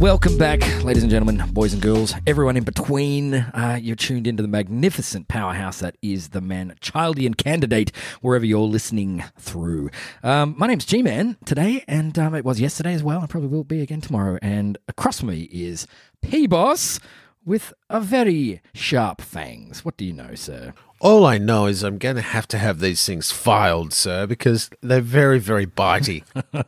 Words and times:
Welcome 0.00 0.38
back, 0.38 0.60
ladies 0.84 1.02
and 1.02 1.10
gentlemen, 1.10 1.42
boys 1.52 1.72
and 1.72 1.82
girls, 1.82 2.14
everyone 2.24 2.56
in 2.56 2.62
between. 2.62 3.34
Uh, 3.34 3.80
you're 3.82 3.96
tuned 3.96 4.28
into 4.28 4.42
the 4.44 4.48
magnificent 4.48 5.26
powerhouse 5.26 5.80
that 5.80 5.96
is 6.00 6.28
the 6.28 6.40
Manchildian 6.40 7.36
Candidate, 7.36 7.90
wherever 8.20 8.46
you're 8.46 8.60
listening 8.60 9.24
through. 9.40 9.90
Um, 10.22 10.54
my 10.56 10.68
name's 10.68 10.84
G 10.84 11.02
Man 11.02 11.36
today, 11.44 11.84
and 11.88 12.16
um, 12.16 12.36
it 12.36 12.44
was 12.44 12.60
yesterday 12.60 12.94
as 12.94 13.02
well. 13.02 13.18
and 13.18 13.28
probably 13.28 13.48
will 13.48 13.64
be 13.64 13.80
again 13.80 14.00
tomorrow. 14.00 14.38
And 14.40 14.78
across 14.86 15.18
from 15.18 15.30
me 15.30 15.48
is 15.50 15.88
P 16.22 16.46
Boss 16.46 17.00
with 17.44 17.72
a 17.90 18.00
very 18.00 18.60
sharp 18.72 19.20
fangs. 19.20 19.84
What 19.84 19.96
do 19.96 20.04
you 20.04 20.12
know, 20.12 20.36
sir? 20.36 20.74
All 21.00 21.26
I 21.26 21.38
know 21.38 21.66
is 21.66 21.82
I'm 21.82 21.98
going 21.98 22.16
to 22.16 22.22
have 22.22 22.46
to 22.48 22.58
have 22.58 22.78
these 22.80 23.04
things 23.04 23.32
filed, 23.32 23.92
sir, 23.92 24.26
because 24.26 24.70
they're 24.80 25.00
very, 25.00 25.38
very 25.38 25.66
bitey. 25.66 26.22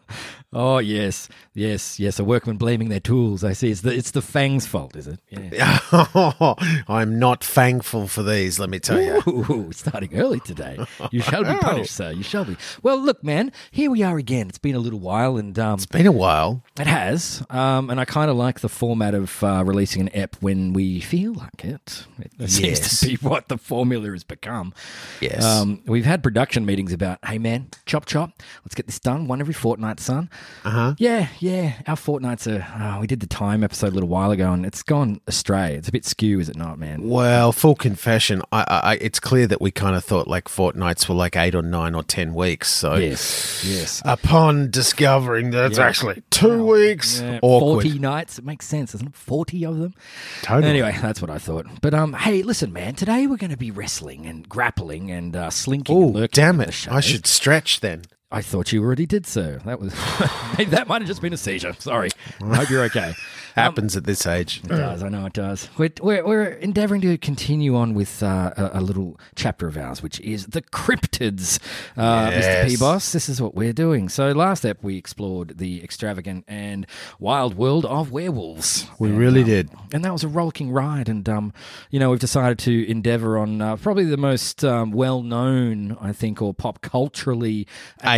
Oh 0.53 0.79
yes, 0.79 1.29
yes, 1.55 2.01
yes. 2.01 2.19
A 2.19 2.25
workman 2.25 2.57
blaming 2.57 2.89
their 2.89 2.99
tools. 2.99 3.45
I 3.45 3.53
see. 3.53 3.71
It's 3.71 3.83
the 3.83 3.95
it's 3.95 4.11
the 4.11 4.21
fangs' 4.23 4.67
fault, 4.67 4.97
is 4.97 5.07
it? 5.07 5.21
Yeah. 5.31 5.79
I'm 6.89 7.21
not 7.21 7.45
thankful 7.45 8.09
for 8.09 8.25
these, 8.25 8.59
let 8.59 8.69
me 8.69 8.81
tell 8.81 9.01
you. 9.01 9.23
Ooh, 9.29 9.71
starting 9.75 10.17
early 10.19 10.41
today. 10.41 10.85
You 11.13 11.21
shall 11.21 11.45
be 11.45 11.55
punished, 11.61 11.95
sir. 11.95 12.11
You 12.11 12.25
shall 12.25 12.45
be. 12.45 12.57
Well, 12.83 12.99
look, 12.99 13.23
man. 13.23 13.53
Here 13.71 13.91
we 13.93 14.03
are 14.03 14.17
again. 14.19 14.49
It's 14.49 14.59
been 14.59 14.75
a 14.75 14.81
little 14.81 14.99
while, 14.99 15.37
and 15.37 15.57
um, 15.59 15.75
It's 15.75 15.87
been 15.87 16.07
a 16.09 16.13
while. 16.13 16.65
it 16.81 16.87
has. 16.89 17.45
Um, 17.51 17.89
and 17.89 18.01
I 18.01 18.05
kind 18.05 18.29
of 18.31 18.37
like 18.37 18.59
the 18.59 18.69
format 18.69 19.15
of 19.15 19.45
uh, 19.45 19.63
releasing 19.65 20.03
an 20.03 20.11
ep 20.15 20.35
when 20.41 20.73
we 20.73 20.99
feel 21.01 21.33
like 21.33 21.65
it. 21.65 22.07
It 22.41 22.51
seems 22.51 22.99
to 23.01 23.07
be 23.07 23.15
what 23.17 23.47
the 23.49 23.57
formula 23.57 24.11
has 24.11 24.25
become. 24.25 24.75
Yes. 25.21 25.45
Um, 25.45 25.83
we've 25.87 26.05
had 26.07 26.25
production 26.25 26.67
meetings 26.67 26.93
about, 26.93 27.19
hey 27.25 27.39
man, 27.39 27.69
chop 27.87 28.07
chop, 28.07 28.43
let's 28.65 28.75
get 28.75 28.87
this 28.87 28.99
done. 28.99 29.29
One 29.29 29.41
every 29.41 29.55
fortnight, 29.55 30.01
son. 30.01 30.29
Uh 30.63 30.71
huh. 30.71 30.95
Yeah, 30.99 31.29
yeah. 31.39 31.73
Our 31.87 31.97
fortnights 31.97 32.47
are. 32.47 32.67
Oh, 32.79 33.01
we 33.01 33.07
did 33.07 33.21
the 33.21 33.27
time 33.27 33.65
episode 33.65 33.89
a 33.89 33.95
little 33.95 34.11
while 34.11 34.31
ago, 34.31 34.53
and 34.53 34.67
it's 34.67 34.83
gone 34.83 35.19
astray. 35.27 35.75
It's 35.75 35.89
a 35.89 35.93
bit 35.93 36.05
skew, 36.05 36.39
is 36.39 36.51
it 36.51 36.57
not, 36.57 36.79
man? 36.79 37.09
Well, 37.09 37.51
full 37.53 37.75
confession, 37.75 38.43
I, 38.53 38.65
I, 38.69 38.95
it's 39.01 39.19
clear 39.19 39.47
that 39.47 39.63
we 39.63 39.71
kind 39.71 39.97
of 39.97 40.05
thought 40.05 40.29
like 40.29 40.49
fortnights 40.49 41.09
were 41.09 41.15
like 41.15 41.35
eight 41.35 41.55
or 41.55 41.63
nine 41.63 41.95
or 41.95 42.03
ten 42.03 42.35
weeks. 42.35 42.69
So, 42.71 42.97
Yes, 42.97 43.65
yes. 43.67 44.03
upon 44.05 44.71
discovering 44.71 45.51
that 45.53 45.65
it's 45.65 45.79
Yeah. 45.79 45.87
actually 45.87 46.23
two 46.29 46.67
weeks, 46.67 47.21
Yeah, 47.23 47.39
awkward. 47.43 47.85
Forty 47.85 47.99
nights. 47.99 48.39
It 48.39 48.45
makes 48.45 48.67
sense, 48.67 48.93
doesn't 48.93 49.07
it? 49.09 49.17
Forty 49.17 49.65
of 49.65 49.79
them. 49.79 49.95
Totally. 50.43 50.69
Anyway, 50.69 50.95
that's 51.01 51.23
what 51.23 51.31
I 51.31 51.39
thought. 51.39 51.67
But 51.81 51.95
um, 51.95 52.13
hey, 52.13 52.43
listen, 52.43 52.71
man. 52.71 52.95
Today 52.97 53.27
we're 53.27 53.39
going 53.39 53.51
to 53.51 53.57
be 53.57 53.71
wrestling 53.71 54.27
and 54.27 54.47
grappling 54.47 55.11
and 55.11 55.35
uh, 55.35 55.49
slinking. 55.49 55.97
Oh, 55.97 56.27
damn 56.27 56.61
it! 56.61 56.87
I 56.91 57.01
should 57.01 57.27
stretch 57.27 57.81
then. 57.81 58.03
I 58.33 58.43
thought 58.43 58.73
you 58.73 58.83
already 58.85 59.07
did 59.07 59.27
so. 59.27 59.59
That 59.65 59.81
was 59.81 59.93
that 60.69 60.87
might 60.87 61.03
have 61.03 61.09
just 61.09 61.21
been 61.21 61.33
a 61.33 61.37
seizure. 61.37 61.75
Sorry. 61.79 62.11
I 62.41 62.57
hope 62.57 62.71
you're 62.71 62.85
okay. 62.85 63.15
Happens 63.57 63.97
at 63.97 64.05
this 64.05 64.27
age. 64.27 64.61
It 64.65 64.69
does. 64.69 65.03
I 65.03 65.09
know 65.09 65.27
it 65.27 65.33
does. 65.33 65.69
We're, 65.77 65.91
we're, 66.01 66.25
we're 66.25 66.45
endeavoring 66.45 67.01
to 67.01 67.19
continue 67.19 67.75
on 67.75 67.95
with 67.95 68.23
uh, 68.23 68.53
a, 68.57 68.71
a 68.75 68.81
little 68.81 69.19
chapter 69.35 69.67
of 69.67 69.77
ours, 69.77 70.03
which 70.03 70.21
is 70.21 70.47
the 70.47 70.63
cryptids. 70.63 71.59
Uh, 71.97 72.31
Mr. 72.31 72.69
P 72.69 72.77
Boss, 72.77 73.13
this 73.13 73.29
is 73.29 73.43
what 73.43 73.57
we're 73.57 73.73
doing. 73.73 74.09
So, 74.09 74.31
last 74.31 74.65
ep, 74.65 74.83
we 74.83 74.97
explored 74.97 75.59
the 75.59 75.83
extravagant 75.83 76.45
and 76.47 76.87
wild 77.19 77.57
world 77.57 77.85
of 77.87 78.13
werewolves. 78.13 78.87
We 79.01 79.09
And, 79.09 79.19
really 79.19 79.41
um, 79.41 79.47
did. 79.49 79.71
And 79.93 80.05
that 80.05 80.13
was 80.13 80.23
a 80.23 80.29
rollicking 80.29 80.71
ride. 80.71 81.09
And, 81.09 81.29
um, 81.29 81.53
you 81.91 81.99
know, 81.99 82.11
we've 82.11 82.21
decided 82.21 82.59
to 82.61 82.89
endeavor 82.89 83.37
on 83.37 83.61
uh, 83.61 83.77
probably 83.77 84.05
the 84.05 84.17
most 84.17 84.65
um, 84.65 84.93
well 84.93 85.23
known, 85.23 85.97
I 86.01 86.13
think, 86.13 86.41
or 86.41 86.55
pop 86.55 86.81
culturally 86.83 87.67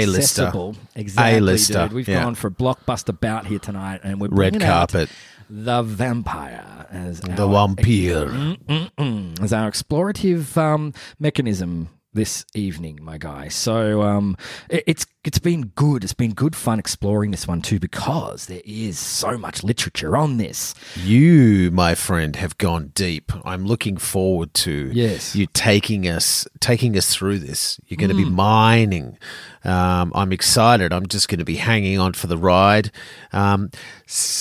A-lister. 0.04 0.42
accessible. 0.42 0.76
Exactly. 0.94 1.38
A-lister, 1.38 1.82
dude. 1.88 1.92
We've 1.92 2.08
yeah. 2.08 2.22
gone 2.24 2.34
for 2.34 2.48
a 2.48 2.50
blockbuster 2.50 3.18
bout 3.18 3.46
here 3.46 3.58
tonight, 3.58 4.00
and 4.04 4.20
we're 4.20 4.28
Red 4.28 4.52
bringing 4.52 4.62
out 4.62 4.90
carpet. 4.92 5.08
the 5.50 5.82
vampire 5.82 6.86
as 6.90 7.20
The 7.20 7.46
our, 7.46 7.66
vampire. 7.68 8.26
Mm-mm, 8.28 9.40
as 9.42 9.52
our 9.52 9.70
explorative 9.70 10.56
um, 10.56 10.92
mechanism 11.18 11.88
this 12.14 12.44
evening, 12.54 12.98
my 13.00 13.16
guy. 13.16 13.48
So 13.48 14.02
um, 14.02 14.36
it, 14.68 14.84
it's 14.86 15.06
it's 15.24 15.38
been 15.38 15.68
good. 15.68 16.04
It's 16.04 16.12
been 16.12 16.34
good 16.34 16.54
fun 16.54 16.78
exploring 16.78 17.30
this 17.30 17.46
one 17.48 17.62
too 17.62 17.78
because 17.78 18.46
there 18.46 18.60
is 18.66 18.98
so 18.98 19.38
much 19.38 19.64
literature 19.64 20.14
on 20.14 20.36
this. 20.36 20.74
You, 20.96 21.70
my 21.70 21.94
friend, 21.94 22.36
have 22.36 22.58
gone 22.58 22.90
deep. 22.94 23.32
I'm 23.46 23.64
looking 23.64 23.96
forward 23.96 24.52
to 24.54 24.90
Yes. 24.92 25.34
you 25.34 25.46
taking 25.54 26.06
us 26.06 26.46
taking 26.60 26.98
us 26.98 27.14
through 27.14 27.38
this. 27.38 27.80
You're 27.86 27.96
going 27.96 28.10
to 28.10 28.16
be 28.16 28.28
mining. 28.28 29.16
Um, 29.64 30.12
I'm 30.14 30.32
excited. 30.32 30.92
I'm 30.92 31.06
just 31.06 31.28
going 31.28 31.38
to 31.38 31.44
be 31.44 31.56
hanging 31.56 31.98
on 31.98 32.14
for 32.14 32.26
the 32.26 32.36
ride. 32.36 32.90
Um, 33.32 33.70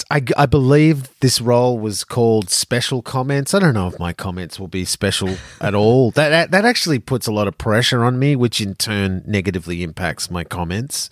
I, 0.10 0.24
I 0.38 0.46
believe 0.46 1.10
this 1.20 1.40
role 1.40 1.78
was 1.78 2.04
called 2.04 2.50
special 2.50 3.02
comments. 3.02 3.54
I 3.54 3.60
don't 3.60 3.74
know 3.74 3.88
if 3.88 4.00
my 4.00 4.14
comments 4.14 4.60
will 4.60 4.68
be 4.68 4.86
special 4.86 5.38
at 5.62 5.76
all. 5.76 6.12
That, 6.12 6.30
that 6.30 6.52
that 6.52 6.66
actually 6.66 7.00
puts 7.00 7.28
a 7.28 7.32
lot 7.32 7.48
of 7.48 7.58
pressure 7.58 8.04
on 8.04 8.20
me, 8.20 8.36
which 8.36 8.60
in 8.60 8.76
turn 8.76 9.24
negatively 9.26 9.84
impacts 9.84 10.32
my 10.32 10.44
comments. 10.44 11.10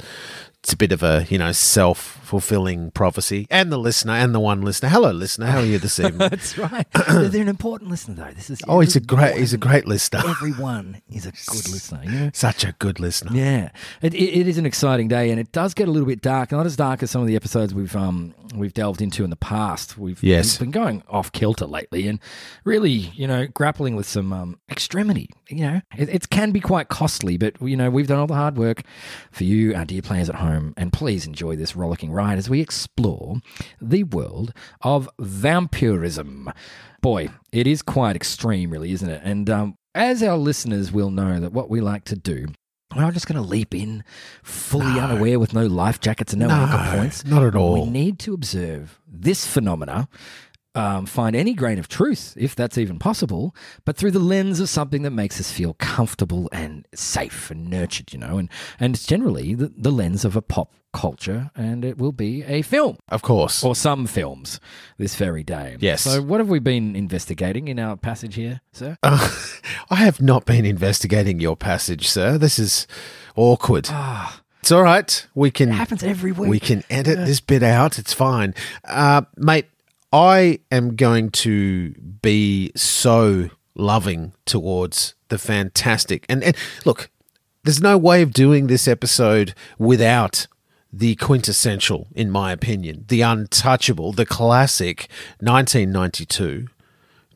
It's 0.63 0.73
a 0.73 0.77
bit 0.77 0.91
of 0.91 1.03
a 1.03 1.25
you 1.29 1.37
know 1.37 1.51
self 1.53 1.97
fulfilling 1.99 2.91
prophecy, 2.91 3.47
and 3.49 3.71
the 3.71 3.77
listener 3.77 4.13
and 4.13 4.35
the 4.35 4.39
one 4.41 4.61
listener. 4.61 4.89
Hello, 4.89 5.09
listener. 5.11 5.47
How 5.47 5.59
are 5.59 5.65
you 5.65 5.79
this 5.79 5.99
evening? 5.99 6.17
That's 6.17 6.57
right. 6.57 6.85
they're, 7.07 7.41
an 7.41 7.47
important 7.47 7.89
listener, 7.89 8.15
though. 8.15 8.31
This 8.33 8.49
is 8.49 8.59
oh, 8.67 8.81
he's 8.81 8.95
a 8.95 8.99
great 8.99 9.37
he's 9.37 9.53
a 9.53 9.57
great 9.57 9.87
listener. 9.87 10.21
Everyone 10.27 11.01
is 11.09 11.25
a 11.25 11.31
good 11.31 11.69
listener. 11.69 12.01
You 12.03 12.11
know. 12.11 12.31
Such 12.33 12.65
a 12.65 12.73
good 12.73 12.99
listener. 12.99 13.31
Yeah, 13.33 13.69
it, 14.01 14.13
it, 14.13 14.39
it 14.41 14.47
is 14.49 14.57
an 14.57 14.65
exciting 14.65 15.07
day, 15.07 15.31
and 15.31 15.39
it 15.39 15.51
does 15.53 15.73
get 15.73 15.87
a 15.87 15.91
little 15.91 16.07
bit 16.07 16.21
dark. 16.21 16.51
Not 16.51 16.65
as 16.65 16.75
dark 16.75 17.01
as 17.03 17.09
some 17.09 17.21
of 17.21 17.27
the 17.27 17.37
episodes 17.37 17.73
we've 17.73 17.95
um 17.95 18.33
we've 18.53 18.73
delved 18.73 19.01
into 19.01 19.23
in 19.23 19.29
the 19.29 19.35
past. 19.37 19.97
We've, 19.97 20.21
Yes. 20.23 20.57
been 20.57 20.71
going 20.71 21.03
off 21.07 21.31
kilter 21.31 21.65
lately, 21.67 22.07
and 22.07 22.19
really, 22.65 22.91
you 22.91 23.27
know, 23.27 23.47
grappling 23.47 23.95
with 23.95 24.07
some 24.07 24.33
um, 24.33 24.59
extremity. 24.69 25.29
You 25.47 25.61
know, 25.61 25.81
it, 25.97 26.09
it 26.09 26.29
can 26.29 26.51
be 26.51 26.59
quite 26.59 26.89
costly, 26.89 27.37
but 27.37 27.59
you 27.61 27.77
know, 27.77 27.89
we've 27.89 28.07
done 28.07 28.19
all 28.19 28.27
the 28.27 28.33
hard 28.35 28.57
work 28.57 28.83
for 29.31 29.45
you, 29.45 29.73
our 29.75 29.85
dear 29.85 30.01
players 30.01 30.29
at 30.29 30.35
home, 30.35 30.48
and 30.77 30.93
please 30.93 31.25
enjoy 31.25 31.55
this 31.55 31.75
rollicking 31.75 32.11
ride 32.11 32.37
as 32.37 32.49
we 32.49 32.61
explore 32.61 33.37
the 33.81 34.03
world 34.03 34.53
of 34.81 35.09
vampirism. 35.19 36.51
Boy, 37.01 37.29
it 37.51 37.67
is 37.67 37.81
quite 37.81 38.15
extreme, 38.15 38.71
really, 38.71 38.91
isn't 38.91 39.09
it? 39.09 39.21
And 39.23 39.49
um, 39.49 39.75
as 39.95 40.21
our 40.23 40.37
listeners 40.37 40.91
will 40.91 41.11
know, 41.11 41.39
that 41.39 41.53
what 41.53 41.69
we 41.69 41.81
like 41.81 42.05
to 42.05 42.15
do 42.15 42.47
we're 42.95 43.03
not 43.03 43.13
just 43.13 43.27
going 43.27 43.35
to 43.39 43.47
leap 43.47 43.75
in 43.75 44.03
fully 44.41 44.99
unaware 44.99 45.37
with 45.37 45.53
no 45.53 45.67
life 45.67 45.99
jackets 45.99 46.33
and 46.33 46.39
no, 46.39 46.47
No, 46.47 46.55
anchor 46.55 46.97
points. 46.97 47.23
not 47.23 47.43
at 47.43 47.55
all. 47.55 47.83
We 47.85 47.89
need 47.91 48.17
to 48.19 48.33
observe 48.33 48.99
this 49.07 49.45
phenomena, 49.45 50.09
um, 50.75 51.05
find 51.05 51.35
any 51.35 51.53
grain 51.53 51.79
of 51.79 51.87
truth, 51.87 52.33
if 52.37 52.55
that's 52.55 52.77
even 52.77 52.99
possible, 52.99 53.55
but 53.85 53.97
through 53.97 54.11
the 54.11 54.19
lens 54.19 54.59
of 54.59 54.69
something 54.69 55.01
that 55.01 55.11
makes 55.11 55.39
us 55.39 55.51
feel 55.51 55.73
comfortable 55.75 56.47
and 56.51 56.87
safe 56.93 57.49
and 57.51 57.69
nurtured, 57.69 58.13
you 58.13 58.19
know, 58.19 58.37
and, 58.37 58.49
and 58.79 58.95
it's 58.95 59.05
generally 59.05 59.55
the, 59.55 59.71
the 59.75 59.91
lens 59.91 60.23
of 60.25 60.35
a 60.35 60.41
pop 60.41 60.71
culture, 60.93 61.51
and 61.55 61.85
it 61.85 61.97
will 61.97 62.11
be 62.11 62.43
a 62.43 62.61
film 62.63 62.97
Of 63.09 63.21
course. 63.21 63.63
or 63.63 63.75
some 63.75 64.07
films 64.07 64.59
this 64.97 65.15
very 65.15 65.43
day. 65.43 65.77
Yes. 65.79 66.01
So, 66.01 66.21
what 66.21 66.39
have 66.39 66.49
we 66.49 66.59
been 66.59 66.95
investigating 66.95 67.67
in 67.67 67.77
our 67.79 67.95
passage 67.97 68.35
here, 68.35 68.61
sir? 68.71 68.97
Uh, 69.03 69.29
I 69.89 69.95
have 69.97 70.21
not 70.21 70.45
been 70.45 70.65
investigating 70.65 71.39
your 71.39 71.55
passage, 71.55 72.07
sir. 72.07 72.37
This 72.39 72.57
is 72.57 72.87
awkward. 73.35 73.87
Ah, 73.91 74.41
It's 74.61 74.71
all 74.71 74.81
right. 74.83 75.27
We 75.35 75.51
can 75.51 75.69
it 75.69 75.73
happens 75.73 76.01
every 76.03 76.31
week. 76.31 76.49
we 76.49 76.59
can 76.59 76.83
edit 76.89 77.19
this 77.25 77.39
bit 77.39 77.61
out. 77.63 77.99
It's 77.99 78.13
fine, 78.13 78.53
uh, 78.85 79.21
mate. 79.37 79.65
I 80.11 80.59
am 80.71 80.95
going 80.95 81.29
to 81.31 81.91
be 81.91 82.71
so 82.75 83.49
loving 83.75 84.33
towards 84.45 85.15
the 85.29 85.37
fantastic 85.37 86.25
and, 86.27 86.43
and 86.43 86.55
look. 86.85 87.09
There's 87.63 87.81
no 87.81 87.97
way 87.97 88.21
of 88.21 88.31
doing 88.31 88.67
this 88.67 88.87
episode 88.87 89.53
without 89.77 90.47
the 90.91 91.15
quintessential, 91.15 92.07
in 92.15 92.31
my 92.31 92.51
opinion, 92.51 93.05
the 93.09 93.21
untouchable, 93.21 94.13
the 94.13 94.25
classic 94.25 95.09
1992 95.39 96.67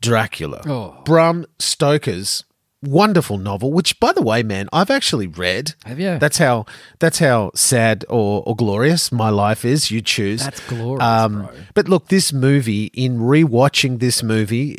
Dracula. 0.02 0.62
Oh. 0.66 1.02
Bram 1.06 1.46
Stoker's 1.60 2.46
wonderful 2.83 3.38
novel, 3.38 3.71
which 3.71 4.00
by 4.00 4.12
the 4.12 4.21
way, 4.21 4.44
man, 4.44 4.69
I've 4.71 4.89
actually 4.91 5.27
read. 5.27 5.74
Have 5.85 6.00
you? 6.00 6.18
That's 6.19 6.38
how 6.38 6.65
that's 7.00 7.19
how 7.19 7.51
sad 7.56 8.06
or, 8.09 8.44
or 8.45 8.56
glorious 8.56 9.12
my 9.12 9.30
life 9.30 9.65
is. 9.65 9.89
You 9.89 10.01
choose. 10.01 10.44
That's 10.44 10.59
glorious, 10.68 11.03
um, 11.03 11.44
bro. 11.44 11.50
But 11.74 11.89
look, 11.89 12.09
this 12.09 12.31
movie, 12.33 12.85
in 12.94 13.19
rewatching 13.19 14.00
this 14.00 14.21
movie, 14.21 14.77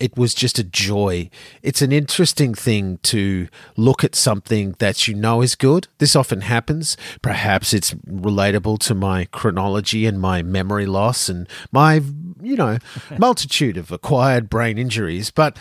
it 0.00 0.16
was 0.16 0.34
just 0.34 0.58
a 0.58 0.64
joy. 0.64 1.28
It's 1.62 1.82
an 1.82 1.92
interesting 1.92 2.54
thing 2.54 2.98
to 3.02 3.48
look 3.76 4.02
at 4.02 4.14
something 4.14 4.74
that 4.78 5.06
you 5.06 5.14
know 5.14 5.42
is 5.42 5.54
good. 5.54 5.88
This 5.98 6.16
often 6.16 6.40
happens. 6.40 6.96
Perhaps 7.20 7.74
it's 7.74 7.92
relatable 7.92 8.78
to 8.80 8.94
my 8.94 9.26
chronology 9.26 10.06
and 10.06 10.18
my 10.18 10.42
memory 10.42 10.86
loss 10.86 11.28
and 11.28 11.46
my, 11.70 12.00
you 12.42 12.56
know, 12.56 12.78
multitude 13.18 13.76
of 13.76 13.90
acquired 13.90 14.48
brain 14.48 14.78
injuries. 14.78 15.30
But 15.30 15.58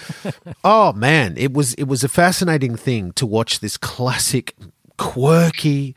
oh 0.63 0.93
man, 0.93 1.35
it 1.37 1.53
was 1.53 1.73
it 1.75 1.85
was 1.85 2.03
a 2.03 2.09
fascinating 2.09 2.75
thing 2.75 3.11
to 3.13 3.25
watch 3.25 3.59
this 3.59 3.77
classic, 3.77 4.55
quirky, 4.97 5.95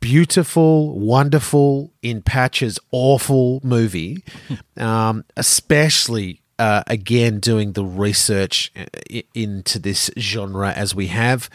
beautiful, 0.00 0.98
wonderful, 0.98 1.92
in 2.02 2.22
patches, 2.22 2.78
awful 2.90 3.60
movie, 3.62 4.24
um, 4.76 5.24
especially. 5.36 6.38
Uh, 6.58 6.84
again, 6.86 7.40
doing 7.40 7.72
the 7.72 7.84
research 7.84 8.70
into 9.34 9.80
this 9.80 10.10
genre 10.16 10.70
as 10.70 10.94
we 10.94 11.08
have. 11.08 11.50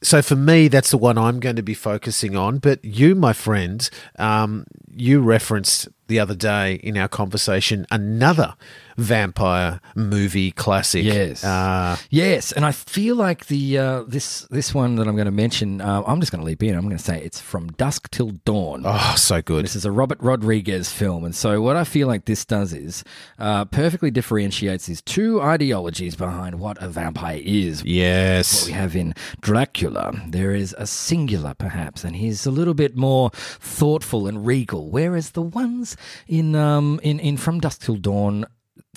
So 0.00 0.22
for 0.22 0.36
me, 0.36 0.68
that's 0.68 0.90
the 0.90 0.98
one 0.98 1.18
I'm 1.18 1.40
going 1.40 1.56
to 1.56 1.62
be 1.62 1.74
focusing 1.74 2.36
on. 2.36 2.58
But 2.58 2.84
you, 2.84 3.14
my 3.14 3.32
friend, 3.32 3.88
um, 4.18 4.64
you 4.94 5.20
referenced 5.20 5.88
the 6.06 6.20
other 6.20 6.34
day 6.34 6.74
in 6.74 6.96
our 6.96 7.08
conversation 7.08 7.86
another 7.90 8.54
vampire 8.98 9.80
movie 9.94 10.50
classic. 10.50 11.04
Yes. 11.04 11.42
Uh, 11.44 11.96
Yes, 12.10 12.52
and 12.52 12.64
I 12.66 12.72
feel 12.72 13.16
like 13.16 13.46
the 13.46 13.78
uh, 13.78 14.02
this 14.06 14.42
this 14.50 14.74
one 14.74 14.96
that 14.96 15.06
I'm 15.08 15.14
going 15.14 15.26
to 15.26 15.30
mention, 15.32 15.80
uh, 15.80 16.02
I'm 16.06 16.20
just 16.20 16.32
going 16.32 16.40
to 16.40 16.46
leap 16.46 16.62
in. 16.62 16.74
I'm 16.74 16.84
going 16.84 16.96
to 16.96 17.02
say 17.02 17.20
it's 17.22 17.40
from 17.40 17.68
dusk 17.72 18.10
till 18.10 18.30
dawn. 18.44 18.82
oh, 18.84 19.14
so 19.16 19.40
good. 19.40 19.64
This 19.64 19.76
is 19.76 19.84
a 19.84 19.92
Robert 19.92 20.18
Rodriguez 20.20 20.92
film, 20.92 21.24
and 21.24 21.34
so 21.34 21.60
what 21.62 21.76
I 21.76 21.84
feel 21.84 22.06
like 22.08 22.24
this 22.26 22.44
does 22.44 22.72
is 22.72 23.04
uh, 23.38 23.64
perfectly 23.66 24.10
differentiates 24.10 24.86
these 24.86 25.00
two 25.02 25.40
ideologies 25.40 26.16
behind 26.16 26.58
what 26.58 26.76
a 26.82 26.88
vampire 26.88 27.40
is. 27.42 27.80
What 27.82 27.88
Yes. 27.88 28.66
we 28.66 28.72
have 28.72 28.94
in 28.96 29.14
Dracula, 29.40 30.12
there 30.28 30.54
is 30.54 30.74
a 30.78 30.86
singular 30.86 31.54
perhaps, 31.54 32.04
and 32.04 32.16
he's 32.16 32.46
a 32.46 32.50
little 32.50 32.74
bit 32.74 32.96
more 32.96 33.30
thoughtful 33.32 34.26
and 34.26 34.44
regal, 34.46 34.90
whereas 34.90 35.30
the 35.30 35.42
ones 35.42 35.96
in 36.26 36.54
um 36.54 36.98
in, 37.02 37.18
in 37.20 37.36
From 37.36 37.60
Dusk 37.60 37.82
Till 37.82 37.96
Dawn. 37.96 38.44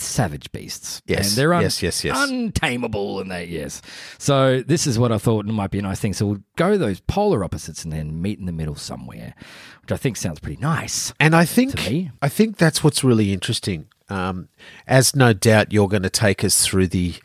Savage 0.02 0.52
beasts, 0.52 1.02
Yes, 1.06 1.30
and 1.30 1.38
they're 1.38 1.54
un- 1.54 1.62
yes, 1.62 1.82
yes, 1.82 2.04
yes. 2.04 2.18
untamable, 2.30 3.20
and 3.20 3.32
they 3.32 3.46
yes. 3.46 3.82
So 4.18 4.62
this 4.62 4.88
is 4.88 4.98
what 5.00 5.12
I 5.12 5.18
thought 5.18 5.46
might 5.46 5.72
be 5.72 5.80
a 5.80 5.82
nice 5.84 6.00
thing. 6.00 6.14
So 6.14 6.26
we'll 6.26 6.42
go 6.56 6.78
those 6.78 7.00
polar 7.02 7.44
opposites 7.44 7.84
and 7.84 7.92
then 7.94 8.22
meet 8.22 8.40
in 8.40 8.46
the 8.46 8.52
middle 8.52 8.76
somewhere, 8.76 9.34
which 9.82 9.92
I 9.92 9.98
think 9.98 10.18
sounds 10.18 10.40
pretty 10.40 10.62
nice. 10.62 11.14
And 11.20 11.36
I 11.36 11.46
think. 11.46 12.12
I 12.22 12.30
think 12.30 12.58
that's 12.58 12.84
what's 12.84 13.04
really 13.04 13.34
interesting. 13.34 13.88
Um, 14.10 14.50
as 14.88 15.16
no 15.16 15.32
doubt 15.32 15.72
you're 15.72 15.88
going 15.88 16.04
to 16.04 16.10
take 16.10 16.44
us 16.44 16.66
through 16.66 16.88
the 16.88 17.16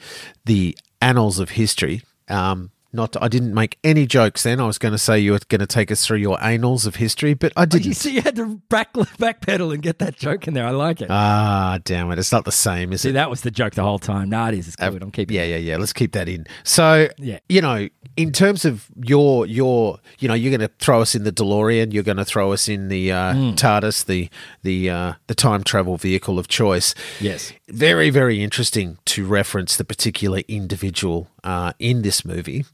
the 0.45 0.77
annals 1.01 1.39
of 1.39 1.51
history. 1.51 2.03
Um, 2.29 2.71
not 2.97 3.17
I 3.23 3.29
didn't 3.29 3.55
make 3.55 3.79
any 3.85 4.07
jokes 4.07 4.43
then. 4.43 4.61
I 4.61 4.67
was 4.67 4.79
going 4.79 4.93
to 4.93 4.99
say 4.99 5.19
you 5.21 5.33
were 5.33 5.41
going 5.49 5.61
to 5.61 5.67
take 5.67 5.91
us 5.93 6.05
through 6.05 6.19
your 6.19 6.43
annals 6.43 6.87
of 6.87 6.97
history, 6.97 7.35
but 7.35 7.53
I 7.57 7.65
didn't. 7.67 7.95
see, 7.95 8.15
you 8.15 8.23
had 8.23 8.35
to 8.37 8.57
back 8.69 8.93
backpedal 8.95 9.73
and 9.73 9.83
get 9.83 9.99
that 10.01 10.17
joke 10.17 10.49
in 10.49 10.55
there. 10.55 10.67
I 10.67 10.71
like 10.71 11.01
it. 11.01 11.09
Ah, 11.11 11.79
damn 11.85 12.11
it! 12.11 12.19
It's 12.19 12.33
not 12.33 12.45
the 12.45 12.53
same, 12.53 12.93
is 12.93 13.01
it? 13.01 13.03
see, 13.03 13.09
it? 13.11 13.13
that 13.13 13.31
was 13.31 13.43
the 13.43 13.51
joke 13.53 13.75
the 13.75 13.83
whole 13.83 13.99
time. 14.01 14.31
No, 14.31 14.47
it 14.47 14.55
is. 14.55 14.67
It's 14.69 14.77
good. 14.77 15.03
I'm 15.03 15.11
keeping. 15.13 15.37
Yeah, 15.37 15.45
yeah, 15.45 15.57
yeah. 15.59 15.77
Let's 15.77 15.93
keep 15.93 16.13
that 16.13 16.29
in. 16.29 16.47
So, 16.65 17.09
Yeah. 17.19 17.39
you 17.49 17.61
know, 17.61 17.89
in 18.17 18.33
terms 18.33 18.65
of 18.65 18.87
your 19.05 19.47
your, 19.47 19.99
you 20.19 20.27
know, 20.29 20.35
you're 20.35 20.57
going 20.57 20.69
to 20.69 20.75
throw 20.79 21.03
us 21.03 21.15
in 21.15 21.25
the 21.25 21.33
DeLorean. 21.33 21.93
You're 21.93 22.03
going 22.03 22.17
to 22.17 22.25
throw 22.25 22.53
us 22.53 22.69
in 22.69 22.89
the 22.89 23.13
uh, 23.13 23.35
Hmm. 23.35 23.51
TARDIS, 23.51 24.07
the 24.07 24.31
the 24.63 24.89
uh, 24.91 25.13
the 25.27 25.35
time 25.35 25.63
travel 25.63 25.97
vehicle 25.99 26.39
of 26.39 26.49
choice. 26.49 26.95
Yes. 27.21 27.53
Very, 27.69 28.11
very 28.11 28.43
interesting 28.43 28.99
to 29.07 29.27
reference 29.27 29.77
the 29.77 29.85
particular 29.85 30.41
individual 30.49 31.29
uh, 31.47 31.73
in 31.79 32.03
this 32.03 32.25
movie, 32.25 32.67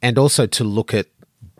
and 0.00 0.18
also 0.18 0.46
to 0.46 0.62
look 0.62 0.94
at. 0.94 1.06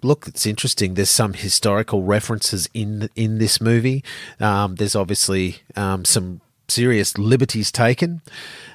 Look, 0.00 0.28
it's 0.28 0.46
interesting. 0.46 0.94
There's 0.94 1.10
some 1.10 1.32
historical 1.32 2.04
references 2.04 2.68
in 2.72 3.08
in 3.16 3.38
this 3.38 3.60
movie. 3.60 4.04
Um, 4.38 4.76
there's 4.76 4.94
obviously 4.94 5.56
um, 5.74 6.04
some 6.04 6.40
serious 6.68 7.18
liberties 7.18 7.72
taken, 7.72 8.20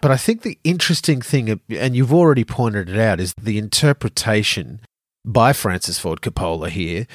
but 0.01 0.11
I 0.11 0.17
think 0.17 0.41
the 0.41 0.57
interesting 0.65 1.21
thing, 1.21 1.61
and 1.69 1.95
you've 1.95 2.13
already 2.13 2.43
pointed 2.43 2.89
it 2.89 2.97
out, 2.97 3.21
is 3.21 3.33
the 3.41 3.57
interpretation 3.57 4.81
by 5.23 5.53
Francis 5.53 5.97
Ford 5.97 6.19
Coppola 6.19 6.69
here 6.69 7.07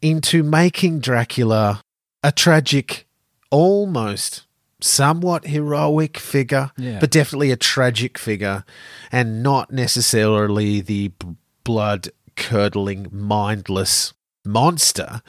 into 0.00 0.44
making 0.44 1.00
Dracula 1.00 1.82
a 2.22 2.30
tragic, 2.30 3.06
almost 3.50 4.46
somewhat 4.82 5.46
heroic 5.46 6.18
figure, 6.18 6.70
Yeah. 6.76 6.98
but 7.00 7.10
definitely 7.10 7.50
a 7.50 7.56
tragic 7.56 8.18
figure, 8.18 8.64
and 9.12 9.42
not 9.42 9.70
necessarily 9.70 10.80
the 10.80 11.12
blood 11.64 12.08
curdling, 12.36 13.08
mindless 13.12 14.12
monster 14.44 15.20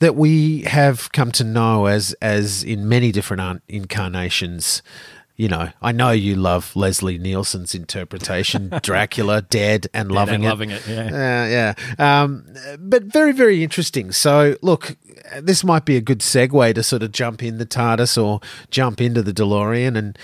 that 0.00 0.16
we 0.16 0.62
have 0.62 1.12
come 1.12 1.30
to 1.30 1.44
know 1.44 1.86
as 1.86 2.12
as 2.20 2.64
in 2.64 2.88
many 2.88 3.12
different 3.12 3.62
incarnations. 3.68 4.82
You 5.34 5.48
know, 5.48 5.70
I 5.80 5.92
know 5.92 6.10
you 6.10 6.36
love 6.36 6.76
Leslie 6.76 7.18
Nielsen's 7.18 7.74
interpretation, 7.74 8.72
Dracula, 8.82 9.42
dead 9.42 9.86
and 9.94 10.12
loving 10.12 10.36
and 10.36 10.44
it. 10.44 10.48
loving 10.48 10.70
it, 10.70 10.86
yeah. 10.86 11.06
Uh, 11.06 11.74
yeah. 11.98 12.22
Um, 12.22 12.46
but 12.78 13.04
very, 13.04 13.32
very 13.32 13.62
interesting. 13.64 14.12
So, 14.12 14.56
look, 14.60 14.96
this 15.40 15.64
might 15.64 15.84
be 15.84 15.96
a 15.96 16.00
good 16.00 16.20
segue 16.20 16.74
to 16.74 16.82
sort 16.82 17.02
of 17.02 17.12
jump 17.12 17.42
in 17.42 17.58
the 17.58 17.66
TARDIS 17.66 18.22
or 18.22 18.40
jump 18.70 19.00
into 19.00 19.22
the 19.22 19.32
DeLorean 19.32 19.96
and 19.96 20.18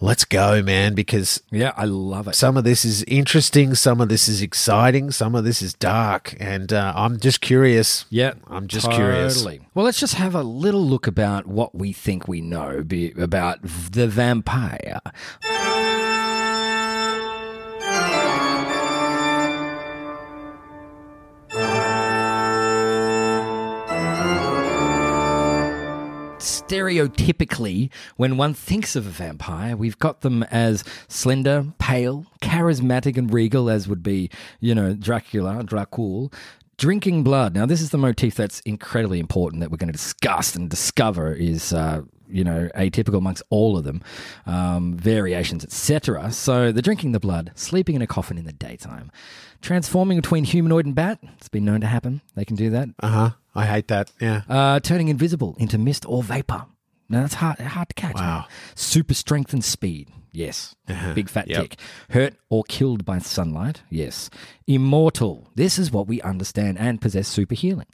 let's 0.00 0.24
go, 0.24 0.62
man, 0.62 0.94
because 0.94 1.42
Yeah, 1.50 1.72
I 1.76 1.84
love 1.84 2.28
it. 2.28 2.34
some 2.34 2.56
of 2.56 2.64
this 2.64 2.84
is 2.84 3.02
interesting, 3.04 3.74
some 3.74 4.00
of 4.00 4.08
this 4.08 4.28
is 4.28 4.42
exciting, 4.42 5.10
some 5.10 5.34
of 5.34 5.44
this 5.44 5.62
is 5.62 5.74
dark. 5.74 6.34
And 6.40 6.72
uh, 6.72 6.92
I'm 6.96 7.18
just 7.20 7.40
curious. 7.40 8.06
Yeah, 8.10 8.34
I'm 8.48 8.66
just 8.66 8.90
curious. 8.90 9.46
Well, 9.74 9.84
let's 9.84 10.00
just 10.00 10.14
have 10.14 10.34
a 10.34 10.42
little 10.42 10.84
look 10.84 11.06
about 11.06 11.46
what 11.46 11.74
we 11.74 11.92
think 11.92 12.26
we 12.26 12.40
know 12.40 12.82
be, 12.82 13.12
about 13.12 13.60
the 13.62 14.08
vampire. 14.08 15.00
Stereotypically, 26.70 27.90
when 28.14 28.36
one 28.36 28.54
thinks 28.54 28.94
of 28.94 29.04
a 29.04 29.10
vampire, 29.10 29.76
we've 29.76 29.98
got 29.98 30.20
them 30.20 30.44
as 30.52 30.84
slender, 31.08 31.66
pale, 31.80 32.26
charismatic, 32.40 33.16
and 33.16 33.34
regal, 33.34 33.68
as 33.68 33.88
would 33.88 34.04
be, 34.04 34.30
you 34.60 34.72
know, 34.72 34.94
Dracula, 34.94 35.64
Dracul, 35.64 36.32
drinking 36.78 37.24
blood. 37.24 37.56
Now, 37.56 37.66
this 37.66 37.80
is 37.80 37.90
the 37.90 37.98
motif 37.98 38.36
that's 38.36 38.60
incredibly 38.60 39.18
important 39.18 39.62
that 39.62 39.72
we're 39.72 39.78
going 39.78 39.88
to 39.88 39.92
discuss 39.92 40.54
and 40.54 40.70
discover 40.70 41.34
is. 41.34 41.72
Uh, 41.72 42.02
you 42.32 42.44
know, 42.44 42.70
atypical 42.76 43.18
amongst 43.18 43.42
all 43.50 43.76
of 43.76 43.82
them, 43.82 44.00
um, 44.46 44.96
variations, 44.96 45.64
etc. 45.64 46.30
So, 46.30 46.70
the 46.70 46.80
drinking 46.80 47.10
the 47.10 47.18
blood, 47.18 47.50
sleeping 47.56 47.96
in 47.96 48.02
a 48.02 48.06
coffin 48.06 48.38
in 48.38 48.44
the 48.44 48.52
daytime, 48.52 49.10
transforming 49.62 50.16
between 50.16 50.44
humanoid 50.44 50.86
and 50.86 50.94
bat. 50.94 51.18
It's 51.38 51.48
been 51.48 51.64
known 51.64 51.80
to 51.80 51.88
happen. 51.88 52.20
They 52.36 52.44
can 52.44 52.54
do 52.54 52.70
that. 52.70 52.90
Uh 53.02 53.08
huh. 53.08 53.30
I 53.54 53.66
hate 53.66 53.88
that. 53.88 54.12
Yeah. 54.20 54.42
Uh, 54.48 54.80
turning 54.80 55.08
invisible 55.08 55.56
into 55.58 55.78
mist 55.78 56.04
or 56.08 56.22
vapor. 56.22 56.66
Now 57.08 57.22
that's 57.22 57.34
hard, 57.34 57.58
hard 57.58 57.88
to 57.88 57.94
catch. 57.94 58.14
Wow. 58.14 58.38
man. 58.40 58.44
Super 58.76 59.14
strength 59.14 59.52
and 59.52 59.64
speed. 59.64 60.08
Yes. 60.32 60.76
Big 61.14 61.28
fat 61.28 61.48
Yep. 61.48 61.60
tick. 61.60 61.80
Hurt 62.10 62.34
or 62.48 62.62
killed 62.68 63.04
by 63.04 63.18
sunlight. 63.18 63.82
Yes. 63.90 64.30
Immortal. 64.68 65.48
This 65.56 65.76
is 65.78 65.90
what 65.90 66.06
we 66.06 66.20
understand 66.22 66.78
and 66.78 67.00
possess 67.00 67.26
super 67.26 67.56
healing. 67.56 67.88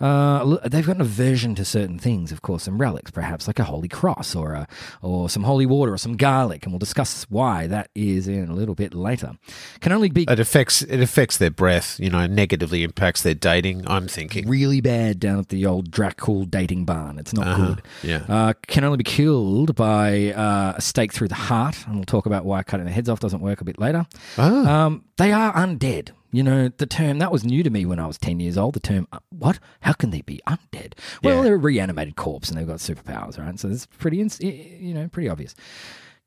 Uh, 0.00 0.58
they've 0.68 0.86
got 0.86 0.96
an 0.96 1.02
aversion 1.02 1.54
to 1.56 1.64
certain 1.64 1.98
things, 1.98 2.30
of 2.30 2.40
course, 2.42 2.64
some 2.64 2.80
relics, 2.80 3.10
perhaps 3.10 3.46
like 3.46 3.58
a 3.58 3.64
holy 3.64 3.88
cross 3.88 4.34
or 4.36 4.52
a, 4.52 4.68
or 5.02 5.28
some 5.28 5.42
holy 5.42 5.66
water 5.66 5.92
or 5.92 5.98
some 5.98 6.16
garlic, 6.16 6.62
and 6.64 6.72
we'll 6.72 6.78
discuss 6.78 7.24
why 7.28 7.66
that 7.66 7.90
is 7.94 8.28
in 8.28 8.48
a 8.48 8.54
little 8.54 8.74
bit 8.74 8.94
later. 8.94 9.32
Can 9.80 9.92
only 9.92 10.08
be 10.08 10.22
It 10.24 10.38
affects 10.38 10.82
it 10.82 11.00
affects 11.00 11.36
their 11.38 11.50
breath. 11.50 11.98
You 11.98 12.10
know, 12.10 12.26
negatively 12.26 12.84
impacts 12.84 13.22
their 13.22 13.34
dating. 13.34 13.84
I'm 13.88 14.06
thinking. 14.08 14.48
really 14.48 14.80
bad 14.80 15.18
down 15.18 15.40
at 15.40 15.48
the 15.48 15.66
old 15.66 15.90
Dracul 15.90 16.48
dating 16.48 16.84
barn. 16.84 17.18
It's 17.18 17.32
not 17.32 17.56
good. 17.56 17.82
yeah. 18.02 18.24
Uh, 18.28 18.52
can 18.66 18.84
only 18.84 18.98
be 18.98 19.04
killed 19.04 19.74
by 19.74 20.32
uh, 20.32 20.74
a 20.76 20.80
stake 20.80 21.12
through 21.12 21.28
the 21.28 21.34
heart. 21.34 21.84
And 21.86 21.96
we'll 21.96 22.04
talk 22.04 22.26
about 22.26 22.44
why 22.44 22.62
cutting 22.62 22.86
the 22.86 22.92
heads 22.92 23.08
off 23.08 23.20
doesn't 23.20 23.40
work 23.40 23.60
a 23.60 23.64
bit 23.64 23.78
later. 23.78 24.06
Ah. 24.36 24.84
Um, 24.86 25.04
they 25.16 25.32
are 25.32 25.52
undead. 25.54 26.10
You 26.30 26.42
know, 26.42 26.68
the 26.68 26.86
term 26.86 27.18
that 27.20 27.32
was 27.32 27.44
new 27.44 27.62
to 27.62 27.70
me 27.70 27.86
when 27.86 27.98
I 27.98 28.06
was 28.06 28.18
10 28.18 28.38
years 28.40 28.58
old. 28.58 28.74
The 28.74 28.80
term, 28.80 29.08
uh, 29.12 29.18
what? 29.30 29.58
How 29.80 29.92
can 29.94 30.10
they 30.10 30.20
be 30.20 30.40
undead? 30.46 30.92
Well, 31.22 31.36
Yeah. 31.36 31.42
they're 31.42 31.54
a 31.54 31.58
reanimated 31.58 32.16
corpse 32.16 32.50
and 32.50 32.58
they've 32.58 32.66
got 32.66 32.78
superpowers, 32.78 33.38
right? 33.38 33.58
So 33.58 33.68
it's 33.68 33.86
pretty, 33.86 34.18
you 34.40 34.92
know, 34.94 35.08
pretty 35.08 35.28
obvious. 35.28 35.54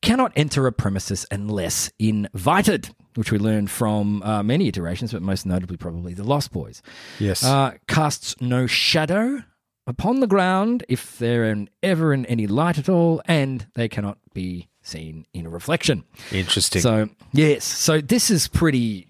Cannot 0.02 0.32
enter 0.36 0.66
a 0.66 0.72
premises 0.72 1.28
unless 1.30 1.92
invited, 2.00 2.90
which 3.14 3.32
we 3.32 3.38
learned 3.38 3.70
from 3.70 4.24
uh, 4.24 4.42
many 4.42 4.68
iterations, 4.68 5.12
but 5.14 5.22
most 5.22 5.46
notably 5.46 5.78
probably 5.78 6.16
the 6.16 6.24
Lost 6.24 6.52
Boys. 6.52 6.82
Yes. 7.20 7.44
Uh, 7.44 7.74
casts 7.88 8.36
no 8.42 8.66
shadow 8.66 9.44
upon 9.86 10.20
the 10.20 10.26
ground 10.28 10.84
if 10.90 11.20
they're 11.20 11.44
in, 11.46 11.70
ever 11.84 12.14
in 12.14 12.26
any 12.26 12.48
light 12.48 12.80
at 12.80 12.90
all, 12.90 13.22
and 13.26 13.68
they 13.76 13.88
cannot 13.88 14.18
be 14.34 14.70
seen 14.82 15.28
in 15.34 15.46
a 15.46 15.50
reflection. 15.50 16.04
Interesting. 16.32 16.82
So, 16.82 17.10
yes, 17.34 17.64
so 17.64 18.02
this 18.02 18.32
is 18.32 18.48
pretty 18.48 19.08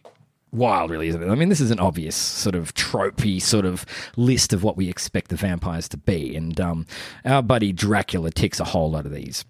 wild, 0.52 0.92
really, 0.92 1.08
isn't 1.08 1.24
it? 1.24 1.30
I 1.30 1.36
mean, 1.36 1.50
this 1.50 1.62
is 1.62 1.72
an 1.72 1.80
obvious 1.80 2.16
sort 2.16 2.56
of 2.56 2.74
tropey 2.74 3.42
sort 3.42 3.66
of 3.66 3.86
list 4.18 4.54
of 4.54 4.64
what 4.64 4.78
we 4.78 4.90
expect 4.90 5.30
the 5.30 5.36
vampires 5.36 5.88
to 5.90 5.98
be, 5.98 6.36
and 6.36 6.60
um, 6.60 6.86
our 7.26 7.42
buddy 7.42 7.72
Dracula 7.72 8.32
ticks 8.32 8.60
a 8.60 8.66
whole 8.66 8.92
lot 8.92 9.06
of 9.06 9.14
these. 9.14 9.46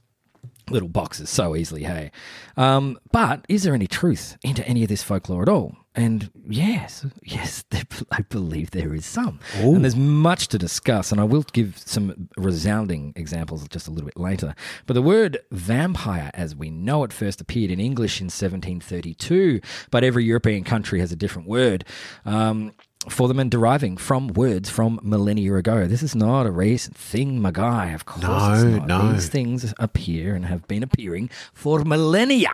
little 0.69 0.89
boxes 0.89 1.29
so 1.29 1.55
easily, 1.55 1.83
hey. 1.83 2.11
Um, 2.57 2.97
but 3.11 3.45
is 3.49 3.63
there 3.63 3.73
any 3.73 3.87
truth 3.87 4.37
into 4.43 4.65
any 4.67 4.83
of 4.83 4.89
this 4.89 5.03
folklore 5.03 5.41
at 5.41 5.49
all? 5.49 5.75
And 5.93 6.29
yes, 6.47 7.05
yes, 7.21 7.65
I 8.11 8.21
believe 8.21 8.71
there 8.71 8.93
is 8.93 9.05
some. 9.05 9.39
And 9.75 9.83
there's 9.83 9.95
much 9.95 10.47
to 10.49 10.57
discuss, 10.57 11.11
and 11.11 11.19
I 11.19 11.25
will 11.25 11.43
give 11.51 11.77
some 11.77 12.29
resounding 12.37 13.11
examples 13.15 13.67
just 13.67 13.87
a 13.87 13.91
little 13.91 14.05
bit 14.05 14.17
later. 14.17 14.55
But 14.85 14.93
the 14.93 15.01
word 15.01 15.39
vampire, 15.51 16.31
as 16.33 16.55
we 16.55 16.69
know 16.69 17.03
it, 17.03 17.11
first 17.11 17.41
appeared 17.41 17.71
in 17.71 17.79
English 17.79 18.21
in 18.21 18.25
1732, 18.25 19.59
but 19.89 20.03
every 20.03 20.23
European 20.23 20.63
country 20.63 20.99
has 21.01 21.11
a 21.11 21.15
different 21.17 21.47
word. 21.47 21.83
Um, 22.25 22.71
for 23.09 23.27
them 23.27 23.39
and 23.39 23.49
deriving 23.51 23.97
from 23.97 24.27
words 24.29 24.69
from 24.69 24.99
millennia 25.03 25.55
ago. 25.55 25.87
This 25.87 26.03
is 26.03 26.15
not 26.15 26.45
a 26.45 26.51
recent 26.51 26.95
thing, 26.97 27.41
my 27.41 27.51
guy. 27.51 27.91
Of 27.91 28.05
course, 28.05 28.23
it's 28.23 28.63
No, 28.63 28.77
not. 28.77 28.87
no. 28.87 29.13
These 29.13 29.29
things 29.29 29.73
appear 29.79 30.35
and 30.35 30.45
have 30.45 30.67
been 30.67 30.83
appearing 30.83 31.29
for 31.53 31.83
millennia, 31.83 32.51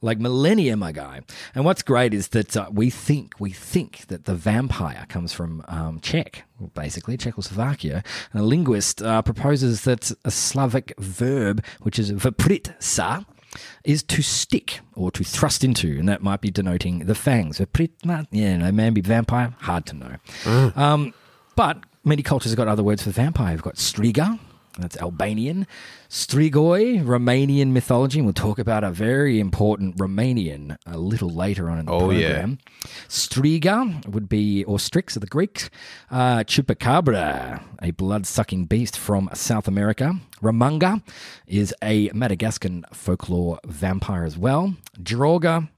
like 0.00 0.18
millennia, 0.18 0.76
my 0.76 0.92
guy. 0.92 1.20
And 1.54 1.64
what's 1.64 1.82
great 1.82 2.14
is 2.14 2.28
that 2.28 2.56
uh, 2.56 2.68
we 2.72 2.90
think 2.90 3.34
we 3.38 3.50
think 3.50 4.06
that 4.08 4.24
the 4.24 4.34
vampire 4.34 5.04
comes 5.08 5.32
from 5.32 5.62
um, 5.68 6.00
Czech, 6.00 6.44
basically 6.74 7.16
Czechoslovakia. 7.16 8.02
And 8.32 8.42
a 8.42 8.44
linguist 8.44 9.02
uh, 9.02 9.22
proposes 9.22 9.82
that 9.82 10.10
a 10.24 10.30
Slavic 10.30 10.94
verb, 10.98 11.64
which 11.82 11.98
is 11.98 12.12
vpritsa, 12.12 13.24
is 13.84 14.02
to 14.04 14.22
stick 14.22 14.80
or 14.94 15.10
to 15.12 15.24
thrust 15.24 15.64
into, 15.64 15.98
and 15.98 16.08
that 16.08 16.22
might 16.22 16.40
be 16.40 16.50
denoting 16.50 17.00
the 17.00 17.14
fangs. 17.14 17.58
Vpritna, 17.58 18.26
yeah, 18.30 18.56
no, 18.56 18.72
maybe 18.72 19.00
vampire, 19.00 19.54
hard 19.60 19.86
to 19.86 19.94
know. 19.96 20.72
Um, 20.76 21.14
but 21.56 21.78
many 22.04 22.22
cultures 22.22 22.52
have 22.52 22.56
got 22.56 22.68
other 22.68 22.82
words 22.82 23.02
for 23.02 23.10
vampire. 23.10 23.52
We've 23.52 23.62
got 23.62 23.76
striga, 23.76 24.38
that's 24.78 24.96
Albanian. 24.96 25.66
Strigoi, 26.08 27.02
Romanian 27.04 27.72
mythology. 27.72 28.18
And 28.18 28.26
we'll 28.26 28.32
talk 28.32 28.58
about 28.58 28.84
a 28.84 28.90
very 28.90 29.38
important 29.40 29.96
Romanian 29.98 30.76
a 30.86 30.96
little 30.98 31.28
later 31.28 31.68
on 31.68 31.78
in 31.78 31.86
the 31.86 31.92
Oh, 31.92 32.10
yeah. 32.10 32.28
program. 32.32 32.58
Striga 33.08 34.06
would 34.08 34.28
be, 34.28 34.64
or 34.64 34.78
Strix 34.78 35.14
of 35.16 35.20
the 35.20 35.26
Greeks. 35.26 35.68
Uh, 36.10 36.38
Chupacabra, 36.38 37.62
a 37.82 37.90
blood 37.92 38.26
sucking 38.26 38.64
beast 38.66 38.96
from 38.98 39.28
South 39.34 39.68
America. 39.68 40.14
Ramanga 40.42 41.02
is 41.46 41.74
a 41.82 42.10
Madagascan 42.12 42.84
folklore 42.92 43.58
vampire 43.64 44.24
as 44.24 44.36
well. 44.36 44.74
Droga, 45.00 45.68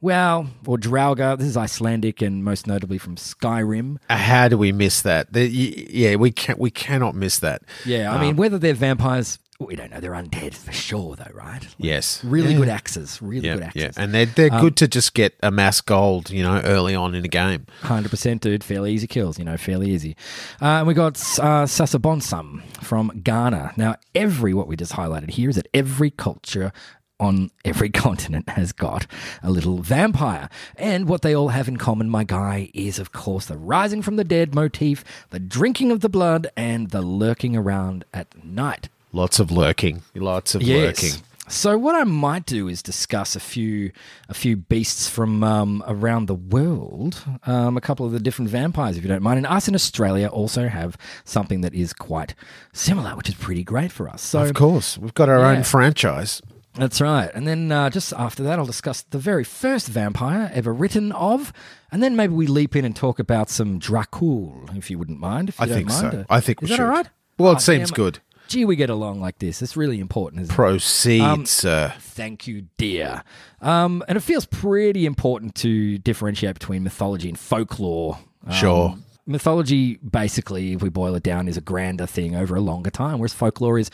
well, 0.00 0.48
or 0.66 0.78
Drauga, 0.78 1.36
this 1.36 1.48
is 1.48 1.56
Icelandic 1.56 2.22
and 2.22 2.44
most 2.44 2.66
notably 2.66 2.98
from 2.98 3.16
Skyrim. 3.16 3.98
Uh, 4.08 4.16
How 4.16 4.48
do 4.48 4.56
we 4.56 4.72
miss 4.72 5.02
that? 5.02 5.32
The- 5.32 5.48
yeah, 5.48 6.16
we 6.16 6.30
can 6.30 6.56
we 6.58 6.70
cannot 6.70 7.14
miss 7.14 7.38
that. 7.40 7.62
Yeah, 7.84 8.12
I 8.12 8.20
mean, 8.20 8.36
whether 8.36 8.58
they're 8.58 8.74
vampires, 8.74 9.38
we 9.68 9.76
don't 9.76 9.90
know. 9.90 10.00
They're 10.00 10.12
undead 10.12 10.54
for 10.54 10.72
sure, 10.72 11.16
though, 11.16 11.30
right? 11.34 11.66
Yes. 11.78 12.22
Really 12.24 12.52
Yeah. 12.52 12.58
good 12.58 12.68
axes. 12.68 13.20
Really 13.22 13.46
Yeah, 13.48 13.54
good 13.54 13.70
yeah, 13.74 13.84
axes. 13.86 13.98
and 13.98 14.14
they're 14.14 14.26
they're 14.26 14.50
good 14.50 14.76
to 14.76 14.88
just 14.88 15.14
get 15.14 15.34
a 15.42 15.50
mass 15.50 15.80
gold, 15.80 16.30
you 16.30 16.42
know, 16.42 16.60
early 16.64 16.94
on 16.94 17.14
in 17.14 17.24
a 17.24 17.28
game. 17.28 17.66
Hundred 17.82 18.10
percent, 18.10 18.42
dude. 18.42 18.62
Fairly 18.64 18.92
easy 18.92 19.06
kills, 19.06 19.38
you 19.38 19.44
know, 19.44 19.56
fairly 19.56 19.90
easy. 19.90 20.16
Uh, 20.60 20.66
and 20.78 20.86
we 20.86 20.94
got 20.94 21.16
uh, 21.38 21.66
Sasabonsum 21.66 22.62
from 22.82 23.20
Ghana. 23.22 23.72
Now, 23.76 23.96
every 24.14 24.54
what 24.54 24.66
we 24.68 24.76
just 24.76 24.92
highlighted 24.92 25.30
here 25.30 25.50
is 25.50 25.56
that 25.56 25.68
every 25.74 26.10
culture 26.10 26.72
on 27.20 27.50
every 27.64 27.88
continent 28.06 28.48
has 28.48 28.72
got 28.72 29.06
a 29.44 29.50
little 29.50 29.78
vampire, 29.78 30.48
and 30.76 31.06
what 31.06 31.22
they 31.22 31.34
all 31.36 31.48
have 31.48 31.68
in 31.68 31.76
common, 31.76 32.08
my 32.10 32.24
guy, 32.24 32.68
is 32.74 32.98
of 32.98 33.12
course 33.12 33.46
the 33.46 33.56
rising 33.56 34.02
from 34.02 34.16
the 34.16 34.24
dead 34.24 34.54
motif, 34.54 35.04
the 35.30 35.38
drinking 35.38 35.92
of 35.92 36.00
the 36.00 36.08
blood, 36.08 36.48
and 36.56 36.90
the 36.90 37.00
lurking 37.02 37.56
around 37.56 38.04
at 38.12 38.44
night. 38.44 38.88
Lots 39.12 39.38
of 39.38 39.50
lurking, 39.50 40.02
lots 40.14 40.54
of 40.54 40.62
lurking. 40.62 41.10
So 41.48 41.76
what 41.76 41.94
I 41.94 42.04
might 42.04 42.46
do 42.46 42.66
is 42.68 42.82
discuss 42.82 43.36
a 43.36 43.40
few 43.40 43.90
a 44.28 44.34
few 44.34 44.56
beasts 44.56 45.06
from 45.08 45.44
um, 45.44 45.84
around 45.86 46.26
the 46.26 46.34
world, 46.34 47.22
um, 47.46 47.76
a 47.76 47.80
couple 47.80 48.06
of 48.06 48.12
the 48.12 48.20
different 48.20 48.50
vampires, 48.50 48.96
if 48.96 49.02
you 49.02 49.08
don't 49.08 49.22
mind. 49.22 49.36
And 49.38 49.46
us 49.46 49.68
in 49.68 49.74
Australia 49.74 50.28
also 50.28 50.68
have 50.68 50.96
something 51.24 51.60
that 51.60 51.74
is 51.74 51.92
quite 51.92 52.34
similar, 52.72 53.10
which 53.16 53.28
is 53.28 53.34
pretty 53.34 53.64
great 53.64 53.92
for 53.92 54.08
us. 54.08 54.22
So 54.22 54.40
Of 54.42 54.54
course, 54.54 54.96
we've 54.96 55.12
got 55.14 55.28
our 55.28 55.40
Yeah. 55.40 55.58
own 55.58 55.62
franchise. 55.64 56.40
that's 56.74 57.02
right. 57.02 57.30
And 57.34 57.46
then 57.46 57.70
uh, 57.70 57.90
just 57.90 58.14
after 58.14 58.42
that, 58.44 58.58
I'll 58.58 58.64
discuss 58.64 59.02
the 59.02 59.18
very 59.18 59.44
first 59.44 59.88
vampire 59.88 60.50
ever 60.54 60.72
written 60.72 61.12
of, 61.12 61.52
and 61.90 62.02
then 62.02 62.16
maybe 62.16 62.32
we 62.32 62.46
leap 62.46 62.74
in 62.74 62.86
and 62.86 62.96
talk 62.96 63.18
about 63.18 63.50
some 63.50 63.78
Dracul, 63.78 64.74
if 64.78 64.90
you 64.90 64.98
wouldn't 64.98 65.20
mind. 65.20 65.50
If 65.50 65.58
you 65.58 65.66
I 65.66 65.68
think 65.68 65.88
mind. 65.88 66.00
so. 66.12 66.24
I 66.30 66.40
think 66.40 66.62
is 66.62 66.62
we 66.62 66.68
that 66.70 66.76
should. 66.76 66.84
all 66.84 66.88
right? 66.90 67.08
Well, 67.36 67.52
it 67.52 67.60
seems 67.60 67.90
damn. 67.90 67.96
good. 67.96 68.20
Gee, 68.48 68.64
we 68.64 68.76
get 68.76 68.90
along 68.90 69.20
like 69.20 69.38
this. 69.38 69.62
It's 69.62 69.76
really 69.76 69.98
important, 70.00 70.42
isn't 70.42 70.52
it? 70.52 70.56
Proceed, 70.56 71.20
Um, 71.22 71.46
sir. 71.46 71.94
Thank 71.98 72.46
you, 72.46 72.66
dear. 72.76 73.22
Um, 73.60 74.02
and 74.08 74.16
it 74.18 74.20
feels 74.20 74.44
pretty 74.46 75.06
important 75.06 75.54
to 75.56 75.98
differentiate 75.98 76.54
between 76.54 76.82
mythology 76.84 77.28
and 77.28 77.38
folklore. 77.38 78.18
Um, 78.46 78.52
Sure. 78.52 78.94
Mythology, 79.26 79.96
basically, 79.98 80.72
if 80.72 80.82
we 80.82 80.88
boil 80.88 81.14
it 81.14 81.22
down, 81.22 81.46
is 81.48 81.56
a 81.56 81.60
grander 81.60 82.06
thing 82.06 82.34
over 82.34 82.56
a 82.56 82.60
longer 82.60 82.90
time, 82.90 83.18
whereas 83.18 83.32
folklore 83.32 83.78
is 83.78 83.88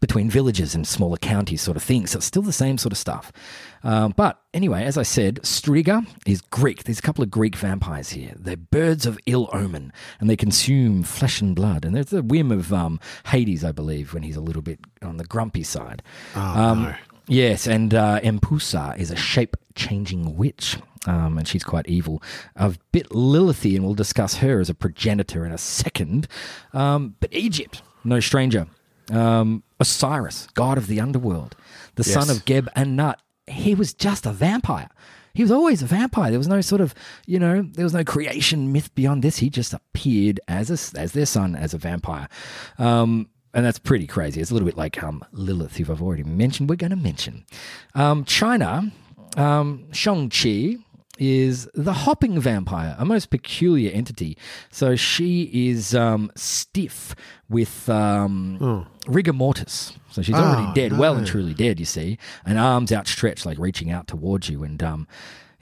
between 0.00 0.28
villages 0.30 0.74
and 0.74 0.86
smaller 0.88 1.18
counties, 1.18 1.60
sort 1.60 1.76
of 1.76 1.82
thing. 1.82 2.06
So 2.06 2.16
it's 2.16 2.26
still 2.26 2.42
the 2.42 2.52
same 2.52 2.78
sort 2.78 2.92
of 2.92 2.98
stuff. 2.98 3.30
Um, 3.84 4.14
but 4.16 4.40
anyway, 4.54 4.84
as 4.84 4.96
I 4.96 5.02
said, 5.02 5.36
Striga 5.42 6.06
is 6.26 6.40
Greek. 6.40 6.84
There's 6.84 6.98
a 6.98 7.02
couple 7.02 7.24
of 7.24 7.30
Greek 7.30 7.56
vampires 7.56 8.10
here. 8.10 8.32
They're 8.38 8.56
birds 8.56 9.06
of 9.06 9.18
ill 9.26 9.48
omen, 9.52 9.92
and 10.20 10.30
they 10.30 10.36
consume 10.36 11.02
flesh 11.02 11.40
and 11.40 11.54
blood. 11.54 11.84
And 11.84 11.94
there's 11.94 12.06
the 12.06 12.22
whim 12.22 12.52
of 12.52 12.72
um, 12.72 13.00
Hades, 13.26 13.64
I 13.64 13.72
believe, 13.72 14.14
when 14.14 14.22
he's 14.22 14.36
a 14.36 14.40
little 14.40 14.62
bit 14.62 14.80
on 15.02 15.16
the 15.16 15.24
grumpy 15.24 15.62
side. 15.62 16.02
um, 16.34 16.82
no. 16.82 16.94
Yes, 17.28 17.66
and 17.68 17.94
uh, 17.94 18.20
Empusa 18.20 18.98
is 18.98 19.10
a 19.10 19.16
shape 19.16 19.56
changing 19.74 20.36
witch. 20.36 20.76
Um, 21.04 21.36
and 21.36 21.48
she's 21.48 21.64
quite 21.64 21.88
evil. 21.88 22.22
A 22.54 22.74
bit 22.92 23.08
Lilithy, 23.08 23.74
and 23.74 23.84
we'll 23.84 23.94
discuss 23.94 24.36
her 24.36 24.60
as 24.60 24.70
a 24.70 24.74
progenitor 24.74 25.44
in 25.44 25.50
a 25.50 25.58
second. 25.58 26.28
Um, 26.72 27.16
but 27.18 27.32
Egypt, 27.32 27.82
no 28.04 28.20
stranger. 28.20 28.68
Um, 29.10 29.64
Osiris, 29.80 30.46
god 30.54 30.78
of 30.78 30.86
the 30.86 31.00
underworld, 31.00 31.56
the 31.96 32.04
son 32.04 32.30
of 32.30 32.44
Geb 32.44 32.68
and 32.76 32.96
Nut. 32.96 33.20
He 33.46 33.74
was 33.74 33.92
just 33.92 34.26
a 34.26 34.32
vampire. 34.32 34.88
He 35.34 35.42
was 35.42 35.50
always 35.50 35.82
a 35.82 35.86
vampire. 35.86 36.30
There 36.30 36.38
was 36.38 36.48
no 36.48 36.60
sort 36.60 36.80
of, 36.80 36.94
you 37.26 37.38
know, 37.38 37.62
there 37.62 37.84
was 37.84 37.94
no 37.94 38.04
creation 38.04 38.70
myth 38.72 38.94
beyond 38.94 39.22
this. 39.22 39.38
He 39.38 39.48
just 39.48 39.72
appeared 39.72 40.40
as 40.46 40.70
a, 40.70 40.98
as 40.98 41.12
their 41.12 41.26
son 41.26 41.56
as 41.56 41.72
a 41.72 41.78
vampire. 41.78 42.28
Um, 42.78 43.28
and 43.54 43.64
that's 43.64 43.78
pretty 43.78 44.06
crazy. 44.06 44.40
It's 44.40 44.50
a 44.50 44.54
little 44.54 44.66
bit 44.66 44.76
like 44.76 45.02
um, 45.02 45.24
Lilith, 45.32 45.76
who 45.76 45.90
I've 45.90 46.02
already 46.02 46.24
mentioned. 46.24 46.68
We're 46.68 46.76
going 46.76 46.90
to 46.90 46.96
mention. 46.96 47.44
Um, 47.94 48.24
China, 48.24 48.92
um, 49.36 49.86
Jiangshi 49.90 50.82
is 51.18 51.68
the 51.74 51.92
hopping 51.92 52.40
vampire, 52.40 52.96
a 52.98 53.04
most 53.04 53.30
peculiar 53.30 53.90
entity. 53.92 54.36
So 54.70 54.96
she 54.96 55.68
is 55.70 55.94
um, 55.94 56.30
stiff 56.34 57.14
with 57.48 57.88
um, 57.88 58.86
rigor 59.06 59.32
mortis. 59.32 59.92
So 60.12 60.22
she's 60.22 60.34
already 60.34 60.68
Oh, 60.68 60.74
dead, 60.74 60.98
well 60.98 61.16
and 61.16 61.26
truly 61.26 61.54
dead, 61.54 61.80
you 61.80 61.86
see, 61.86 62.18
and 62.44 62.58
arms 62.58 62.92
outstretched, 62.92 63.46
like 63.46 63.58
reaching 63.58 63.90
out 63.90 64.06
towards 64.06 64.48
you. 64.48 64.62
And 64.62 64.82
um, 64.82 65.08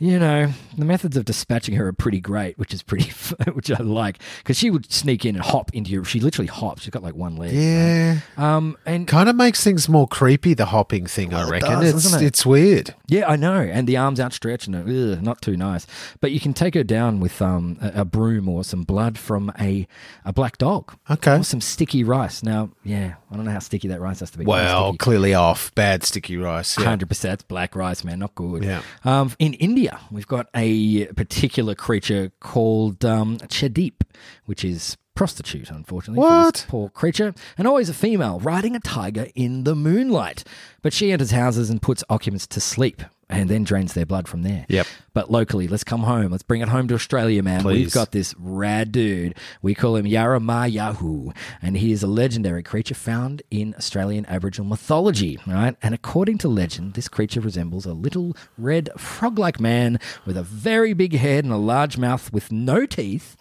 you 0.01 0.19
know, 0.19 0.51
the 0.79 0.85
methods 0.87 1.17
of 1.17 1.27
dispatching 1.27 1.75
her 1.77 1.87
are 1.89 1.93
pretty 1.93 2.21
great, 2.21 2.59
which 2.59 2.73
is 2.75 2.83
pretty, 2.83 3.11
which 3.53 3.71
I 3.71 3.81
like, 3.83 4.19
because 4.39 4.57
she 4.57 4.71
would 4.71 4.91
sneak 4.91 5.25
in 5.27 5.37
and 5.37 5.45
hop 5.45 5.71
into 5.75 5.91
your. 5.91 6.05
She 6.05 6.19
literally 6.21 6.47
hops. 6.49 6.83
She's 6.83 6.91
got 6.91 7.03
like 7.03 7.15
one 7.15 7.37
leg. 7.37 7.53
Yeah. 7.53 8.21
Um, 8.39 8.77
and 8.87 9.07
Kind 9.07 9.29
of 9.29 9.37
makes 9.37 9.63
things 9.63 9.89
more 9.89 10.09
creepy, 10.09 10.55
the 10.55 10.67
hopping 10.67 11.05
thing, 11.07 11.35
I 11.35 11.39
Well, 11.41 11.49
it 11.49 11.51
reckon. 11.53 11.81
does, 11.81 12.07
it's 12.07 12.15
it? 12.15 12.23
it's 12.25 12.47
weird. 12.47 12.95
yeah, 13.09 13.29
I 13.29 13.37
know. 13.37 13.61
And 13.61 13.87
the 13.87 13.97
arms 13.99 14.19
outstretched 14.19 14.67
and 14.67 14.77
ugh, 14.77 15.23
not 15.23 15.43
too 15.43 15.57
nice. 15.57 15.87
But 16.21 16.31
you 16.33 16.41
can 16.41 16.55
take 16.55 16.75
her 16.75 16.83
down 16.85 17.21
with 17.21 17.41
um 17.43 17.77
a, 17.83 18.01
a 18.01 18.05
broom 18.05 18.49
or 18.49 18.65
some 18.65 18.85
blood 18.85 19.19
from 19.19 19.53
a 19.61 19.87
a 20.25 20.33
black 20.33 20.57
dog. 20.59 20.95
Okay. 21.11 21.37
Or 21.39 21.45
some 21.45 21.61
sticky 21.61 22.05
rice. 22.05 22.43
Now, 22.43 22.71
yeah, 22.85 23.15
I 23.31 23.37
don't 23.37 23.45
know 23.45 23.51
how 23.53 23.59
sticky 23.59 23.89
that 23.89 24.01
rice 24.01 24.21
has 24.21 24.31
to 24.31 24.39
be. 24.39 24.45
Well, 24.47 24.95
clearly 24.95 25.35
off. 25.35 25.75
Bad 25.75 26.05
sticky 26.05 26.39
rice. 26.39 26.79
Yeah. 26.79 26.87
Hundred 26.87 27.09
percent, 27.09 27.47
black 27.49 27.77
rice, 27.77 28.03
man, 28.03 28.19
not 28.21 28.35
good. 28.35 28.65
Yeah. 28.65 28.81
Um, 29.05 29.33
in 29.39 29.55
India, 29.55 29.90
we've 30.11 30.27
got 30.27 30.49
a 30.55 31.07
particular 31.15 31.75
creature 31.75 32.33
called 32.41 33.05
um, 33.05 33.39
Chedipe, 33.49 34.03
which 34.47 34.65
is 34.65 34.97
prostitute, 35.15 35.71
unfortunately. 35.71 36.21
What? 36.21 36.65
poor 36.69 36.89
creature, 36.89 37.35
and 37.59 37.67
always 37.67 37.89
a 37.89 37.95
female 37.95 38.41
riding 38.41 38.75
a 38.75 38.81
tiger 38.81 39.27
in 39.35 39.65
the 39.65 39.75
moonlight. 39.75 40.45
But 40.83 40.93
she 40.93 41.13
enters 41.13 41.31
houses 41.31 41.69
and 41.71 41.83
puts 41.83 42.03
occupants 42.09 42.47
to 42.49 42.61
sleep, 42.61 43.03
and 43.31 43.49
then 43.49 43.65
drains 43.65 43.95
their 43.95 44.05
blood 44.05 44.29
from 44.29 44.43
there. 44.43 44.67
Yep. 44.69 44.87
But 45.13 45.31
locally, 45.31 45.69
let's 45.69 45.85
come 45.85 46.03
home. 46.03 46.31
Let's 46.31 46.43
bring 46.43 46.61
it 46.61 46.69
home 46.69 46.89
to 46.89 46.95
Australia, 46.95 47.43
man. 47.43 47.65
We've 47.65 47.93
got 47.93 48.13
this 48.13 48.35
rad 48.39 48.93
dude. 48.93 49.35
We 49.63 49.75
call 49.75 49.97
him 49.97 50.07
Yara-ma-yha-who, 50.07 51.33
and 51.63 51.77
he 51.77 51.93
is 51.93 52.03
a 52.03 52.07
legendary 52.07 52.63
creature 52.63 52.95
found 52.95 53.43
in 53.51 53.75
Australian 53.77 54.27
Aboriginal 54.27 54.69
mythology, 54.69 55.39
right? 55.47 55.77
And 55.83 55.95
according 55.95 56.39
to 56.39 56.49
legend, 56.49 56.95
this 56.95 57.09
creature 57.09 57.41
resembles 57.41 57.87
a 57.87 57.93
little 57.93 58.37
red 58.59 58.91
frog-like 58.99 59.61
man 59.61 59.99
with 60.27 60.37
a 60.37 60.43
very 60.43 60.93
big 60.93 61.15
head 61.15 61.45
and 61.45 61.53
a 61.53 61.59
large 61.59 61.97
mouth 61.97 62.33
with 62.33 62.53
no 62.53 62.87
teeth. 62.87 63.37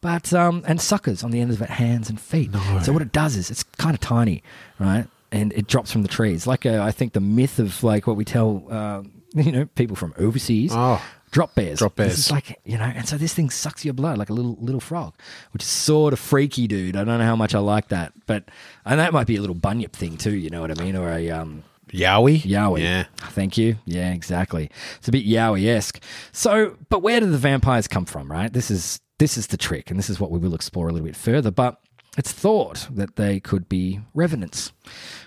But 0.00 0.32
um, 0.32 0.64
and 0.66 0.80
suckers 0.80 1.22
on 1.22 1.30
the 1.30 1.40
end 1.40 1.50
of 1.50 1.60
its 1.60 1.72
hands 1.72 2.08
and 2.08 2.18
feet. 2.18 2.50
So 2.82 2.92
what 2.92 3.02
it 3.02 3.12
does 3.12 3.36
is 3.36 3.50
it's 3.50 3.62
kind 3.62 3.94
of 3.94 4.00
tiny, 4.00 4.42
right? 4.78 5.06
and 5.32 5.52
it 5.52 5.66
drops 5.66 5.92
from 5.92 6.02
the 6.02 6.08
trees. 6.08 6.46
Like 6.46 6.66
uh, 6.66 6.82
I 6.82 6.90
think 6.90 7.12
the 7.12 7.20
myth 7.20 7.58
of 7.58 7.82
like 7.82 8.06
what 8.06 8.16
we 8.16 8.24
tell, 8.24 8.64
uh, 8.70 9.02
you 9.44 9.52
know, 9.52 9.66
people 9.66 9.96
from 9.96 10.14
overseas. 10.18 10.72
Oh. 10.74 11.02
Drop 11.30 11.54
bears. 11.54 11.78
Drop 11.78 11.94
This 11.94 12.06
bears. 12.06 12.18
is 12.18 12.30
like 12.32 12.58
you 12.64 12.76
know, 12.76 12.84
and 12.84 13.06
so 13.06 13.16
this 13.16 13.32
thing 13.32 13.50
sucks 13.50 13.84
your 13.84 13.94
blood 13.94 14.18
like 14.18 14.30
a 14.30 14.32
little 14.32 14.56
little 14.60 14.80
frog, 14.80 15.14
which 15.52 15.62
is 15.62 15.68
sort 15.68 16.12
of 16.12 16.18
freaky, 16.18 16.66
dude. 16.66 16.96
I 16.96 17.04
don't 17.04 17.18
know 17.18 17.24
how 17.24 17.36
much 17.36 17.54
I 17.54 17.60
like 17.60 17.86
that, 17.88 18.12
but 18.26 18.50
and 18.84 18.98
that 18.98 19.12
might 19.12 19.28
be 19.28 19.36
a 19.36 19.40
little 19.40 19.54
bunyip 19.54 19.94
thing 19.94 20.16
too. 20.16 20.34
You 20.34 20.50
know 20.50 20.60
what 20.60 20.76
I 20.76 20.82
mean? 20.82 20.96
Or 20.96 21.08
a 21.08 21.30
um, 21.30 21.62
Yowie? 21.92 22.42
Yowie. 22.42 22.80
Yeah. 22.80 23.04
Thank 23.30 23.56
you. 23.56 23.76
Yeah, 23.84 24.12
exactly. 24.12 24.70
It's 24.96 25.06
a 25.06 25.12
bit 25.12 25.24
Yowie 25.24 25.68
esque. 25.68 26.02
So, 26.32 26.76
but 26.88 27.00
where 27.00 27.20
do 27.20 27.26
the 27.30 27.38
vampires 27.38 27.86
come 27.86 28.06
from, 28.06 28.28
right? 28.28 28.52
This 28.52 28.68
is 28.68 28.98
this 29.18 29.36
is 29.36 29.46
the 29.48 29.56
trick, 29.56 29.88
and 29.90 30.00
this 30.00 30.10
is 30.10 30.18
what 30.18 30.32
we 30.32 30.38
will 30.40 30.54
explore 30.54 30.88
a 30.88 30.92
little 30.92 31.06
bit 31.06 31.16
further. 31.16 31.52
But 31.52 31.80
it's 32.18 32.32
thought 32.32 32.88
that 32.90 33.14
they 33.14 33.38
could 33.38 33.68
be 33.68 34.00
revenants, 34.14 34.72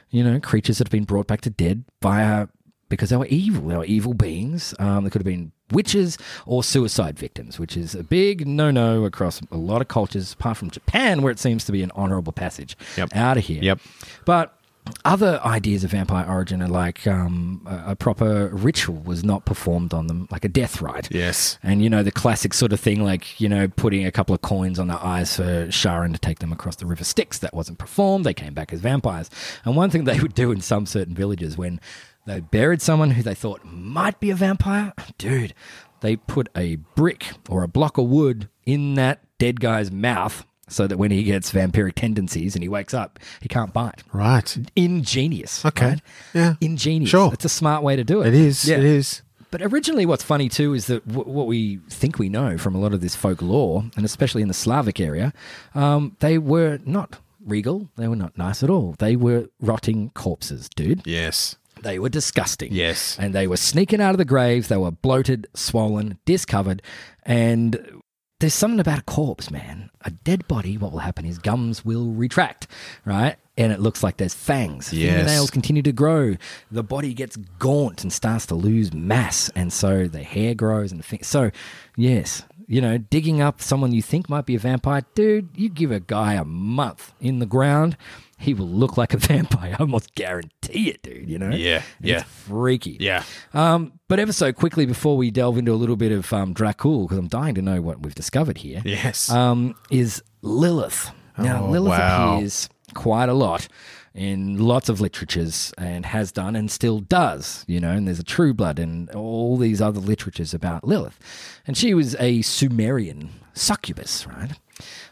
you 0.09 0.21
know, 0.21 0.39
creatures 0.41 0.79
that 0.79 0.87
have 0.87 0.91
been 0.91 1.05
brought 1.05 1.27
back 1.27 1.39
to 1.41 1.49
dead 1.49 1.85
via 2.01 2.47
because 2.93 3.09
they 3.09 3.17
were 3.17 3.25
evil. 3.27 3.67
They 3.67 3.77
were 3.77 3.85
evil 3.85 4.13
beings. 4.13 4.73
Um, 4.79 5.03
they 5.03 5.09
could 5.09 5.21
have 5.21 5.25
been 5.25 5.51
witches 5.71 6.17
or 6.45 6.63
suicide 6.63 7.17
victims, 7.17 7.59
which 7.59 7.75
is 7.75 7.95
a 7.95 8.03
big 8.03 8.47
no-no 8.47 9.05
across 9.05 9.41
a 9.51 9.57
lot 9.57 9.81
of 9.81 9.87
cultures, 9.87 10.33
apart 10.33 10.57
from 10.57 10.69
Japan, 10.69 11.21
where 11.21 11.31
it 11.31 11.39
seems 11.39 11.65
to 11.65 11.71
be 11.71 11.83
an 11.83 11.91
honourable 11.91 12.33
passage 12.33 12.77
Yep. 12.97 13.15
out 13.15 13.37
of 13.37 13.45
here. 13.45 13.61
Yep. 13.63 13.79
But 14.25 14.57
other 15.05 15.39
ideas 15.45 15.85
of 15.85 15.91
vampire 15.91 16.25
origin 16.29 16.61
are 16.61 16.67
like 16.67 17.07
um, 17.07 17.65
a, 17.65 17.91
a 17.91 17.95
proper 17.95 18.49
ritual 18.49 18.97
was 18.97 19.23
not 19.23 19.45
performed 19.45 19.93
on 19.93 20.07
them, 20.07 20.27
like 20.29 20.43
a 20.43 20.49
death 20.49 20.81
rite. 20.81 21.07
Yes. 21.09 21.57
And 21.63 21.81
you 21.81 21.89
know 21.89 22.03
the 22.03 22.11
classic 22.11 22.53
sort 22.53 22.73
of 22.73 22.81
thing, 22.81 23.01
like 23.01 23.39
you 23.39 23.47
know 23.47 23.69
putting 23.69 24.05
a 24.05 24.11
couple 24.11 24.35
of 24.35 24.41
coins 24.41 24.79
on 24.79 24.89
their 24.89 25.01
eyes 25.01 25.37
for 25.37 25.69
Charon 25.71 26.11
to 26.11 26.19
take 26.19 26.39
them 26.39 26.51
across 26.51 26.75
the 26.75 26.85
river 26.85 27.05
Styx. 27.05 27.39
That 27.39 27.53
wasn't 27.53 27.77
performed. 27.77 28.25
They 28.25 28.33
came 28.33 28.53
back 28.53 28.73
as 28.73 28.81
vampires. 28.81 29.29
And 29.63 29.77
one 29.77 29.89
thing 29.89 30.03
they 30.03 30.19
would 30.19 30.33
do 30.35 30.51
in 30.51 30.59
some 30.59 30.85
certain 30.85 31.15
villages 31.15 31.57
when 31.57 31.79
they 32.25 32.39
buried 32.39 32.81
someone 32.81 33.11
who 33.11 33.23
they 33.23 33.35
thought 33.35 33.65
might 33.65 34.19
be 34.19 34.29
a 34.29 34.35
vampire, 34.35 34.93
dude, 35.17 35.53
they 36.01 36.15
put 36.15 36.49
a 36.55 36.75
brick 36.95 37.27
or 37.49 37.63
a 37.63 37.67
block 37.67 37.97
of 37.97 38.05
wood 38.05 38.49
in 38.65 38.95
that 38.95 39.21
dead 39.37 39.59
guy's 39.59 39.91
mouth. 39.91 40.45
So 40.69 40.87
that 40.87 40.97
when 40.97 41.11
he 41.11 41.23
gets 41.23 41.51
vampiric 41.51 41.93
tendencies 41.95 42.55
and 42.55 42.63
he 42.63 42.69
wakes 42.69 42.93
up, 42.93 43.19
he 43.41 43.49
can't 43.49 43.73
bite. 43.73 44.01
Right. 44.11 44.57
Ingenious. 44.75 45.63
Okay. 45.65 45.85
right? 45.89 46.01
Yeah. 46.33 46.53
Ingenious. 46.61 47.09
Sure. 47.11 47.31
It's 47.33 47.45
a 47.45 47.49
smart 47.49 47.83
way 47.83 47.95
to 47.97 48.03
do 48.03 48.21
it. 48.21 48.29
It 48.29 48.33
is. 48.33 48.65
Yeah. 48.65 48.77
It 48.77 48.85
is. 48.85 49.21
But 49.51 49.61
originally, 49.61 50.05
what's 50.07 50.23
funny 50.23 50.49
too 50.49 50.73
is 50.73 50.87
that 50.87 51.05
w- 51.07 51.29
what 51.29 51.45
we 51.45 51.77
think 51.89 52.17
we 52.17 52.27
know 52.29 52.57
from 52.57 52.73
a 52.73 52.79
lot 52.79 52.93
of 52.93 53.01
this 53.01 53.15
folklore, 53.15 53.83
and 53.95 54.03
especially 54.05 54.41
in 54.41 54.47
the 54.47 54.53
Slavic 54.53 54.99
area, 54.99 55.31
um, 55.75 56.15
they 56.21 56.39
were 56.39 56.79
not 56.85 57.19
regal. 57.45 57.89
They 57.97 58.07
were 58.07 58.15
not 58.15 58.35
nice 58.35 58.63
at 58.63 58.69
all. 58.71 58.95
They 58.97 59.15
were 59.15 59.49
rotting 59.59 60.09
corpses, 60.15 60.69
dude. 60.69 61.01
Yes. 61.05 61.57
They 61.83 61.99
were 61.99 62.09
disgusting. 62.09 62.73
Yes. 62.73 63.17
And 63.19 63.33
they 63.33 63.47
were 63.47 63.57
sneaking 63.57 64.01
out 64.01 64.11
of 64.11 64.17
the 64.17 64.25
graves. 64.25 64.67
They 64.67 64.77
were 64.77 64.91
bloated, 64.91 65.47
swollen, 65.53 66.17
discovered. 66.25 66.81
And 67.23 68.01
there's 68.39 68.53
something 68.53 68.79
about 68.79 68.99
a 68.99 69.03
corpse, 69.03 69.49
man. 69.51 69.89
A 70.01 70.11
dead 70.11 70.47
body, 70.47 70.77
what 70.77 70.91
will 70.91 70.99
happen 70.99 71.25
is 71.25 71.37
gums 71.39 71.85
will 71.85 72.11
retract, 72.11 72.67
right? 73.05 73.37
And 73.55 73.71
it 73.71 73.79
looks 73.79 74.01
like 74.03 74.17
there's 74.17 74.33
fangs. 74.33 74.91
Yes. 74.91 75.13
Fingernails 75.15 75.51
continue 75.51 75.81
to 75.83 75.91
grow. 75.91 76.35
The 76.71 76.83
body 76.83 77.13
gets 77.13 77.35
gaunt 77.37 78.03
and 78.03 78.11
starts 78.11 78.45
to 78.47 78.55
lose 78.55 78.91
mass. 78.93 79.49
And 79.55 79.71
so 79.71 80.07
the 80.07 80.23
hair 80.23 80.55
grows 80.55 80.91
and 80.91 81.05
fin- 81.05 81.23
So, 81.23 81.51
yes, 81.95 82.43
you 82.67 82.81
know, 82.81 82.97
digging 82.97 83.41
up 83.41 83.61
someone 83.61 83.91
you 83.93 84.01
think 84.01 84.27
might 84.27 84.45
be 84.45 84.55
a 84.55 84.59
vampire, 84.59 85.03
dude, 85.15 85.49
you 85.55 85.69
give 85.69 85.91
a 85.91 85.99
guy 85.99 86.33
a 86.33 86.43
month 86.43 87.13
in 87.21 87.39
the 87.39 87.45
ground, 87.45 87.95
he 88.43 88.53
will 88.53 88.67
look 88.67 88.97
like 88.97 89.13
a 89.13 89.17
vampire. 89.31 89.75
I 89.79 89.81
almost 89.81 90.13
guarantee 90.15 90.89
it, 90.89 91.01
dude, 91.03 91.29
you 91.29 91.39
know? 91.39 91.49
Yeah, 91.49 91.77
It's 91.99 92.07
yeah. 92.07 92.23
freaky. 92.23 92.97
Yeah. 92.99 93.23
Um, 93.53 93.93
but 94.07 94.19
ever 94.19 94.33
so 94.33 94.51
quickly 94.53 94.85
before 94.85 95.17
we 95.17 95.31
delve 95.31 95.57
into 95.57 95.71
a 95.73 95.75
little 95.75 95.95
bit 95.95 96.11
of 96.11 96.31
um, 96.33 96.53
Dracul, 96.53 97.05
because 97.05 97.17
I'm 97.17 97.27
dying 97.27 97.55
to 97.55 97.61
know 97.61 97.81
what 97.81 98.01
we've 98.01 98.15
discovered 98.15 98.59
here, 98.59 98.81
Yes. 98.85 99.29
um, 99.29 99.75
is 99.89 100.21
Lilith. 100.41 101.11
Now, 101.37 101.65
Oh, 101.65 101.69
Lilith 101.71 101.89
wow. 101.97 102.35
appears 102.37 102.69
quite 102.93 103.29
a 103.29 103.33
lot 103.33 103.67
in 104.13 104.59
lots 104.59 104.89
of 104.89 105.01
literatures 105.01 105.73
and 105.79 106.05
has 106.05 106.31
done 106.31 106.55
and 106.55 106.69
still 106.69 106.99
does, 106.99 107.65
you 107.67 107.79
know, 107.79 107.89
and 107.89 108.05
there's 108.05 108.19
a 108.19 108.23
True 108.23 108.53
Blood 108.53 108.77
and 108.77 109.09
all 109.11 109.57
these 109.57 109.81
other 109.81 109.99
literatures 109.99 110.53
about 110.53 110.83
Lilith. 110.83 111.17
And 111.65 111.75
she 111.75 111.95
was 111.95 112.15
a 112.19 112.43
Sumerian 112.43 113.29
succubus, 113.55 114.27
right? 114.27 114.51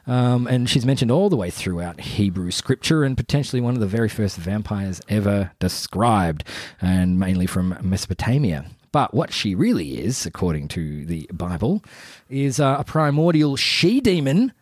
Um, 0.08 0.48
and 0.48 0.70
she's 0.70 0.86
mentioned 0.86 1.12
all 1.12 1.30
the 1.30 1.36
way 1.36 1.50
throughout 1.50 2.02
Hebrew 2.02 2.52
scripture 2.52 3.04
and 3.04 3.16
potentially 3.16 3.62
one 3.62 3.76
of 3.76 3.80
the 3.80 3.88
very 3.88 4.10
first 4.10 4.38
vampires 4.38 5.02
ever 5.08 5.52
described, 5.60 6.44
and 6.82 7.20
mainly 7.20 7.46
from 7.46 7.78
Mesopotamia. 7.82 8.66
But 8.92 9.14
what 9.14 9.32
she 9.32 9.56
really 9.56 10.00
is, 10.00 10.26
according 10.26 10.68
to 10.70 11.06
the 11.06 11.30
Bible, 11.32 11.84
is 12.30 12.60
uh, 12.60 12.78
a 12.80 12.84
primordial 12.84 13.56
she 13.56 14.02
demon 14.02 14.54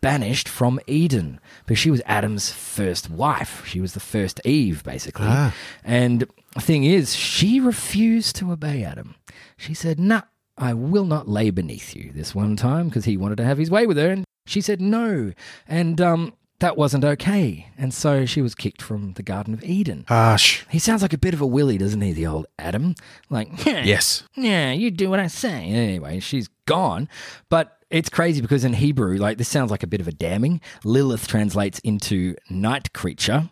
banished 0.00 0.48
from 0.48 0.80
Eden 0.86 1.40
because 1.64 1.78
she 1.78 1.90
was 1.90 2.02
Adam's 2.06 2.50
first 2.50 3.10
wife. 3.10 3.64
She 3.66 3.80
was 3.80 3.94
the 3.94 4.00
first 4.00 4.40
Eve, 4.44 4.82
basically. 4.84 5.28
Ah. 5.28 5.54
And 5.84 6.26
the 6.54 6.60
thing 6.60 6.84
is, 6.84 7.14
she 7.14 7.60
refused 7.60 8.36
to 8.36 8.52
obey 8.52 8.82
Adam. 8.84 9.14
She 9.56 9.74
said, 9.74 9.98
Nah, 9.98 10.22
I 10.58 10.74
will 10.74 11.04
not 11.04 11.28
lay 11.28 11.50
beneath 11.50 11.94
you 11.94 12.12
this 12.14 12.34
one 12.34 12.56
time 12.56 12.88
because 12.88 13.04
he 13.04 13.16
wanted 13.16 13.36
to 13.36 13.44
have 13.44 13.58
his 13.58 13.70
way 13.70 13.86
with 13.86 13.96
her. 13.96 14.10
And 14.10 14.24
she 14.46 14.60
said 14.60 14.80
no. 14.80 15.32
And 15.68 16.00
um, 16.00 16.34
that 16.60 16.76
wasn't 16.76 17.04
okay. 17.04 17.68
And 17.78 17.92
so 17.94 18.26
she 18.26 18.42
was 18.42 18.54
kicked 18.54 18.82
from 18.82 19.12
the 19.14 19.22
Garden 19.22 19.54
of 19.54 19.62
Eden. 19.64 20.04
Harsh. 20.08 20.64
He 20.70 20.78
sounds 20.78 21.02
like 21.02 21.12
a 21.12 21.18
bit 21.18 21.34
of 21.34 21.40
a 21.40 21.46
willy, 21.46 21.78
doesn't 21.78 22.00
he, 22.00 22.12
the 22.12 22.26
old 22.26 22.46
Adam? 22.58 22.94
Like, 23.30 23.48
yeah, 23.66 23.82
Yes. 23.84 24.24
yeah, 24.36 24.72
you 24.72 24.90
do 24.90 25.08
what 25.10 25.20
I 25.20 25.26
say. 25.28 25.64
Anyway, 25.64 26.20
she's 26.20 26.48
gone. 26.66 27.08
But 27.48 27.76
it's 27.90 28.08
crazy 28.08 28.40
because 28.40 28.64
in 28.64 28.74
Hebrew, 28.74 29.16
like 29.16 29.38
this 29.38 29.48
sounds 29.48 29.70
like 29.70 29.82
a 29.82 29.86
bit 29.88 30.00
of 30.00 30.08
a 30.08 30.12
damning. 30.12 30.60
Lilith 30.84 31.26
translates 31.26 31.78
into 31.80 32.36
night 32.48 32.92
creature, 32.92 33.50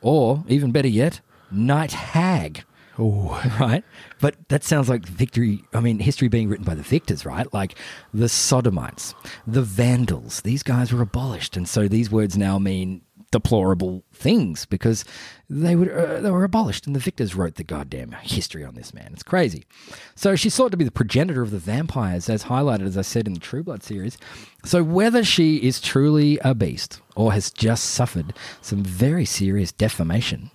or 0.00 0.44
even 0.48 0.70
better 0.70 0.88
yet, 0.88 1.20
night 1.50 1.92
hag. 1.92 2.64
Oh. 2.98 3.40
Right? 3.60 3.84
But 4.20 4.48
that 4.48 4.64
sounds 4.64 4.88
like 4.88 5.06
victory. 5.06 5.64
I 5.72 5.80
mean, 5.80 5.98
history 6.00 6.28
being 6.28 6.48
written 6.48 6.64
by 6.64 6.74
the 6.74 6.82
victors, 6.82 7.24
right? 7.24 7.52
Like 7.52 7.76
the 8.12 8.28
Sodomites, 8.28 9.14
the 9.46 9.62
Vandals. 9.62 10.40
These 10.42 10.62
guys 10.62 10.92
were 10.92 11.02
abolished. 11.02 11.56
And 11.56 11.68
so 11.68 11.88
these 11.88 12.10
words 12.10 12.36
now 12.36 12.58
mean 12.58 13.02
deplorable 13.34 14.04
things 14.12 14.64
because 14.64 15.04
they 15.50 15.74
were 15.74 15.92
uh, 15.92 16.20
they 16.20 16.30
were 16.30 16.44
abolished 16.44 16.86
and 16.86 16.94
the 16.94 17.00
victors 17.00 17.34
wrote 17.34 17.56
the 17.56 17.64
goddamn 17.64 18.12
history 18.22 18.64
on 18.64 18.76
this 18.76 18.94
man 18.94 19.10
it's 19.12 19.24
crazy 19.24 19.64
so 20.14 20.36
she's 20.36 20.54
thought 20.54 20.70
to 20.70 20.76
be 20.76 20.84
the 20.84 20.90
progenitor 20.92 21.42
of 21.42 21.50
the 21.50 21.58
vampires 21.58 22.28
as 22.28 22.44
highlighted 22.44 22.86
as 22.86 22.96
i 22.96 23.02
said 23.02 23.26
in 23.26 23.34
the 23.34 23.40
true 23.40 23.64
blood 23.64 23.82
series 23.82 24.16
so 24.64 24.84
whether 24.84 25.24
she 25.24 25.56
is 25.56 25.80
truly 25.80 26.38
a 26.44 26.54
beast 26.54 27.00
or 27.16 27.32
has 27.32 27.50
just 27.50 27.86
suffered 27.86 28.32
some 28.60 28.84
very 28.84 29.24
serious 29.24 29.72
defamation 29.72 30.52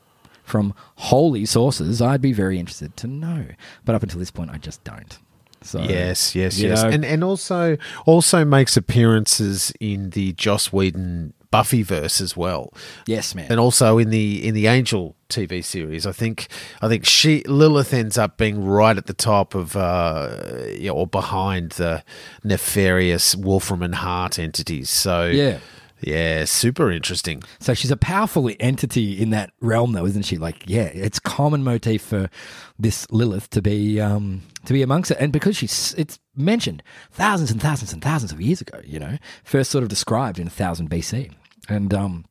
from 0.49 0.73
holy 0.95 1.45
sources 1.45 2.01
i'd 2.01 2.21
be 2.21 2.33
very 2.33 2.59
interested 2.59 2.95
to 2.97 3.07
know 3.07 3.45
but 3.85 3.95
up 3.95 4.03
until 4.03 4.19
this 4.19 4.31
point 4.31 4.49
i 4.51 4.57
just 4.57 4.83
don't 4.83 5.19
so 5.61 5.81
Yes, 5.81 6.35
yes, 6.35 6.57
yes. 6.57 6.83
know, 6.83 6.89
And 6.89 7.03
and 7.03 7.21
also 7.21 7.75
also 8.05 8.45
makes 8.45 8.77
appearances 8.77 9.73
in 9.81 10.11
the 10.11 10.31
Joss 10.31 10.71
Whedon 10.71 11.33
Buffy 11.51 11.83
verse 11.83 12.21
as 12.21 12.37
well. 12.37 12.71
yes 13.07 13.35
man 13.35 13.47
And 13.51 13.59
also 13.59 13.97
in 13.97 14.09
the 14.09 14.47
in 14.47 14.53
the 14.53 14.67
Angel 14.67 15.17
TV 15.27 15.61
series, 15.61 16.07
I 16.07 16.13
think 16.13 16.47
I 16.81 16.87
think 16.87 17.05
she 17.05 17.43
Lilith 17.43 17.93
ends 17.93 18.17
up 18.17 18.37
being 18.37 18.63
right 18.63 18.97
at 18.97 19.07
the 19.07 19.13
top 19.13 19.53
of 19.53 19.75
uh, 19.75 20.29
you 20.77 20.87
know, 20.87 20.93
or 20.95 21.07
behind 21.07 21.71
the 21.73 22.03
nefarious 22.43 23.35
Wolfram 23.35 23.81
and 23.83 23.95
Hart 23.95 24.39
entities. 24.39 24.89
So 24.89 25.25
Yeah. 25.25 25.59
Yeah, 26.01 26.45
super 26.45 26.91
interesting. 26.91 27.43
So 27.59 27.73
she's 27.73 27.91
a 27.91 27.97
powerful 27.97 28.49
entity 28.59 29.19
in 29.19 29.31
that 29.31 29.51
realm, 29.59 29.91
though, 29.91 30.05
isn't 30.05 30.23
she? 30.23 30.37
Like, 30.37 30.63
yeah, 30.65 30.83
it's 30.93 31.19
common 31.19 31.63
motif 31.63 32.01
for 32.01 32.29
this 32.77 33.09
Lilith 33.11 33.49
to 33.51 33.61
be 33.61 33.99
um, 33.99 34.41
to 34.65 34.73
be 34.73 34.81
amongst 34.81 35.11
it, 35.11 35.17
and 35.19 35.33
because 35.33 35.57
she's 35.57 35.93
it's 35.97 36.19
mentioned 36.35 36.83
thousands 37.11 37.51
and 37.51 37.61
thousands 37.61 37.91
and 37.91 38.01
thousands 38.01 38.31
of 38.31 38.39
years 38.39 38.61
ago, 38.61 38.79
you 38.85 38.99
know, 38.99 39.17
first 39.43 39.71
sort 39.71 39.83
of 39.83 39.89
described 39.89 40.39
in 40.39 40.45
1000 40.45 40.89
BC, 40.89 41.33
and 41.67 41.93
um, 41.93 42.25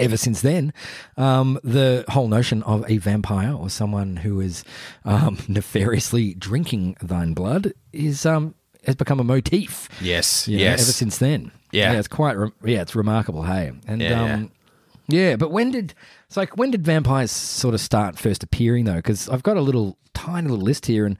ever 0.00 0.16
since 0.16 0.40
then, 0.40 0.72
um, 1.16 1.58
the 1.62 2.04
whole 2.08 2.28
notion 2.28 2.62
of 2.62 2.88
a 2.88 2.98
vampire 2.98 3.52
or 3.52 3.68
someone 3.68 4.16
who 4.16 4.40
is 4.40 4.64
um, 5.04 5.38
nefariously 5.48 6.34
drinking 6.34 6.96
thine 7.02 7.34
blood 7.34 7.72
is 7.92 8.24
um, 8.24 8.54
has 8.84 8.94
become 8.96 9.20
a 9.20 9.24
motif. 9.24 9.88
Yes, 10.00 10.46
you 10.48 10.58
know, 10.58 10.64
yes. 10.64 10.82
ever 10.82 10.92
since 10.92 11.18
then. 11.18 11.50
Yeah. 11.70 11.92
it's 11.94 12.08
quite. 12.08 12.36
Re- 12.36 12.50
yeah, 12.64 12.82
it's 12.82 12.94
remarkable. 12.94 13.42
Hey, 13.44 13.72
and 13.86 14.00
Yeah, 14.02 14.34
um, 14.34 14.50
yeah. 15.08 15.36
But 15.36 15.50
when 15.50 15.70
did 15.70 15.94
it's 16.26 16.36
like 16.36 16.56
when 16.56 16.70
did 16.70 16.84
vampires 16.84 17.30
sort 17.30 17.74
of 17.74 17.80
start 17.80 18.18
first 18.18 18.42
appearing 18.42 18.84
though? 18.84 18.96
Because 18.96 19.28
I've 19.28 19.42
got 19.42 19.56
a 19.56 19.60
little 19.62 19.96
tiny 20.14 20.48
little 20.48 20.64
list 20.64 20.86
here, 20.86 21.06
and 21.06 21.16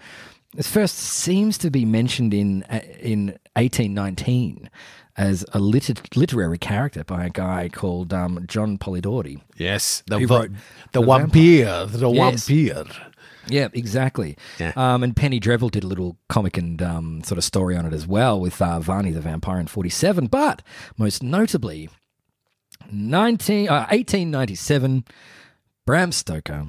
it 0.56 0.64
first 0.66 0.96
seems 0.98 1.56
to 1.58 1.70
be 1.70 1.84
mentioned 1.84 2.34
in 2.34 2.64
uh, 2.64 2.80
in 3.00 3.38
eighteen 3.56 3.94
nineteen. 3.94 4.68
as 5.14 5.44
a 5.52 5.58
lit- 5.58 6.16
literary 6.16 6.56
character 6.56 7.04
by 7.04 7.26
a 7.26 7.28
guy 7.28 7.68
called 7.68 8.14
um, 8.14 8.42
John 8.48 8.78
Polidori. 8.78 9.42
Yes, 9.58 10.02
the 10.06 10.18
Who 10.18 10.26
wrote 10.26 10.50
the, 10.92 11.00
The 11.00 11.06
vampire, 11.06 11.84
the 11.86 12.08
Yes. 12.10 12.48
vampire. 12.48 13.11
Yeah, 13.48 13.68
exactly. 13.72 14.36
Yeah. 14.58 14.72
Um, 14.76 15.02
and 15.02 15.16
Penny 15.16 15.40
Dreadful 15.40 15.68
did 15.68 15.84
a 15.84 15.86
little 15.86 16.16
comic 16.28 16.56
and 16.56 16.80
um, 16.82 17.22
sort 17.24 17.38
of 17.38 17.44
story 17.44 17.76
on 17.76 17.86
it 17.86 17.92
as 17.92 18.06
well 18.06 18.40
with 18.40 18.60
uh, 18.60 18.80
Varney 18.80 19.10
the 19.10 19.20
Vampire 19.20 19.58
in 19.58 19.66
47. 19.66 20.26
But 20.26 20.62
most 20.96 21.22
notably, 21.22 21.88
19, 22.90 23.68
uh, 23.68 23.86
1897, 23.90 25.04
Bram 25.86 26.12
Stoker, 26.12 26.66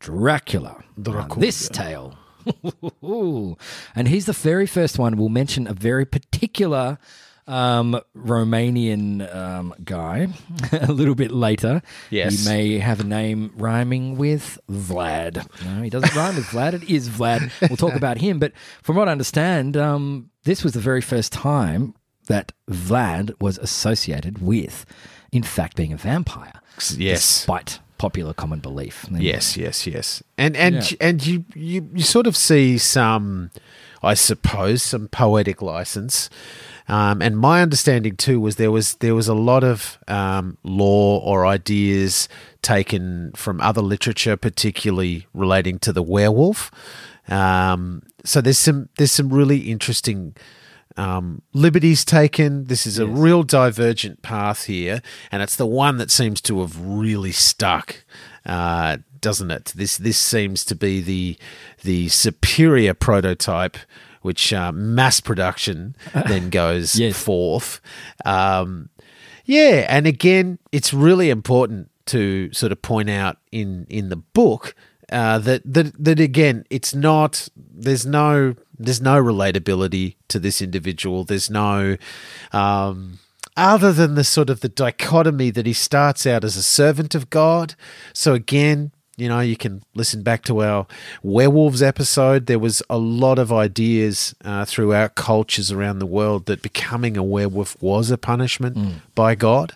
Dracula. 0.00 0.84
Dracula. 1.00 1.40
this 1.40 1.68
tale. 1.68 2.18
and 3.96 4.08
he's 4.08 4.26
the 4.26 4.34
very 4.34 4.66
first 4.66 4.98
one 4.98 5.16
we'll 5.16 5.30
mention 5.30 5.66
a 5.66 5.72
very 5.72 6.04
particular 6.04 6.98
um, 7.46 8.00
Romanian 8.16 9.34
um, 9.34 9.74
guy 9.84 10.28
a 10.72 10.92
little 10.92 11.14
bit 11.14 11.30
later. 11.30 11.82
Yes. 12.10 12.44
He 12.44 12.48
may 12.48 12.78
have 12.78 13.00
a 13.00 13.04
name 13.04 13.52
rhyming 13.56 14.16
with 14.16 14.58
Vlad. 14.70 15.46
No, 15.64 15.82
he 15.82 15.90
doesn't 15.90 16.14
rhyme 16.14 16.36
with 16.36 16.46
Vlad. 16.46 16.74
It 16.74 16.84
is 16.84 17.08
Vlad. 17.08 17.50
We'll 17.68 17.76
talk 17.76 17.94
about 17.94 18.18
him. 18.18 18.38
But 18.38 18.52
from 18.82 18.96
what 18.96 19.08
I 19.08 19.12
understand, 19.12 19.76
um, 19.76 20.30
this 20.44 20.64
was 20.64 20.72
the 20.72 20.80
very 20.80 21.00
first 21.02 21.32
time 21.32 21.94
that 22.28 22.52
Vlad 22.70 23.32
was 23.40 23.58
associated 23.58 24.40
with, 24.40 24.86
in 25.32 25.42
fact, 25.42 25.76
being 25.76 25.92
a 25.92 25.96
vampire. 25.96 26.60
Yes. 26.96 27.20
Despite 27.20 27.80
popular 27.98 28.34
common 28.34 28.58
belief. 28.60 29.06
Yes, 29.10 29.56
yes, 29.56 29.86
yes. 29.86 30.22
And 30.36 30.56
and 30.56 30.76
Yeah. 30.90 30.96
and 31.00 31.24
you, 31.26 31.44
you 31.54 31.88
you 31.94 32.02
sort 32.02 32.26
of 32.26 32.36
see 32.36 32.76
some 32.78 33.50
I 34.02 34.14
suppose 34.14 34.82
some 34.82 35.08
poetic 35.08 35.62
license. 35.62 36.28
Um, 36.86 37.22
and 37.22 37.38
my 37.38 37.62
understanding 37.62 38.16
too 38.16 38.40
was 38.40 38.56
there 38.56 38.70
was 38.70 38.94
there 38.96 39.14
was 39.14 39.28
a 39.28 39.34
lot 39.34 39.64
of 39.64 39.98
um, 40.06 40.58
lore 40.62 41.22
or 41.24 41.46
ideas 41.46 42.28
taken 42.62 43.32
from 43.34 43.60
other 43.60 43.80
literature, 43.80 44.36
particularly 44.36 45.26
relating 45.32 45.78
to 45.80 45.92
the 45.92 46.02
werewolf. 46.02 46.70
Um, 47.28 48.02
so 48.24 48.40
there's 48.40 48.58
some 48.58 48.88
there's 48.98 49.12
some 49.12 49.32
really 49.32 49.70
interesting 49.70 50.34
um, 50.96 51.42
liberties 51.52 52.04
taken. 52.04 52.66
This 52.66 52.86
is 52.86 52.98
a 52.98 53.06
real 53.06 53.42
divergent 53.42 54.22
path 54.22 54.64
here, 54.64 55.02
and 55.32 55.42
it's 55.42 55.56
the 55.56 55.66
one 55.66 55.98
that 55.98 56.10
seems 56.10 56.40
to 56.42 56.60
have 56.60 56.78
really 56.80 57.32
stuck, 57.32 58.04
uh, 58.46 58.98
doesn't 59.20 59.50
it? 59.50 59.72
This 59.74 59.96
this 59.96 60.18
seems 60.18 60.64
to 60.66 60.74
be 60.74 61.00
the 61.00 61.38
the 61.82 62.08
superior 62.08 62.94
prototype, 62.94 63.76
which 64.24 64.52
uh, 64.52 64.72
mass 64.72 65.20
production 65.20 65.94
then 66.26 66.48
goes 66.50 66.96
Yes. 66.96 67.22
forth. 67.22 67.80
Um, 68.24 68.88
yeah, 69.44 69.86
and 69.88 70.06
again, 70.06 70.58
it's 70.72 70.94
really 70.94 71.28
important 71.30 71.90
to 72.06 72.52
sort 72.52 72.72
of 72.72 72.80
point 72.82 73.10
out 73.10 73.36
in 73.52 73.86
in 73.90 74.08
the 74.08 74.16
book 74.16 74.74
uh, 75.12 75.38
that 75.40 75.60
that 75.64 75.92
that 76.02 76.18
again, 76.18 76.64
it's 76.70 76.94
not. 76.94 77.48
There's 77.56 78.06
no 78.06 78.54
there's 78.78 79.02
no 79.02 79.22
relatability 79.22 80.16
to 80.28 80.38
this 80.38 80.62
individual. 80.62 81.24
There's 81.24 81.50
no. 81.50 81.96
Um, 82.52 83.18
other 83.56 83.92
than 83.92 84.14
the 84.16 84.24
sort 84.24 84.50
of 84.50 84.60
the 84.60 84.68
dichotomy 84.68 85.50
that 85.50 85.66
he 85.66 85.72
starts 85.74 86.26
out 86.26 86.42
as 86.42 86.56
a 86.56 86.62
servant 86.62 87.14
of 87.14 87.28
God. 87.30 87.74
So 88.12 88.32
again, 88.34 88.90
you 89.16 89.28
know, 89.28 89.40
you 89.40 89.56
can 89.56 89.82
listen 89.94 90.22
back 90.22 90.42
to 90.44 90.62
our 90.62 90.86
werewolves 91.22 91.82
episode. 91.82 92.46
There 92.46 92.58
was 92.58 92.82
a 92.90 92.98
lot 92.98 93.38
of 93.38 93.52
ideas 93.52 94.34
uh, 94.44 94.64
throughout 94.64 95.14
cultures 95.14 95.70
around 95.70 95.98
the 95.98 96.06
world 96.06 96.46
that 96.46 96.62
becoming 96.62 97.16
a 97.16 97.22
werewolf 97.22 97.80
was 97.80 98.10
a 98.10 98.18
punishment 98.18 98.76
by 99.14 99.34
God. 99.34 99.74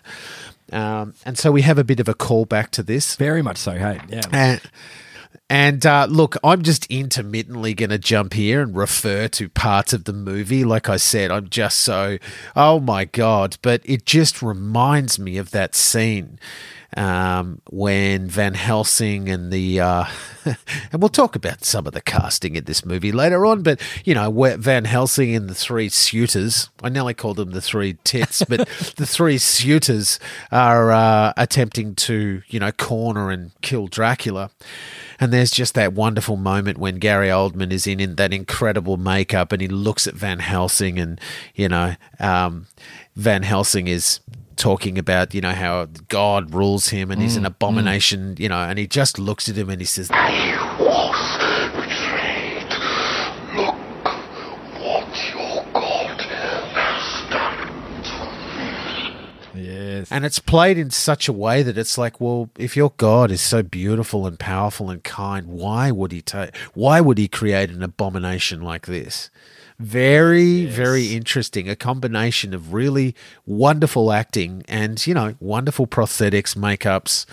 Um, 0.71 1.13
and 1.25 1.37
so 1.37 1.51
we 1.51 1.61
have 1.63 1.77
a 1.77 1.83
bit 1.83 1.99
of 1.99 2.07
a 2.07 2.13
callback 2.13 2.69
to 2.71 2.83
this. 2.83 3.15
Very 3.15 3.41
much 3.41 3.57
so, 3.57 3.71
hey. 3.71 3.99
Yeah. 4.09 4.21
And, 4.31 4.61
and 5.49 5.85
uh, 5.85 6.05
look, 6.09 6.35
I'm 6.43 6.61
just 6.61 6.85
intermittently 6.91 7.73
going 7.73 7.89
to 7.89 7.97
jump 7.97 8.33
here 8.33 8.61
and 8.61 8.75
refer 8.75 9.27
to 9.29 9.49
parts 9.49 9.93
of 9.93 10.03
the 10.03 10.13
movie. 10.13 10.63
Like 10.63 10.89
I 10.89 10.97
said, 10.97 11.31
I'm 11.31 11.49
just 11.49 11.79
so, 11.79 12.19
oh 12.55 12.79
my 12.79 13.05
God. 13.05 13.57
But 13.61 13.81
it 13.83 14.05
just 14.05 14.41
reminds 14.41 15.17
me 15.17 15.37
of 15.37 15.51
that 15.51 15.73
scene 15.73 16.39
um, 16.97 17.61
when 17.69 18.27
Van 18.27 18.53
Helsing 18.55 19.29
and 19.29 19.51
the, 19.51 19.79
uh, 19.79 20.05
and 20.45 21.01
we'll 21.01 21.09
talk 21.09 21.35
about 21.35 21.63
some 21.63 21.85
of 21.85 21.93
the 21.93 22.01
casting 22.01 22.55
in 22.55 22.65
this 22.65 22.83
movie 22.83 23.11
later 23.11 23.45
on, 23.45 23.61
but 23.61 23.79
you 24.03 24.15
know, 24.15 24.29
where 24.29 24.57
Van 24.57 24.85
Helsing 24.85 25.35
and 25.35 25.49
the 25.49 25.55
three 25.55 25.89
suitors, 25.89 26.69
I 26.81 26.89
nearly 26.89 27.13
called 27.13 27.37
them 27.37 27.51
the 27.51 27.61
three 27.61 27.97
tits, 28.03 28.43
but 28.43 28.67
the 28.97 29.05
three 29.05 29.37
suitors 29.37 30.19
are 30.51 30.91
uh, 30.91 31.33
attempting 31.37 31.95
to, 31.95 32.41
you 32.47 32.59
know, 32.59 32.71
corner 32.71 33.29
and 33.29 33.51
kill 33.61 33.87
Dracula. 33.87 34.49
And 35.19 35.33
there's 35.33 35.51
just 35.51 35.75
that 35.75 35.93
wonderful 35.93 36.37
moment 36.37 36.77
when 36.77 36.95
Gary 36.95 37.27
Oldman 37.27 37.71
is 37.71 37.85
in, 37.85 37.99
in 37.99 38.15
that 38.15 38.33
incredible 38.33 38.97
makeup 38.97 39.51
and 39.51 39.61
he 39.61 39.67
looks 39.67 40.07
at 40.07 40.13
Van 40.13 40.39
Helsing 40.39 40.97
and, 40.97 41.19
you 41.53 41.67
know, 41.67 41.95
um, 42.19 42.67
Van 43.15 43.43
Helsing 43.43 43.87
is 43.87 44.21
talking 44.59 44.99
about, 44.99 45.33
you 45.33 45.41
know, 45.41 45.53
how 45.53 45.87
God 46.09 46.53
rules 46.53 46.89
him 46.89 47.09
and 47.09 47.21
he's 47.21 47.35
an 47.37 47.43
mm, 47.43 47.47
mm. 47.47 47.55
abomination, 47.55 48.35
you 48.37 48.49
know, 48.49 48.59
and 48.59 48.77
he 48.77 48.85
just 48.85 49.17
looks 49.17 49.49
at 49.49 49.55
him 49.55 49.69
and 49.69 49.81
he 49.81 49.85
says, 49.85 50.11
I 50.11 50.75
was 50.79 51.37
betrayed. 51.73 52.69
Look 53.55 53.75
what 54.81 55.07
your 55.33 55.65
God 55.73 56.21
has 56.21 57.29
done 57.31 58.03
to 58.03 58.19
me. 59.55 59.65
Yes. 59.65 60.11
And 60.11 60.25
it's 60.25 60.39
played 60.39 60.77
in 60.77 60.91
such 60.91 61.27
a 61.27 61.33
way 61.33 61.63
that 61.63 61.77
it's 61.77 61.97
like, 61.97 62.19
well, 62.19 62.49
if 62.57 62.75
your 62.75 62.93
God 62.97 63.31
is 63.31 63.41
so 63.41 63.63
beautiful 63.63 64.27
and 64.27 64.37
powerful 64.37 64.89
and 64.89 65.03
kind, 65.03 65.47
why 65.47 65.89
would 65.89 66.11
he 66.11 66.21
take? 66.21 66.55
Why 66.73 66.99
would 66.99 67.17
he 67.17 67.29
create 67.29 67.69
an 67.69 67.81
abomination 67.81 68.61
like 68.61 68.85
this? 68.87 69.31
Very, 69.79 70.65
very 70.65 71.07
interesting. 71.15 71.69
A 71.69 71.75
combination 71.75 72.53
of 72.53 72.73
really 72.73 73.15
wonderful 73.45 74.11
acting 74.11 74.63
and 74.67 75.05
you 75.07 75.13
know 75.13 75.35
wonderful 75.39 75.87
prosthetics, 75.87 76.55
makeups, 76.55 77.25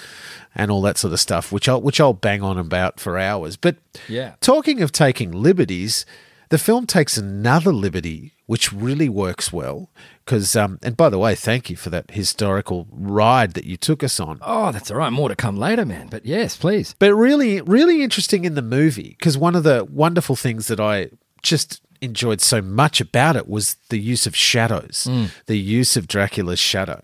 and 0.54 0.70
all 0.70 0.80
that 0.82 0.96
sort 0.96 1.12
of 1.12 1.18
stuff, 1.20 1.50
which 1.50 1.68
I'll 1.68 1.80
which 1.82 2.00
I'll 2.00 2.12
bang 2.12 2.42
on 2.42 2.56
about 2.56 3.00
for 3.00 3.18
hours. 3.18 3.56
But 3.56 3.76
Yeah. 4.09 4.35
talking 4.40 4.80
of 4.80 4.92
taking 4.92 5.32
liberties, 5.32 6.06
the 6.50 6.59
film 6.59 6.87
takes 6.87 7.16
another 7.16 7.72
liberty 7.72 8.32
which 8.46 8.72
really 8.72 9.09
works 9.09 9.52
well 9.52 9.90
because 10.24 10.54
um, 10.54 10.78
and 10.85 10.96
by 10.96 11.09
the 11.09 11.18
way 11.18 11.35
thank 11.35 11.68
you 11.68 11.74
for 11.74 11.90
that 11.90 12.12
historical 12.12 12.87
ride 12.92 13.54
that 13.54 13.64
you 13.64 13.76
took 13.76 14.04
us 14.04 14.20
on 14.20 14.38
Oh, 14.40 14.70
that's 14.70 14.88
all 14.88 14.98
right. 14.98 15.11
More 15.12 15.28
to 15.30 15.35
come 15.35 15.56
later, 15.56 15.85
man. 15.85 16.06
But 16.09 16.24
yes, 16.24 16.56
please. 16.56 16.94
but 17.00 17.12
really 17.12 17.61
really 17.62 18.04
interesting 18.04 18.44
in 18.44 18.54
the 18.54 18.62
movie 18.62 19.16
because 19.18 19.37
one 19.37 19.56
of 19.56 19.64
the 19.64 19.85
wonderful 19.90 20.37
things 20.37 20.68
that 20.68 20.78
i 20.78 21.09
just 21.42 21.82
enjoyed 22.00 22.40
so 22.40 22.61
much 22.62 23.00
about 23.00 23.37
it 23.37 23.48
was 23.48 23.76
the 23.90 23.98
use 23.98 24.26
of 24.26 24.35
shadows 24.37 25.06
Mm. 25.09 25.30
the 25.46 25.59
use 25.59 25.96
of 25.96 26.06
dracula's 26.09 26.59
shadow 26.59 27.00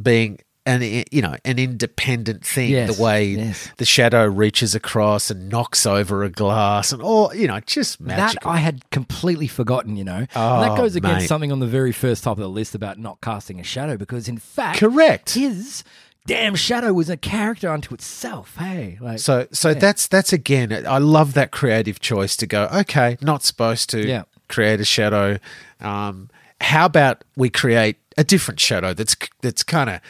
being 0.00 0.38
an 0.64 0.80
you 1.10 1.20
know 1.20 1.34
an 1.44 1.58
independent 1.58 2.44
thing 2.46 2.70
Yes, 2.70 2.96
the 2.96 3.02
way 3.02 3.24
yes. 3.24 3.68
the 3.78 3.84
shadow 3.84 4.24
reaches 4.26 4.74
across 4.76 5.28
and 5.30 5.48
knocks 5.48 5.84
over 5.86 6.22
a 6.22 6.30
glass 6.30 6.92
and 6.92 7.02
all 7.02 7.34
you 7.34 7.48
know 7.48 7.58
just 7.60 8.00
magical 8.00 8.50
That 8.52 8.56
I 8.56 8.60
had 8.60 8.88
completely 8.90 9.48
forgotten, 9.48 9.96
you 9.96 10.04
know. 10.04 10.18
and 10.18 10.28
Oh, 10.36 10.60
that 10.60 10.76
goes 10.76 10.94
against 10.94 11.22
mate. 11.22 11.26
something 11.28 11.50
on 11.50 11.58
the 11.58 11.66
very 11.66 11.90
first 11.90 12.22
top 12.22 12.36
of 12.38 12.42
the 12.42 12.48
list 12.48 12.76
about 12.76 12.96
not 12.98 13.20
casting 13.20 13.58
a 13.58 13.64
shadow 13.64 13.96
because, 13.96 14.28
in 14.28 14.38
fact, 14.38 14.78
Correct. 14.78 15.34
his 15.34 15.82
damn 16.28 16.54
shadow 16.54 16.92
was 16.92 17.10
a 17.10 17.16
character 17.16 17.68
unto 17.68 17.92
itself. 17.92 18.54
Hey, 18.56 18.98
like, 19.00 19.18
So 19.18 19.48
so 19.50 19.74
that's 19.74 20.06
that's 20.06 20.32
again 20.32 20.86
I 20.86 20.98
love 20.98 21.34
that 21.34 21.50
creative 21.50 21.98
choice 21.98 22.36
to 22.36 22.46
go 22.46 22.68
okay 22.72 23.16
not 23.20 23.42
supposed 23.42 23.90
to 23.90 24.06
Yeah. 24.06 24.22
Create 24.52 24.80
a 24.80 24.84
shadow 24.84 25.38
um 25.80 26.28
how 26.60 26.86
about 26.86 27.24
we 27.36 27.48
create 27.50 27.96
a 28.16 28.24
different 28.24 28.60
shadow 28.60 28.92
that's 28.94 29.16
that's 29.40 29.62
kind 29.62 29.90
of 29.90 30.00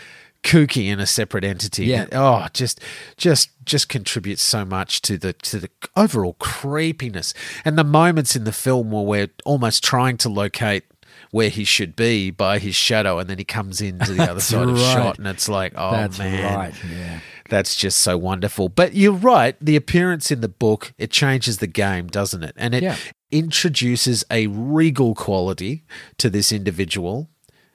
kooky 0.42 0.86
in 0.86 0.98
a 0.98 1.06
separate 1.06 1.44
entity 1.44 1.86
Yeah. 1.86 2.06
oh 2.12 2.48
just 2.52 2.80
just 3.16 3.50
just 3.64 3.88
contributes 3.88 4.42
so 4.42 4.64
much 4.64 5.00
to 5.02 5.16
the 5.16 5.32
to 5.34 5.58
the 5.60 5.70
overall 5.96 6.34
creepiness 6.40 7.32
and 7.64 7.78
the 7.78 7.84
moments 7.84 8.34
in 8.34 8.42
the 8.44 8.52
film 8.52 8.90
where 8.90 9.04
we're 9.04 9.30
almost 9.44 9.84
trying 9.84 10.16
to 10.18 10.28
locate 10.28 10.82
where 11.30 11.48
he 11.48 11.64
should 11.64 11.94
be 11.94 12.30
by 12.30 12.58
his 12.58 12.74
shadow 12.74 13.18
and 13.20 13.30
then 13.30 13.38
he 13.38 13.44
comes 13.44 13.80
into 13.80 14.12
the 14.12 14.22
other 14.30 14.40
side 14.40 14.68
of 14.68 14.74
right. 14.74 14.92
shot 14.92 15.18
and 15.18 15.28
it's 15.28 15.48
like 15.48 15.72
oh 15.76 15.92
that's 15.92 16.18
man 16.18 16.54
right. 16.56 16.74
Yeah. 16.90 17.20
That's 17.52 17.76
just 17.76 18.00
so 18.00 18.16
wonderful. 18.16 18.68
But 18.70 18.94
you're 18.94 19.12
right. 19.12 19.54
The 19.60 19.76
appearance 19.76 20.30
in 20.30 20.40
the 20.40 20.48
book, 20.48 20.92
it 20.98 21.10
changes 21.10 21.58
the 21.58 21.66
game, 21.66 22.06
doesn't 22.08 22.42
it? 22.42 22.54
And 22.56 22.74
it 22.74 22.82
Yeah. 22.82 22.96
introduces 23.30 24.24
a 24.30 24.46
regal 24.46 25.14
quality 25.14 25.84
to 26.18 26.30
this 26.30 26.50
individual. 26.52 27.28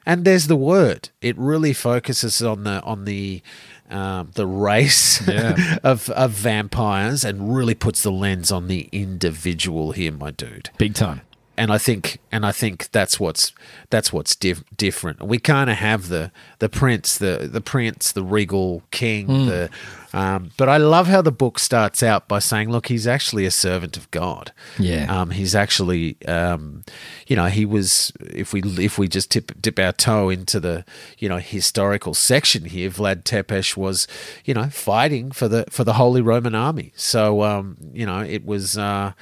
And 0.06 0.26
there's 0.26 0.48
the 0.48 0.56
word. 0.56 1.10
It 1.22 1.38
really 1.38 1.74
focuses 1.74 2.42
on 2.42 2.63
the 2.63 2.82
on 2.84 3.06
the 3.06 3.42
um, 3.90 4.32
the 4.34 4.48
race 4.48 5.22
Yeah. 5.28 5.78
of 5.84 6.10
of 6.10 6.32
vampires 6.32 7.24
and 7.24 7.56
really 7.56 7.76
puts 7.76 8.02
the 8.04 8.12
lens 8.12 8.52
on 8.52 8.68
the 8.68 8.90
individual 8.92 9.92
here, 9.92 10.12
my 10.12 10.32
dude. 10.32 10.70
Big 10.78 10.94
time. 10.94 11.22
And 11.58 11.72
I 11.72 11.78
think 11.78 12.20
and 12.32 12.46
I 12.46 12.52
think 12.52 12.91
that's 12.91 13.20
what's 13.20 13.52
that's 13.89 14.13
what's 14.13 14.36
diff- 14.36 14.63
different. 14.76 15.24
We 15.24 15.39
kind 15.39 15.70
of 15.70 15.78
have 15.78 16.08
the 16.08 16.32
the 16.60 16.70
prince, 16.70 17.17
the 17.17 17.50
the 17.52 17.62
prince, 17.62 18.12
the 18.12 18.24
regal 18.24 18.84
king, 18.91 19.28
the 19.48 19.70
um, 20.13 20.52
but 20.58 20.70
I 20.70 20.78
love 20.78 21.08
how 21.08 21.22
the 21.22 21.32
book 21.32 21.60
starts 21.60 22.02
out 22.02 22.28
by 22.28 22.39
saying, 22.39 22.70
"Look, 22.70 22.88
he's 22.88 23.06
actually 23.08 23.46
a 23.46 23.52
servant 23.52 23.98
of 23.98 24.10
God. 24.12 24.52
Yeah. 24.80 25.06
um, 25.10 25.32
he's 25.32 25.54
actually, 25.54 26.17
um, 26.28 26.84
you 27.28 27.36
know, 27.36 27.48
he 27.48 27.65
was. 27.65 28.12
If 28.20 28.54
we 28.54 28.62
if 28.63 28.98
we 28.98 29.08
just 29.08 29.32
tip 29.32 29.52
dip 29.62 29.80
our 29.80 29.91
toe 29.91 30.30
into 30.30 30.60
the 30.60 30.86
you 31.17 31.28
know 31.28 31.38
historical 31.38 32.13
section 32.13 32.65
here, 32.65 32.89
Vlad 32.89 33.24
Tepes 33.24 33.76
was, 33.76 34.08
you 34.46 34.54
know, 34.54 34.70
fighting 34.70 35.32
for 35.32 35.48
the 35.48 35.65
for 35.70 35.84
the 35.84 35.93
Holy 35.93 36.22
Roman 36.22 36.56
Army. 36.56 36.93
So 36.96 37.43
um, 37.43 37.78
you 37.93 38.06
know, 38.06 38.20
it 38.22 38.46
was. 38.46 38.78
Uh, 38.78 39.13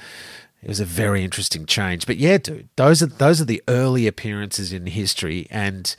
it 0.62 0.68
was 0.68 0.80
a 0.80 0.84
very 0.84 1.22
interesting 1.24 1.66
change, 1.66 2.06
but 2.06 2.16
yeah, 2.16 2.38
dude, 2.38 2.68
those 2.76 3.02
are 3.02 3.06
those 3.06 3.40
are 3.40 3.44
the 3.44 3.62
early 3.68 4.06
appearances 4.06 4.72
in 4.72 4.86
history, 4.86 5.46
and 5.50 5.94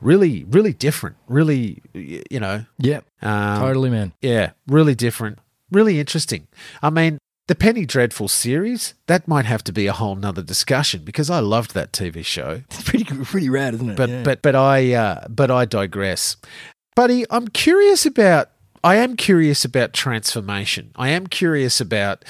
really, 0.00 0.44
really 0.44 0.72
different. 0.72 1.16
Really, 1.28 1.82
you 1.94 2.40
know, 2.40 2.64
Yeah. 2.78 3.00
um, 3.22 3.60
totally, 3.60 3.90
man. 3.90 4.12
yeah, 4.20 4.50
really 4.66 4.94
different, 4.94 5.38
really 5.70 6.00
interesting. 6.00 6.46
I 6.82 6.90
mean, 6.90 7.18
the 7.46 7.54
Penny 7.54 7.86
Dreadful 7.86 8.28
series 8.28 8.94
that 9.06 9.26
might 9.26 9.46
have 9.46 9.64
to 9.64 9.72
be 9.72 9.86
a 9.86 9.92
whole 9.92 10.16
nother 10.16 10.42
discussion 10.42 11.02
because 11.04 11.30
I 11.30 11.38
loved 11.40 11.72
that 11.74 11.92
TV 11.92 12.24
show. 12.24 12.62
It's 12.70 12.82
pretty 12.82 13.04
pretty 13.04 13.48
rad, 13.48 13.74
isn't 13.74 13.90
it? 13.90 13.96
But 13.96 14.08
Yeah. 14.10 14.22
but 14.22 14.42
but 14.42 14.54
I 14.56 14.92
uh, 14.94 15.26
but 15.28 15.50
I 15.50 15.64
digress, 15.64 16.36
buddy. 16.96 17.24
I'm 17.30 17.48
curious 17.48 18.04
about. 18.06 18.50
I 18.88 18.96
am 18.96 19.16
curious 19.16 19.64
about 19.64 19.92
transformation. 19.92 20.90
I 20.96 21.08
am 21.10 21.26
curious 21.26 21.80
about 21.80 22.24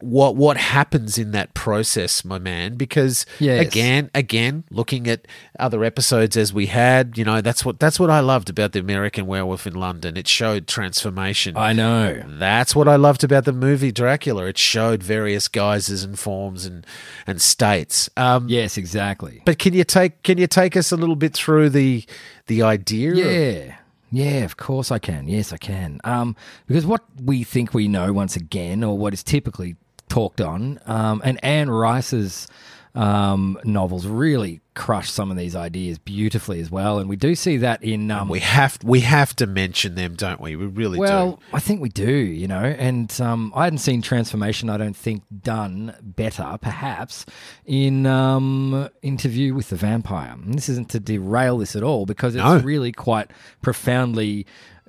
what 0.00 0.36
what 0.36 0.56
happens 0.58 1.16
in 1.16 1.30
that 1.32 1.54
process, 1.54 2.24
my 2.24 2.38
man. 2.38 2.74
Because 2.76 3.24
Yes. 3.38 3.66
again, 3.66 4.10
again, 4.14 4.64
looking 4.70 5.08
at 5.08 5.26
other 5.58 5.84
episodes 5.84 6.36
as 6.36 6.52
we 6.52 6.66
had, 6.66 7.16
you 7.16 7.24
know, 7.24 7.40
that's 7.40 7.64
what 7.64 7.78
that's 7.80 7.98
what 7.98 8.10
I 8.10 8.20
loved 8.20 8.50
about 8.50 8.72
the 8.72 8.80
American 8.80 9.26
Werewolf 9.26 9.66
in 9.66 9.74
London. 9.74 10.16
It 10.16 10.28
showed 10.28 10.66
transformation. 10.66 11.56
I 11.56 11.72
know. 11.72 12.22
That's 12.26 12.76
what 12.76 12.88
I 12.88 12.96
loved 12.96 13.24
about 13.24 13.44
the 13.44 13.52
movie 13.52 13.92
Dracula. 13.92 14.46
It 14.46 14.58
showed 14.58 15.02
various 15.02 15.48
guises 15.48 16.04
and 16.04 16.18
forms 16.18 16.66
and 16.66 16.86
and 17.26 17.40
states. 17.40 18.10
Um, 18.16 18.48
Yes, 18.48 18.76
exactly. 18.76 19.42
but 19.46 19.58
can 19.58 19.72
you 19.72 19.84
take 19.84 20.22
can 20.22 20.36
you 20.38 20.46
take 20.46 20.76
us 20.76 20.92
a 20.92 20.96
little 20.96 21.16
bit 21.16 21.32
through 21.32 21.70
the 21.70 22.04
the 22.48 22.62
idea? 22.62 23.12
of- 23.12 23.74
Yeah. 24.12 24.44
Of 24.44 24.56
course 24.56 24.92
I 24.92 24.98
can. 24.98 25.26
Yes, 25.26 25.52
I 25.52 25.56
can. 25.56 25.98
Um, 26.04 26.36
because 26.66 26.86
what 26.86 27.02
we 27.20 27.42
think 27.42 27.74
we 27.74 27.88
know, 27.88 28.12
once 28.12 28.36
again, 28.36 28.84
or 28.84 28.96
what 28.96 29.14
is 29.14 29.22
typically 29.22 29.76
talked 30.08 30.40
on, 30.40 30.78
um, 30.86 31.22
and 31.24 31.42
Anne 31.42 31.70
Rice's 31.70 32.46
um, 32.94 33.58
novels 33.64 34.06
really 34.06 34.60
crush 34.74 35.10
some 35.10 35.30
of 35.30 35.36
these 35.36 35.54
ideas 35.54 35.98
beautifully 35.98 36.58
as 36.60 36.70
well. 36.70 36.98
And 36.98 37.08
we 37.08 37.16
do 37.16 37.34
see 37.34 37.58
that 37.58 37.82
in. 37.82 38.10
Um, 38.10 38.28
we 38.28 38.40
have 38.40 38.78
we 38.82 39.00
have 39.00 39.34
to 39.36 39.46
mention 39.46 39.94
them, 39.94 40.14
don't 40.14 40.40
we? 40.40 40.56
We 40.56 40.66
really 40.66 40.98
well, 40.98 41.32
do. 41.32 41.38
I 41.52 41.60
think 41.60 41.80
we 41.80 41.88
do, 41.88 42.10
you 42.10 42.48
know, 42.48 42.62
and 42.62 43.18
um, 43.20 43.52
I 43.54 43.64
hadn't 43.64 43.78
seen 43.78 44.02
Transformation, 44.02 44.70
I 44.70 44.76
don't 44.76 44.96
think, 44.96 45.24
done 45.42 45.94
better, 46.02 46.58
perhaps, 46.60 47.24
in 47.64 48.06
um, 48.06 48.88
Interview 49.02 49.54
with 49.54 49.68
the 49.70 49.76
Vampire. 49.76 50.32
And 50.32 50.54
this 50.54 50.68
isn't 50.68 50.88
to 50.90 51.00
derail 51.00 51.58
this 51.58 51.74
at 51.76 51.82
all 51.82 52.06
because 52.06 52.34
it's 52.34 52.44
No. 52.44 52.58
really 52.58 52.92
quite 52.92 53.30
profoundly. 53.62 54.46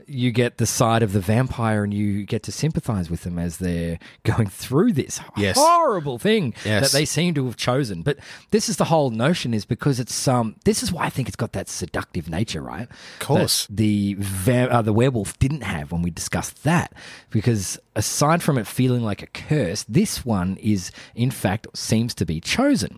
You 0.07 0.31
get 0.31 0.57
the 0.57 0.65
side 0.65 1.03
of 1.03 1.13
the 1.13 1.19
vampire 1.19 1.83
and 1.83 1.93
you 1.93 2.25
get 2.25 2.43
to 2.43 2.51
sympathize 2.51 3.09
with 3.09 3.21
them 3.21 3.37
as 3.39 3.57
they're 3.57 3.99
going 4.23 4.47
through 4.47 4.93
this 4.93 5.19
Yes. 5.37 5.57
horrible 5.57 6.17
thing 6.19 6.53
Yes. 6.65 6.91
that 6.91 6.97
they 6.97 7.05
seem 7.05 7.33
to 7.35 7.45
have 7.45 7.55
chosen. 7.57 8.01
But 8.01 8.17
this 8.51 8.69
is 8.69 8.77
the 8.77 8.85
whole 8.85 9.09
notion 9.09 9.53
is 9.53 9.65
because 9.65 9.99
it's 9.99 10.27
um 10.27 10.55
this 10.65 10.83
is 10.83 10.91
why 10.91 11.05
I 11.05 11.09
think 11.09 11.27
it's 11.27 11.35
got 11.37 11.53
that 11.53 11.69
seductive 11.69 12.29
nature, 12.29 12.61
right? 12.61 12.87
Of 12.89 13.19
course. 13.19 13.67
the 13.69 14.15
va- 14.19 14.71
uh, 14.71 14.81
the 14.81 14.93
werewolf 14.93 15.37
didn't 15.39 15.61
have 15.61 15.91
when 15.91 16.01
we 16.01 16.09
discussed 16.11 16.63
that 16.63 16.93
because 17.29 17.79
aside 17.95 18.41
from 18.43 18.57
it 18.57 18.65
feeling 18.67 19.03
like 19.03 19.21
a 19.21 19.27
curse 19.27 19.83
this 19.87 20.25
one 20.25 20.57
is 20.57 20.91
in 21.13 21.29
fact 21.29 21.67
seems 21.75 22.13
to 22.15 22.25
be 22.25 22.39
chosen 22.41 22.97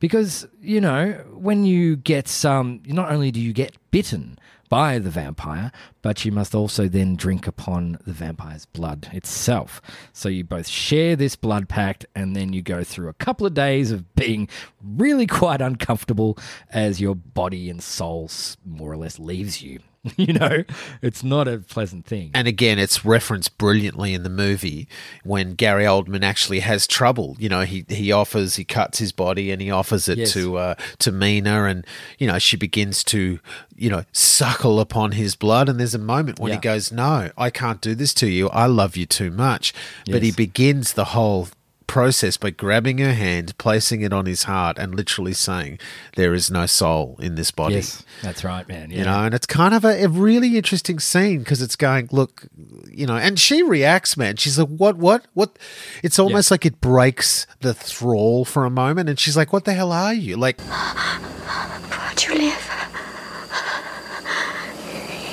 because 0.00 0.46
you 0.62 0.80
know 0.80 1.12
when 1.34 1.64
you 1.64 1.96
get 1.96 2.28
some 2.28 2.80
not 2.86 3.10
only 3.10 3.30
do 3.30 3.40
you 3.40 3.52
get 3.52 3.74
bitten 3.90 4.38
by 4.68 4.98
the 4.98 5.10
vampire, 5.10 5.72
but 6.02 6.24
you 6.24 6.32
must 6.32 6.54
also 6.54 6.88
then 6.88 7.16
drink 7.16 7.46
upon 7.46 7.98
the 8.06 8.12
vampire's 8.12 8.66
blood 8.66 9.08
itself. 9.12 9.80
So 10.12 10.28
you 10.28 10.44
both 10.44 10.68
share 10.68 11.16
this 11.16 11.36
blood 11.36 11.68
pact, 11.68 12.06
and 12.14 12.34
then 12.34 12.52
you 12.52 12.62
go 12.62 12.84
through 12.84 13.08
a 13.08 13.14
couple 13.14 13.46
of 13.46 13.54
days 13.54 13.90
of 13.90 14.14
being 14.14 14.48
really 14.82 15.26
quite 15.26 15.60
uncomfortable 15.60 16.38
as 16.70 17.00
your 17.00 17.14
body 17.14 17.70
and 17.70 17.82
soul 17.82 18.30
more 18.64 18.92
or 18.92 18.96
less 18.96 19.18
leaves 19.18 19.62
you. 19.62 19.80
You 20.18 20.32
know, 20.34 20.64
it's 21.02 21.22
not 21.22 21.48
a 21.48 21.58
pleasant 21.58 22.04
thing. 22.06 22.30
And 22.34 22.46
again, 22.48 22.78
it's 22.78 23.04
referenced 23.04 23.56
brilliantly 23.58 24.14
in 24.14 24.22
the 24.24 24.30
movie 24.30 24.88
when 25.24 25.54
Gary 25.54 25.84
Oldman 25.84 26.22
actually 26.22 26.60
has 26.60 26.86
trouble. 26.86 27.36
You 27.38 27.48
know, 27.48 27.62
he 27.62 27.84
he 27.88 28.12
offers, 28.12 28.56
he 28.56 28.64
cuts 28.64 28.98
his 28.98 29.12
body, 29.12 29.50
and 29.50 29.62
he 29.62 29.70
offers 29.70 30.08
it 30.08 30.18
Yes. 30.18 30.32
to 30.32 30.56
uh, 30.58 30.74
to 30.98 31.12
Mina, 31.12 31.64
and 31.64 31.86
you 32.18 32.26
know 32.26 32.38
she 32.38 32.56
begins 32.56 33.02
to 33.04 33.38
you 33.76 33.90
know 33.90 34.04
suckle 34.12 34.80
upon 34.80 35.12
his 35.12 35.36
blood. 35.36 35.68
And 35.68 35.78
there's 35.78 35.94
a 35.94 35.98
moment 35.98 36.38
when 36.40 36.52
he 36.52 36.58
goes, 36.58 36.90
"No, 36.92 37.30
I 37.38 37.50
can't 37.50 37.80
do 37.80 37.94
this 37.94 38.12
to 38.14 38.28
you. 38.28 38.48
I 38.50 38.66
love 38.66 38.96
you 38.96 39.06
too 39.06 39.30
much." 39.30 39.72
But 40.10 40.22
he 40.22 40.32
begins 40.32 40.94
the 40.94 41.06
whole 41.06 41.48
process 41.88 42.36
by 42.36 42.50
grabbing 42.50 42.98
her 42.98 43.12
hand, 43.14 43.58
placing 43.58 44.02
it 44.02 44.12
on 44.12 44.26
his 44.26 44.44
heart, 44.44 44.78
and 44.78 44.94
literally 44.94 45.32
saying, 45.32 45.80
"There 46.14 46.32
is 46.34 46.50
no 46.52 46.66
soul 46.66 47.18
in 47.20 47.34
this 47.34 47.50
body." 47.50 47.74
yes, 47.76 48.04
that's 48.22 48.44
right, 48.44 48.68
man. 48.68 48.90
Yeah. 48.90 48.98
you 48.98 49.04
know 49.04 49.24
and 49.24 49.34
it's 49.34 49.46
kind 49.46 49.74
of 49.74 49.84
a, 49.84 50.04
a 50.04 50.08
really 50.08 50.56
interesting 50.56 51.00
scene 51.00 51.40
because 51.40 51.60
it's 51.60 51.74
going 51.74 52.08
look 52.12 52.46
you 52.88 53.06
know 53.06 53.16
and 53.16 53.38
she 53.38 53.62
reacts 53.62 54.16
man 54.16 54.36
she's 54.36 54.58
like 54.58 54.68
what 54.68 54.96
what 54.96 55.24
what 55.34 55.58
it's 56.02 56.18
almost 56.18 56.50
like 56.50 56.64
it 56.66 56.80
breaks 56.80 57.46
the 57.60 57.74
thrall 57.74 58.44
for 58.44 58.64
a 58.64 58.70
moment 58.70 59.08
and 59.08 59.18
she's 59.18 59.36
like 59.36 59.52
what 59.52 59.64
the 59.64 59.72
hell 59.72 59.90
are 59.92 60.14
you 60.14 60.36
like 60.36 60.58
But 60.58 62.26
you 62.26 62.34
live. 62.34 62.70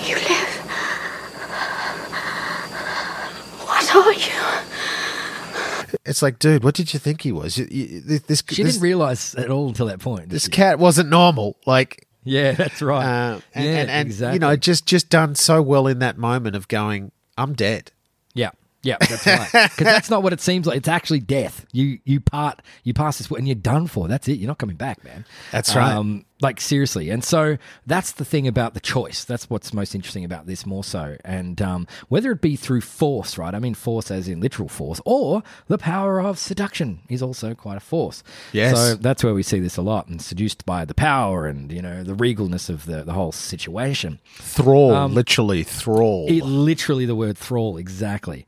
You 0.07 0.15
live. 0.15 0.55
What 3.67 3.95
are 3.95 4.13
you? 4.13 5.94
It's 6.05 6.21
like 6.21 6.39
dude 6.39 6.63
what 6.63 6.75
did 6.75 6.93
you 6.93 6.99
think 6.99 7.21
he 7.21 7.31
was 7.31 7.57
You- 7.57 7.67
you- 7.69 8.01
this 8.01 8.43
she 8.49 8.63
this, 8.63 8.73
didn't 8.73 8.83
realize 8.83 9.35
at 9.35 9.49
all 9.49 9.67
until 9.67 9.87
that 9.87 9.99
point. 9.99 10.29
this 10.29 10.43
she? 10.45 10.51
cat 10.51 10.79
wasn't 10.79 11.09
normal 11.09 11.57
like 11.65 12.07
yeah, 12.27 12.53
that's 12.53 12.81
right. 12.81 13.05
uh, 13.05 13.39
and, 13.53 13.65
yeah, 13.65 13.71
and, 13.81 13.89
and 13.91 14.07
exactly. 14.07 14.35
you 14.35 14.39
know 14.39 14.55
just 14.55 14.85
just 14.87 15.09
done 15.09 15.35
so 15.35 15.61
well 15.61 15.85
in 15.87 15.99
that 15.99 16.17
moment 16.17 16.55
of 16.55 16.67
going 16.67 17.11
i'm 17.37 17.53
dead 17.53 17.91
Yeah, 18.33 18.49
yeah, 18.81 18.97
that's 18.99 19.25
right. 19.25 19.49
Because 19.51 19.85
that's 19.85 20.09
not 20.11 20.21
what 20.21 20.31
it 20.33 20.39
seems 20.41 20.67
like. 20.67 20.77
It's 20.77 20.87
actually 20.87 21.19
death. 21.21 21.65
You 21.71 21.97
you 22.03 22.19
part 22.19 22.61
you 22.83 22.93
pass 22.93 23.17
this 23.17 23.31
and 23.31 23.47
you're 23.47 23.55
done 23.55 23.87
for. 23.87 24.07
That's 24.07 24.27
it. 24.27 24.33
You're 24.37 24.47
not 24.47 24.59
coming 24.59 24.75
back, 24.75 25.03
man. 25.03 25.25
That's 25.51 25.75
right. 25.75 25.91
Um, 25.93 26.25
like 26.41 26.59
seriously. 26.59 27.09
And 27.09 27.23
so 27.23 27.57
that's 27.85 28.11
the 28.11 28.25
thing 28.25 28.47
about 28.47 28.73
the 28.73 28.79
choice. 28.79 29.23
That's 29.23 29.49
what's 29.49 29.73
most 29.73 29.95
interesting 29.95 30.25
about 30.25 30.45
this 30.45 30.65
more 30.65 30.83
so. 30.83 31.17
And 31.23 31.61
um, 31.61 31.87
whether 32.09 32.31
it 32.31 32.41
be 32.41 32.55
through 32.55 32.81
force, 32.81 33.37
right? 33.37 33.55
I 33.55 33.59
mean 33.59 33.73
force 33.73 34.11
as 34.11 34.27
in 34.27 34.41
literal 34.41 34.69
force, 34.69 34.99
or 35.05 35.43
the 35.67 35.77
power 35.77 36.21
of 36.21 36.37
seduction 36.37 36.99
is 37.09 37.21
also 37.21 37.53
quite 37.55 37.77
a 37.77 37.81
force. 37.81 38.23
Yes. 38.51 38.75
So 38.75 38.95
that's 38.95 39.23
where 39.23 39.33
we 39.33 39.43
see 39.43 39.59
this 39.59 39.77
a 39.77 39.81
lot, 39.81 40.07
and 40.07 40.21
seduced 40.21 40.65
by 40.65 40.85
the 40.85 40.93
power 40.93 41.47
and 41.47 41.71
you 41.71 41.81
know 41.81 42.03
the 42.03 42.15
regalness 42.15 42.69
of 42.69 42.85
the 42.85 43.03
the 43.03 43.13
whole 43.13 43.31
situation. 43.31 44.19
thrall 44.33 45.07
literally 45.07 45.63
thrall 45.63 46.25
It, 46.27 46.43
literally 46.43 47.05
the 47.05 47.15
word 47.15 47.37
thrall, 47.37 47.77
exactly. 47.77 48.45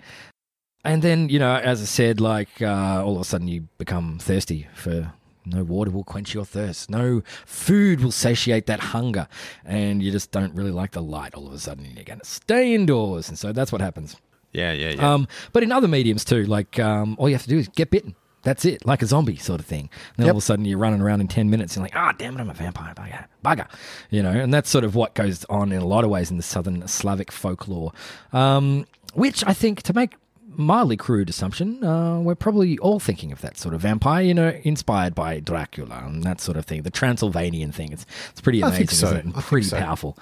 And 0.84 1.02
then, 1.02 1.28
you 1.28 1.38
know, 1.38 1.56
as 1.56 1.82
I 1.82 1.86
said, 1.86 2.22
like 2.22 2.62
uh, 2.62 3.04
all 3.04 3.16
of 3.16 3.22
a 3.22 3.26
sudden 3.26 3.48
you 3.48 3.68
become 3.78 4.20
thirsty 4.20 4.68
for 4.74 5.12
no 5.54 5.64
water 5.64 5.92
will 5.92 6.04
quench 6.04 6.34
your 6.34 6.46
thirst. 6.46 6.90
No 6.90 7.22
food 7.46 8.02
will 8.02 8.12
satiate 8.12 8.66
that 8.68 8.80
hunger. 8.80 9.28
And 9.66 10.02
you 10.04 10.12
just 10.12 10.32
don't 10.32 10.54
really 10.56 10.72
like 10.72 10.92
the 10.92 11.02
light 11.02 11.34
all 11.34 11.48
of 11.48 11.54
a 11.54 11.60
sudden. 11.60 11.86
You're 11.96 12.04
going 12.04 12.20
to 12.20 12.26
stay 12.26 12.74
indoors. 12.74 13.30
And 13.30 13.38
so 13.38 13.52
that's 13.52 13.72
what 13.72 13.82
happens. 13.82 14.16
yeah 14.54 14.72
yeah 14.74 14.92
yeah 14.92 15.14
Um, 15.14 15.28
but 15.54 15.64
in 15.64 15.72
other 15.72 15.88
mediums 15.88 16.24
too, 16.26 16.44
like 16.46 16.80
um, 16.80 17.16
all 17.20 17.28
you 17.30 17.36
have 17.36 17.44
to 17.44 17.50
do 17.50 17.58
is 17.58 17.68
get 17.70 17.90
bitten. 17.90 18.16
That's 18.44 18.64
it, 18.64 18.86
like 18.86 19.02
a 19.02 19.06
zombie 19.06 19.36
sort 19.36 19.60
of 19.60 19.66
thing. 19.66 19.90
Then 20.16 20.28
Yep. 20.28 20.34
all 20.34 20.38
of 20.38 20.44
a 20.44 20.46
sudden 20.46 20.64
you're 20.64 20.78
running 20.78 21.02
around 21.02 21.20
in 21.20 21.28
10 21.28 21.50
minutes 21.50 21.76
and 21.76 21.82
you're 21.86 21.94
like, 21.94 21.96
ah, 22.02 22.16
damn 22.18 22.38
it, 22.38 22.40
I'm 22.40 22.50
a 22.50 22.54
vampire, 22.54 22.94
bugger, 22.96 23.26
bugger. 23.44 23.68
You 24.10 24.24
know, 24.24 24.32
and 24.32 24.54
that's 24.54 24.70
sort 24.70 24.86
of 24.86 24.96
what 24.96 25.16
goes 25.16 25.44
on 25.50 25.72
in 25.74 25.82
a 25.82 25.86
lot 25.86 26.06
of 26.06 26.10
ways 26.10 26.32
in 26.32 26.38
the 26.38 26.44
southern 26.44 26.88
Slavic 26.88 27.30
folklore, 27.32 27.92
um, 28.32 28.86
which 29.14 29.44
I 29.46 29.54
think, 29.54 29.82
to 29.84 29.94
make 29.94 30.14
mildly 30.58 30.98
crude 30.98 31.30
assumption, 31.30 31.84
uh, 31.84 32.20
we're 32.20 32.36
probably 32.36 32.78
all 32.80 33.00
thinking 33.00 33.32
of 33.32 33.42
that 33.42 33.58
sort 33.58 33.74
of 33.74 33.82
vampire, 33.82 34.24
you 34.24 34.34
know, 34.34 34.60
inspired 34.64 35.16
by 35.16 35.40
Dracula 35.40 36.04
and 36.06 36.24
that 36.24 36.42
sort 36.42 36.58
of 36.58 36.66
thing, 36.66 36.82
the 36.82 36.90
Transylvanian 36.90 37.72
thing. 37.72 37.94
It's, 37.94 38.06
it's 38.32 38.42
pretty 38.42 38.62
amazing, 38.62 38.88
so. 38.88 39.08
isn't 39.08 39.18
it? 39.18 39.26
And 39.26 39.34
pretty 39.36 39.68
so. 39.68 39.78
powerful. 39.78 40.18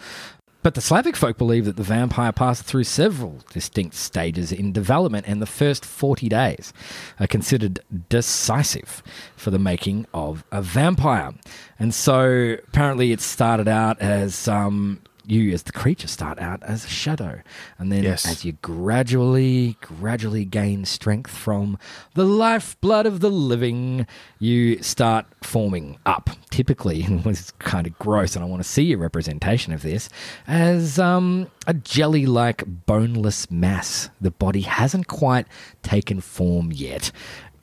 But 0.65 0.73
the 0.73 0.81
Slavic 0.81 1.15
folk 1.15 1.37
believe 1.37 1.65
that 1.65 1.77
the 1.77 1.83
vampire 1.83 2.31
passed 2.31 2.63
through 2.63 2.85
several 2.85 3.43
distinct 3.53 3.93
stages 3.93 4.51
in 4.51 4.71
development, 4.71 5.27
and 5.27 5.39
the 5.39 5.45
first 5.45 5.85
40 5.85 6.27
days 6.27 6.73
are 7.19 7.27
considered 7.27 7.81
decisive 8.09 9.03
for 9.35 9.51
the 9.51 9.59
making 9.59 10.07
of 10.11 10.43
a 10.51 10.63
vampire. 10.63 11.35
And 11.77 11.93
so 11.93 12.57
apparently 12.67 13.11
it 13.11 13.21
started 13.21 13.67
out 13.67 14.01
as. 14.01 14.47
Um, 14.47 15.01
you 15.29 15.51
as 15.53 15.63
the 15.63 15.71
creature 15.71 16.07
start 16.07 16.39
out 16.39 16.61
as 16.63 16.85
a 16.85 16.89
shadow. 16.89 17.41
And 17.77 17.91
then 17.91 18.03
Yes. 18.03 18.25
as 18.25 18.45
you 18.45 18.53
gradually 18.61 19.77
gradually 19.81 20.45
gain 20.45 20.85
strength 20.85 21.31
from 21.31 21.77
the 22.13 22.23
lifeblood 22.25 23.05
of 23.05 23.19
the 23.19 23.29
living 23.31 24.07
you 24.39 24.81
start 24.83 25.25
forming 25.41 25.97
up. 26.05 26.29
Typically 26.49 27.03
and 27.07 27.25
it's 27.27 27.51
kind 27.59 27.85
of 27.85 27.97
gross 27.99 28.35
and 28.35 28.45
i 28.45 28.47
want 28.47 28.63
to 28.63 28.67
see 28.67 28.93
a 28.93 28.97
representation 28.97 29.73
of 29.73 29.81
this 29.81 30.07
as 30.47 30.97
um, 30.97 31.47
a 31.67 31.73
jelly 31.73 32.25
like 32.25 32.63
boneless 32.85 33.51
mass 33.51 34.09
the 34.21 34.31
body 34.31 34.61
hasn't 34.61 35.07
quite 35.07 35.45
taken 35.83 36.21
form 36.21 36.71
yet 36.71 37.11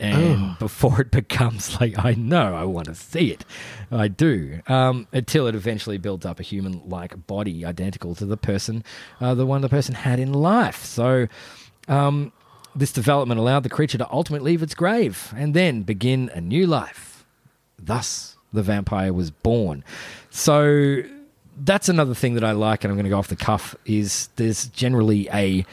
and 0.03 0.59
before 0.59 1.01
it 1.01 1.11
becomes 1.13 1.81
like 1.81 2.05
I 2.05 2.15
know 2.15 2.55
I 2.55 2.65
want 2.65 2.87
to 2.87 2.95
see 2.95 3.31
it, 3.31 3.45
I 3.91 4.09
do. 4.09 4.61
Um, 4.67 5.07
until 5.13 5.47
it 5.47 5.55
eventually 5.55 5.99
builds 5.99 6.27
up 6.27 6.41
a 6.41 6.43
human-like 6.43 7.27
body 7.27 7.65
identical 7.65 8.15
to 8.17 8.27
the 8.27 8.37
person, 8.37 8.85
uh, 9.21 9.35
the 9.35 9.47
one 9.47 9.61
the 9.61 9.69
person 9.69 9.95
had 9.95 10.19
in 10.19 10.33
life. 10.33 10.85
So. 10.85 11.29
Um, 11.89 12.33
this 12.75 12.91
development 12.91 13.39
allowed 13.39 13.65
the 13.65 13.69
creature 13.69 13.99
to 13.99 14.11
ultimately 14.11 14.53
leave 14.53 14.63
its 14.63 14.75
grave 14.75 15.35
and 15.37 15.53
then 15.53 15.83
begin 15.83 16.31
a 16.33 16.41
new 16.41 16.67
life. 16.67 17.27
Thus, 17.79 18.39
the 18.51 18.63
vampire 18.63 19.13
was 19.13 19.31
born. 19.31 19.85
So, 20.31 21.03
that's 21.57 21.89
another 21.89 22.15
thing 22.15 22.35
that 22.35 22.45
I 22.45 22.53
like, 22.53 22.85
and 22.85 22.91
I'm 22.91 22.97
going 22.97 23.05
to 23.05 23.11
go 23.11 23.19
off 23.19 23.29
the 23.29 23.37
cuff. 23.37 23.77
Is 23.85 24.29
there's 24.37 24.69
generally 24.69 25.29
a 25.33 25.67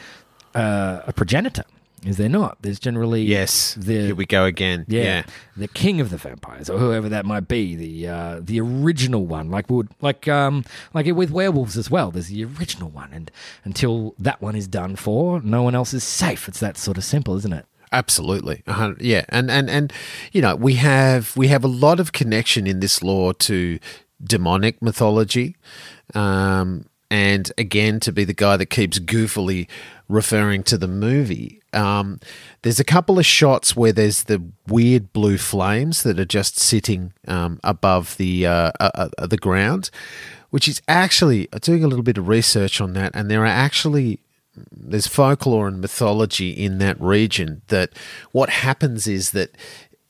uh, 0.54 1.02
a 1.06 1.12
progenitor? 1.12 1.64
Is 2.04 2.16
there 2.16 2.28
not? 2.30 2.56
There's 2.62 2.78
generally 2.80 3.22
Yes. 3.24 3.74
the 3.78 4.06
Here 4.06 4.14
we 4.14 4.24
go 4.24 4.44
again. 4.46 4.86
yeah, 4.88 5.02
Yeah. 5.02 5.22
the 5.56 5.68
king 5.68 6.00
of 6.00 6.08
the 6.10 6.16
vampires, 6.16 6.70
or 6.70 6.78
whoever 6.78 7.08
that 7.10 7.26
might 7.26 7.46
be, 7.46 7.74
the 7.74 8.08
uh, 8.08 8.40
the 8.42 8.58
original 8.60 9.26
one, 9.26 9.50
like 9.50 9.68
would 9.68 9.88
like 10.00 10.26
um 10.26 10.64
like 10.94 11.06
it 11.06 11.12
with 11.12 11.30
werewolves 11.30 11.76
as 11.76 11.90
well. 11.90 12.10
There's 12.10 12.28
the 12.28 12.44
original 12.44 12.88
one, 12.88 13.10
and 13.12 13.30
until 13.64 14.14
that 14.18 14.40
one 14.40 14.56
is 14.56 14.66
done 14.66 14.96
for, 14.96 15.40
no 15.42 15.62
one 15.62 15.74
else 15.74 15.92
is 15.92 16.02
safe. 16.04 16.48
It's 16.48 16.60
that 16.60 16.78
sort 16.78 16.96
of 16.96 17.04
simple, 17.04 17.36
isn't 17.36 17.52
it? 17.52 17.66
Absolutely, 17.92 18.62
yeah, 19.00 19.24
and 19.28 19.50
and 19.50 19.68
and 19.68 19.92
you 20.32 20.40
know 20.40 20.54
we 20.56 20.74
have 20.76 21.36
we 21.36 21.48
have 21.48 21.64
a 21.64 21.68
lot 21.68 22.00
of 22.00 22.12
connection 22.12 22.66
in 22.66 22.80
this 22.80 23.02
lore 23.02 23.34
to 23.34 23.78
demonic 24.22 24.80
mythology, 24.80 25.56
um, 26.14 26.86
and 27.10 27.52
again 27.58 28.00
to 28.00 28.12
be 28.12 28.24
the 28.24 28.32
guy 28.34 28.56
that 28.56 28.66
keeps 28.66 28.98
goofily 29.00 29.66
referring 30.10 30.62
to 30.64 30.76
the 30.76 30.88
movie. 30.88 31.62
Um, 31.72 32.18
there's 32.62 32.80
a 32.80 32.84
couple 32.84 33.18
of 33.18 33.24
shots 33.24 33.76
where 33.76 33.92
there's 33.92 34.24
the 34.24 34.42
weird 34.66 35.12
blue 35.12 35.38
flames 35.38 36.02
that 36.02 36.18
are 36.18 36.24
just 36.24 36.58
sitting 36.58 37.12
um, 37.28 37.60
above 37.62 38.16
the 38.16 38.46
uh, 38.46 38.72
uh, 38.80 39.08
uh, 39.16 39.26
the 39.26 39.36
ground, 39.36 39.90
which 40.50 40.66
is 40.66 40.82
actually 40.88 41.48
doing 41.60 41.84
a 41.84 41.88
little 41.88 42.02
bit 42.02 42.18
of 42.18 42.28
research 42.28 42.80
on 42.80 42.92
that, 42.94 43.12
and 43.14 43.30
there 43.30 43.42
are 43.42 43.46
actually 43.46 44.18
there's 44.72 45.06
folklore 45.06 45.68
and 45.68 45.80
mythology 45.80 46.50
in 46.50 46.78
that 46.78 47.00
region 47.00 47.62
that 47.68 47.90
what 48.32 48.50
happens 48.50 49.06
is 49.06 49.30
that 49.30 49.56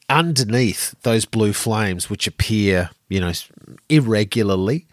underneath 0.08 0.94
those 1.02 1.24
blue 1.24 1.52
flames 1.52 2.10
which 2.10 2.26
appear 2.26 2.90
you 3.08 3.20
know 3.20 3.32
irregularly 3.88 4.86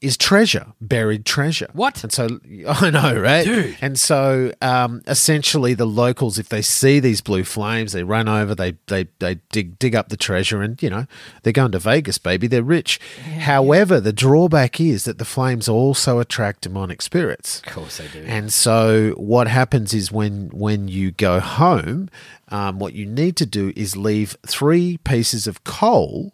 is 0.00 0.16
treasure 0.16 0.66
buried 0.80 1.24
treasure 1.24 1.68
What? 1.72 2.02
and 2.04 2.12
so 2.12 2.28
i 2.68 2.88
know 2.90 3.18
right 3.20 3.44
Dude. 3.44 3.76
and 3.80 3.98
so 3.98 4.52
um, 4.62 5.02
essentially 5.06 5.74
the 5.74 5.86
locals 5.86 6.38
if 6.38 6.48
they 6.48 6.62
see 6.62 7.00
these 7.00 7.20
blue 7.20 7.42
flames 7.44 7.92
they 7.92 8.04
run 8.04 8.28
over 8.28 8.54
they 8.54 8.76
they, 8.86 9.08
they 9.18 9.40
dig 9.50 9.78
dig 9.78 9.96
up 9.96 10.08
the 10.08 10.16
treasure 10.16 10.62
and 10.62 10.80
you 10.82 10.88
know 10.90 11.06
they're 11.42 11.52
going 11.52 11.72
to 11.72 11.78
vegas 11.80 12.16
baby 12.18 12.46
they're 12.46 12.62
rich 12.62 13.00
however 13.40 14.00
the 14.00 14.12
drawback 14.12 14.80
is 14.80 15.04
that 15.04 15.18
the 15.18 15.24
flames 15.24 15.68
also 15.68 16.20
attract 16.20 16.60
demonic 16.62 17.02
spirits 17.02 17.60
Of 17.66 17.72
course, 17.72 17.98
they 17.98 18.06
do. 18.08 18.24
and 18.26 18.52
so 18.52 19.10
what 19.16 19.48
happens 19.48 19.94
is 19.94 20.12
when 20.12 20.48
when 20.52 20.88
you 20.88 21.10
go 21.10 21.40
home, 21.40 22.08
um, 22.48 22.78
what 22.78 22.94
you 22.94 23.04
need 23.06 23.36
to 23.36 23.46
do 23.46 23.72
is 23.76 23.96
leave 23.96 24.36
three 24.46 24.98
pieces 24.98 25.46
of 25.46 25.64
coal 25.64 26.32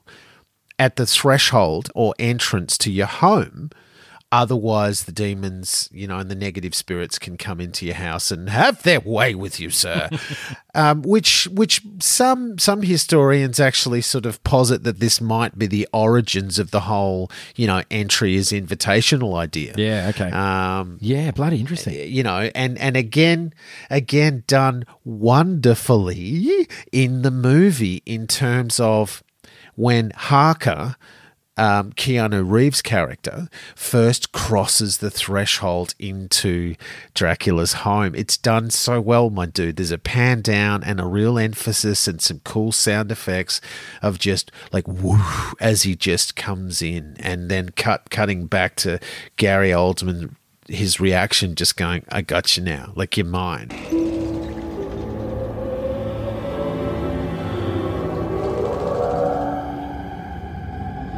at 0.78 0.96
the 0.96 1.06
threshold 1.06 1.90
or 1.94 2.14
entrance 2.18 2.76
to 2.78 2.90
your 2.90 3.06
home. 3.06 3.70
Otherwise, 4.32 5.04
the 5.04 5.12
demons, 5.12 5.88
you 5.92 6.08
know, 6.08 6.18
and 6.18 6.28
the 6.28 6.34
negative 6.34 6.74
spirits 6.74 7.20
can 7.20 7.36
come 7.36 7.60
into 7.60 7.86
your 7.86 7.94
house 7.94 8.32
and 8.32 8.48
have 8.48 8.82
their 8.82 8.98
way 8.98 9.32
with 9.32 9.60
you, 9.60 9.70
sir. 9.70 10.10
um, 10.74 11.02
which, 11.02 11.46
which 11.52 11.80
some 12.00 12.58
some 12.58 12.82
historians 12.82 13.60
actually 13.60 14.00
sort 14.00 14.26
of 14.26 14.42
posit 14.42 14.82
that 14.82 14.98
this 14.98 15.20
might 15.20 15.56
be 15.56 15.68
the 15.68 15.86
origins 15.92 16.58
of 16.58 16.72
the 16.72 16.80
whole, 16.80 17.30
you 17.54 17.68
know, 17.68 17.84
entry 17.92 18.34
is 18.34 18.50
invitational 18.50 19.36
idea. 19.36 19.72
yeah, 19.76 20.10
okay. 20.12 20.32
Um, 20.32 20.98
yeah, 21.00 21.30
bloody 21.30 21.60
interesting. 21.60 21.94
you 21.94 22.24
know 22.24 22.50
and 22.56 22.76
and 22.78 22.96
again 22.96 23.54
again 23.88 24.42
done 24.48 24.84
wonderfully 25.04 26.66
in 26.90 27.22
the 27.22 27.30
movie 27.30 28.02
in 28.04 28.26
terms 28.26 28.80
of 28.80 29.22
when 29.76 30.12
Harker 30.14 30.96
um, 31.56 31.92
Keanu 31.92 32.50
Reeves' 32.50 32.82
character 32.82 33.48
first 33.76 34.32
crosses 34.32 34.98
the 34.98 35.10
threshold 35.10 35.94
into 35.98 36.74
Dracula's 37.14 37.74
home. 37.74 38.14
It's 38.14 38.36
done 38.36 38.70
so 38.70 39.00
well, 39.00 39.30
my 39.30 39.46
dude. 39.46 39.76
There's 39.76 39.90
a 39.90 39.98
pan 39.98 40.42
down 40.42 40.82
and 40.82 41.00
a 41.00 41.06
real 41.06 41.38
emphasis 41.38 42.08
and 42.08 42.20
some 42.20 42.40
cool 42.44 42.72
sound 42.72 43.12
effects 43.12 43.60
of 44.02 44.18
just 44.18 44.50
like 44.72 44.88
woo 44.88 45.20
as 45.60 45.82
he 45.82 45.94
just 45.94 46.34
comes 46.34 46.82
in, 46.82 47.16
and 47.20 47.48
then 47.48 47.70
cut 47.70 48.10
cutting 48.10 48.46
back 48.46 48.76
to 48.76 48.98
Gary 49.36 49.70
Oldman 49.70 50.34
his 50.68 50.98
reaction 50.98 51.54
just 51.54 51.76
going, 51.76 52.04
I 52.08 52.22
got 52.22 52.56
you 52.56 52.62
now, 52.62 52.92
like 52.96 53.18
you're 53.18 53.26
mine. 53.26 54.23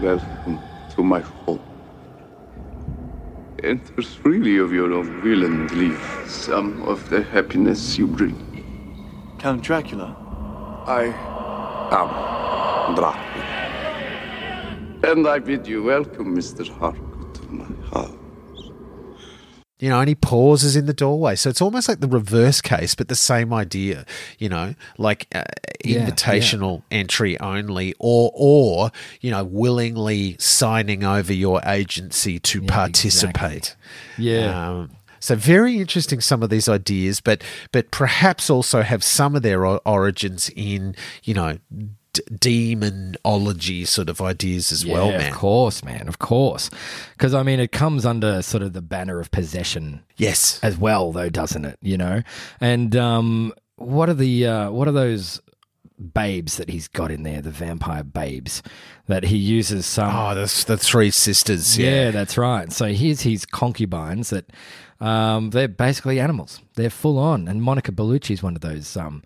Welcome 0.07 0.61
to 0.95 1.03
my 1.03 1.19
home. 1.19 1.61
Enter 3.65 4.03
freely 4.03 4.59
of 4.59 4.73
your 4.73 4.93
own 4.93 5.21
will 5.21 5.43
and 5.45 5.69
leave 5.73 6.01
some 6.29 6.83
of 6.83 7.11
the 7.11 7.25
happiness 7.25 7.99
you 7.99 8.07
bring. 8.07 8.37
Count 9.41 9.65
Dracula. 9.65 10.15
I 10.87 11.07
am 11.91 12.95
Dracula. 12.95 13.45
And 15.03 15.27
I 15.27 15.41
bid 15.41 15.67
you 15.67 15.83
welcome, 15.83 16.37
Mr. 16.37 16.69
Harker, 16.69 17.33
to 17.35 17.43
my 17.51 17.67
house. 17.91 18.26
You 19.79 19.91
know, 19.91 20.01
and 20.01 20.09
he 20.09 20.15
pauses 20.15 20.75
in 20.75 20.87
the 20.87 20.95
doorway. 20.95 21.37
So 21.37 21.51
it's 21.51 21.61
almost 21.61 21.87
like 21.87 22.01
the 22.01 22.09
reverse 22.09 22.63
case, 22.63 22.95
but 22.95 23.09
the 23.09 23.15
same 23.15 23.53
idea, 23.53 24.07
you 24.39 24.49
know, 24.49 24.75
like 24.97 25.27
uh, 25.35 25.45
Yeah, 25.85 26.09
invitational 26.09 26.83
entry 26.91 27.39
only 27.41 27.95
or, 27.99 28.31
or, 28.35 28.91
you 29.21 29.31
know, 29.31 29.45
willingly 29.45 30.37
signing 30.39 31.05
over 31.05 31.33
your 31.33 31.61
agency 31.67 32.39
to 32.39 32.63
participate. 32.63 33.77
Yeah. 34.17 34.71
Um, 34.71 34.91
so 35.21 35.35
very 35.35 35.79
interesting 35.79 36.21
some 36.21 36.43
of 36.43 36.51
these 36.51 36.69
ideas, 36.69 37.21
but 37.21 37.43
but 37.73 37.91
perhaps 37.91 38.49
also 38.49 38.83
have 38.83 39.03
some 39.03 39.35
of 39.35 39.43
their 39.43 39.67
origins 39.67 40.51
in 40.55 40.95
you 41.25 41.35
know 41.35 41.59
d- 42.17 42.75
demonology 42.75 43.85
sort 43.85 44.09
of 44.09 44.21
ideas 44.21 44.73
as 44.73 44.85
well, 44.87 45.11
man. 45.11 45.33
Of 45.33 45.37
course, 45.39 45.85
man. 45.85 46.09
Of 46.09 46.19
course. 46.19 46.71
Because, 47.13 47.35
I 47.35 47.43
mean, 47.43 47.61
it 47.61 47.73
comes 47.73 48.05
under 48.07 48.43
sort 48.43 48.63
of 48.63 48.73
the 48.73 48.83
banner 48.83 49.21
of 49.21 49.31
possession 49.31 50.03
Yes, 50.17 50.61
as 50.63 50.77
well, 50.79 51.13
though, 51.13 51.29
doesn't 51.29 51.65
it? 51.65 51.79
You 51.83 51.99
know? 51.99 52.23
And 52.61 52.95
um, 52.97 53.53
what 53.77 54.09
are 54.09 54.15
the, 54.15 54.47
uh, 54.47 54.71
what 54.71 54.89
are 54.89 54.93
those 54.93 55.41
babes 56.13 56.57
that 56.59 56.69
he's 56.69 56.89
got 56.89 57.11
in 57.11 57.23
there, 57.23 57.41
the 57.41 57.51
vampire 57.51 58.05
babes 58.05 58.63
that 59.07 59.25
he 59.25 59.37
uses 59.37 59.87
some. 59.87 60.15
oh, 60.15 60.35
the 60.35 60.65
the 60.67 60.77
three 60.77 61.11
sisters. 61.11 61.79
yeah. 61.79 61.91
Yeah, 61.91 62.11
that's 62.11 62.37
right. 62.37 62.71
So 62.73 62.87
here's 62.93 63.23
his 63.23 63.47
concubines 63.47 64.29
that 64.31 64.51
um, 65.01 65.51
they're 65.51 65.69
basically 65.69 66.21
animals. 66.21 66.61
They're 66.75 66.91
full 66.91 67.19
on. 67.19 67.49
And 67.49 67.63
Monica 67.63 67.93
Bellucci 67.93 68.33
is 68.33 68.43
one 68.43 68.55
of 68.57 68.61
those 68.61 68.95
um, 68.97 69.23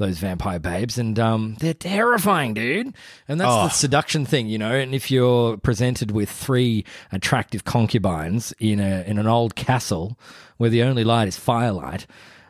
those 0.00 0.18
vampire 0.18 0.58
babes, 0.58 0.98
and 0.98 1.16
um, 1.20 1.56
they're 1.60 1.72
terrifying, 1.74 2.54
dude. 2.54 2.92
And 3.28 3.40
that's 3.40 3.48
the 3.48 3.68
seduction 3.68 4.26
thing, 4.26 4.48
you 4.48 4.58
know. 4.58 4.74
And 4.74 4.92
if 4.92 5.10
you're 5.10 5.56
presented 5.58 6.10
with 6.10 6.28
three 6.28 6.84
attractive 7.12 7.62
concubines 7.64 8.52
in 8.58 8.80
a 8.80 9.04
in 9.06 9.18
an 9.18 9.28
old 9.28 9.54
castle 9.54 10.18
where 10.56 10.70
the 10.70 10.82
only 10.82 11.04
light 11.04 11.28
is 11.28 11.36
firelight, 11.36 12.06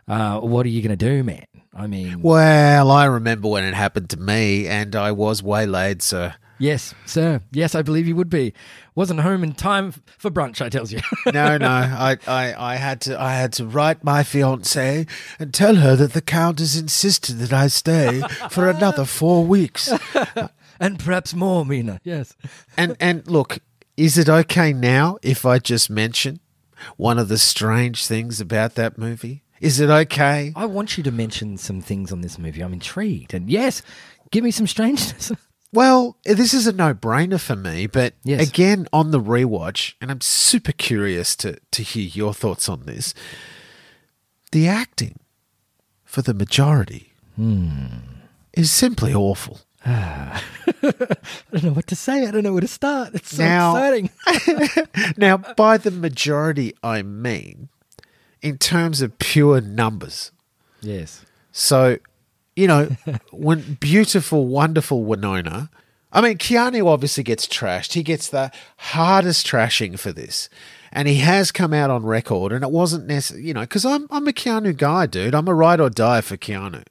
uh, 0.09 0.41
what 0.41 0.65
are 0.65 0.71
you 0.71 0.81
going 0.81 0.97
to 0.97 1.05
do, 1.05 1.23
man? 1.23 1.45
I 1.75 1.87
mean, 1.87 2.23
Well, 2.23 2.91
I 2.91 3.05
remember 3.05 3.49
when 3.49 3.65
it 3.65 3.75
happened 3.75 4.11
to 4.11 4.17
me, 4.17 4.67
and 4.67 4.97
I 4.97 5.13
was 5.13 5.43
waylaid, 5.43 6.03
so 6.03 6.33
Yes, 6.61 6.95
sir. 7.07 7.41
Yes, 7.53 7.75
I 7.75 7.81
believe 7.81 8.07
you 8.07 8.15
would 8.17 8.29
be. 8.29 8.53
Wasn't 8.95 9.21
home 9.21 9.43
in 9.43 9.53
time 9.55 9.93
for 10.19 10.31
brunch, 10.31 10.61
I 10.61 10.69
tells 10.69 10.93
you. 10.93 11.01
No, 11.33 11.57
no. 11.57 11.69
I, 11.69 12.19
I, 12.27 12.55
I 12.55 12.77
had 12.77 13.01
to 13.03 13.21
I 13.21 13.35
had 13.35 13.53
to 13.55 13.67
write 13.67 14.05
my 14.05 14.23
fiancée 14.23 15.09
and 15.39 15.55
tell 15.55 15.77
her 15.77 15.97
that 15.97 16.13
the 16.13 16.21
count 16.21 16.59
has 16.59 16.77
insisted 16.77 17.39
that 17.39 17.53
I 17.53 17.69
stay 17.69 18.21
for 18.51 18.69
another 18.69 19.05
four 19.07 19.45
weeks. 19.45 19.91
and 20.81 20.99
perhaps 20.99 21.35
more, 21.35 21.65
Mina. 21.65 22.01
Yes. 22.05 22.37
And 22.77 22.97
and 23.01 23.27
look, 23.27 23.61
is 23.97 24.19
it 24.19 24.29
okay 24.29 24.73
now 24.73 25.19
if 25.23 25.47
I 25.47 25.59
just 25.59 25.89
mention 25.89 26.41
one 26.97 27.19
of 27.19 27.29
the 27.29 27.39
strange 27.39 28.07
things 28.07 28.41
about 28.41 28.75
that 28.75 28.99
movie? 28.99 29.45
Is 29.61 29.81
it 29.81 29.89
okay? 29.89 30.53
I 30.57 30.67
want 30.67 30.97
you 30.99 31.05
to 31.05 31.13
mention 31.13 31.57
some 31.59 31.81
things 31.81 32.13
on 32.13 32.21
this 32.23 32.39
movie. 32.39 32.63
I'm 32.63 32.73
intrigued. 32.73 33.35
And 33.35 33.49
yes, 33.49 33.83
give 34.31 34.43
me 34.45 34.51
some 34.51 34.67
strangeness. 34.67 35.33
Well, 35.73 36.17
this 36.25 36.53
is 36.53 36.67
a 36.67 36.73
no-brainer 36.73 37.41
for 37.41 37.55
me, 37.55 37.87
but 37.87 38.15
Yes. 38.25 38.49
again 38.49 38.89
on 38.93 39.13
the 39.13 39.21
rewatch, 39.21 39.95
and 40.01 40.11
I'm 40.11 40.21
super 40.21 40.73
curious 40.73 41.37
to 41.37 41.59
to 41.71 41.83
hear 41.83 42.09
your 42.09 42.35
thoughts 42.35 42.69
on 42.69 42.87
this. 42.87 43.15
The 44.51 44.67
acting 44.67 45.21
for 46.05 46.23
the 46.23 46.35
majority 46.35 47.13
hmm. 47.37 47.87
is 48.53 48.71
simply 48.73 49.15
awful. 49.15 49.61
Ah. 49.87 50.43
I 50.83 50.83
don't 51.53 51.63
know 51.65 51.73
what 51.73 51.87
to 51.87 51.97
say. 51.97 52.27
I 52.27 52.31
don't 52.33 52.43
know 52.43 52.53
where 52.53 52.61
to 52.61 52.69
start. 52.69 53.15
It's 53.15 53.37
so 53.37 53.45
Now- 53.45 53.77
exciting. 53.77 54.11
Now, 55.17 55.37
by 55.39 55.79
the 55.79 55.91
majority, 55.91 56.75
I 56.83 57.03
mean 57.03 57.69
in 58.43 58.59
terms 58.59 59.03
of 59.03 59.19
pure 59.19 59.61
numbers. 59.61 60.33
yes. 60.81 61.25
So, 61.53 61.99
you 62.61 62.67
know, 62.67 62.85
when 63.31 63.79
beautiful, 63.81 64.47
wonderful 64.47 65.05
Winona, 65.05 65.71
I 66.13 66.21
mean, 66.21 66.37
Keanu 66.37 66.87
obviously 66.87 67.23
gets 67.23 67.47
trashed. 67.47 67.95
He 67.95 68.03
gets 68.03 68.29
the 68.29 68.53
hardest 68.77 69.47
trashing 69.47 69.99
for 69.99 70.13
this. 70.13 70.51
And 70.93 71.07
he 71.07 71.17
has 71.17 71.53
come 71.53 71.73
out 71.73 71.89
on 71.89 72.05
record, 72.05 72.53
and 72.53 72.65
it 72.65 72.71
wasn't 72.73 73.07
necessary, 73.07 73.47
you 73.47 73.55
know, 73.55 73.61
because 73.61 73.85
I'm, 73.85 74.09
I'm 74.11 74.27
a 74.27 74.33
Keanu 74.33 74.77
guy, 74.77 75.07
dude. 75.07 75.37
I'm 75.37 75.47
a 75.47 75.55
ride 75.55 75.81
or 75.81 75.89
die 75.89 76.21
for 76.21 76.37
Keanu. 76.37 76.83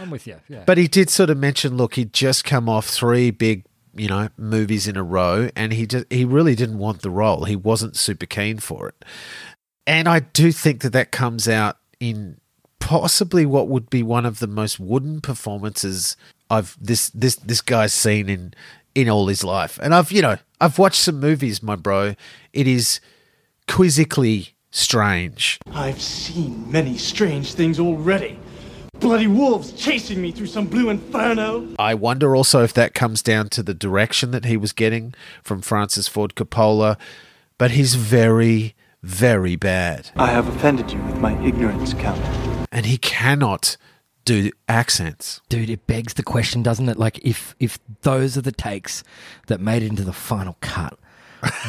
I'm 0.00 0.10
with 0.10 0.28
you. 0.28 0.36
Yeah. 0.48 0.62
But 0.64 0.78
he 0.78 0.86
did 0.86 1.10
sort 1.10 1.28
of 1.28 1.38
mention, 1.38 1.76
look, 1.76 1.96
he'd 1.96 2.12
just 2.12 2.44
come 2.44 2.68
off 2.68 2.86
three 2.86 3.32
big, 3.32 3.64
you 3.96 4.06
know, 4.06 4.28
movies 4.36 4.86
in 4.86 4.96
a 4.96 5.02
row, 5.02 5.50
and 5.56 5.72
he 5.72 5.86
just 5.88 6.06
he 6.08 6.24
really 6.24 6.54
didn't 6.54 6.78
want 6.78 7.02
the 7.02 7.10
role. 7.10 7.46
He 7.46 7.56
wasn't 7.56 7.96
super 7.96 8.26
keen 8.26 8.58
for 8.60 8.88
it, 8.88 9.04
and 9.88 10.06
I 10.06 10.20
do 10.20 10.52
think 10.52 10.82
that 10.82 10.92
that 10.92 11.10
comes 11.10 11.48
out 11.48 11.78
in 11.98 12.38
possibly 12.88 13.44
what 13.44 13.68
would 13.68 13.90
be 13.90 14.02
one 14.02 14.24
of 14.24 14.38
the 14.38 14.46
most 14.46 14.80
wooden 14.80 15.20
performances 15.20 16.16
I've 16.48 16.74
this 16.80 17.10
this 17.10 17.36
this 17.36 17.60
guy's 17.60 17.92
seen 17.92 18.30
in 18.30 18.54
in 18.94 19.10
all 19.10 19.26
his 19.26 19.44
life. 19.44 19.78
And 19.82 19.94
I've 19.94 20.10
you 20.10 20.22
know 20.22 20.38
I've 20.58 20.78
watched 20.78 21.02
some 21.02 21.20
movies, 21.20 21.62
my 21.62 21.76
bro. 21.76 22.14
It 22.54 22.66
is 22.66 23.00
quizzically 23.66 24.54
strange. 24.70 25.58
I've 25.70 26.00
seen 26.00 26.72
many 26.72 26.96
strange 26.96 27.52
things 27.52 27.78
already. 27.78 28.38
Bloody 29.00 29.26
wolves 29.26 29.72
chasing 29.72 30.22
me 30.22 30.32
through 30.32 30.46
some 30.46 30.66
blue 30.66 30.88
inferno. 30.88 31.68
I 31.78 31.92
wonder 31.92 32.34
also 32.34 32.62
if 32.62 32.72
that 32.72 32.94
comes 32.94 33.20
down 33.20 33.50
to 33.50 33.62
the 33.62 33.74
direction 33.74 34.30
that 34.30 34.46
he 34.46 34.56
was 34.56 34.72
getting 34.72 35.12
from 35.42 35.60
Francis 35.60 36.08
Ford 36.08 36.34
Coppola, 36.34 36.96
but 37.58 37.72
he's 37.72 37.96
very, 37.96 38.74
very 39.02 39.56
bad. 39.56 40.10
I 40.16 40.28
have 40.28 40.48
offended 40.48 40.90
you 40.90 41.02
with 41.02 41.18
my 41.18 41.38
ignorance, 41.44 41.92
Count. 41.92 42.57
And 42.70 42.86
he 42.86 42.98
cannot 42.98 43.76
do 44.24 44.50
accents. 44.68 45.40
Dude, 45.48 45.70
it 45.70 45.86
begs 45.86 46.14
the 46.14 46.22
question, 46.22 46.62
doesn't 46.62 46.88
it? 46.88 46.98
Like, 46.98 47.18
if 47.24 47.54
if 47.58 47.78
those 48.02 48.36
are 48.36 48.42
the 48.42 48.52
takes 48.52 49.02
that 49.46 49.60
made 49.60 49.82
it 49.82 49.86
into 49.88 50.04
the 50.04 50.12
final 50.12 50.56
cut, 50.60 50.98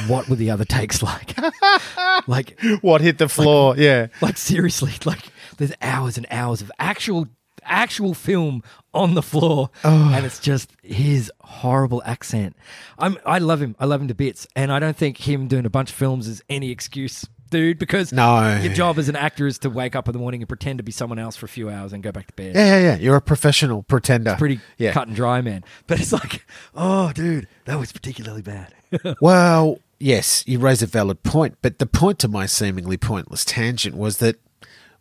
what 0.08 0.28
were 0.28 0.36
the 0.36 0.52
other 0.52 0.66
takes 0.66 1.02
like? 1.02 1.36
like, 2.28 2.60
What 2.82 3.02
hit 3.02 3.18
the 3.18 3.30
floor? 3.30 3.78
yeah. 3.78 4.08
like 4.22 4.38
seriously, 4.38 4.94
like 5.06 5.32
there's 5.58 5.74
hours 5.82 6.18
and 6.18 6.28
hours 6.32 6.62
of 6.62 6.72
actual 6.80 7.28
actual 7.64 8.14
film 8.14 8.64
on 8.94 9.14
the 9.14 9.22
floor, 9.22 9.70
oh. 9.84 10.12
and 10.14 10.26
it's 10.26 10.40
just 10.40 10.72
his 10.82 11.32
horrible 11.42 12.02
accent. 12.06 12.56
I'm 12.98 13.18
I 13.26 13.38
love 13.40 13.62
him. 13.62 13.76
I 13.80 13.86
love 13.86 14.02
him 14.02 14.08
to 14.10 14.16
bits, 14.16 14.48
and 14.56 14.72
I 14.72 14.80
don't 14.80 14.98
think 14.98 15.18
him 15.18 15.48
doing 15.48 15.66
a 15.66 15.70
bunch 15.70 15.92
of 15.92 15.96
films 15.96 16.28
is 16.28 16.42
any 16.50 16.72
excuse. 16.72 17.26
Dude, 17.50 17.80
because 17.80 18.12
No. 18.14 18.58
your 18.62 18.74
job 18.74 19.00
as 19.00 19.10
an 19.10 19.16
actor 19.16 19.48
is 19.48 19.58
to 19.60 19.70
wake 19.70 19.96
up 19.96 20.08
in 20.08 20.14
the 20.14 20.20
morning 20.20 20.42
and 20.42 20.48
pretend 20.48 20.78
to 20.80 20.84
be 20.84 20.92
someone 20.92 21.18
else 21.20 21.36
for 21.36 21.46
a 21.46 21.50
few 21.50 21.70
hours 21.70 21.94
and 21.94 22.04
go 22.04 22.12
back 22.12 22.28
to 22.28 22.34
bed. 22.34 22.56
Yeah, 22.56 22.66
yeah, 22.66 22.80
yeah. 22.80 22.96
You're 22.98 23.16
a 23.16 23.22
professional 23.22 23.84
pretender. 23.84 24.36
Pretty 24.38 24.60
yeah. 24.78 24.92
cut 24.92 25.08
and 25.08 25.16
dry, 25.16 25.42
man. 25.42 25.64
But 25.88 26.00
it's 26.00 26.14
like, 26.14 26.46
oh, 26.76 27.12
dude, 27.14 27.48
that 27.66 27.80
was 27.80 27.92
particularly 27.92 28.42
bad. 28.42 28.74
Well, 29.22 29.78
yes, 30.00 30.44
you 30.48 30.58
raise 30.60 30.82
a 30.82 30.88
valid 30.88 31.22
point, 31.24 31.58
but 31.62 31.78
the 31.80 31.86
point 31.86 32.18
to 32.20 32.28
my 32.28 32.46
seemingly 32.48 32.98
pointless 32.98 33.46
tangent 33.46 33.96
was 33.96 34.18
that 34.18 34.38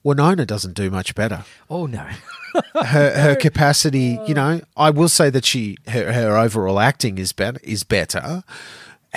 Winona 0.02 0.44
doesn't 0.44 0.74
do 0.74 0.90
much 0.90 1.14
better. 1.14 1.44
oh 1.70 1.86
no, 1.86 2.06
her 2.74 3.18
her 3.18 3.34
capacity, 3.40 4.18
you 4.26 4.34
know, 4.34 4.60
I 4.76 4.90
will 4.90 5.08
say 5.08 5.30
that 5.30 5.44
she 5.46 5.76
her, 5.88 6.12
her 6.12 6.36
overall 6.36 6.78
acting 6.80 7.16
is 7.18 7.32
better 7.32 7.58
is 7.62 7.82
better. 7.82 8.42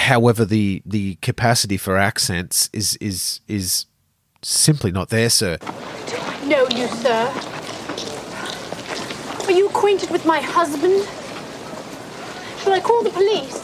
However, 0.01 0.45
the 0.45 0.81
the 0.85 1.15
capacity 1.21 1.77
for 1.77 1.97
accents 1.97 2.69
is 2.73 2.95
is 2.97 3.39
is 3.47 3.85
simply 4.41 4.91
not 4.91 5.09
there, 5.09 5.29
sir. 5.29 5.57
Do 5.57 6.17
I 6.17 6.45
know 6.45 6.67
you, 6.69 6.87
sir? 6.87 7.31
Are 9.45 9.51
you 9.51 9.69
acquainted 9.69 10.09
with 10.09 10.25
my 10.25 10.39
husband? 10.41 11.07
Shall 12.63 12.73
I 12.73 12.79
call 12.79 13.03
the 13.03 13.11
police? 13.11 13.59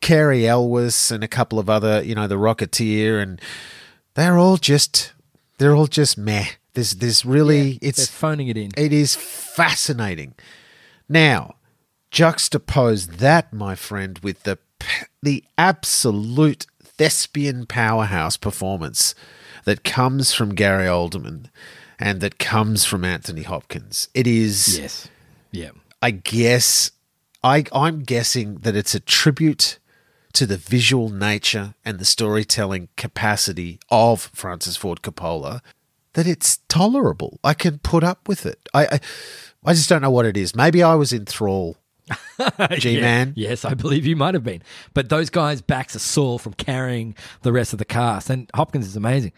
Cary 0.00 0.46
Elwes 0.46 1.10
and 1.10 1.24
a 1.24 1.28
couple 1.28 1.58
of 1.58 1.70
other, 1.70 2.02
you 2.02 2.14
know, 2.14 2.26
the 2.26 2.34
Rocketeer, 2.34 3.22
and 3.22 3.40
they're 4.14 4.36
all 4.36 4.58
just 4.58 5.14
they're 5.56 5.74
all 5.74 5.86
just 5.86 6.18
meh. 6.18 6.48
There's 6.74 6.92
there's 6.96 7.24
really 7.24 7.78
they're 7.78 7.90
it's 7.90 8.08
phoning 8.08 8.48
it 8.48 8.58
in. 8.58 8.72
It 8.76 8.92
is 8.92 9.14
fascinating. 9.14 10.34
Now, 11.08 11.54
juxtapose 12.10 13.18
that, 13.18 13.52
my 13.52 13.74
friend, 13.74 14.18
with 14.22 14.42
the 14.42 14.56
p- 14.56 14.62
the 15.22 15.44
absolute 15.58 16.66
thespian 16.82 17.66
powerhouse 17.66 18.36
performance 18.36 19.14
that 19.64 19.84
comes 19.84 20.32
from 20.34 20.54
Gary 20.54 20.86
Oldman 20.86 21.46
and 21.98 22.20
that 22.20 22.38
comes 22.38 22.84
from 22.84 23.04
Anthony 23.04 23.42
Hopkins. 23.42 24.08
It 24.14 24.26
is, 24.26 24.78
Yes, 24.78 25.08
yeah. 25.50 25.70
I 26.00 26.10
guess, 26.10 26.90
I 27.44 27.64
I'm 27.72 28.02
guessing 28.02 28.56
that 28.58 28.76
it's 28.76 28.94
a 28.94 29.00
tribute 29.00 29.78
to 30.32 30.46
the 30.46 30.56
visual 30.56 31.10
nature 31.10 31.74
and 31.84 31.98
the 31.98 32.04
storytelling 32.04 32.88
capacity 32.96 33.78
of 33.90 34.30
Francis 34.34 34.76
Ford 34.76 35.02
Coppola 35.02 35.60
that 36.14 36.26
it's 36.26 36.58
tolerable. 36.68 37.38
I 37.44 37.54
can 37.54 37.78
put 37.78 38.02
up 38.02 38.28
with 38.28 38.46
it. 38.46 38.68
I 38.74 38.86
I, 38.86 39.00
I 39.64 39.72
just 39.74 39.88
don't 39.88 40.02
know 40.02 40.10
what 40.10 40.26
it 40.26 40.36
is. 40.36 40.56
Maybe 40.56 40.82
I 40.82 40.94
was 40.94 41.12
in 41.12 41.24
thrall. 41.26 41.76
G 42.78 43.00
man. 43.00 43.32
Yeah, 43.36 43.50
yes, 43.50 43.64
I 43.64 43.74
believe 43.74 44.06
you 44.06 44.16
might 44.16 44.34
have 44.34 44.44
been. 44.44 44.62
But 44.94 45.08
those 45.08 45.30
guys' 45.30 45.60
backs 45.62 45.94
are 45.96 46.00
sore 46.00 46.38
from 46.38 46.54
carrying 46.54 47.14
the 47.42 47.52
rest 47.52 47.72
of 47.72 47.78
the 47.78 47.84
cast, 47.84 48.28
and 48.30 48.50
Hopkins 48.54 48.86
is 48.86 48.96
amazing. 48.96 49.32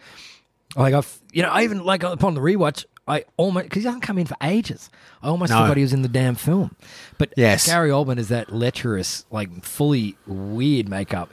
Like 0.76 0.94
I've, 0.94 1.20
you 1.32 1.42
know, 1.42 1.50
I 1.50 1.62
even 1.64 1.84
like 1.84 2.02
upon 2.02 2.34
the 2.34 2.40
rewatch, 2.40 2.84
I 3.06 3.24
almost 3.36 3.64
because 3.64 3.82
he 3.82 3.86
hasn't 3.86 4.02
come 4.02 4.18
in 4.18 4.26
for 4.26 4.36
ages. 4.42 4.90
I 5.22 5.28
almost 5.28 5.50
No. 5.50 5.60
forgot 5.62 5.76
he 5.76 5.82
was 5.82 5.92
in 5.92 6.02
the 6.02 6.08
damn 6.08 6.34
film. 6.34 6.74
But 7.18 7.32
Yes. 7.36 7.66
Gary 7.66 7.90
Oldman 7.90 8.18
is 8.18 8.28
that 8.28 8.52
lecherous, 8.52 9.24
like 9.30 9.62
fully 9.64 10.16
weird 10.26 10.88
makeup, 10.88 11.30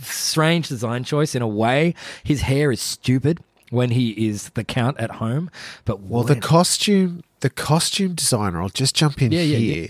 strange 0.00 0.68
design 0.68 1.04
choice 1.04 1.34
in 1.34 1.42
a 1.42 1.48
way. 1.48 1.94
His 2.24 2.42
hair 2.42 2.70
is 2.72 2.80
stupid 2.80 3.40
when 3.70 3.90
he 3.90 4.10
is 4.28 4.50
the 4.50 4.64
count 4.64 4.98
at 4.98 5.10
home, 5.12 5.50
but 5.84 6.00
Well, 6.00 6.22
the 6.22 6.36
costume, 6.36 7.22
the 7.40 7.50
costume 7.50 8.14
designer. 8.14 8.62
I'll 8.62 8.70
just 8.70 8.94
jump 8.94 9.20
in 9.20 9.32
Yeah, 9.32 9.42
yeah, 9.42 9.58
here. 9.58 9.82
yeah. 9.82 9.88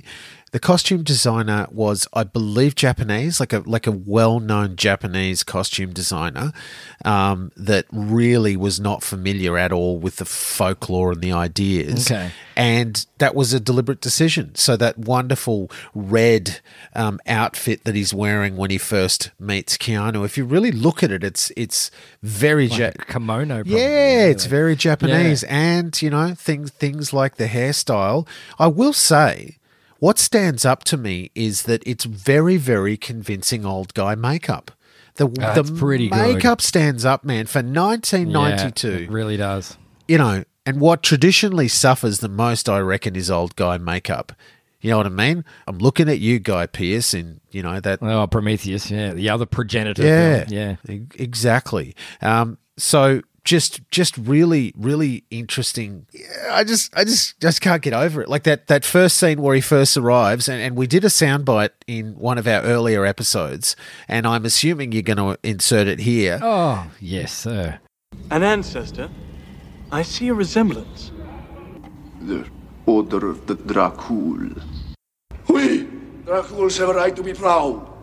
The 0.50 0.58
costume 0.60 1.02
designer 1.02 1.66
was, 1.70 2.08
I 2.14 2.24
believe, 2.24 2.74
Japanese, 2.74 3.38
like 3.40 3.52
a 3.52 3.60
like 3.60 3.86
a 3.86 3.92
well 3.92 4.40
known 4.40 4.76
Japanese 4.76 5.42
costume 5.42 5.92
designer 5.92 6.52
um, 7.04 7.52
that 7.56 7.84
really 7.92 8.56
was 8.56 8.80
not 8.80 9.02
familiar 9.02 9.58
at 9.58 9.72
all 9.72 9.98
with 9.98 10.16
the 10.16 10.24
folklore 10.24 11.12
and 11.12 11.20
the 11.22 11.32
ideas. 11.32 12.10
Okay. 12.10 12.30
and 12.56 13.06
that 13.18 13.34
was 13.34 13.52
a 13.52 13.60
deliberate 13.60 14.00
decision. 14.00 14.54
So 14.54 14.76
that 14.76 14.96
wonderful 14.98 15.70
red 15.94 16.60
um, 16.94 17.20
outfit 17.26 17.84
that 17.84 17.94
he's 17.94 18.14
wearing 18.14 18.56
when 18.56 18.70
he 18.70 18.78
first 18.78 19.30
meets 19.38 19.76
Keanu, 19.76 20.24
if 20.24 20.38
you 20.38 20.44
really 20.44 20.72
look 20.72 21.02
at 21.02 21.10
it, 21.10 21.22
it's 21.22 21.52
it's 21.56 21.90
very 22.22 22.68
like 22.68 22.78
ja- 22.78 22.86
a 22.98 23.04
kimono. 23.04 23.56
Probably, 23.56 23.80
yeah, 23.80 24.24
it's 24.26 24.46
very 24.46 24.76
Japanese, 24.76 25.44
and 25.44 26.00
you 26.00 26.10
know 26.10 26.34
things 26.34 26.70
things 26.70 27.12
like 27.12 27.36
the 27.36 27.46
hairstyle. 27.46 28.26
I 28.58 28.66
will 28.68 28.92
say, 28.92 29.58
what 29.98 30.18
stands 30.18 30.64
up 30.64 30.84
to 30.84 30.96
me 30.96 31.30
is 31.34 31.62
that 31.62 31.82
it's 31.86 32.04
very 32.04 32.56
very 32.56 32.96
convincing 32.96 33.64
old 33.64 33.94
guy 33.94 34.14
makeup. 34.14 34.70
The 35.16 35.28
That's 35.28 35.68
the 35.70 35.76
pretty 35.76 36.08
good. 36.08 36.34
makeup 36.34 36.60
stands 36.60 37.04
up, 37.04 37.24
man. 37.24 37.46
For 37.46 37.58
1992. 37.58 38.88
Yeah, 38.88 38.96
it 38.98 39.10
really 39.10 39.36
does. 39.36 39.76
you 40.06 40.16
know, 40.18 40.44
and 40.64 40.80
what 40.80 41.02
traditionally 41.02 41.66
suffers 41.66 42.20
the 42.20 42.28
most, 42.28 42.68
I 42.68 42.78
reckon, 42.78 43.16
is 43.16 43.30
old 43.30 43.56
guy 43.56 43.78
makeup. 43.78 44.32
You 44.80 44.90
know 44.90 44.98
what 44.98 45.06
I 45.06 45.10
mean? 45.10 45.44
I'm 45.66 45.78
looking 45.78 46.08
at 46.08 46.20
you, 46.20 46.38
Guy 46.38 46.66
Pearce, 46.66 47.12
and 47.14 47.40
you 47.50 47.64
know 47.64 47.80
that. 47.80 48.00
Oh, 48.00 48.28
Prometheus, 48.28 48.88
yeah, 48.92 49.12
the 49.12 49.28
other 49.28 49.44
progenitor. 49.46 50.04
Yeah, 50.04 50.46
yeah. 50.48 50.76
exactly. 51.16 51.96
Um, 52.22 52.58
so 52.76 53.22
just 53.48 53.80
just 53.90 54.18
really 54.18 54.74
really 54.76 55.24
interesting. 55.30 56.06
Yeah, 56.12 56.50
I 56.50 56.64
just 56.64 56.94
I 56.94 57.04
just 57.04 57.40
just 57.40 57.62
can't 57.62 57.80
get 57.80 57.94
over 57.94 58.20
it. 58.20 58.28
Like 58.28 58.42
that 58.42 58.66
that 58.66 58.84
first 58.84 59.16
scene 59.16 59.40
where 59.40 59.54
he 59.54 59.62
first 59.62 59.96
arrives, 59.96 60.50
and, 60.50 60.60
and 60.60 60.76
we 60.76 60.86
did 60.86 61.02
a 61.02 61.08
soundbite 61.08 61.70
in 61.86 62.12
one 62.18 62.36
of 62.36 62.46
our 62.46 62.60
earlier 62.60 63.06
episodes, 63.06 63.74
and 64.06 64.26
I'm 64.26 64.44
assuming 64.44 64.92
you're 64.92 65.00
going 65.00 65.16
to 65.16 65.38
insert 65.42 65.86
it 65.86 66.00
here. 66.00 66.38
Oh, 66.42 66.90
yes, 67.00 67.32
sir. 67.32 67.80
An 68.30 68.42
ancestor? 68.42 69.08
I 69.90 70.02
see 70.02 70.28
a 70.28 70.34
resemblance. 70.34 71.10
The 72.20 72.44
Order 72.84 73.30
of 73.30 73.46
the 73.46 73.56
Dracul. 73.56 74.62
We, 75.48 75.84
Draculs, 76.26 76.78
have 76.78 76.90
a 76.90 76.94
right 76.94 77.16
to 77.16 77.22
be 77.22 77.32
proud. 77.32 77.97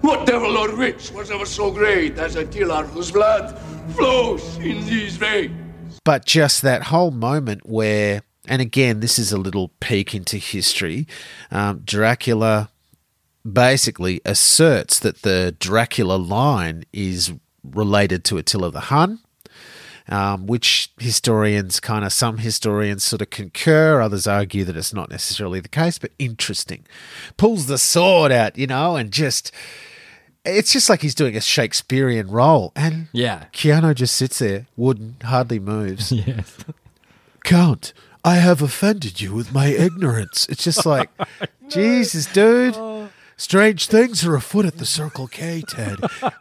What 0.00 0.26
devil 0.26 0.56
or 0.56 0.74
witch 0.76 1.10
was 1.12 1.30
ever 1.30 1.46
so 1.46 1.70
great 1.70 2.18
as 2.18 2.36
Attila 2.36 2.84
whose 2.84 3.10
blood 3.10 3.58
flows 3.94 4.56
in 4.56 4.84
these 4.86 5.16
veins? 5.16 5.60
but 6.04 6.24
just 6.24 6.62
that 6.62 6.84
whole 6.84 7.10
moment 7.10 7.66
where, 7.66 8.22
and 8.48 8.62
again, 8.62 9.00
this 9.00 9.18
is 9.18 9.32
a 9.32 9.38
little 9.38 9.68
peek 9.80 10.14
into 10.14 10.38
history. 10.38 11.06
Um, 11.50 11.82
Dracula 11.84 12.70
basically 13.50 14.20
asserts 14.24 14.98
that 15.00 15.22
the 15.22 15.54
Dracula 15.58 16.16
line 16.16 16.84
is 16.92 17.32
related 17.62 18.24
to 18.24 18.38
Attila 18.38 18.70
the 18.70 18.80
Hun. 18.80 19.20
Um, 20.08 20.48
which 20.48 20.90
historians 20.98 21.78
kind 21.78 22.04
of 22.04 22.12
some 22.12 22.38
historians 22.38 23.04
sort 23.04 23.22
of 23.22 23.30
concur, 23.30 24.00
others 24.00 24.26
argue 24.26 24.64
that 24.64 24.76
it's 24.76 24.92
not 24.92 25.08
necessarily 25.08 25.60
the 25.60 25.68
case, 25.68 26.00
but 26.00 26.10
interesting. 26.18 26.84
Pulls 27.36 27.66
the 27.66 27.78
sword 27.78 28.32
out, 28.32 28.58
you 28.58 28.66
know, 28.66 28.96
and 28.96 29.12
just 29.12 29.52
it's 30.44 30.72
just 30.72 30.88
like 30.88 31.02
he's 31.02 31.14
doing 31.14 31.36
a 31.36 31.40
Shakespearean 31.40 32.28
role. 32.30 32.72
And 32.74 33.08
Yeah. 33.12 33.44
Keanu 33.52 33.94
just 33.94 34.14
sits 34.16 34.38
there, 34.38 34.66
wooden, 34.76 35.16
hardly 35.22 35.58
moves. 35.58 36.12
Yes. 36.26 36.58
Count, 37.44 37.92
I 38.24 38.34
have 38.36 38.60
offended 38.62 39.20
you 39.20 39.32
with 39.34 39.52
my 39.52 39.66
ignorance. 39.68 40.46
It's 40.50 40.62
just 40.64 40.84
like, 40.84 41.08
Jesus, 41.68 42.26
dude. 42.26 42.74
Oh. 42.76 43.08
Strange 43.36 43.86
things 43.86 44.22
are 44.26 44.34
afoot 44.34 44.66
at 44.66 44.76
the 44.76 44.84
Circle 44.84 45.26
K, 45.26 45.62
Ted. 45.66 45.98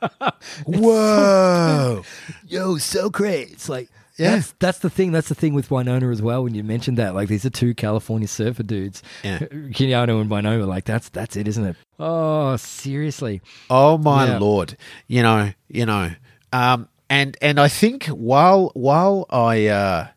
Whoa. 0.66 2.04
Yo, 2.46 2.78
so 2.78 3.10
great. 3.10 3.52
It's 3.52 3.70
like 3.70 3.90
Yeah. 4.20 4.36
that's 4.36 4.54
that's 4.60 4.80
the 4.80 4.90
thing. 4.90 5.12
That's 5.12 5.30
the 5.30 5.36
thing 5.36 5.54
with 5.54 5.72
Winona 5.72 6.10
as 6.10 6.22
well. 6.22 6.44
When 6.44 6.54
you 6.56 6.64
mentioned 6.64 6.98
that, 6.98 7.16
like 7.16 7.28
these 7.30 7.46
are 7.46 7.50
two 7.50 7.74
California 7.74 8.28
surfer 8.28 8.64
dudes, 8.64 9.02
Yeah. 9.24 9.40
Keanu 9.40 10.22
and 10.22 10.30
Winona. 10.30 10.66
Like 10.66 10.86
that's 10.86 11.10
that's 11.10 11.36
it, 11.36 11.48
isn't 11.48 11.66
it? 11.66 11.76
Oh, 12.00 12.56
seriously. 12.58 13.42
Oh 13.70 13.98
my 13.98 14.28
Yeah. 14.28 14.38
lord. 14.40 14.78
You 15.08 15.24
know, 15.24 15.52
you 15.70 15.86
know. 15.86 16.12
Um 16.54 16.90
and 17.10 17.38
and 17.42 17.60
I 17.60 17.68
think 17.70 18.06
while 18.08 18.72
while 18.74 19.26
I 19.30 19.68
uh 19.68 20.08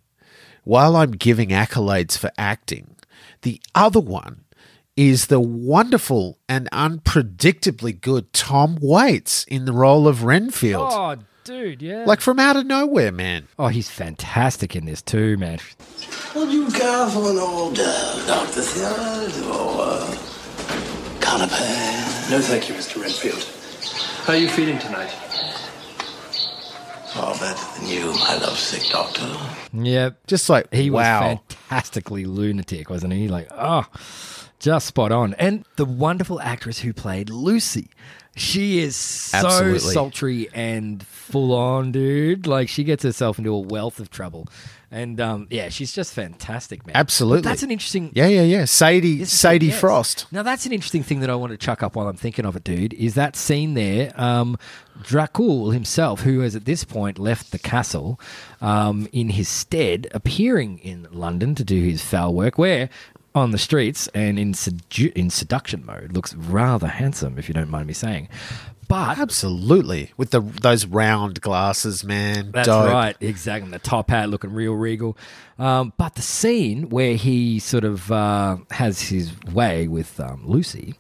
while 0.65 0.97
I'm 0.97 1.13
giving 1.13 1.49
accolades 1.51 2.17
for 2.19 2.31
acting, 2.37 2.97
the 3.43 3.61
other 3.75 4.01
one 4.01 4.45
is 4.97 5.27
the 5.29 5.41
wonderful 5.41 6.39
and 6.49 6.69
unpredictably 6.71 7.99
good 8.01 8.33
Tom 8.33 8.79
Waits 8.81 9.45
in 9.45 9.65
the 9.65 9.73
role 9.73 10.07
of 10.07 10.23
Renfield. 10.25 10.91
Oh, 10.93 11.17
dude, 11.45 11.83
yeah. 11.83 12.05
Like 12.07 12.21
from 12.21 12.39
out 12.39 12.57
of 12.57 12.67
nowhere, 12.67 13.13
man. 13.13 13.49
oh, 13.59 13.69
he's 13.69 13.91
fantastic 13.91 14.75
in 14.77 14.85
this 14.87 15.03
too, 15.03 15.37
man. 15.37 15.59
Would 16.35 16.51
you 16.53 16.67
care 16.71 17.09
for 17.09 17.31
an 17.31 17.39
old 17.39 17.79
uh, 17.79 18.27
Dr. 18.27 18.61
Theod 18.63 19.47
or 19.47 19.83
uh, 19.83 20.17
canapé? 21.21 22.31
No, 22.31 22.41
thank 22.41 22.69
you, 22.69 22.75
Mr. 22.75 23.01
Renfield. 23.03 23.45
How 24.27 24.33
are 24.35 24.37
you 24.37 24.49
feeling 24.49 24.79
tonight? 24.79 25.11
Far 27.13 27.35
better 27.39 27.79
than 27.81 27.89
you, 27.91 28.07
my 28.13 28.39
lovesick 28.41 28.89
doctor. 28.91 29.29
Yep. 29.75 30.27
Just 30.27 30.49
like 30.49 30.73
He 30.73 30.89
wow. 30.89 31.21
was 31.21 31.39
fantastically 31.59 32.25
lunatic, 32.25 32.89
wasn't 32.89 33.13
he? 33.13 33.29
Like, 33.29 33.49
oh, 33.51 33.85
just 34.59 34.87
spot 34.87 35.13
on. 35.13 35.35
And 35.35 35.67
the 35.77 35.85
wonderful 35.85 36.41
actress 36.41 36.79
who 36.79 36.95
played 36.95 37.29
Lucy. 37.29 37.91
She 38.35 38.79
is 38.79 38.97
so 38.97 39.39
Absolutely. 39.39 39.79
sultry 39.79 40.49
and 40.55 41.07
full 41.07 41.55
on, 41.55 41.93
dude. 41.93 42.47
Like 42.47 42.69
she 42.69 42.85
gets 42.85 43.03
herself 43.03 43.39
into 43.39 43.53
a 43.53 43.59
wealth 43.61 44.01
of 44.01 44.11
trouble. 44.11 44.49
And 44.91 45.21
um, 45.23 45.47
yeah, 45.51 45.71
she's 45.71 45.93
just 45.93 46.13
fantastic, 46.13 46.87
man. 46.87 46.95
Absolutely. 46.95 47.41
But 47.43 47.49
that's 47.49 47.63
an 47.63 47.71
interesting 47.71 48.11
Yeah, 48.15 48.27
yeah, 48.27 48.43
yeah. 48.43 48.67
Sadie 48.67 49.25
Sadie 49.25 49.67
yes. 49.69 49.81
Frost. 49.81 50.27
Now 50.31 50.43
that's 50.43 50.67
an 50.67 50.73
interesting 50.73 51.03
thing 51.03 51.21
that 51.21 51.31
I 51.31 51.35
want 51.35 51.53
to 51.53 51.57
chuck 51.57 51.83
up 51.83 51.97
while 51.97 52.09
I'm 52.09 52.17
thinking 52.17 52.45
of 52.45 52.57
it, 52.57 52.65
dude. 52.65 52.93
Is 52.95 53.15
that 53.15 53.35
scene 53.35 53.73
there? 53.75 54.13
Um, 54.21 54.59
Dracul 55.01 55.73
himself, 55.73 56.21
who 56.21 56.41
has 56.41 56.55
at 56.55 56.67
this 56.67 56.85
point 56.85 57.19
left 57.19 57.53
the 57.53 57.59
castle, 57.59 58.21
um, 58.61 59.09
in 59.13 59.31
his 59.31 59.49
stead, 59.49 60.09
appearing 60.13 60.79
in 60.79 61.09
London 61.11 61.55
to 61.55 61.65
do 61.65 61.83
his 61.83 62.05
foul 62.05 62.35
work, 62.35 62.59
where 62.59 62.91
on 63.35 63.51
the 63.51 63.59
streets 63.59 64.09
and 64.09 64.39
in 64.39 64.53
sedu- 64.53 65.13
in 65.13 65.31
seduction 65.31 65.85
mode 65.87 66.13
looks 66.13 66.35
rather 66.35 66.87
handsome, 66.87 67.39
if 67.39 67.49
you 67.49 67.55
don't 67.55 67.71
mind 67.71 67.87
me 67.87 67.95
saying. 67.95 68.29
But 68.89 69.19
Absolutely. 69.19 70.13
With 70.19 70.33
the 70.33 70.41
those 70.41 70.85
round 70.85 71.41
glasses, 71.41 72.05
man. 72.05 72.51
That's 72.53 72.69
Dope. 72.69 72.91
right, 72.91 73.17
exactly. 73.21 73.71
The 73.71 73.79
top 73.79 74.11
hat 74.11 74.29
looking 74.29 74.53
real 74.53 74.75
regal. 74.75 75.17
Um, 75.59 75.95
but 75.97 76.15
the 76.17 76.23
scene 76.23 76.91
where 76.91 77.15
he 77.15 77.59
sort 77.59 77.85
of 77.85 78.13
uh, 78.13 78.59
has 78.71 79.01
his 79.01 79.33
way 79.47 79.89
with 79.89 80.21
um, 80.21 80.43
Lucy, 80.45 80.97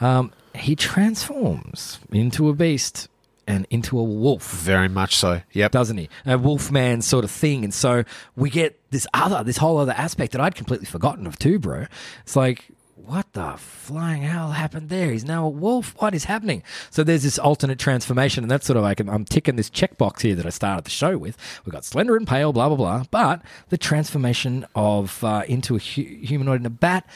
um, 0.00 0.30
he 0.54 0.76
transforms 0.76 1.98
into 2.12 2.48
a 2.48 2.54
beast 2.54 3.08
and 3.46 3.66
into 3.70 3.98
a 3.98 4.02
wolf, 4.04 4.50
Very 4.52 4.88
much 4.88 5.16
so. 5.16 5.42
Yep. 5.52 5.72
doesn't 5.72 5.98
he? 5.98 6.08
A 6.26 6.38
wolfman 6.38 7.02
sort 7.02 7.24
of 7.24 7.30
thing. 7.30 7.64
And 7.64 7.72
so 7.74 8.04
we 8.36 8.50
get 8.50 8.80
this 8.90 9.06
other, 9.14 9.42
this 9.44 9.58
whole 9.58 9.78
other 9.78 9.92
aspect 9.96 10.32
that 10.32 10.40
I'd 10.40 10.54
completely 10.54 10.86
forgotten 10.86 11.26
of 11.26 11.38
too, 11.38 11.58
bro. 11.58 11.86
It's 12.22 12.36
like, 12.36 12.64
what 12.96 13.30
the 13.34 13.54
flying 13.58 14.22
hell 14.22 14.52
happened 14.52 14.88
there? 14.88 15.10
He's 15.10 15.26
now 15.26 15.44
a 15.44 15.48
wolf. 15.50 15.94
What 15.98 16.14
is 16.14 16.24
happening? 16.24 16.62
So 16.88 17.04
there's 17.04 17.22
this 17.22 17.38
alternate 17.38 17.78
transformation, 17.78 18.42
and 18.44 18.50
that's 18.50 18.66
sort 18.66 18.78
of 18.78 18.82
like 18.82 18.98
I'm 19.00 19.26
ticking 19.26 19.56
this 19.56 19.68
checkbox 19.68 20.22
here 20.22 20.34
that 20.36 20.46
I 20.46 20.48
started 20.48 20.84
the 20.86 20.90
show 20.90 21.18
with. 21.18 21.36
We've 21.66 21.72
got 21.72 21.84
slender 21.84 22.16
and 22.16 22.26
pale, 22.26 22.54
blah 22.54 22.68
blah 22.68 22.78
blah. 22.78 23.04
But 23.10 23.42
the 23.68 23.76
transformation 23.76 24.64
of 24.74 25.22
uh, 25.22 25.42
into 25.48 25.76
a 25.76 25.78
hu- 25.78 26.02
humanoid 26.24 26.60
and 26.60 26.66
a 26.66 26.70
bat, 26.70 27.06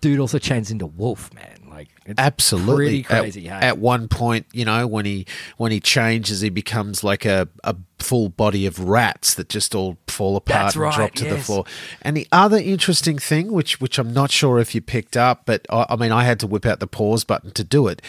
dude, 0.00 0.20
also 0.20 0.38
changes 0.38 0.70
into 0.70 0.86
wolf, 0.86 1.32
man. 1.34 1.66
Like 1.76 1.88
it's 2.06 2.18
Absolutely. 2.18 2.74
pretty 2.74 3.02
crazy. 3.02 3.48
At, 3.50 3.62
hey? 3.62 3.68
at 3.68 3.78
one 3.78 4.08
point, 4.08 4.46
you 4.52 4.64
know, 4.64 4.86
when 4.86 5.04
he 5.04 5.26
when 5.58 5.72
he 5.72 5.80
changes, 5.80 6.40
he 6.40 6.48
becomes 6.48 7.04
like 7.04 7.26
a, 7.26 7.48
a 7.64 7.76
full 7.98 8.30
body 8.30 8.64
of 8.64 8.80
rats 8.80 9.34
that 9.34 9.50
just 9.50 9.74
all 9.74 9.98
fall 10.08 10.36
apart 10.36 10.66
That's 10.66 10.74
and 10.76 10.82
right, 10.82 10.94
drop 10.94 11.12
to 11.12 11.24
the 11.26 11.38
floor. 11.38 11.64
And 12.00 12.16
the 12.16 12.26
other 12.32 12.56
interesting 12.56 13.18
thing, 13.18 13.52
which 13.52 13.78
which 13.78 13.98
I'm 13.98 14.14
not 14.14 14.30
sure 14.30 14.58
if 14.58 14.74
you 14.74 14.80
picked 14.80 15.18
up, 15.18 15.42
but 15.44 15.66
I, 15.68 15.84
I 15.90 15.96
mean, 15.96 16.12
I 16.12 16.24
had 16.24 16.40
to 16.40 16.46
whip 16.46 16.64
out 16.64 16.80
the 16.80 16.86
pause 16.86 17.24
button 17.24 17.50
to 17.50 17.64
do 17.64 17.88
it. 17.88 18.00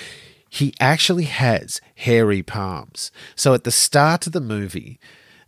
He 0.49 0.73
actually 0.79 1.25
has 1.25 1.81
hairy 1.95 2.41
palms. 2.41 3.11
So 3.35 3.53
at 3.53 3.65
the 3.65 3.71
start 3.71 4.27
of 4.27 4.33
the 4.33 4.39
movie, 4.39 4.97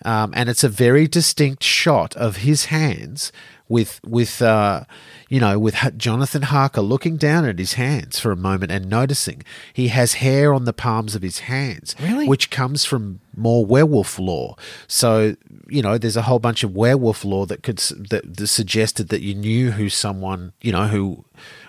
um, 0.03 0.33
and 0.35 0.49
it's 0.49 0.63
a 0.63 0.69
very 0.69 1.07
distinct 1.07 1.63
shot 1.63 2.17
of 2.17 2.37
his 2.37 2.65
hands 2.65 3.31
with 3.70 4.01
with 4.05 4.41
uh, 4.41 4.84
you 5.30 5.39
know 5.39 5.57
with 5.57 5.76
Jonathan 5.95 6.41
Harker 6.41 6.82
looking 6.82 7.15
down 7.15 7.45
at 7.45 7.59
his 7.59 7.74
hands 7.74 8.20
for 8.20 8.32
a 8.32 8.36
moment 8.36 8.72
and 8.72 8.89
noticing 8.89 9.43
he 9.72 9.88
has 9.89 10.15
hair 10.15 10.53
on 10.53 10.65
the 10.65 10.74
palms 10.74 11.15
of 11.15 11.22
his 11.22 11.39
hands, 11.39 11.95
Really? 12.01 12.28
which 12.28 12.49
comes 12.49 12.84
from 12.84 13.22
more 13.38 13.63
werewolf 13.65 14.20
lore. 14.20 14.55
So 14.88 15.38
you 15.70 15.82
know, 15.82 15.97
there's 15.97 16.17
a 16.17 16.24
whole 16.24 16.39
bunch 16.39 16.63
of 16.63 16.76
werewolf 16.76 17.24
lore 17.24 17.45
that 17.45 17.63
could 17.63 17.78
that, 17.78 18.36
that 18.38 18.47
suggested 18.47 19.09
that 19.09 19.22
you 19.22 19.36
knew 19.36 19.72
who 19.72 19.88
someone 19.88 20.51
you 20.61 20.72
know 20.72 20.88
who 20.88 21.24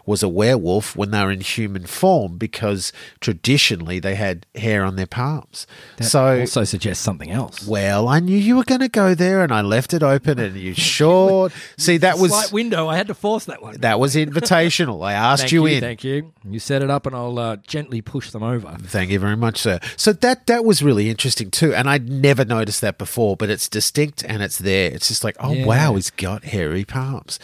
was 0.07 0.23
a 0.23 0.29
werewolf 0.29 0.97
when 0.97 1.11
they 1.11 1.23
were 1.23 1.31
in 1.31 1.41
human 1.41 1.87
form 1.87 2.39
because 2.39 2.93
traditionally 3.21 3.99
they 3.99 4.15
had 4.15 4.47
hair 4.55 4.85
on 4.85 4.97
their 4.97 5.07
palms. 5.07 5.67
That 5.99 6.05
so 6.05 6.41
also 6.41 6.65
suggests 6.65 7.05
something 7.05 7.31
else. 7.31 7.67
well, 7.67 8.09
I 8.09 8.21
knew 8.21 8.37
you 8.37 8.57
were 8.57 8.65
going 8.65 8.81
to 8.81 8.89
go 8.89 9.15
there, 9.15 9.43
and 9.43 9.53
I 9.53 9.61
left 9.61 9.93
it 9.95 10.03
open, 10.03 10.39
and 10.39 10.57
you 10.57 10.75
sure. 11.01 11.51
See, 11.77 11.97
that 11.99 12.19
was 12.19 12.31
Slight 12.33 12.53
window. 12.53 12.89
I 12.89 12.97
had 12.97 13.07
to 13.09 13.15
force 13.15 13.45
that 13.47 13.63
one. 13.63 13.77
that 13.81 13.99
was 14.01 14.15
invitational. 14.15 15.05
I 15.05 15.13
asked 15.13 15.53
you, 15.53 15.67
you, 15.67 15.77
in. 15.77 15.81
Thank 15.81 16.05
you. 16.05 16.33
You 16.49 16.59
set 16.59 16.83
it 16.83 16.91
up, 16.91 17.07
and 17.07 17.15
I'll 17.15 17.39
uh, 17.39 17.57
gently 17.57 18.01
push 18.01 18.31
them 18.31 18.43
over. 18.43 18.77
Thank 18.83 19.11
you 19.11 19.19
very 19.19 19.37
much, 19.37 19.59
sir. 19.59 19.81
So 19.97 20.13
that 20.13 20.47
that 20.47 20.65
was 20.65 20.83
really 20.83 21.11
interesting 21.11 21.51
too, 21.51 21.75
and 21.75 21.89
I'd 21.89 22.09
never 22.09 22.45
noticed 22.45 22.81
that 22.81 22.99
before. 22.99 23.37
But 23.37 23.51
it's 23.51 23.69
distinct 23.69 24.25
and 24.25 24.43
it's 24.43 24.59
there. 24.59 24.91
It's 24.91 25.09
just 25.09 25.25
like, 25.25 25.37
oh 25.41 25.53
Yeah. 25.53 25.67
wow, 25.67 25.95
he's 25.95 26.11
got 26.11 26.45
hairy 26.45 26.85
palms. 26.85 27.39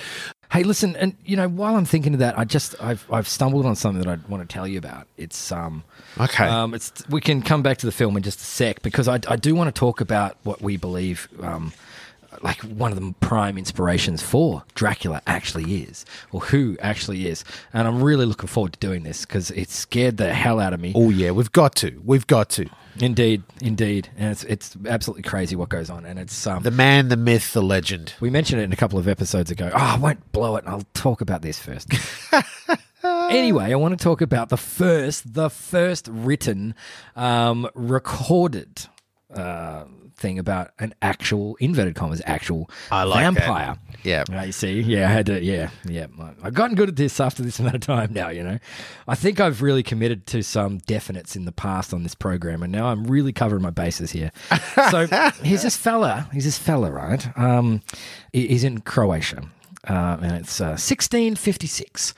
Hey, 0.53 0.63
listen, 0.63 0.95
and 0.97 1.17
you 1.25 1.37
know, 1.37 1.49
while 1.49 1.77
I'm 1.77 1.85
thinking 1.85 2.13
of 2.15 2.21
that, 2.21 2.39
I 2.39 2.45
just 2.45 2.75
I've 2.81 3.05
I've 3.11 3.29
stumbled 3.29 3.67
on 3.67 3.75
something 3.77 4.03
that 4.03 4.09
I 4.09 4.31
want 4.31 4.49
to 4.49 4.53
tell 4.53 4.67
you 4.67 4.79
about. 4.79 5.07
It's 5.17 5.51
um 5.53 5.83
Okay. 6.19 6.45
um 6.47 6.73
it's 6.73 6.93
we 7.09 7.21
can 7.21 7.43
come 7.43 7.63
back 7.63 7.79
to 7.79 7.87
the 7.87 7.93
film 7.93 8.17
in 8.17 8.23
just 8.23 8.41
a 8.41 8.45
sec 8.45 8.83
because 8.83 9.09
I 9.09 9.19
I 9.29 9.37
do 9.37 9.55
want 9.55 9.75
to 9.75 9.79
talk 9.79 10.01
about 10.01 10.37
what 10.45 10.63
we 10.63 10.77
believe 10.77 11.29
um 11.43 11.73
like 12.43 12.61
one 12.63 12.93
of 12.93 13.01
the 13.01 13.15
prime 13.21 13.59
inspirations 13.59 14.23
for 14.23 14.65
Dracula 14.75 15.23
actually 15.27 15.83
is, 15.83 16.05
or 16.33 16.41
who 16.41 16.77
actually 16.81 17.27
is. 17.27 17.45
And 17.73 17.87
I'm 17.87 18.03
really 18.03 18.27
looking 18.27 18.49
forward 18.49 18.75
to 18.75 18.79
doing 18.79 19.03
this 19.03 19.25
because 19.25 19.51
it 19.53 19.71
scared 19.71 20.17
the 20.17 20.33
hell 20.33 20.61
out 20.61 20.73
of 20.73 20.81
me. 20.81 20.93
Oh 20.95 21.11
yeah, 21.11 21.31
we've 21.31 21.53
got 21.53 21.75
to. 21.77 22.01
We've 22.05 22.27
got 22.27 22.51
to. 22.51 22.69
Indeed, 22.99 23.43
indeed, 23.61 24.09
and 24.17 24.31
it's 24.33 24.45
it's 24.45 24.77
absolutely 24.87 25.23
crazy 25.23 25.55
what 25.55 25.69
goes 25.69 25.91
on, 25.91 26.07
and 26.07 26.19
it's 26.19 26.47
um. 26.47 26.63
The 26.63 26.71
man, 26.71 27.09
the 27.09 27.17
myth, 27.17 27.53
the 27.53 27.63
legend. 27.63 28.15
we 28.21 28.31
mentioned 28.31 28.61
it 28.61 28.65
in 28.65 28.73
a 28.73 28.77
couple 28.77 28.99
of 28.99 29.07
episodes 29.07 29.51
ago. 29.51 29.71
Oh, 29.73 29.77
I 29.77 29.99
won't 29.99 30.33
blow 30.33 30.57
it. 30.57 30.65
I'll 30.67 30.87
talk 30.95 31.21
about 31.21 31.43
this 31.43 31.59
first. 31.59 31.93
anyway, 33.05 33.73
I 33.73 33.77
want 33.77 33.99
to 33.99 34.03
talk 34.03 34.23
about 34.23 34.49
the 34.49 34.57
first, 34.57 35.35
the 35.35 35.51
first 35.51 36.09
written, 36.09 36.75
um, 37.15 37.69
recorded 37.75 38.87
uh, 39.33 39.85
thing 40.17 40.39
about 40.39 40.71
an 40.79 40.95
actual 41.03 41.57
inverted 41.61 41.95
commas 41.95 42.23
actual 42.25 42.71
I 42.91 43.05
like 43.05 43.23
that. 43.23 43.35
vampire. 43.35 43.77
Yeah. 44.03 44.25
Uh, 44.33 44.43
you 44.43 44.53
see, 44.53 44.81
yeah, 44.81 45.09
I 45.09 45.13
had 45.13 45.27
to, 45.27 45.43
yeah, 45.43 45.71
yeah. 45.85 46.07
I've 46.43 46.55
gotten 46.55 46.75
good 46.77 46.89
at 46.89 46.97
this 46.97 47.21
after 47.21 47.43
this 47.43 47.59
amount 47.61 47.75
of 47.75 47.81
time 47.83 48.13
now. 48.13 48.29
You 48.29 48.43
know, 48.43 48.59
I 49.07 49.15
think 49.15 49.41
I've 49.41 49.63
really 49.63 49.83
committed 49.83 50.27
to 50.29 50.43
some 50.43 50.81
definites 50.81 51.37
in 51.37 51.45
the 51.45 51.53
past 51.53 51.93
on 51.93 52.03
this 52.03 52.15
program, 52.15 52.63
and 52.63 52.73
now 52.73 52.87
I'm 52.87 53.05
really 53.05 53.33
covering 53.33 53.63
my 53.63 53.71
bases 53.71 54.13
here. 54.13 54.33
so 54.91 55.07
he's 55.43 55.63
this 55.63 55.77
fella. 55.77 56.29
He's 56.33 56.45
this 56.45 56.59
fella, 56.59 56.91
right? 56.91 57.27
Um, 57.39 57.83
he's 58.33 58.65
in 58.65 58.81
Croatia, 58.81 59.43
uh, 59.89 60.17
and 60.23 60.33
it's 60.33 60.61
uh, 60.61 60.77
1656. 60.79 62.15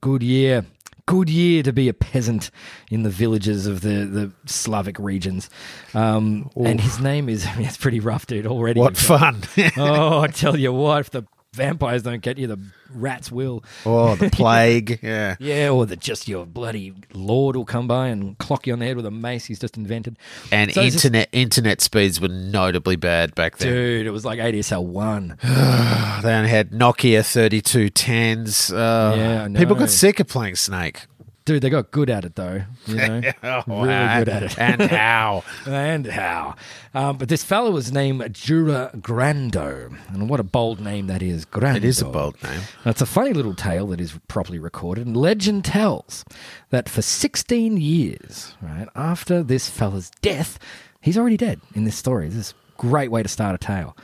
Good 0.00 0.22
year. 0.22 0.64
Good 1.06 1.30
year 1.30 1.62
to 1.62 1.72
be 1.72 1.88
a 1.88 1.94
peasant 1.94 2.50
in 2.90 3.04
the 3.04 3.10
villages 3.10 3.66
of 3.66 3.80
the, 3.80 4.04
the 4.06 4.32
Slavic 4.46 4.98
regions. 4.98 5.48
Um, 5.94 6.50
and 6.56 6.80
his 6.80 7.00
name 7.00 7.28
is, 7.28 7.46
I 7.46 7.54
mean, 7.56 7.66
it's 7.66 7.76
pretty 7.76 8.00
rough, 8.00 8.26
dude, 8.26 8.46
already. 8.46 8.80
What 8.80 8.96
fun! 8.96 9.42
oh, 9.76 10.20
I 10.20 10.26
tell 10.28 10.56
you 10.56 10.72
what, 10.72 11.00
if 11.00 11.10
the 11.10 11.24
vampires 11.56 12.02
don't 12.02 12.22
get 12.22 12.38
you, 12.38 12.46
the 12.46 12.58
rats 12.94 13.32
will. 13.32 13.64
oh, 13.84 14.14
the 14.16 14.30
plague. 14.40 15.00
Yeah. 15.02 15.36
Yeah, 15.40 15.70
or 15.70 15.86
that 15.86 15.98
just 16.00 16.28
your 16.28 16.46
bloody 16.46 16.92
lord 17.12 17.56
will 17.56 17.64
come 17.64 17.88
by 17.88 18.08
and 18.08 18.38
clock 18.38 18.66
you 18.66 18.72
on 18.72 18.78
the 18.78 18.86
head 18.86 18.96
with 18.96 19.06
a 19.06 19.10
mace 19.10 19.46
he's 19.46 19.58
just 19.58 19.76
invented. 19.76 20.16
And 20.52 20.72
So 20.72 20.82
it's 20.82 20.92
just- 20.94 21.04
internet 21.06 21.28
internet 21.32 21.80
speeds 21.80 22.20
were 22.20 22.28
notably 22.28 22.96
bad 22.96 23.34
back 23.34 23.56
then. 23.58 23.72
Dude, 23.72 24.06
it 24.06 24.10
was 24.10 24.24
like 24.24 24.38
ADSL 24.38 24.84
1. 24.84 25.38
They 26.22 26.32
only 26.34 26.48
had 26.50 26.70
Nokia 26.70 27.20
3210s. 27.22 28.72
Uh, 28.72 29.16
Yeah, 29.16 29.48
People 29.58 29.76
got 29.76 29.90
sick 29.90 30.20
of 30.20 30.28
playing 30.28 30.56
Snake. 30.56 31.06
Dude, 31.46 31.62
they 31.62 31.70
got 31.70 31.92
good 31.92 32.10
at 32.10 32.24
it, 32.24 32.34
though. 32.34 32.62
You 32.86 32.96
know? 32.96 33.22
Oh, 33.44 33.62
really 33.68 34.18
good 34.18 34.28
at 34.28 34.42
it. 34.42 34.58
and 34.58 34.82
how? 34.82 35.44
and 35.66 36.04
how. 36.04 36.56
Um, 36.92 37.18
but 37.18 37.28
this 37.28 37.44
fellow 37.44 37.70
was 37.70 37.92
named 37.92 38.34
Jura 38.34 38.90
Grando. 38.96 39.96
And 40.08 40.28
what 40.28 40.40
a 40.40 40.42
bold 40.42 40.80
name 40.80 41.06
that 41.06 41.22
is. 41.22 41.46
Grando. 41.46 41.76
It 41.76 41.84
is 41.84 42.02
a 42.02 42.06
bold 42.06 42.42
name. 42.42 42.62
That's 42.84 43.00
a 43.00 43.06
funny 43.06 43.32
little 43.32 43.54
tale 43.54 43.86
that 43.86 44.00
is 44.00 44.18
properly 44.26 44.58
recorded. 44.58 45.06
And 45.06 45.16
legend 45.16 45.64
tells 45.64 46.24
that 46.70 46.88
for 46.88 47.00
16 47.00 47.76
years, 47.76 48.54
right, 48.60 48.88
after 48.96 49.44
this 49.44 49.70
fella's 49.70 50.10
death, 50.22 50.58
he's 51.00 51.16
already 51.16 51.36
dead 51.36 51.60
in 51.76 51.84
this 51.84 51.96
story. 51.96 52.26
This 52.26 52.48
is 52.48 52.54
a 52.76 52.80
great 52.82 53.12
way 53.12 53.22
to 53.22 53.28
start 53.28 53.54
a 53.54 53.58
tale. 53.58 53.96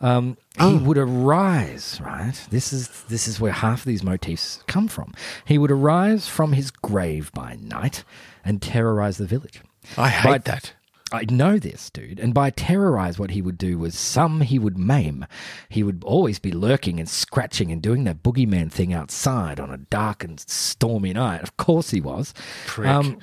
Um, 0.00 0.38
he 0.58 0.76
would 0.76 0.98
arise, 0.98 2.00
right? 2.02 2.34
This 2.50 2.72
is 2.72 2.88
this 3.08 3.28
is 3.28 3.40
where 3.40 3.52
half 3.52 3.80
of 3.80 3.84
these 3.86 4.02
motifs 4.02 4.62
come 4.66 4.88
from. 4.88 5.12
He 5.44 5.58
would 5.58 5.70
arise 5.70 6.28
from 6.28 6.52
his 6.52 6.70
grave 6.70 7.30
by 7.32 7.56
night 7.60 8.04
and 8.44 8.62
terrorize 8.62 9.18
the 9.18 9.26
village. 9.26 9.60
I 9.96 10.08
hate 10.08 10.28
By- 10.28 10.38
that. 10.38 10.72
I 11.12 11.24
know 11.30 11.56
this, 11.56 11.88
dude. 11.88 12.18
And 12.18 12.34
by 12.34 12.50
terrorize, 12.50 13.16
what 13.16 13.30
he 13.30 13.40
would 13.40 13.56
do 13.56 13.78
was 13.78 13.96
some 13.96 14.40
he 14.40 14.58
would 14.58 14.76
maim. 14.76 15.24
He 15.68 15.84
would 15.84 16.02
always 16.04 16.40
be 16.40 16.50
lurking 16.50 16.98
and 16.98 17.08
scratching 17.08 17.70
and 17.70 17.80
doing 17.80 18.02
that 18.04 18.24
boogeyman 18.24 18.72
thing 18.72 18.92
outside 18.92 19.60
on 19.60 19.70
a 19.70 19.76
dark 19.76 20.24
and 20.24 20.40
stormy 20.40 21.12
night. 21.12 21.42
Of 21.44 21.56
course 21.56 21.90
he 21.90 22.00
was. 22.00 22.34
Um, 22.90 23.18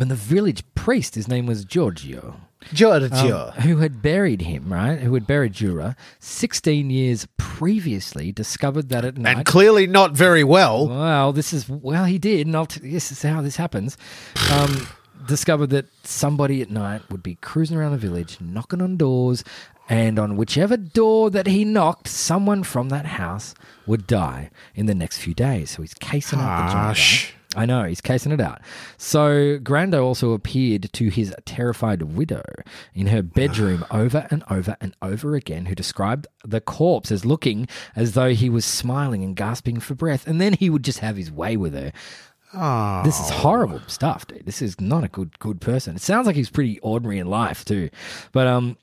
and 0.00 0.10
the 0.10 0.14
village 0.14 0.64
priest, 0.74 1.14
his 1.14 1.28
name 1.28 1.44
was 1.44 1.66
Giorgio, 1.66 2.40
Giorgio. 2.72 3.52
um, 3.56 3.62
who 3.62 3.78
had 3.78 4.02
buried 4.02 4.42
him, 4.42 4.72
right? 4.72 4.98
Who 4.98 5.14
had 5.14 5.26
buried 5.26 5.52
Jura 5.52 5.96
16 6.20 6.90
years 6.90 7.26
previously, 7.36 8.32
discovered 8.32 8.88
that 8.88 9.04
at 9.04 9.16
night. 9.18 9.36
and 9.38 9.46
clearly 9.46 9.86
not 9.86 10.12
very 10.12 10.44
well. 10.44 10.88
Well, 10.88 11.32
this 11.32 11.52
is 11.52 11.68
well, 11.68 12.04
he 12.04 12.18
did, 12.18 12.46
and 12.46 12.56
I'll 12.56 12.66
t- 12.66 12.80
this 12.88 13.12
is 13.12 13.22
how 13.22 13.42
this 13.42 13.56
happens. 13.56 13.96
Um, 14.52 14.86
discovered 15.26 15.68
that 15.70 15.86
somebody 16.02 16.60
at 16.62 16.70
night 16.70 17.02
would 17.10 17.22
be 17.22 17.36
cruising 17.36 17.76
around 17.76 17.92
the 17.92 17.98
village, 17.98 18.38
knocking 18.40 18.82
on 18.82 18.96
doors, 18.96 19.44
and 19.88 20.18
on 20.18 20.36
whichever 20.36 20.76
door 20.76 21.30
that 21.30 21.46
he 21.46 21.64
knocked, 21.64 22.08
someone 22.08 22.62
from 22.64 22.88
that 22.88 23.06
house 23.06 23.54
would 23.86 24.06
die 24.06 24.50
in 24.74 24.86
the 24.86 24.94
next 24.94 25.18
few 25.18 25.34
days. 25.34 25.70
So 25.70 25.82
he's 25.82 25.94
casing 25.94 26.40
out 26.40 26.66
the 26.66 26.72
joint. 26.72 27.34
I 27.54 27.66
know, 27.66 27.84
he's 27.84 28.00
casing 28.00 28.32
it 28.32 28.40
out. 28.40 28.60
So 28.96 29.58
Grando 29.58 30.02
also 30.02 30.32
appeared 30.32 30.90
to 30.92 31.08
his 31.08 31.34
terrified 31.44 32.02
widow 32.02 32.42
in 32.94 33.08
her 33.08 33.22
bedroom 33.22 33.84
over 33.90 34.26
and 34.30 34.42
over 34.50 34.76
and 34.80 34.94
over 35.02 35.34
again, 35.34 35.66
who 35.66 35.74
described 35.74 36.26
the 36.44 36.60
corpse 36.60 37.12
as 37.12 37.24
looking 37.26 37.68
as 37.94 38.12
though 38.12 38.30
he 38.30 38.48
was 38.48 38.64
smiling 38.64 39.22
and 39.22 39.36
gasping 39.36 39.80
for 39.80 39.94
breath, 39.94 40.26
and 40.26 40.40
then 40.40 40.54
he 40.54 40.70
would 40.70 40.84
just 40.84 41.00
have 41.00 41.16
his 41.16 41.30
way 41.30 41.56
with 41.56 41.74
her. 41.74 41.92
This 43.04 43.18
is 43.18 43.30
horrible 43.30 43.80
stuff, 43.86 44.26
dude. 44.26 44.44
This 44.44 44.60
is 44.60 44.80
not 44.80 45.04
a 45.04 45.08
good 45.08 45.38
good 45.38 45.60
person. 45.60 45.96
It 45.96 46.02
sounds 46.02 46.26
like 46.26 46.36
he's 46.36 46.50
pretty 46.50 46.78
ordinary 46.80 47.18
in 47.18 47.26
life 47.26 47.64
too. 47.64 47.88
But 48.32 48.46
um 48.46 48.76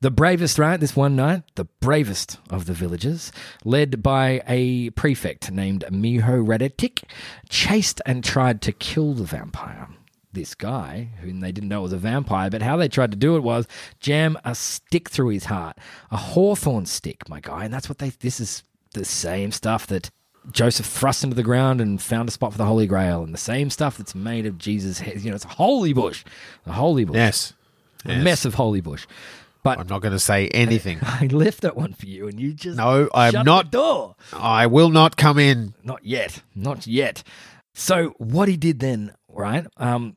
the 0.00 0.10
bravest, 0.10 0.58
right, 0.58 0.78
this 0.78 0.94
one 0.94 1.16
night, 1.16 1.42
the 1.54 1.64
bravest 1.64 2.38
of 2.50 2.66
the 2.66 2.74
villagers, 2.74 3.32
led 3.64 4.02
by 4.02 4.42
a 4.46 4.90
prefect 4.90 5.50
named 5.50 5.84
Miho 5.90 6.46
Radetic, 6.46 7.02
chased 7.48 8.02
and 8.04 8.22
tried 8.22 8.60
to 8.62 8.72
kill 8.72 9.14
the 9.14 9.24
vampire. 9.24 9.88
This 10.32 10.54
guy, 10.54 11.08
whom 11.22 11.40
they 11.40 11.50
didn't 11.50 11.70
know 11.70 11.80
was 11.80 11.94
a 11.94 11.96
vampire, 11.96 12.50
but 12.50 12.60
how 12.60 12.76
they 12.76 12.88
tried 12.88 13.10
to 13.12 13.16
do 13.16 13.36
it 13.36 13.42
was 13.42 13.66
jam 13.98 14.38
a 14.44 14.54
stick 14.54 15.08
through 15.08 15.30
his 15.30 15.46
heart, 15.46 15.78
a 16.10 16.16
hawthorn 16.18 16.84
stick, 16.84 17.26
my 17.28 17.40
guy, 17.40 17.64
and 17.64 17.72
that's 17.72 17.88
what 17.88 17.98
they. 17.98 18.10
This 18.10 18.38
is 18.38 18.62
the 18.92 19.04
same 19.04 19.50
stuff 19.50 19.86
that 19.86 20.10
Joseph 20.52 20.86
thrust 20.86 21.24
into 21.24 21.34
the 21.36 21.42
ground 21.42 21.80
and 21.80 22.00
found 22.00 22.28
a 22.28 22.32
spot 22.32 22.52
for 22.52 22.58
the 22.58 22.64
Holy 22.64 22.86
Grail, 22.86 23.22
and 23.22 23.34
the 23.34 23.38
same 23.38 23.70
stuff 23.70 23.98
that's 23.98 24.14
made 24.14 24.46
of 24.46 24.58
Jesus' 24.58 24.98
head. 25.00 25.20
You 25.20 25.30
know, 25.30 25.36
it's 25.36 25.44
a 25.44 25.48
holy 25.48 25.92
bush, 25.92 26.24
the 26.64 26.72
holy 26.72 27.04
bush, 27.04 27.16
Yes. 27.16 27.52
a 28.04 28.12
Yes. 28.12 28.24
mess 28.24 28.44
of 28.44 28.54
holy 28.54 28.80
bush. 28.80 29.06
But 29.62 29.80
I'm 29.80 29.88
not 29.88 30.00
going 30.00 30.12
to 30.12 30.20
say 30.20 30.46
anything. 30.48 30.98
I 31.02 31.26
left 31.26 31.62
that 31.62 31.76
one 31.76 31.92
for 31.92 32.06
you, 32.06 32.28
and 32.28 32.38
you 32.38 32.52
just 32.52 32.76
No, 32.76 33.08
I'm 33.12 33.44
not- 33.44 33.72
the 33.72 33.78
door. 33.78 34.14
I 34.32 34.66
will 34.66 34.90
not 34.90 35.16
come 35.16 35.38
in. 35.38 35.74
Not 35.82 36.04
yet, 36.04 36.42
not 36.54 36.86
yet. 36.86 37.22
So 37.74 38.14
what 38.18 38.48
he 38.48 38.56
did 38.56 38.78
then, 38.78 39.12
right? 39.28 39.66
Um, 39.76 40.14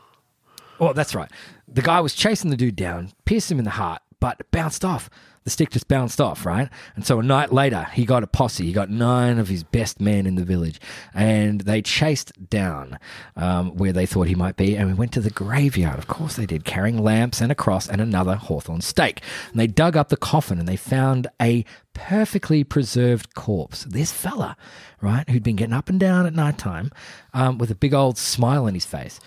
well, 0.77 0.93
that's 0.93 1.15
right. 1.15 1.29
The 1.67 1.81
guy 1.81 1.99
was 1.99 2.13
chasing 2.13 2.51
the 2.51 2.57
dude 2.57 2.75
down, 2.75 3.11
pierced 3.25 3.51
him 3.51 3.57
in 3.59 3.65
the 3.65 3.71
heart, 3.71 4.01
but 4.19 4.39
bounced 4.51 4.85
off. 4.85 5.09
The 5.43 5.49
stick 5.49 5.71
just 5.71 5.87
bounced 5.87 6.19
off, 6.19 6.45
right? 6.45 6.69
And 6.95 7.05
so 7.05 7.19
a 7.19 7.23
night 7.23 7.51
later, 7.51 7.87
he 7.93 8.05
got 8.05 8.23
a 8.23 8.27
posse. 8.27 8.65
He 8.65 8.73
got 8.73 8.89
nine 8.89 9.39
of 9.39 9.47
his 9.47 9.63
best 9.63 9.99
men 9.99 10.25
in 10.25 10.35
the 10.35 10.43
village, 10.43 10.79
and 11.13 11.61
they 11.61 11.81
chased 11.81 12.49
down 12.49 12.99
um, 13.35 13.75
where 13.75 13.93
they 13.93 14.05
thought 14.05 14.27
he 14.27 14.35
might 14.35 14.57
be, 14.57 14.75
and 14.75 14.87
we 14.87 14.93
went 14.93 15.13
to 15.13 15.21
the 15.21 15.29
graveyard. 15.29 15.97
Of 15.97 16.07
course, 16.07 16.35
they 16.35 16.45
did, 16.45 16.65
carrying 16.65 16.97
lamps 16.97 17.41
and 17.41 17.51
a 17.51 17.55
cross 17.55 17.87
and 17.87 18.01
another 18.01 18.35
hawthorn 18.35 18.81
stake. 18.81 19.21
And 19.51 19.59
they 19.59 19.67
dug 19.67 19.95
up 19.95 20.09
the 20.09 20.17
coffin, 20.17 20.59
and 20.59 20.67
they 20.67 20.75
found 20.75 21.27
a 21.41 21.65
perfectly 21.93 22.63
preserved 22.63 23.33
corpse. 23.33 23.85
This 23.85 24.11
fella, 24.11 24.55
right, 25.01 25.27
who'd 25.29 25.43
been 25.43 25.55
getting 25.55 25.73
up 25.73 25.89
and 25.89 25.99
down 25.99 26.25
at 26.25 26.33
night 26.33 26.57
time 26.57 26.91
um, 27.33 27.57
with 27.57 27.71
a 27.71 27.75
big 27.75 27.93
old 27.93 28.17
smile 28.17 28.65
on 28.65 28.73
his 28.73 28.85
face, 28.85 29.19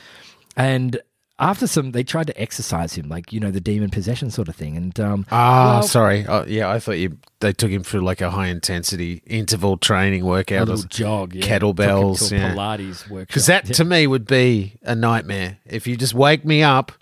and 0.56 1.00
after 1.42 1.66
some, 1.66 1.90
they 1.92 2.02
tried 2.04 2.28
to 2.28 2.40
exorcise 2.40 2.94
him, 2.94 3.08
like 3.08 3.32
you 3.32 3.40
know 3.40 3.50
the 3.50 3.60
demon 3.60 3.90
possession 3.90 4.30
sort 4.30 4.48
of 4.48 4.56
thing. 4.56 4.76
And 4.76 4.98
um, 5.00 5.26
Ah, 5.30 5.74
well, 5.78 5.82
sorry. 5.82 6.24
Oh, 6.26 6.44
yeah, 6.46 6.70
I 6.70 6.78
thought 6.78 6.92
you 6.92 7.18
they 7.40 7.52
took 7.52 7.70
him 7.70 7.82
through 7.82 8.00
like 8.02 8.20
a 8.20 8.30
high 8.30 8.46
intensity 8.48 9.22
interval 9.26 9.76
training 9.76 10.22
a 10.22 10.26
workout. 10.26 10.68
little 10.68 10.84
jog, 10.84 11.34
yeah. 11.34 11.44
kettlebells, 11.44 12.20
Took 12.20 12.30
him 12.32 12.38
to 12.38 12.44
a 12.44 12.48
yeah. 12.48 12.54
Pilates 12.54 13.08
workshop. 13.10 13.28
Because 13.28 13.46
that 13.46 13.66
Yeah. 13.66 13.72
to 13.74 13.84
me 13.84 14.06
would 14.06 14.26
be 14.26 14.78
a 14.82 14.94
nightmare. 14.94 15.58
If 15.66 15.86
you 15.86 15.96
just 15.96 16.14
wake 16.14 16.44
me 16.44 16.62
up 16.62 16.92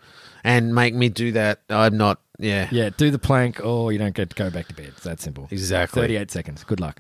and 0.43 0.75
make 0.75 0.95
me 0.95 1.09
do 1.11 1.33
that, 1.33 1.61
I'm 1.69 1.97
not. 1.97 2.21
Yeah, 2.43 2.69
Yeah, 2.71 2.89
do 2.97 3.11
the 3.11 3.19
plank, 3.19 3.61
or 3.63 3.93
you 3.93 3.99
don't 3.99 4.15
get 4.15 4.31
to 4.31 4.35
go 4.37 4.49
back 4.49 4.67
to 4.69 4.75
bed. 4.75 4.87
It's 4.97 5.03
that 5.05 5.21
simple. 5.21 5.47
Exactly. 5.51 6.01
Thirty-eight 6.01 6.31
seconds. 6.31 6.65
Good 6.65 6.81
luck. 6.81 6.99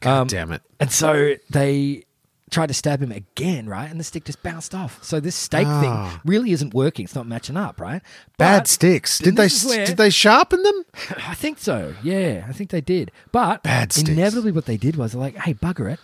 God 0.00 0.20
Um, 0.20 0.26
damn 0.26 0.52
it. 0.52 0.60
And 0.78 0.92
so 0.92 1.34
they 1.48 2.04
tried 2.52 2.68
to 2.68 2.74
stab 2.74 3.02
him 3.02 3.10
again, 3.10 3.68
right? 3.68 3.90
And 3.90 3.98
the 3.98 4.04
stick 4.04 4.24
just 4.24 4.42
bounced 4.42 4.74
off. 4.74 5.02
So 5.02 5.18
this 5.18 5.34
stake 5.34 5.66
Ah. 5.66 5.80
thing 6.10 6.20
really 6.24 6.52
isn't 6.52 6.72
working. 6.74 7.04
It's 7.04 7.14
not 7.16 7.26
matching 7.26 7.56
up, 7.56 7.80
right? 7.80 8.02
Bad 8.38 8.60
But- 8.60 8.68
sticks. 8.68 9.18
Did 9.18 9.34
they 9.36 9.48
where- 9.48 9.86
did 9.86 9.96
they 9.96 10.10
sharpen 10.10 10.62
them? 10.62 10.84
I 11.26 11.34
think 11.34 11.58
so. 11.58 11.94
Yeah, 12.02 12.44
I 12.48 12.52
think 12.52 12.70
they 12.70 12.80
did. 12.80 13.10
But 13.32 13.62
Bad 13.64 13.92
sticks. 13.92 14.08
inevitably, 14.10 14.52
what 14.52 14.66
they 14.66 14.76
did 14.76 14.94
was 14.96 15.12
they're 15.12 15.20
like, 15.20 15.36
"Hey, 15.38 15.54
bugger 15.54 15.90
it." 15.92 15.98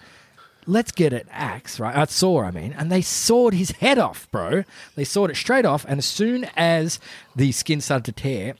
Let's 0.67 0.91
get 0.93 1.15
an 1.15 1.23
axe, 1.31 1.81
right? 1.81 1.97
A 1.97 2.07
saw, 2.13 2.43
I 2.43 2.51
mean, 2.51 2.75
and 2.77 2.93
they 2.93 3.01
sawed 3.01 3.55
his 3.55 3.71
head 3.71 3.99
off, 3.99 4.29
bro. 4.31 4.65
They 4.97 5.05
sawed 5.05 5.31
it 5.31 5.37
straight 5.37 5.65
off, 5.65 5.87
and 5.89 5.97
as 5.99 6.05
soon 6.05 6.45
as 6.57 6.99
the 7.35 7.53
skin 7.53 7.81
started 7.81 8.05
to 8.05 8.13
tear, 8.23 8.55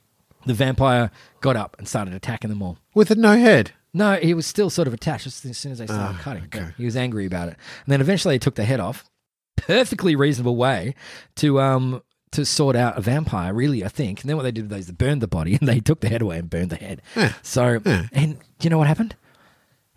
the 0.45 0.55
vampire 0.55 1.11
got 1.41 1.55
up 1.55 1.75
and 1.77 1.87
started 1.87 2.13
attacking 2.15 2.49
them 2.49 2.63
all. 2.63 2.79
With 2.95 3.11
a 3.11 3.15
no 3.15 3.37
head. 3.37 3.73
No, 3.93 4.15
he 4.15 4.33
was 4.33 4.45
still 4.45 4.69
sort 4.69 4.87
of 4.87 4.93
attached 4.93 5.25
as 5.25 5.33
soon 5.35 5.71
as 5.71 5.79
they 5.79 5.85
started 5.87 6.17
Ah, 6.17 6.19
cutting. 6.21 6.47
But 6.51 6.73
he 6.77 6.85
was 6.85 6.95
angry 6.95 7.25
about 7.25 7.47
it, 7.49 7.55
and 7.85 7.91
then 7.91 8.01
eventually 8.01 8.35
they 8.35 8.39
took 8.39 8.55
the 8.55 8.65
head 8.65 8.79
off. 8.79 9.05
Perfectly 9.57 10.15
reasonable 10.15 10.55
way 10.55 10.95
to 11.37 11.59
um 11.59 12.01
to 12.31 12.45
sort 12.45 12.75
out 12.75 12.97
a 12.97 13.01
vampire, 13.01 13.53
really. 13.53 13.83
I 13.83 13.87
think. 13.87 14.21
And 14.21 14.29
then 14.29 14.37
what 14.37 14.43
they 14.43 14.51
did 14.51 14.69
was 14.71 14.85
they 14.87 14.93
burned 14.93 15.21
the 15.21 15.27
body 15.27 15.55
and 15.59 15.67
they 15.67 15.79
took 15.79 16.01
the 16.01 16.09
head 16.09 16.21
away 16.21 16.37
and 16.37 16.49
burned 16.49 16.69
the 16.69 16.75
head. 16.75 17.01
So, 17.41 17.81
and 18.13 18.37
you 18.61 18.69
know 18.69 18.77
what 18.77 18.87
happened? 18.87 19.15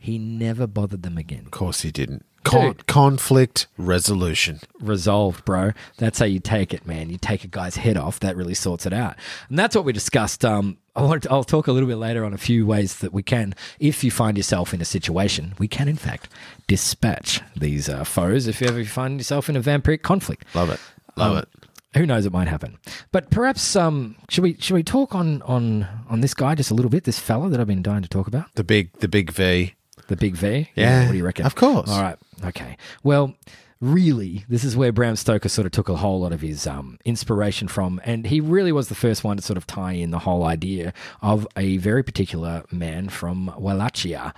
He 0.03 0.19
never 0.19 0.67
bothered 0.67 1.03
them 1.03 1.17
again. 1.17 1.45
Of 1.47 1.53
course 1.53 1.83
he 1.83 1.93
didn't. 1.93 2.25
Con- 2.45 2.75
conflict 2.89 3.69
resolution. 3.79 4.59
resolved, 4.81 5.45
bro. 5.45 5.71
That's 5.99 6.19
how 6.19 6.25
you 6.25 6.41
take 6.41 6.75
it, 6.75 6.85
man. 6.85 7.09
You 7.09 7.17
take 7.17 7.45
a 7.45 7.47
guy's 7.47 7.77
head 7.77 7.97
off. 7.97 8.19
That 8.19 8.35
really 8.37 8.55
sorts 8.55 8.85
it 8.85 8.93
out, 8.93 9.15
and 9.49 9.57
that's 9.57 9.77
what 9.77 9.85
we 9.85 9.93
discussed. 9.93 10.45
Um, 10.45 10.77
I 10.97 11.03
want. 11.03 11.25
I'll 11.31 11.45
talk 11.45 11.69
a 11.69 11.73
little 11.73 11.89
bit 11.89 11.99
later 11.99 12.25
on 12.25 12.35
a 12.35 12.39
few 12.39 12.67
ways 12.67 12.99
that 12.99 13.13
we 13.13 13.23
can, 13.23 13.55
if 13.79 14.03
you 14.03 14.11
find 14.11 14.37
yourself 14.37 14.75
in 14.75 14.81
a 14.81 14.85
situation, 14.85 15.55
we 15.61 15.69
can 15.69 15.87
in 15.87 15.95
fact 15.97 16.29
dispatch 16.67 17.41
these 17.57 17.89
uh, 17.89 18.03
foes. 18.03 18.49
If 18.49 18.61
you 18.61 18.67
ever 18.67 18.85
find 18.85 19.21
yourself 19.21 19.49
in 19.49 19.55
a 19.57 19.61
vampiric 19.61 20.03
conflict, 20.03 20.45
Love 20.55 20.71
it. 20.71 20.81
Love 21.17 21.33
Um, 21.33 21.39
it. 21.39 21.49
Who 21.97 22.07
knows? 22.07 22.25
It 22.27 22.33
might 22.33 22.49
happen. 22.49 22.79
But 23.13 23.31
perhaps 23.31 23.77
um, 23.77 24.17
should 24.31 24.43
we 24.43 24.57
should 24.59 24.75
we 24.75 24.83
talk 24.83 25.15
on 25.15 25.43
on 25.43 25.87
on 26.09 26.23
this 26.23 26.35
guy 26.35 26.57
just 26.57 26.71
a 26.73 26.75
little 26.75 26.91
bit? 26.91 27.05
This 27.05 27.21
fella 27.21 27.51
that 27.51 27.61
I've 27.61 27.67
been 27.69 27.83
dying 27.83 28.03
to 28.03 28.09
talk 28.09 28.27
about. 28.27 28.47
The 28.55 28.65
big 28.65 28.91
the 28.99 29.09
big 29.09 29.31
V. 29.31 29.75
The 30.09 30.17
big 30.17 30.35
V? 30.37 30.69
Yeah, 30.75 31.07
What 31.07 31.13
do 31.13 31.19
you 31.19 31.25
reckon? 31.25 31.47
of 31.47 31.55
course. 31.55 31.89
All 31.91 32.03
right. 32.03 32.17
Okay. 32.45 32.77
Well, 33.03 33.35
really, 33.81 34.45
this 34.49 34.65
is 34.65 34.77
where 34.77 34.93
Bram 34.93 35.17
Stoker 35.17 35.49
sort 35.49 35.67
of 35.67 35.73
took 35.73 35.89
a 35.89 35.97
whole 35.97 36.21
lot 36.21 36.33
of 36.33 36.41
his 36.41 36.67
um, 36.67 36.99
inspiration 37.05 37.69
from. 37.69 38.01
And 38.05 38.27
he 38.27 38.41
really 38.41 38.73
was 38.73 38.89
the 38.89 38.95
first 38.95 39.25
one 39.25 39.37
to 39.37 39.43
sort 39.43 39.57
of 39.57 39.67
tie 39.67 39.93
in 39.93 40.11
the 40.11 40.21
whole 40.21 40.45
idea 40.45 40.93
of 41.21 41.47
a 41.57 41.77
very 41.79 42.03
particular 42.03 42.65
man 42.71 43.09
from 43.09 43.53
Wallachia. 43.59 44.35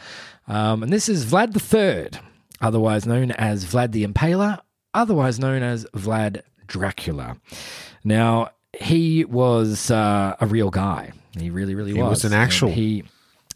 Um, 0.48 0.82
and 0.82 0.92
this 0.92 1.08
is 1.08 1.24
Vlad 1.26 1.54
III, 1.56 2.18
otherwise 2.60 3.06
known 3.06 3.30
as 3.32 3.64
Vlad 3.64 3.92
the 3.92 4.06
Impaler, 4.06 4.60
otherwise 4.92 5.38
known 5.38 5.62
as 5.62 5.84
Vlad 5.94 6.42
Dracula. 6.66 7.36
Now, 8.04 8.50
he 8.78 9.24
was 9.24 9.90
uh, 9.90 10.36
a 10.40 10.46
real 10.46 10.70
guy. 10.70 11.12
He 11.38 11.50
really, 11.50 11.74
really 11.74 11.92
He 11.94 12.00
was 12.02 12.24
an 12.24 12.32
And 12.32 12.42
actual- 12.42 12.70
he 12.70 13.04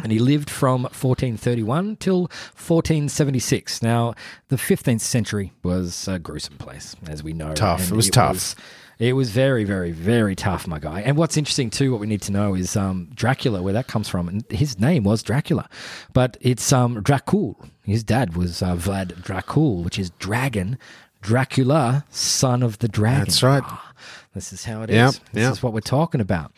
and 0.02 0.12
he 0.12 0.18
lived 0.18 0.48
from 0.50 0.82
1431 0.82 1.96
till 1.96 2.22
1476. 2.22 3.82
Now, 3.82 4.14
the 4.48 4.56
15th 4.56 5.00
century 5.00 5.52
was 5.62 6.06
a 6.08 6.18
gruesome 6.18 6.56
place, 6.58 6.94
as 7.08 7.22
we 7.22 7.32
know. 7.32 7.52
Tough. 7.54 7.82
and 7.82 7.92
It 7.92 7.96
was 7.96 8.10
tough. 8.10 8.54
it 8.98 9.12
was 9.14 9.30
very, 9.30 9.64
very, 9.64 9.90
very 9.92 10.34
tough, 10.34 10.66
my 10.66 10.78
guy. 10.78 11.00
And 11.00 11.16
what's 11.16 11.36
interesting 11.36 11.70
too, 11.70 11.90
what 11.90 12.00
we 12.00 12.06
need 12.06 12.22
to 12.22 12.32
know 12.32 12.54
is 12.54 12.76
um, 12.76 13.08
Dracula, 13.14 13.62
where 13.62 13.72
that 13.72 13.86
comes 13.88 14.08
from. 14.08 14.28
And 14.28 14.44
his 14.50 14.78
name 14.78 15.04
was 15.04 15.22
Dracula, 15.22 15.68
but 16.12 16.36
it's 16.40 16.72
um, 16.72 17.02
Dracul. 17.02 17.56
His 17.84 18.04
dad 18.04 18.36
was 18.36 18.62
uh, 18.62 18.76
Vlad 18.76 19.22
Dracul, 19.22 19.82
which 19.84 19.98
is 19.98 20.10
dragon. 20.18 20.78
Dracula, 21.20 22.04
son 22.10 22.62
of 22.62 22.78
the 22.78 22.86
dragon. 22.86 23.24
That's 23.24 23.42
right. 23.42 23.62
Ah, 23.66 23.92
This 24.34 24.52
is 24.52 24.64
how 24.64 24.82
it 24.82 24.90
is. 24.90 24.94
Yep, 24.94 25.12
This 25.32 25.42
yep. 25.42 25.52
is 25.52 25.62
what 25.64 25.72
we're 25.72 25.80
talking 25.80 26.20
about. 26.20 26.52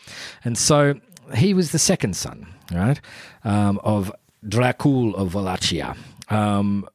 And 0.45 0.55
so 0.55 0.99
he 1.35 1.55
was 1.55 1.71
the 1.71 1.79
second 1.79 2.15
son, 2.15 2.45
right, 2.73 2.99
um, 3.43 3.79
of 3.83 4.11
Dracul 4.45 5.13
of 5.15 5.35
Wallachia. 5.35 5.95
Um, 6.29 6.87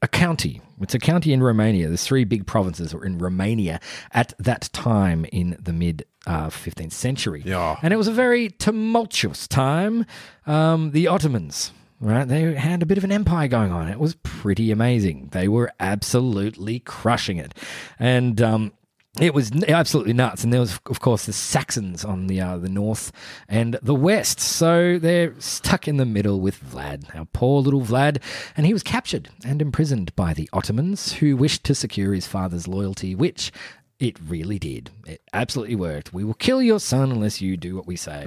a 0.00 0.08
county. 0.08 0.60
It's 0.80 0.94
a 0.94 0.98
county 0.98 1.32
in 1.32 1.42
Romania. 1.42 1.88
There's 1.88 2.04
three 2.04 2.24
big 2.24 2.46
provinces 2.46 2.94
were 2.94 3.04
in 3.04 3.18
Romania 3.18 3.80
at 4.12 4.32
that 4.38 4.70
time 4.72 5.24
in 5.32 5.56
the 5.60 5.72
mid 5.72 6.04
uh, 6.26 6.48
15th 6.50 6.92
century. 6.92 7.42
Yeah. 7.44 7.76
And 7.82 7.92
it 7.92 7.96
was 7.96 8.06
a 8.06 8.12
very 8.12 8.50
tumultuous 8.50 9.48
time. 9.48 10.06
Um, 10.46 10.92
the 10.92 11.08
Ottomans, 11.08 11.72
right, 12.00 12.28
they 12.28 12.54
had 12.54 12.82
a 12.82 12.86
bit 12.86 12.98
of 12.98 13.04
an 13.04 13.10
empire 13.10 13.48
going 13.48 13.72
on. 13.72 13.88
It 13.88 13.98
was 13.98 14.14
pretty 14.22 14.70
amazing. 14.70 15.30
They 15.32 15.48
were 15.48 15.72
absolutely 15.80 16.78
crushing 16.80 17.38
it. 17.38 17.54
And 17.98 18.40
um, 18.40 18.72
it 19.20 19.34
was 19.34 19.50
absolutely 19.64 20.12
nuts. 20.12 20.44
And 20.44 20.52
there 20.52 20.60
was, 20.60 20.78
of 20.86 21.00
course, 21.00 21.26
the 21.26 21.32
Saxons 21.32 22.04
on 22.04 22.26
the 22.26 22.40
uh, 22.40 22.58
the 22.58 22.68
north 22.68 23.12
and 23.48 23.78
the 23.82 23.94
west. 23.94 24.40
So 24.40 24.98
they're 24.98 25.34
stuck 25.38 25.88
in 25.88 25.96
the 25.96 26.06
middle 26.06 26.40
with 26.40 26.62
Vlad, 26.62 27.14
our 27.16 27.26
poor 27.26 27.60
little 27.60 27.82
Vlad. 27.82 28.22
And 28.56 28.66
he 28.66 28.72
was 28.72 28.82
captured 28.82 29.28
and 29.44 29.60
imprisoned 29.62 30.14
by 30.16 30.34
the 30.34 30.48
Ottomans, 30.52 31.14
who 31.14 31.36
wished 31.36 31.64
to 31.64 31.74
secure 31.74 32.14
his 32.14 32.26
father's 32.26 32.68
loyalty, 32.68 33.14
which 33.14 33.52
it 33.98 34.16
really 34.20 34.58
did. 34.58 34.90
It 35.06 35.22
absolutely 35.32 35.76
worked. 35.76 36.12
We 36.12 36.24
will 36.24 36.34
kill 36.34 36.62
your 36.62 36.78
son 36.80 37.10
unless 37.10 37.40
you 37.40 37.56
do 37.56 37.74
what 37.74 37.86
we 37.86 37.96
say. 37.96 38.26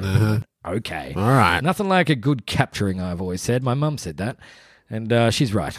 Okay. 0.65 1.13
All 1.15 1.29
right. 1.29 1.61
Nothing 1.61 1.87
like 1.89 2.09
a 2.09 2.15
good 2.15 2.45
capturing, 2.45 2.99
I've 2.99 3.21
always 3.21 3.41
said. 3.41 3.63
My 3.63 3.73
mum 3.73 3.97
said 3.97 4.17
that, 4.17 4.37
and 4.89 5.11
uh, 5.11 5.31
she's 5.31 5.53
right. 5.53 5.77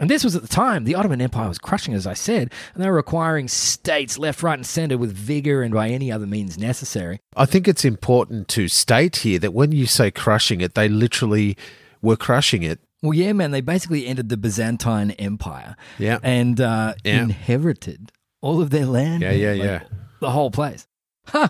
And 0.00 0.10
this 0.10 0.24
was 0.24 0.34
at 0.36 0.42
the 0.42 0.48
time 0.48 0.84
the 0.84 0.94
Ottoman 0.94 1.20
Empire 1.20 1.48
was 1.48 1.58
crushing, 1.58 1.94
as 1.94 2.06
I 2.06 2.14
said, 2.14 2.50
and 2.74 2.82
they 2.82 2.88
were 2.90 2.98
acquiring 2.98 3.48
states 3.48 4.18
left, 4.18 4.42
right, 4.42 4.58
and 4.58 4.66
centre 4.66 4.98
with 4.98 5.12
vigour 5.12 5.62
and 5.62 5.72
by 5.74 5.88
any 5.88 6.10
other 6.10 6.26
means 6.26 6.58
necessary. 6.58 7.20
I 7.36 7.46
think 7.46 7.66
it's 7.68 7.84
important 7.84 8.48
to 8.48 8.68
state 8.68 9.16
here 9.16 9.38
that 9.40 9.52
when 9.54 9.72
you 9.72 9.86
say 9.86 10.10
crushing 10.10 10.60
it, 10.60 10.74
they 10.74 10.88
literally 10.88 11.56
were 12.02 12.16
crushing 12.16 12.62
it. 12.62 12.80
Well, 13.02 13.14
yeah, 13.14 13.32
man, 13.34 13.50
they 13.50 13.60
basically 13.60 14.06
entered 14.06 14.30
the 14.30 14.36
Byzantine 14.36 15.10
Empire 15.12 15.76
Yeah. 15.98 16.18
and 16.22 16.60
uh, 16.60 16.94
Yeah. 17.04 17.22
inherited 17.24 18.12
all 18.40 18.60
of 18.62 18.70
their 18.70 18.86
land. 18.86 19.22
Yeah, 19.22 19.32
yeah, 19.32 19.50
Like, 19.52 19.62
yeah. 19.62 19.82
The 20.20 20.30
whole 20.30 20.50
place. 20.50 20.86
Huh. 21.26 21.48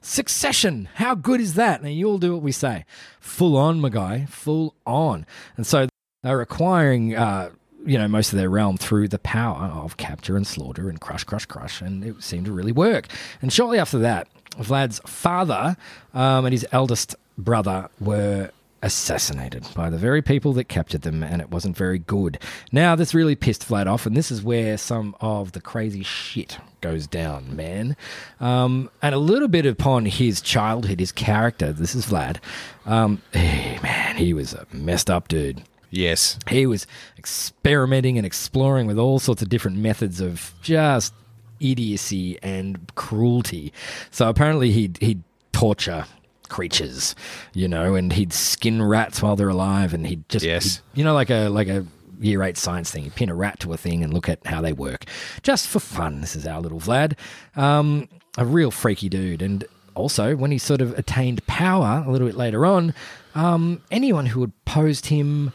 Succession. 0.00 0.88
How 0.94 1.14
good 1.14 1.40
is 1.40 1.54
that? 1.54 1.82
Now, 1.82 1.88
you 1.88 2.06
all 2.08 2.18
do 2.18 2.32
what 2.32 2.42
we 2.42 2.52
say. 2.52 2.84
Full 3.20 3.56
on, 3.56 3.80
my 3.80 3.88
guy. 3.88 4.26
Full 4.30 4.74
on. 4.86 5.26
And 5.56 5.66
so 5.66 5.88
they're 6.22 6.40
acquiring, 6.40 7.14
uh, 7.16 7.50
you 7.86 7.98
know, 7.98 8.08
most 8.08 8.32
of 8.32 8.38
their 8.38 8.50
realm 8.50 8.76
through 8.76 9.08
the 9.08 9.18
power 9.18 9.66
of 9.66 9.96
capture 9.96 10.36
and 10.36 10.46
slaughter 10.46 10.88
and 10.88 11.00
crush, 11.00 11.24
crush, 11.24 11.46
crush. 11.46 11.80
And 11.80 12.04
it 12.04 12.22
seemed 12.22 12.46
to 12.46 12.52
really 12.52 12.72
work. 12.72 13.06
And 13.40 13.52
shortly 13.52 13.78
after 13.78 13.98
that, 13.98 14.28
Vlad's 14.58 15.00
father 15.06 15.76
um, 16.14 16.44
and 16.44 16.52
his 16.52 16.66
eldest 16.72 17.14
brother 17.38 17.88
were 18.00 18.50
assassinated 18.82 19.66
by 19.74 19.90
the 19.90 19.96
very 19.98 20.22
people 20.22 20.52
that 20.52 20.64
captured 20.64 21.02
them, 21.02 21.22
and 21.22 21.40
it 21.40 21.50
wasn't 21.50 21.76
very 21.76 21.98
good. 21.98 22.38
Now, 22.70 22.94
this 22.94 23.14
really 23.14 23.34
pissed 23.34 23.68
Vlad 23.68 23.86
off, 23.86 24.06
and 24.06 24.16
this 24.16 24.30
is 24.30 24.42
where 24.42 24.78
some 24.78 25.16
of 25.20 25.52
the 25.52 25.60
crazy 25.60 26.02
shit 26.02 26.58
goes 26.80 27.06
down, 27.06 27.56
man. 27.56 27.96
Um, 28.38 28.90
and 29.02 29.14
a 29.14 29.18
little 29.18 29.48
bit 29.48 29.66
upon 29.66 30.06
his 30.06 30.40
childhood, 30.40 31.00
his 31.00 31.12
character. 31.12 31.72
This 31.72 31.94
is 31.94 32.06
Vlad. 32.06 32.38
Um, 32.84 33.22
hey, 33.32 33.78
man, 33.82 34.16
he 34.16 34.32
was 34.32 34.52
a 34.54 34.66
messed 34.72 35.10
up 35.10 35.28
dude. 35.28 35.62
Yes. 35.90 36.38
He 36.48 36.66
was 36.66 36.86
experimenting 37.16 38.16
and 38.18 38.26
exploring 38.26 38.86
with 38.86 38.98
all 38.98 39.18
sorts 39.18 39.42
of 39.42 39.48
different 39.48 39.78
methods 39.78 40.20
of 40.20 40.52
just 40.62 41.14
idiocy 41.60 42.38
and 42.42 42.78
cruelty. 42.94 43.72
So 44.10 44.28
apparently 44.28 44.72
he'd 44.72 44.98
he'd 45.00 45.22
torture 45.52 46.04
creatures, 46.48 47.14
you 47.54 47.66
know, 47.66 47.94
and 47.94 48.12
he'd 48.12 48.32
skin 48.32 48.82
rats 48.82 49.22
while 49.22 49.36
they're 49.36 49.48
alive, 49.48 49.92
and 49.94 50.06
he'd 50.06 50.28
just 50.28 50.44
Yes. 50.44 50.64
he'd- 50.64 50.82
you 51.00 51.04
know, 51.04 51.14
like 51.14 51.30
a 51.30 51.48
like 51.48 51.68
a 51.68 51.86
year 52.20 52.42
eight 52.42 52.56
science 52.56 52.90
thing. 52.90 53.04
You 53.04 53.10
pin 53.10 53.28
a 53.28 53.34
rat 53.34 53.60
to 53.60 53.72
a 53.72 53.76
thing 53.76 54.02
and 54.02 54.12
look 54.12 54.28
at 54.28 54.38
how 54.46 54.60
they 54.60 54.72
work, 54.72 55.04
just 55.42 55.66
for 55.68 55.80
fun. 55.80 56.20
This 56.20 56.34
is 56.36 56.46
our 56.46 56.60
little 56.60 56.80
Vlad, 56.80 57.14
um, 57.56 58.08
a 58.38 58.44
real 58.44 58.70
freaky 58.70 59.08
dude, 59.08 59.42
and 59.42 59.64
also 59.94 60.36
when 60.36 60.50
he 60.50 60.58
sort 60.58 60.80
of 60.80 60.98
attained 60.98 61.46
power 61.46 62.04
a 62.06 62.10
little 62.10 62.26
bit 62.26 62.36
later 62.36 62.64
on, 62.66 62.92
um, 63.34 63.80
anyone 63.90 64.26
who 64.26 64.40
would 64.40 64.52
opposed 64.66 65.06
him. 65.06 65.52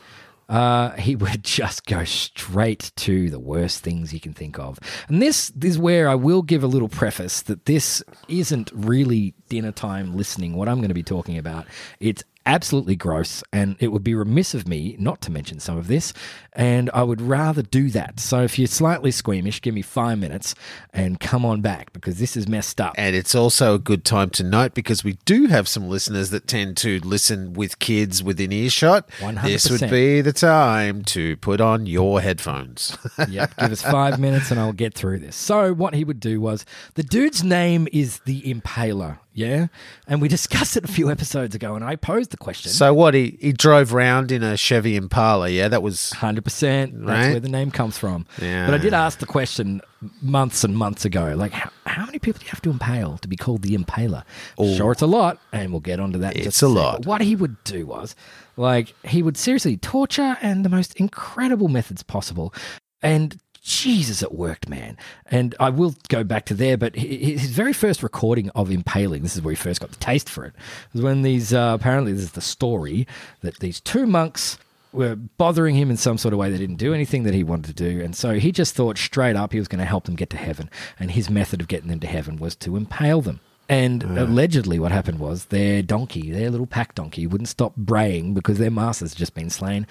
Uh, 0.51 0.91
he 0.91 1.15
would 1.21 1.43
just 1.43 1.85
go 1.85 2.03
straight 2.03 2.91
to 2.97 3.29
the 3.29 3.39
worst 3.39 3.83
things 3.83 4.13
you 4.13 4.19
can 4.19 4.33
think 4.33 4.59
of. 4.59 4.77
And 5.07 5.21
this 5.21 5.51
is 5.61 5.79
where 5.79 6.07
I 6.07 6.15
will 6.15 6.41
give 6.41 6.63
a 6.63 6.67
little 6.67 6.89
preface 6.89 7.41
that 7.43 7.65
this 7.65 8.03
isn't 8.27 8.69
really 8.73 9.33
dinner 9.49 9.71
time 9.71 10.15
listening, 10.15 10.55
what 10.55 10.69
I'm 10.69 10.77
going 10.77 10.89
to 10.89 10.93
be 10.93 11.03
talking 11.03 11.37
about. 11.37 11.65
It's 11.99 12.23
absolutely 12.45 12.95
gross, 12.95 13.43
and 13.51 13.75
it 13.79 13.89
would 13.89 14.03
be 14.03 14.15
remiss 14.15 14.53
of 14.53 14.67
me 14.67 14.95
not 14.99 15.21
to 15.21 15.31
mention 15.31 15.59
some 15.59 15.77
of 15.77 15.87
this, 15.87 16.13
and 16.53 16.89
I 16.93 17.03
would 17.03 17.21
rather 17.21 17.61
do 17.61 17.89
that. 17.91 18.19
So 18.19 18.43
if 18.43 18.59
you're 18.59 18.67
slightly 18.67 19.11
squeamish, 19.11 19.61
give 19.61 19.73
me 19.73 19.81
five 19.81 20.17
minutes 20.19 20.53
and 20.93 21.19
come 21.19 21.45
on 21.45 21.61
back 21.61 21.93
because 21.93 22.19
this 22.19 22.35
is 22.35 22.47
messed 22.47 22.81
up. 22.81 22.95
And 22.97 23.15
it's 23.15 23.35
also 23.35 23.75
a 23.75 23.79
good 23.79 24.03
time 24.03 24.29
to 24.31 24.43
note 24.43 24.73
because 24.73 25.03
we 25.03 25.17
do 25.25 25.47
have 25.47 25.67
some 25.67 25.87
listeners 25.87 26.29
that 26.31 26.47
tend 26.47 26.77
to 26.77 26.99
listen 26.99 27.53
with 27.53 27.79
kids 27.79 28.21
within 28.23 28.51
earshot. 28.51 29.09
100%. 29.19 29.43
This 29.43 29.69
would 29.69 29.89
be 29.89 30.21
the 30.21 30.33
time 30.33 31.03
to 31.05 31.37
put 31.37 31.61
on 31.61 31.85
your 31.85 32.21
headphones. 32.21 32.97
yep, 33.29 33.55
give 33.57 33.71
us 33.71 33.81
five 33.81 34.19
minutes 34.19 34.51
and 34.51 34.59
I'll 34.59 34.73
get 34.73 34.93
through 34.93 35.19
this. 35.19 35.35
So, 35.35 35.73
what 35.73 35.93
he 35.93 36.03
would 36.03 36.19
do 36.19 36.41
was 36.41 36.65
the 36.95 37.03
dude's 37.03 37.43
name 37.43 37.87
is 37.91 38.19
the 38.19 38.41
Impaler, 38.41 39.19
yeah? 39.33 39.67
And 40.07 40.21
we 40.21 40.27
discussed 40.37 40.77
it 40.77 40.83
a 40.83 40.87
few 40.87 41.09
episodes 41.11 41.55
ago, 41.55 41.75
and 41.75 41.83
I 41.83 41.95
posed 41.95 42.31
the 42.31 42.37
question. 42.37 42.71
so 42.71 42.93
what? 42.93 43.13
He, 43.13 43.37
he 43.41 43.51
drove 43.53 43.93
round 43.93 44.31
in 44.31 44.43
a 44.43 44.57
Chevy 44.57 44.95
Impala. 44.95 45.49
Yeah, 45.49 45.67
that 45.67 45.81
was. 45.83 46.11
100%. 46.15 46.43
That's 46.43 46.93
Right. 46.93 47.31
where 47.31 47.39
the 47.39 47.49
name 47.49 47.71
comes 47.71 47.97
from. 47.97 48.25
Yeah. 48.41 48.65
But 48.65 48.75
I 48.75 48.77
did 48.77 48.93
ask 48.93 49.19
the 49.19 49.25
question 49.25 49.81
months 50.21 50.63
and 50.63 50.75
months 50.75 51.05
ago 51.05 51.33
like, 51.37 51.51
how, 51.51 51.69
how 51.85 52.05
many 52.05 52.17
people 52.19 52.39
do 52.39 52.45
you 52.45 52.49
have 52.49 52.61
to 52.61 52.71
impale 52.71 53.17
to 53.19 53.27
be 53.27 53.35
called 53.35 53.61
the 53.61 53.77
impaler? 53.77 54.23
Sure, 54.57 54.91
it's 54.91 55.01
a 55.01 55.07
lot, 55.07 55.39
and 55.53 55.71
we'll 55.71 55.79
get 55.79 55.99
onto 55.99 56.17
that. 56.19 56.33
in 56.35 56.39
It's 56.41 56.45
just 56.59 56.63
a 56.63 56.67
sec. 56.67 56.75
lot. 56.75 56.97
But 56.99 57.05
What 57.07 57.21
he 57.21 57.35
would 57.35 57.63
do 57.63 57.85
was, 57.85 58.15
like, 58.57 58.93
he 59.05 59.21
would 59.21 59.37
seriously 59.37 59.77
torture 59.77 60.37
and 60.41 60.65
the 60.65 60.69
most 60.69 60.95
incredible 60.95 61.67
methods 61.67 62.03
possible, 62.03 62.53
and. 63.01 63.37
Jesus, 63.61 64.23
it 64.23 64.33
worked, 64.33 64.67
man. 64.67 64.97
And 65.29 65.53
I 65.59 65.69
will 65.69 65.95
go 66.09 66.23
back 66.23 66.45
to 66.45 66.53
there, 66.53 66.77
but 66.77 66.95
hi- 66.95 67.01
hi- 67.01 67.37
his 67.37 67.51
very 67.51 67.73
first 67.73 68.01
recording 68.01 68.49
of 68.51 68.71
impaling, 68.71 69.21
this 69.21 69.35
is 69.35 69.41
where 69.41 69.51
he 69.51 69.55
first 69.55 69.81
got 69.81 69.91
the 69.91 69.97
taste 69.97 70.29
for 70.29 70.45
it, 70.45 70.53
was 70.93 71.01
when 71.03 71.21
these, 71.21 71.53
uh, 71.53 71.71
apparently, 71.79 72.11
this 72.11 72.23
is 72.23 72.31
the 72.31 72.41
story 72.41 73.05
that 73.41 73.59
these 73.59 73.79
two 73.79 74.07
monks 74.07 74.57
were 74.93 75.15
bothering 75.15 75.75
him 75.75 75.89
in 75.89 75.97
some 75.97 76.17
sort 76.17 76.33
of 76.33 76.39
way. 76.39 76.49
They 76.49 76.57
didn't 76.57 76.75
do 76.75 76.93
anything 76.93 77.23
that 77.23 77.33
he 77.33 77.43
wanted 77.43 77.77
to 77.77 77.89
do. 77.91 78.01
And 78.01 78.15
so 78.15 78.33
he 78.39 78.51
just 78.51 78.75
thought 78.75 78.97
straight 78.97 79.35
up 79.35 79.53
he 79.53 79.59
was 79.59 79.67
going 79.67 79.79
to 79.79 79.85
help 79.85 80.03
them 80.05 80.15
get 80.15 80.29
to 80.31 80.37
heaven. 80.37 80.69
And 80.99 81.11
his 81.11 81.29
method 81.29 81.61
of 81.61 81.67
getting 81.67 81.89
them 81.89 81.99
to 82.01 82.07
heaven 82.07 82.37
was 82.37 82.55
to 82.57 82.75
impale 82.75 83.21
them. 83.21 83.39
And 83.69 84.03
allegedly, 84.03 84.79
what 84.79 84.91
happened 84.91 85.19
was 85.19 85.45
their 85.45 85.81
donkey, 85.81 86.29
their 86.29 86.49
little 86.49 86.65
pack 86.67 86.93
donkey, 86.93 87.25
wouldn't 87.25 87.47
stop 87.47 87.73
braying 87.77 88.33
because 88.33 88.57
their 88.57 88.71
master's 88.71 89.15
just 89.15 89.33
been 89.33 89.49
slain. 89.49 89.87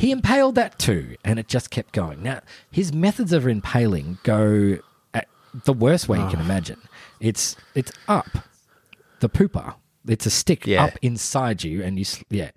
He 0.00 0.12
impaled 0.12 0.54
that 0.54 0.78
too, 0.78 1.16
and 1.26 1.38
it 1.38 1.46
just 1.46 1.68
kept 1.70 1.92
going. 1.92 2.22
Now, 2.22 2.40
his 2.70 2.90
methods 2.90 3.34
of 3.34 3.46
impaling 3.46 4.16
go 4.22 4.78
at 5.12 5.28
the 5.64 5.74
worst 5.74 6.08
way 6.08 6.18
you 6.18 6.26
can 6.28 6.38
ah. 6.40 6.44
imagine. 6.44 6.80
It's 7.20 7.54
it's 7.74 7.92
up 8.08 8.28
the 9.20 9.28
pooper. 9.28 9.74
It's 10.08 10.24
a 10.24 10.30
stick 10.30 10.66
Yeah. 10.66 10.84
up 10.84 10.92
inside 11.02 11.62
you, 11.62 11.82
and 11.82 11.98
you 11.98 12.06
yeah. 12.30 12.52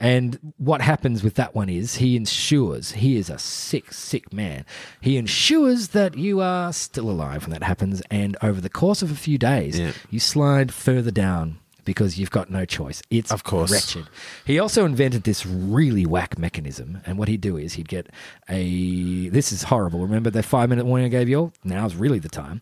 And 0.00 0.52
what 0.56 0.80
happens 0.80 1.22
with 1.22 1.34
that 1.34 1.54
one 1.54 1.68
is 1.68 1.94
he 1.96 2.16
ensures 2.16 2.90
he 2.90 3.16
is 3.16 3.30
a 3.30 3.38
sick, 3.38 3.92
sick 3.92 4.32
man. 4.32 4.66
He 5.00 5.16
ensures 5.18 5.88
that 5.88 6.16
you 6.18 6.40
are 6.40 6.72
still 6.72 7.08
alive 7.08 7.42
when 7.42 7.52
that 7.52 7.62
happens, 7.62 8.02
and 8.10 8.36
over 8.42 8.60
the 8.60 8.68
course 8.68 9.02
of 9.02 9.12
a 9.12 9.14
few 9.14 9.38
days, 9.38 9.78
Yeah. 9.78 9.92
you 10.10 10.18
slide 10.18 10.74
further 10.74 11.12
down 11.12 11.58
because 11.88 12.18
you've 12.18 12.30
got 12.30 12.50
no 12.50 12.66
choice. 12.66 13.00
It's 13.10 13.32
Of 13.32 13.44
course. 13.44 13.72
wretched. 13.72 14.06
He 14.44 14.58
also 14.58 14.84
invented 14.84 15.22
this 15.24 15.46
really 15.46 16.04
whack 16.04 16.38
mechanism, 16.38 17.00
and 17.06 17.16
what 17.18 17.28
he'd 17.28 17.40
do 17.40 17.56
is 17.56 17.72
he'd 17.72 17.88
get 17.88 18.08
a. 18.50 19.28
This 19.30 19.52
is 19.52 19.62
horrible. 19.64 20.00
Remember 20.00 20.28
that 20.28 20.44
five 20.44 20.68
minute 20.68 20.84
warning 20.84 21.06
I 21.06 21.08
gave 21.08 21.30
you 21.30 21.38
all? 21.38 21.52
Now's 21.64 21.94
really 21.96 22.18
the 22.18 22.28
time. 22.28 22.60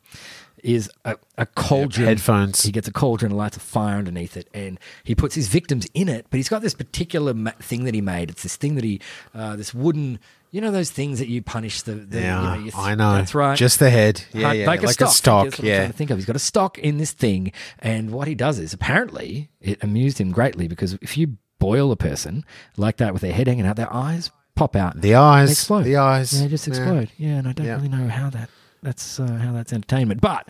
Is 0.62 0.89
a, 1.05 1.16
a 1.37 1.45
cauldron. 1.47 2.07
headphones. 2.07 2.62
He 2.62 2.72
gets 2.72 2.89
a 2.89 2.93
cauldron 2.93 3.31
and 3.33 3.39
lights 3.39 3.57
a 3.57 3.61
fire 3.61 3.99
underneath 3.99 4.37
it, 4.37 4.49
and 4.55 4.79
he 5.05 5.14
puts 5.14 5.35
his 5.35 5.49
victims 5.49 5.87
in 5.93 6.09
it. 6.09 6.27
But 6.31 6.37
he's 6.39 6.49
got 6.49 6.62
this 6.62 6.74
particular 6.74 7.35
ma- 7.35 7.51
thing 7.61 7.85
that 7.85 7.95
he 7.95 8.01
made. 8.01 8.31
It's 8.31 8.43
this 8.45 8.57
thing 8.57 8.74
that 8.77 8.85
he, 8.85 9.01
uh, 9.35 9.57
this 9.57 9.74
wooden, 9.74 10.18
you 10.51 10.61
know, 10.61 10.70
those 10.70 10.90
things 10.90 11.18
that 11.18 11.28
you 11.28 11.42
punish 11.42 11.82
the. 11.82 11.92
the 11.92 12.20
Yeah, 12.20 12.40
you 12.40 12.49
know, 12.49 12.64
you 12.66 12.70
th- 12.70 12.76
I 12.76 12.94
know. 12.94 13.14
That's 13.14 13.34
right. 13.34 13.57
Just 13.57 13.78
the 13.78 13.90
head. 13.90 14.24
Yeah, 14.32 14.53
yeah. 14.53 14.66
like, 14.66 14.82
a 14.82 14.88
stock. 14.88 15.12
stock. 15.12 15.44
What 15.47 15.61
I'm 15.61 15.64
yeah. 15.66 15.88
think 15.88 16.11
of. 16.11 16.18
He's 16.18 16.26
got 16.26 16.36
a 16.36 16.40
stock 16.40 16.78
in 16.78 16.99
this 16.99 17.12
thing, 17.12 17.53
and 17.78 18.11
what 18.11 18.28
he 18.28 18.34
does 18.34 18.59
is 18.59 18.72
apparently 18.72 19.51
it 19.61 19.82
amused 19.82 20.18
him 20.18 20.30
greatly 20.32 20.68
because 20.68 20.94
if 21.03 21.16
you 21.16 21.36
boil 21.59 21.90
a 21.92 21.97
person 21.97 22.44
like 22.76 22.99
that 22.99 23.12
with 23.12 23.22
their 23.22 23.32
head 23.32 23.49
hanging 23.49 23.66
out, 23.66 23.76
their 23.76 23.92
eyes 23.92 24.30
pop 24.55 24.76
out. 24.76 25.01
The 25.01 25.14
eyes, 25.14 25.49
They 25.49 25.53
explode. 25.53 25.82
the 25.84 25.97
eyes. 25.97 26.32
Yeah, 26.34 26.40
they 26.42 26.49
just 26.49 26.66
Yeah. 26.66 26.74
explode. 26.74 27.11
Yeah, 27.18 27.34
and 27.36 27.49
I 27.49 27.53
don't 27.53 27.66
Yeah. 27.66 27.76
really 27.76 27.88
know 27.88 28.09
how 28.09 28.30
that 28.30 28.49
that's 28.82 29.18
uh, 29.20 29.26
how 29.26 29.53
that's 29.53 29.72
entertainment, 29.72 30.20
but 30.20 30.49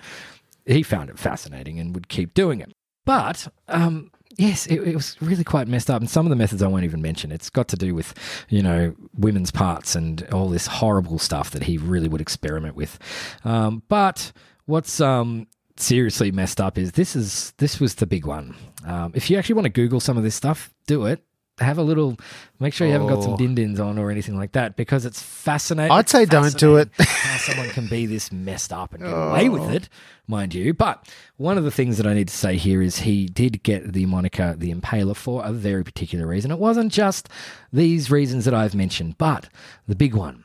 he 0.67 0.83
found 0.83 1.11
it 1.11 1.19
fascinating 1.19 1.79
and 1.81 1.95
would 1.95 2.09
keep 2.09 2.35
doing 2.35 2.61
it. 2.61 2.73
But 3.05 3.49
um, 3.69 4.11
yes, 4.37 4.67
it, 4.67 4.81
it 4.81 4.95
was 4.95 5.17
really 5.21 5.45
quite 5.45 5.69
messed 5.69 5.91
up, 5.91 6.01
and 6.01 6.11
some 6.11 6.27
of 6.27 6.31
the 6.31 6.37
methods 6.37 6.63
I 6.63 6.67
won't 6.69 6.85
even 6.85 7.03
mention. 7.03 7.33
It's 7.33 7.51
got 7.51 7.69
to 7.69 7.77
do 7.77 7.95
with 7.95 8.15
you 8.49 8.63
know 8.63 8.95
women's 9.15 9.51
parts 9.51 9.95
and 9.95 10.27
all 10.33 10.49
this 10.49 10.67
horrible 10.67 11.19
stuff 11.19 11.51
that 11.51 11.65
he 11.65 11.79
really 11.79 12.09
would 12.09 12.21
experiment 12.21 12.77
with. 12.77 12.99
Um, 13.45 13.83
but 13.89 14.33
what's 14.67 15.01
um, 15.01 15.47
seriously 15.77 16.31
messed 16.31 16.61
up 16.61 16.79
is 16.79 16.93
this 16.93 17.17
is 17.17 17.53
this 17.59 17.81
was 17.81 17.97
the 17.97 18.07
big 18.07 18.27
one. 18.27 18.55
Um, 18.85 19.13
if 19.15 19.31
you 19.31 19.39
actually 19.39 19.55
want 19.57 19.65
to 19.67 19.71
Google 19.71 20.01
some 20.01 20.17
of 20.17 20.23
this 20.23 20.35
stuff, 20.35 20.73
do 20.87 21.07
it. 21.07 21.23
Have 21.59 21.79
a 21.79 21.83
little. 21.83 22.19
Make 22.61 22.75
sure 22.75 22.87
you 22.87 22.93
haven't 22.93 23.09
got 23.09 23.23
some 23.23 23.33
Oh. 23.33 23.37
din 23.37 23.55
dins 23.55 23.81
on 23.81 23.99
or 23.99 24.11
anything 24.11 24.37
like 24.37 24.53
that 24.53 24.77
because 24.77 25.07
it's 25.07 25.23
fascinating. 25.23 25.91
I'd 25.91 26.09
say 26.09 26.27
don't 26.27 26.57
do 26.59 26.77
it. 26.77 26.91
How 26.99 27.39
someone 27.39 27.71
can 27.71 27.87
be 27.89 28.05
this 28.05 28.31
messed 28.31 28.73
up 28.73 28.93
and 28.93 29.03
get 29.03 29.11
away 29.13 29.49
oh. 29.49 29.53
with 29.53 29.71
it, 29.71 29.89
mind 30.29 30.55
you. 30.55 30.75
But 30.75 31.09
one 31.39 31.57
of 31.57 31.65
the 31.65 31.71
things 31.71 31.97
that 31.97 32.07
I 32.07 32.13
need 32.13 32.29
to 32.29 32.37
say 32.37 32.57
here 32.57 32.83
is 32.83 32.99
he 33.01 33.27
did 33.27 33.63
get 33.63 33.95
the 33.95 34.05
moniker 34.07 34.55
the 34.57 34.73
Impaler 34.75 35.17
for 35.17 35.45
a 35.45 35.53
very 35.53 35.83
particular 35.83 36.27
reason. 36.27 36.51
It 36.51 36.59
wasn't 36.59 36.93
just 36.93 37.29
these 37.73 38.11
reasons 38.11 38.45
that 38.45 38.55
I've 38.55 38.75
mentioned, 38.75 39.17
but 39.17 39.49
the 39.89 39.97
big 39.97 40.15
one 40.15 40.45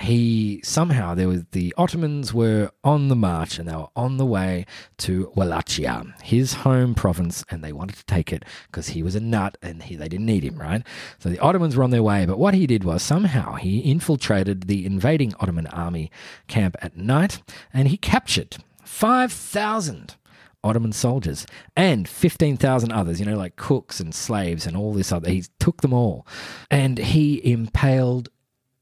he 0.00 0.60
somehow 0.64 1.14
there 1.14 1.28
was 1.28 1.44
the 1.52 1.74
Ottomans 1.76 2.32
were 2.32 2.70
on 2.84 3.08
the 3.08 3.16
march 3.16 3.58
and 3.58 3.68
they 3.68 3.74
were 3.74 3.88
on 3.96 4.16
the 4.16 4.26
way 4.26 4.66
to 4.98 5.32
Wallachia, 5.34 6.14
his 6.22 6.54
home 6.54 6.94
province, 6.94 7.44
and 7.50 7.62
they 7.62 7.72
wanted 7.72 7.96
to 7.96 8.04
take 8.06 8.32
it 8.32 8.44
because 8.66 8.88
he 8.88 9.02
was 9.02 9.14
a 9.14 9.20
nut 9.20 9.56
and 9.62 9.82
he, 9.82 9.96
they 9.96 10.08
didn't 10.08 10.26
need 10.26 10.44
him, 10.44 10.58
right? 10.58 10.82
So 11.18 11.28
the 11.28 11.38
Ottomans 11.38 11.76
were 11.76 11.84
on 11.84 11.90
their 11.90 12.02
way, 12.02 12.26
but 12.26 12.38
what 12.38 12.54
he 12.54 12.66
did 12.66 12.84
was 12.84 13.02
somehow 13.02 13.54
he 13.54 13.80
infiltrated 13.80 14.62
the 14.62 14.86
invading 14.86 15.34
Ottoman 15.40 15.66
army 15.68 16.10
camp 16.46 16.76
at 16.80 16.96
night 16.96 17.42
and 17.72 17.88
he 17.88 17.96
captured 17.96 18.58
five 18.84 19.32
thousand. 19.32 20.16
Ottoman 20.64 20.92
soldiers 20.92 21.46
and 21.76 22.08
15,000 22.08 22.90
others, 22.90 23.20
you 23.20 23.26
know, 23.26 23.36
like 23.36 23.54
cooks 23.54 24.00
and 24.00 24.12
slaves 24.12 24.66
and 24.66 24.76
all 24.76 24.92
this 24.92 25.12
other. 25.12 25.30
He 25.30 25.44
took 25.60 25.82
them 25.82 25.92
all 25.92 26.26
and 26.68 26.98
he 26.98 27.40
impaled 27.48 28.28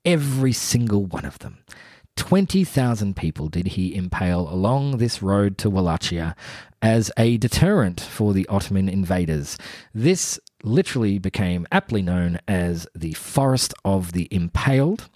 every 0.06 0.52
single 0.52 1.04
one 1.04 1.24
of 1.24 1.40
them. 1.40 1.58
20,000 2.16 3.14
people 3.14 3.48
did 3.48 3.66
he 3.68 3.94
impale 3.94 4.48
along 4.48 4.96
this 4.96 5.20
road 5.22 5.58
to 5.58 5.68
Wallachia 5.68 6.34
as 6.80 7.10
a 7.18 7.36
deterrent 7.36 8.00
for 8.00 8.32
the 8.32 8.46
Ottoman 8.48 8.88
invaders. 8.88 9.58
This 9.94 10.40
literally 10.62 11.18
became 11.18 11.66
aptly 11.70 12.00
known 12.00 12.38
as 12.48 12.86
the 12.94 13.12
Forest 13.12 13.74
of 13.84 14.12
the 14.12 14.28
Impaled. 14.30 15.10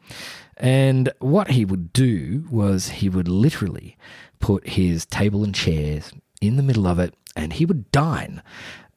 And 0.58 1.10
what 1.20 1.52
he 1.52 1.64
would 1.64 1.92
do 1.94 2.46
was 2.50 2.88
he 2.88 3.08
would 3.08 3.28
literally 3.28 3.96
put 4.40 4.68
his 4.68 5.06
table 5.06 5.42
and 5.42 5.54
chairs 5.54 6.12
in 6.42 6.56
the 6.56 6.62
middle 6.62 6.86
of 6.86 6.98
it 6.98 7.14
and 7.34 7.54
he 7.54 7.64
would 7.64 7.90
dine 7.92 8.42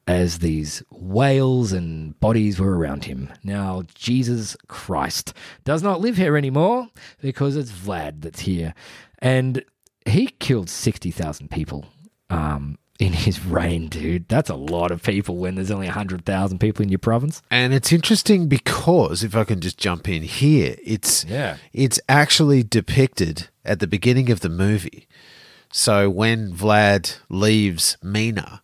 as 0.06 0.38
these 0.40 0.82
wails 0.90 1.72
and 1.72 2.18
bodies 2.20 2.60
were 2.60 2.76
around 2.76 3.04
him. 3.04 3.32
Now, 3.42 3.84
Jesus 3.94 4.56
Christ 4.68 5.32
does 5.64 5.82
not 5.82 6.00
live 6.00 6.16
here 6.18 6.36
anymore 6.36 6.88
because 7.22 7.56
it's 7.56 7.72
Vlad 7.72 8.20
that's 8.20 8.40
here. 8.40 8.74
And 9.20 9.64
he 10.06 10.26
killed 10.26 10.68
60,000 10.68 11.50
people 11.50 11.86
um, 12.28 12.76
in 12.98 13.14
his 13.14 13.44
reign, 13.46 13.88
dude. 13.88 14.28
That's 14.28 14.50
a 14.50 14.54
lot 14.54 14.90
of 14.90 15.02
people 15.02 15.38
when 15.38 15.54
there's 15.54 15.70
only 15.70 15.86
100,000 15.86 16.58
people 16.58 16.82
in 16.82 16.90
your 16.90 16.98
province. 16.98 17.40
And 17.50 17.72
it's 17.72 17.90
interesting 17.92 18.46
because 18.46 19.22
if 19.24 19.34
I 19.34 19.44
can 19.44 19.60
just 19.62 19.78
jump 19.78 20.06
in 20.08 20.22
here, 20.22 20.76
it's 20.84 21.24
Yeah. 21.24 21.56
it's 21.72 21.98
actually 22.10 22.62
depicted 22.62 23.48
at 23.64 23.80
the 23.80 23.86
beginning 23.86 24.30
of 24.30 24.40
the 24.40 24.50
movie. 24.50 25.08
So 25.72 26.10
when 26.10 26.52
Vlad 26.52 27.16
leaves 27.30 27.96
Mina, 28.02 28.60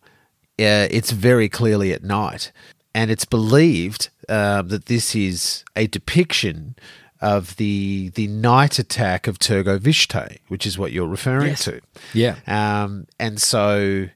uh, 0.61 0.87
it's 0.91 1.11
very 1.11 1.49
clearly 1.49 1.91
at 1.93 2.03
night, 2.03 2.51
and 2.93 3.11
it's 3.11 3.25
believed 3.25 4.09
uh, 4.29 4.61
that 4.63 4.85
this 4.85 5.15
is 5.15 5.63
a 5.75 5.87
depiction 5.87 6.75
of 7.21 7.55
the 7.57 8.09
the 8.15 8.27
night 8.27 8.79
attack 8.79 9.27
of 9.27 9.37
Turgo 9.39 9.77
Turgovishte, 9.79 10.39
which 10.47 10.65
is 10.65 10.77
what 10.77 10.91
you're 10.91 11.07
referring 11.07 11.49
Yes. 11.49 11.65
to. 11.65 11.81
Yeah. 12.13 12.35
Um, 12.47 13.07
and 13.19 13.39
so, 13.41 14.07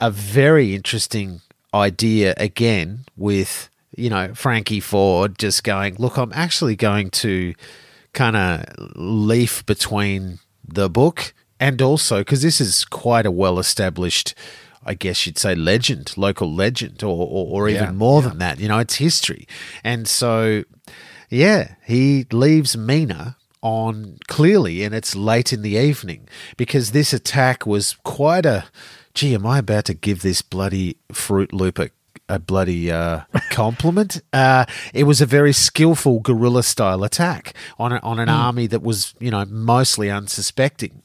a 0.00 0.10
very 0.10 0.74
interesting 0.74 1.40
idea 1.72 2.34
again 2.36 3.04
with, 3.16 3.68
you 3.96 4.10
know, 4.10 4.34
Frankie 4.34 4.80
Ford 4.80 5.38
just 5.38 5.62
going, 5.62 5.94
look, 5.98 6.16
I'm 6.16 6.32
actually 6.34 6.74
going 6.74 7.10
to 7.10 7.54
kind 8.12 8.36
of 8.36 8.64
leaf 8.96 9.64
between 9.66 10.40
the 10.66 10.88
book 10.90 11.32
and 11.60 11.80
also, 11.80 12.18
because 12.18 12.42
this 12.42 12.60
is 12.60 12.84
quite 12.84 13.24
a 13.26 13.30
well 13.30 13.58
established. 13.58 14.34
I 14.90 14.94
guess 14.94 15.24
you'd 15.24 15.38
say 15.38 15.54
legend, 15.54 16.16
local 16.16 16.52
legend, 16.52 17.04
or, 17.04 17.16
or, 17.16 17.62
or 17.62 17.68
even 17.68 17.84
Yeah, 17.84 17.92
more 17.92 18.22
than 18.22 18.38
that. 18.38 18.58
You 18.58 18.66
know, 18.66 18.80
it's 18.80 18.96
history. 18.96 19.46
And 19.84 20.08
so, 20.08 20.64
yeah, 21.28 21.76
he 21.86 22.26
leaves 22.32 22.76
Mina 22.76 23.36
on 23.62 24.18
clearly, 24.26 24.82
and 24.82 24.92
it's 24.92 25.14
late 25.14 25.52
in 25.52 25.62
the 25.62 25.76
evening 25.76 26.28
because 26.56 26.90
this 26.90 27.12
attack 27.12 27.64
was 27.64 27.96
quite 28.02 28.44
a. 28.44 28.64
Gee, 29.14 29.32
am 29.32 29.46
I 29.46 29.58
about 29.58 29.84
to 29.84 29.94
give 29.94 30.22
this 30.22 30.42
bloody 30.42 30.96
Fruit 31.12 31.52
Loop 31.52 31.78
a, 31.78 31.90
a 32.28 32.40
bloody 32.40 32.90
uh, 32.90 33.20
compliment? 33.50 34.20
Uh, 34.32 34.64
it 34.92 35.04
was 35.04 35.20
a 35.20 35.26
very 35.26 35.52
skillful 35.52 36.18
guerrilla 36.18 36.64
style 36.64 37.04
attack 37.04 37.54
on 37.78 37.92
a, 37.92 37.98
on 37.98 38.18
an 38.18 38.28
army 38.28 38.66
that 38.66 38.82
was, 38.82 39.14
you 39.20 39.30
know, 39.30 39.44
mostly 39.44 40.10
unsuspecting. 40.10 41.02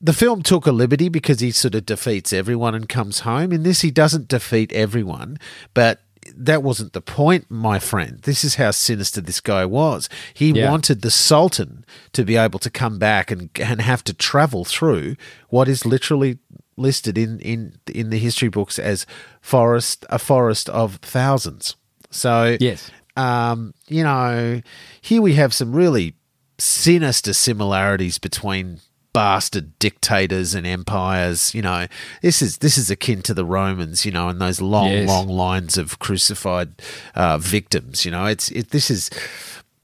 The 0.00 0.12
film 0.12 0.42
took 0.42 0.66
a 0.66 0.72
liberty 0.72 1.08
because 1.08 1.40
he 1.40 1.50
sort 1.50 1.74
of 1.74 1.84
defeats 1.86 2.32
everyone 2.32 2.74
and 2.74 2.88
comes 2.88 3.20
home. 3.20 3.52
In 3.52 3.64
this, 3.64 3.80
he 3.80 3.90
doesn't 3.90 4.28
defeat 4.28 4.72
everyone, 4.72 5.38
but 5.74 6.00
that 6.36 6.62
wasn't 6.62 6.92
the 6.92 7.00
point, 7.00 7.46
my 7.48 7.78
friend. 7.78 8.20
This 8.22 8.44
is 8.44 8.56
how 8.56 8.70
sinister 8.70 9.20
this 9.20 9.40
guy 9.40 9.64
was. 9.64 10.08
He 10.34 10.50
Yeah. 10.50 10.70
wanted 10.70 11.02
the 11.02 11.10
Sultan 11.10 11.84
to 12.12 12.24
be 12.24 12.36
able 12.36 12.58
to 12.60 12.70
come 12.70 12.98
back 12.98 13.30
and 13.30 13.50
and 13.60 13.80
have 13.80 14.04
to 14.04 14.12
travel 14.14 14.64
through 14.64 15.16
what 15.48 15.68
is 15.68 15.84
literally 15.86 16.38
listed 16.76 17.18
in 17.18 17.40
in 17.40 17.76
in 17.92 18.10
the 18.10 18.18
history 18.18 18.48
books 18.48 18.78
as 18.78 19.04
forest 19.40 20.04
a 20.10 20.18
forest 20.18 20.68
of 20.68 20.96
thousands. 20.96 21.74
So 22.10 22.56
Yes. 22.60 22.90
um, 23.16 23.74
you 23.88 24.04
know, 24.04 24.60
here 25.00 25.22
we 25.22 25.34
have 25.34 25.52
some 25.54 25.72
really 25.72 26.14
sinister 26.58 27.32
similarities 27.32 28.18
between 28.18 28.80
bastard 29.18 29.78
dictators 29.78 30.54
and 30.54 30.66
empires. 30.66 31.54
You 31.54 31.62
know, 31.62 31.86
this 32.22 32.40
is 32.42 32.58
this 32.58 32.78
is 32.78 32.90
akin 32.90 33.22
to 33.22 33.34
the 33.34 33.44
Romans. 33.44 34.04
You 34.06 34.12
know, 34.12 34.28
and 34.28 34.40
those 34.40 34.60
long, 34.60 34.90
Yes. 34.92 35.08
long 35.08 35.28
lines 35.28 35.76
of 35.76 35.98
crucified 35.98 36.70
uh, 37.14 37.38
victims. 37.38 38.04
You 38.04 38.10
know, 38.12 38.26
it's 38.26 38.50
it. 38.50 38.70
This 38.70 38.90
is. 38.90 39.10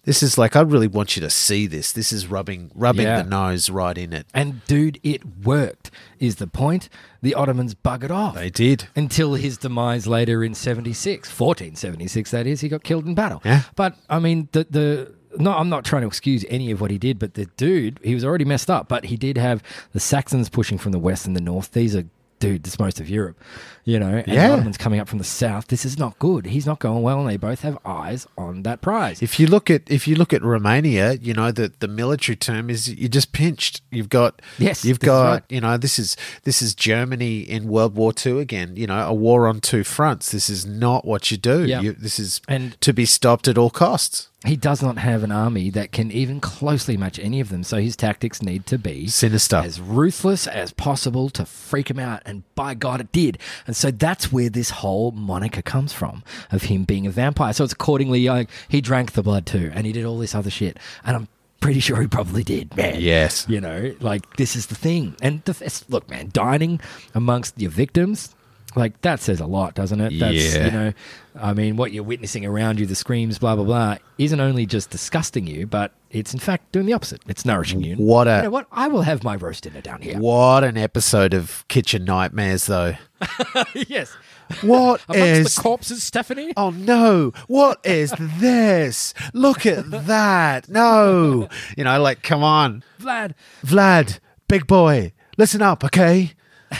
This 0.06 0.22
is 0.22 0.36
like 0.36 0.54
I 0.54 0.60
really 0.60 0.86
want 0.86 1.16
you 1.16 1.22
to 1.22 1.30
see 1.30 1.66
this. 1.66 1.90
This 1.92 2.12
is 2.12 2.26
rubbing 2.26 2.70
rubbing 2.74 3.06
Yeah. 3.06 3.22
the 3.22 3.28
nose 3.30 3.70
right 3.70 3.96
in 3.96 4.12
it. 4.12 4.26
And 4.34 4.62
dude, 4.66 5.00
it 5.02 5.22
worked. 5.42 5.90
Is 6.18 6.36
the 6.36 6.46
point? 6.46 6.90
The 7.22 7.32
Ottomans 7.32 7.74
buggered 7.74 8.10
off. 8.10 8.34
They 8.34 8.50
did. 8.50 8.86
until 8.94 9.32
his 9.32 9.56
demise 9.56 10.06
later 10.06 10.44
in 10.44 10.52
76 10.54 11.30
1476 11.30 12.30
that 12.32 12.46
is 12.46 12.60
he 12.60 12.68
got 12.68 12.82
killed 12.84 13.06
in 13.06 13.14
battle 13.14 13.40
Yeah. 13.46 13.62
but 13.76 13.96
i 14.10 14.18
mean 14.18 14.48
the 14.52 14.66
the 14.68 15.14
no 15.38 15.52
i'm 15.52 15.68
not 15.68 15.84
trying 15.84 16.02
to 16.02 16.08
excuse 16.08 16.44
any 16.48 16.70
of 16.70 16.80
what 16.80 16.90
he 16.90 16.98
did 16.98 17.18
but 17.18 17.34
the 17.34 17.46
dude 17.56 17.98
he 18.02 18.14
was 18.14 18.24
already 18.24 18.44
messed 18.44 18.70
up 18.70 18.88
but 18.88 19.06
he 19.06 19.16
did 19.16 19.36
have 19.36 19.62
the 19.92 20.00
saxons 20.00 20.48
pushing 20.48 20.78
from 20.78 20.92
the 20.92 20.98
west 20.98 21.26
and 21.26 21.34
the 21.36 21.40
north 21.40 21.72
these 21.72 21.94
are 21.96 22.04
dude 22.40 22.66
it's 22.66 22.78
most 22.80 23.00
of 23.00 23.08
europe 23.08 23.40
you 23.84 23.98
know 23.98 24.08
and 24.16 24.26
Yeah. 24.26 24.48
the 24.48 24.52
ottomans 24.54 24.76
coming 24.76 24.98
up 25.00 25.08
from 25.08 25.18
the 25.18 25.24
south 25.24 25.68
this 25.68 25.84
is 25.84 25.96
not 25.98 26.18
good 26.18 26.46
he's 26.46 26.66
not 26.66 26.78
going 26.80 27.00
well 27.02 27.20
and 27.20 27.28
they 27.30 27.36
both 27.36 27.60
have 27.62 27.78
eyes 27.86 28.26
on 28.36 28.64
that 28.64 28.80
prize 28.82 29.22
If 29.22 29.38
you 29.38 29.46
look 29.46 29.70
at 29.70 29.82
if 29.88 30.06
you 30.08 30.14
look 30.16 30.32
at 30.32 30.42
Romania, 30.42 31.12
you 31.14 31.32
know 31.32 31.52
that 31.52 31.78
the 31.80 31.88
military 31.88 32.34
term 32.36 32.68
is 32.70 32.92
you're 32.92 33.08
just 33.08 33.32
pinched. 33.32 33.82
You've 33.90 34.08
got 34.08 34.42
Yes, 34.58 34.84
you've 34.84 34.98
got 35.00 35.24
right. 35.30 35.42
you 35.48 35.60
know 35.60 35.76
this 35.78 35.98
is 35.98 36.16
this 36.42 36.60
is 36.60 36.74
Germany 36.74 37.38
in 37.40 37.68
World 37.68 37.94
War 37.94 38.12
Two 38.12 38.40
again. 38.40 38.74
You 38.76 38.88
know 38.88 39.06
a 39.08 39.14
war 39.14 39.46
on 39.46 39.60
two 39.60 39.84
fronts. 39.84 40.32
This 40.32 40.50
is 40.50 40.66
not 40.66 41.04
what 41.06 41.30
you 41.30 41.36
do. 41.36 41.64
Yeah. 41.64 41.80
You, 41.80 41.92
this 41.92 42.18
is 42.18 42.40
And- 42.48 42.78
to 42.80 42.92
be 42.92 43.06
stopped 43.06 43.48
at 43.48 43.56
all 43.56 43.70
costs. 43.70 44.28
He 44.46 44.56
does 44.56 44.82
not 44.82 44.98
have 44.98 45.22
an 45.22 45.32
army 45.32 45.70
that 45.70 45.92
can 45.92 46.10
even 46.12 46.40
closely 46.40 46.96
match 46.96 47.18
any 47.18 47.40
of 47.40 47.48
them 47.48 47.64
so 47.64 47.78
his 47.78 47.96
tactics 47.96 48.42
need 48.42 48.66
to 48.66 48.78
be 48.78 49.06
Sinister. 49.06 49.56
as 49.56 49.80
ruthless 49.80 50.46
as 50.46 50.72
possible 50.72 51.30
to 51.30 51.44
freak 51.44 51.90
him 51.90 51.98
out. 51.98 52.22
And 52.24 52.42
by 52.54 52.74
God, 52.74 53.00
it 53.00 53.12
did. 53.12 53.38
And 53.66 53.74
so 53.74 53.90
that's 53.90 54.32
where 54.32 54.50
this 54.50 54.70
whole 54.70 55.12
moniker 55.12 55.62
comes 55.62 55.92
from 55.92 56.22
of 56.50 56.64
him 56.64 56.84
being 56.84 57.06
a 57.06 57.10
vampire. 57.10 57.52
So 57.52 57.64
it's 57.64 57.72
accordingly, 57.72 58.28
like, 58.28 58.50
he 58.68 58.80
drank 58.80 59.12
the 59.12 59.22
blood 59.22 59.46
too, 59.46 59.70
and 59.74 59.86
he 59.86 59.92
did 59.92 60.04
all 60.04 60.18
this 60.18 60.34
other 60.34 60.50
shit. 60.50 60.78
And 61.04 61.16
I'm 61.16 61.28
pretty 61.60 61.80
sure 61.80 62.00
he 62.00 62.06
probably 62.06 62.44
did, 62.44 62.76
man. 62.76 63.00
Yes. 63.00 63.46
You 63.48 63.60
know, 63.60 63.94
like, 64.00 64.36
this 64.36 64.54
is 64.56 64.66
the 64.66 64.74
thing. 64.74 65.16
And 65.22 65.42
the, 65.44 65.84
look, 65.88 66.10
man, 66.10 66.28
dining 66.32 66.80
amongst 67.14 67.58
your 67.58 67.70
victims. 67.70 68.34
Like 68.76 69.00
that 69.02 69.20
says 69.20 69.40
a 69.40 69.46
lot, 69.46 69.74
doesn't 69.74 70.00
it? 70.00 70.18
That's 70.18 70.54
Yeah. 70.56 70.64
you 70.64 70.70
know, 70.70 70.92
I 71.40 71.52
mean, 71.54 71.76
what 71.76 71.92
you're 71.92 72.02
witnessing 72.04 72.44
around 72.44 72.80
you, 72.80 72.86
the 72.86 72.94
screams, 72.94 73.38
blah 73.38 73.54
blah 73.54 73.64
blah, 73.64 73.96
isn't 74.18 74.40
only 74.40 74.66
just 74.66 74.90
disgusting 74.90 75.46
you, 75.46 75.66
but 75.66 75.92
it's 76.10 76.32
in 76.32 76.40
fact 76.40 76.72
doing 76.72 76.86
the 76.86 76.92
opposite. 76.92 77.22
It's 77.28 77.44
nourishing 77.44 77.82
you. 77.82 77.96
What 77.96 78.26
a- 78.26 78.36
you 78.38 78.42
know 78.44 78.50
what? 78.50 78.66
I 78.72 78.88
will 78.88 79.02
have 79.02 79.22
my 79.22 79.36
roast 79.36 79.62
dinner 79.64 79.80
down 79.80 80.02
here. 80.02 80.18
What 80.18 80.64
an 80.64 80.76
episode 80.76 81.34
of 81.34 81.64
Kitchen 81.68 82.04
Nightmares, 82.04 82.66
though. 82.66 82.94
yes. 83.74 84.16
What 84.60 85.00
Amongst 85.08 85.18
is 85.48 85.54
the 85.54 85.60
corpses, 85.62 86.02
Stephanie? 86.02 86.52
Oh 86.56 86.70
no, 86.70 87.32
what 87.46 87.80
is 87.84 88.12
this? 88.18 89.14
Look 89.32 89.64
at 89.66 89.90
that. 90.06 90.68
No. 90.68 91.48
You 91.76 91.84
know, 91.84 92.00
like, 92.02 92.22
come 92.22 92.42
on. 92.42 92.82
Vlad, 93.00 93.32
Vlad, 93.64 94.18
big 94.48 94.66
boy, 94.66 95.12
listen 95.38 95.62
up, 95.62 95.82
okay? 95.84 96.32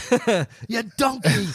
you 0.69 0.83
donkey. 0.97 1.47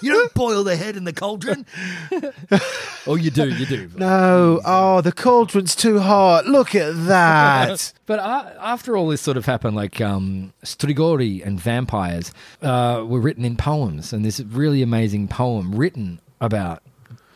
you 0.00 0.12
don't 0.12 0.34
boil 0.34 0.64
the 0.64 0.76
head 0.76 0.96
in 0.96 1.04
the 1.04 1.12
cauldron. 1.12 1.66
oh, 3.06 3.14
you 3.14 3.30
do, 3.30 3.48
you 3.48 3.66
do. 3.66 3.90
No, 3.96 4.60
oh, 4.64 5.00
the 5.00 5.12
cauldron's 5.12 5.74
too 5.74 5.98
hot. 5.98 6.46
Look 6.46 6.74
at 6.74 7.06
that. 7.06 7.92
But 8.04 8.18
uh, 8.18 8.50
after 8.60 8.96
all 8.96 9.08
this 9.08 9.22
sort 9.22 9.38
of 9.38 9.46
happened, 9.46 9.74
like 9.74 10.00
um, 10.00 10.52
Strigoi 10.64 11.46
and 11.46 11.58
vampires 11.58 12.32
uh, 12.60 13.04
were 13.06 13.20
written 13.20 13.44
in 13.44 13.56
poems, 13.56 14.12
and 14.12 14.22
this 14.24 14.40
really 14.40 14.82
amazing 14.82 15.28
poem 15.28 15.74
written 15.74 16.20
about 16.40 16.82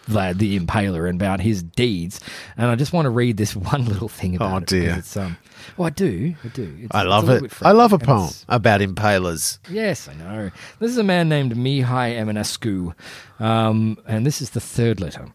Vlad 0.09 0.39
the 0.39 0.59
Impaler 0.59 1.09
and 1.09 1.21
about 1.21 1.41
his 1.41 1.63
deeds. 1.63 2.21
And 2.57 2.69
I 2.71 2.75
just 2.77 2.93
want 2.93 3.07
to 3.07 3.11
read 3.11 3.37
this 3.37 3.55
one 3.73 3.85
little 3.87 4.09
thing 4.09 4.37
about 4.37 4.63
Oh, 4.63 4.65
dear. 4.67 4.83
because 4.83 4.99
It's, 4.99 5.17
um, 5.17 5.37
oh, 5.79 5.85
I 5.85 5.91
do, 5.91 6.35
I 6.45 6.49
do. 6.49 6.77
It's, 6.81 6.95
I 6.95 7.03
love 7.03 7.29
it. 7.29 7.53
I 7.63 7.73
love 7.73 7.93
a 7.93 7.99
poem 7.99 8.31
about 8.49 8.81
impalers. 8.81 9.59
Yes, 9.69 10.09
I 10.09 10.15
know. 10.15 10.51
This 10.79 10.91
is 10.91 10.99
a 10.99 11.03
man 11.05 11.29
named 11.29 11.55
Mihai 11.55 12.15
Eminescu, 12.19 12.95
um, 13.41 13.99
and 14.07 14.25
this 14.27 14.41
is 14.41 14.51
the 14.51 14.61
third 14.61 15.01
letter. 15.01 15.29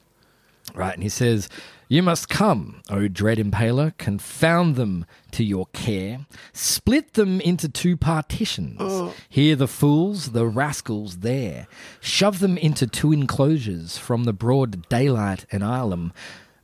Right, 0.74 0.94
and 0.94 1.04
he 1.04 1.10
says, 1.10 1.50
You 1.92 2.02
must 2.02 2.30
come, 2.30 2.82
O 2.90 3.10
dread 3.10 3.38
impaler, 3.38 3.98
confound 3.98 4.78
them 4.78 5.06
to 5.32 5.44
your 5.44 5.66
care, 5.74 6.26
split 6.54 7.16
them 7.16 7.42
into 7.42 7.68
two 7.68 7.98
partitions. 7.98 8.78
Oh. 8.80 9.14
Here 9.28 9.58
the 9.58 9.68
fools, 9.68 10.32
the 10.32 10.48
rascals 10.48 11.18
there. 11.18 11.68
Shove 12.00 12.40
them 12.40 12.58
into 12.58 12.88
two 12.88 13.12
enclosures 13.12 13.98
from 13.98 14.24
the 14.24 14.32
broad 14.32 14.88
daylight 14.88 15.46
and 15.52 15.66
island. 15.66 16.14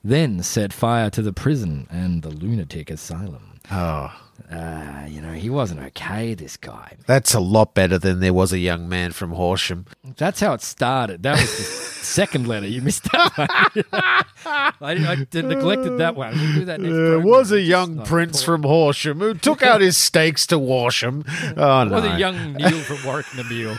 Then 0.01 0.43
set 0.43 0.71
fire 0.71 1.09
to 1.09 1.21
the 1.21 1.33
prison 1.33 1.87
and 1.89 2.21
the 2.21 2.29
lunatic 2.29 2.89
asylum. 2.89 3.59
Oh, 3.69 4.26
Ah, 4.51 5.05
you 5.05 5.21
know, 5.21 5.33
he 5.33 5.49
wasn't 5.49 5.81
okay, 5.81 6.33
this 6.33 6.55
guy. 6.57 6.93
that's 7.05 7.33
a 7.33 7.39
lot 7.39 7.73
better 7.73 7.97
than 7.97 8.19
there 8.21 8.33
was 8.33 8.53
a 8.53 8.59
young 8.59 8.87
man 8.87 9.11
from 9.11 9.31
Horsham. 9.31 9.85
That's 10.15 10.39
how 10.39 10.53
it 10.53 10.61
started. 10.61 11.23
That 11.23 11.39
was 11.41 11.57
the 11.57 11.63
second 12.03 12.47
letter. 12.47 12.67
You 12.67 12.81
missed 12.81 13.03
that 13.11 13.31
one. 13.35 13.47
I, 14.45 14.71
I 15.11 15.15
did- 15.29 15.45
neglected 15.45 15.97
that 15.97 16.15
one. 16.15 16.33
We'll 16.37 16.53
do 16.53 16.65
that 16.65 16.79
next 16.79 16.93
There 16.93 17.11
program. 17.15 17.23
was 17.27 17.51
a 17.51 17.59
young 17.61 18.03
prince 18.05 18.41
from 18.43 18.63
Horsham 18.63 19.19
who 19.19 19.33
took 19.33 19.61
out 19.63 19.81
his 19.81 19.97
stakes 19.97 20.47
to 20.47 20.57
Horsham. 20.59 21.25
Oh, 21.57 21.83
no. 21.83 21.95
Was 21.95 22.05
a 22.05 22.17
young 22.17 22.53
Neil 22.53 22.79
from 22.81 23.03
Warwick 23.05 23.25
Nabil. 23.27 23.77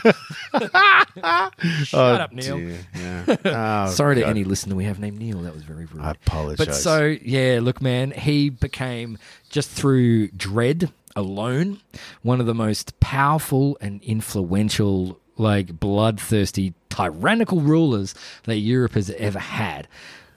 Shut 1.85 1.93
Oh, 1.93 2.13
up, 2.23 2.31
Neil. 2.33 2.57
dear. 2.57 2.79
Yeah. 2.95 3.35
Oh, 3.87 3.91
Sorry 3.91 4.15
to 4.15 4.21
God. 4.21 4.29
any 4.29 4.43
listener 4.43 4.75
we 4.75 4.83
have 4.85 4.99
named 4.99 5.17
Neil. 5.19 5.41
That 5.41 5.53
was 5.53 5.63
very 5.63 5.85
rude. 5.85 6.01
I 6.03 6.11
apologize. 6.11 6.65
But 6.65 6.75
so, 6.75 7.05
yeah, 7.05 7.59
look, 7.61 7.81
man, 7.81 8.11
he 8.11 8.49
became 8.49 9.17
just 9.49 9.69
through 9.69 10.29
dread 10.29 10.91
alone 11.15 11.79
one 12.21 12.39
of 12.39 12.45
the 12.45 12.53
most 12.53 12.99
powerful 12.99 13.77
and 13.81 14.01
influential, 14.03 15.19
like 15.37 15.79
bloodthirsty, 15.79 16.73
tyrannical 16.89 17.61
rulers 17.61 18.15
that 18.43 18.57
Europe 18.57 18.93
has 18.93 19.09
ever 19.11 19.39
had. 19.39 19.87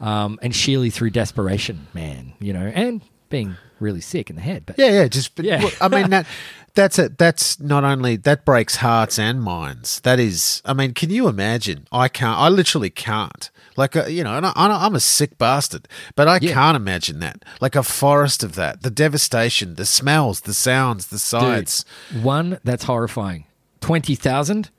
Um, 0.00 0.40
and 0.42 0.52
sheerly 0.52 0.90
through 0.90 1.10
desperation, 1.10 1.86
man, 1.94 2.32
you 2.40 2.52
know, 2.52 2.72
and 2.74 3.02
being 3.28 3.56
really 3.78 4.00
sick 4.00 4.30
in 4.30 4.36
the 4.36 4.42
head. 4.42 4.64
But 4.66 4.76
Yeah, 4.76 4.90
yeah. 4.90 5.08
Just, 5.08 5.38
Yeah. 5.38 5.68
I 5.80 5.88
mean 5.88 6.10
that. 6.10 6.26
That's 6.74 6.98
it. 6.98 7.18
That's 7.18 7.60
not 7.60 7.84
only 7.84 8.16
that 8.16 8.44
breaks 8.44 8.76
hearts 8.76 9.18
and 9.18 9.42
minds. 9.42 10.00
That 10.00 10.18
is, 10.18 10.62
I 10.64 10.72
mean, 10.72 10.94
can 10.94 11.10
you 11.10 11.28
imagine? 11.28 11.86
I 11.92 12.08
can't. 12.08 12.38
I 12.38 12.48
literally 12.48 12.88
can't. 12.90 13.50
Like, 13.76 13.94
uh, 13.96 14.04
you 14.06 14.24
know, 14.24 14.36
and 14.36 14.46
I, 14.46 14.52
I'm 14.56 14.94
a 14.94 15.00
sick 15.00 15.36
bastard, 15.38 15.88
but 16.14 16.28
I 16.28 16.38
Yeah. 16.40 16.54
can't 16.54 16.76
imagine 16.76 17.18
that. 17.20 17.44
Like 17.60 17.76
a 17.76 17.82
forest 17.82 18.42
of 18.42 18.54
that, 18.54 18.82
the 18.82 18.90
devastation, 18.90 19.74
the 19.74 19.86
smells, 19.86 20.40
the 20.42 20.54
sounds, 20.54 21.06
the 21.08 21.16
Dude, 21.16 21.20
sights. 21.20 21.84
one 22.22 22.58
that's 22.64 22.84
horrifying. 22.84 23.44
Twenty 23.80 24.14
thousand. 24.14 24.70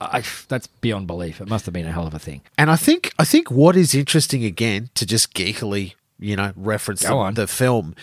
I, 0.00 0.22
That's 0.48 0.66
beyond 0.66 1.06
belief. 1.06 1.40
It 1.40 1.48
must 1.48 1.64
have 1.66 1.72
been 1.72 1.86
a 1.86 1.92
hell 1.92 2.06
of 2.06 2.12
a 2.12 2.18
thing. 2.18 2.42
And 2.58 2.70
I 2.70 2.76
think 2.76 3.12
I 3.18 3.24
think 3.24 3.50
what 3.50 3.74
is 3.76 3.94
interesting 3.94 4.44
again 4.44 4.90
to 4.96 5.06
just 5.06 5.32
geekily, 5.32 5.94
you 6.18 6.36
know, 6.36 6.52
reference 6.56 7.00
the, 7.02 7.30
the 7.34 7.46
film, 7.46 7.94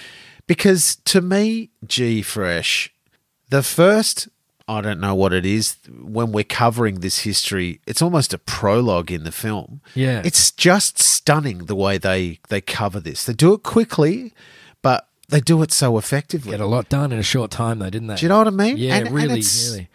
because 0.48 0.96
to 1.06 1.22
me, 1.22 1.70
G 1.86 2.22
Fresh, 2.24 2.92
the 3.52 3.62
first 3.64 4.28
I 4.68 4.80
don't 4.82 5.00
know 5.02 5.14
what 5.16 5.34
it 5.34 5.46
is 5.46 5.76
when 5.90 6.32
we're 6.32 6.44
covering 6.46 7.02
this 7.02 7.20
history. 7.20 7.82
It's 7.86 8.02
almost 8.02 8.34
a 8.34 8.38
prologue 8.38 9.12
in 9.12 9.24
the 9.26 9.32
film. 9.32 9.82
Yeah. 9.96 10.22
it's 10.24 10.50
just 10.52 10.98
stunning 11.00 11.66
the 11.66 11.76
way 11.76 11.98
they 11.98 12.40
they 12.50 12.62
cover 12.62 13.00
this. 13.00 13.26
They 13.26 13.34
do 13.34 13.54
it 13.54 13.64
quickly, 13.64 14.34
but 14.82 15.08
they 15.30 15.42
do 15.42 15.62
it 15.62 15.72
so 15.72 15.98
effectively. 15.98 16.52
Get 16.52 16.60
a 16.62 16.66
lot 16.66 16.88
done 16.90 17.12
in 17.12 17.20
a 17.20 17.24
short 17.24 17.52
time, 17.52 17.80
though, 17.80 17.90
didn't 17.90 18.08
they? 18.08 18.16
Do 18.16 18.26
you 18.26 18.30
know 18.30 18.38
what 18.40 18.48
I 18.48 18.52
mean? 18.52 18.78
Yeah, 18.78 18.96
And- 18.98 19.08
and 19.08 19.16
really, 19.16 19.40
it's- 19.40 19.72
really. 19.72 19.90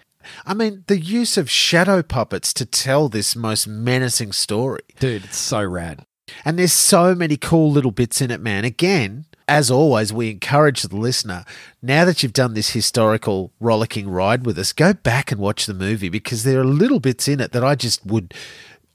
I 0.44 0.54
mean, 0.54 0.82
the 0.88 0.98
use 0.98 1.36
of 1.38 1.48
shadow 1.48 2.02
puppets 2.02 2.52
to 2.54 2.66
tell 2.66 3.08
this 3.08 3.36
most 3.36 3.68
menacing 3.68 4.32
story. 4.32 4.82
Dude, 4.98 5.24
it's 5.24 5.36
so 5.38 5.62
rad. 5.62 6.04
And 6.44 6.58
there's 6.58 6.72
so 6.72 7.14
many 7.14 7.36
cool 7.36 7.70
little 7.70 7.92
bits 7.92 8.20
in 8.20 8.32
it, 8.32 8.40
man. 8.40 8.64
Again, 8.64 9.26
as 9.48 9.70
always, 9.70 10.12
we 10.12 10.30
encourage 10.30 10.82
the 10.82 10.96
listener, 10.96 11.44
now 11.82 12.04
that 12.04 12.22
you've 12.22 12.32
done 12.32 12.54
this 12.54 12.70
historical 12.70 13.52
rollicking 13.60 14.08
ride 14.08 14.44
with 14.44 14.58
us, 14.58 14.72
go 14.72 14.92
back 14.92 15.30
and 15.30 15.40
watch 15.40 15.66
the 15.66 15.74
movie 15.74 16.08
because 16.08 16.42
there 16.42 16.60
are 16.60 16.64
little 16.64 17.00
bits 17.00 17.28
in 17.28 17.40
it 17.40 17.52
that 17.52 17.64
I 17.64 17.74
just 17.74 18.04
would 18.04 18.34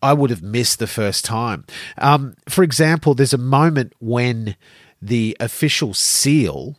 I 0.03 0.13
would 0.13 0.29
have 0.31 0.41
missed 0.41 0.79
the 0.79 0.87
first 0.87 1.23
time. 1.23 1.63
Um, 1.99 2.35
for 2.49 2.63
example, 2.63 3.13
there's 3.13 3.33
a 3.33 3.37
moment 3.37 3.93
when 3.99 4.55
the 5.01 5.37
official 5.39 5.93
seal 5.93 6.77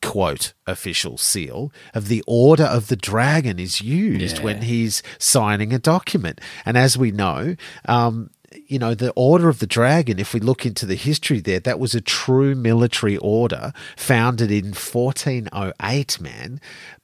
quote 0.00 0.52
official 0.66 1.16
seal 1.16 1.72
of 1.94 2.08
the 2.08 2.24
order 2.26 2.64
of 2.64 2.88
the 2.88 2.96
dragon 2.96 3.60
is 3.60 3.80
used 3.80 4.38
Yeah. 4.38 4.42
when 4.42 4.62
he's 4.62 5.00
signing 5.18 5.72
a 5.72 5.78
document 5.78 6.40
and 6.66 6.76
as 6.76 6.98
we 6.98 7.12
know 7.12 7.54
um, 7.86 8.30
you 8.66 8.78
know 8.78 8.94
the 8.94 9.12
order 9.16 9.48
of 9.48 9.58
the 9.58 9.66
dragon 9.66 10.18
if 10.18 10.34
we 10.34 10.40
look 10.40 10.66
into 10.66 10.86
the 10.86 10.94
history 10.94 11.40
there 11.40 11.60
that 11.60 11.78
was 11.78 11.94
a 11.94 12.00
true 12.00 12.54
military 12.54 13.16
order 13.18 13.72
founded 13.96 14.50
in 14.50 14.66
1408 14.66 16.20
man 16.20 16.60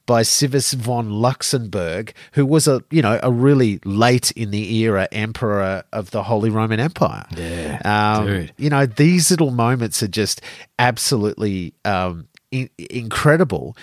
by 0.09 0.23
Civis 0.23 0.73
von 0.73 1.11
Luxembourg, 1.11 2.15
who 2.31 2.43
was 2.43 2.67
a 2.67 2.83
you 2.89 2.99
know 2.99 3.19
a 3.21 3.31
really 3.31 3.79
late 3.85 4.31
in 4.31 4.49
the 4.49 4.77
era 4.77 5.07
emperor 5.11 5.83
of 5.93 6.09
the 6.09 6.23
Holy 6.23 6.49
Roman 6.49 6.79
Empire. 6.79 7.27
Yeah, 7.37 7.79
um, 7.85 8.25
dude. 8.25 8.53
you 8.57 8.71
know 8.71 8.87
these 8.87 9.29
little 9.29 9.51
moments 9.51 10.01
are 10.01 10.07
just 10.07 10.41
absolutely 10.79 11.75
um, 11.85 12.27
in- 12.49 12.71
incredible. 12.89 13.77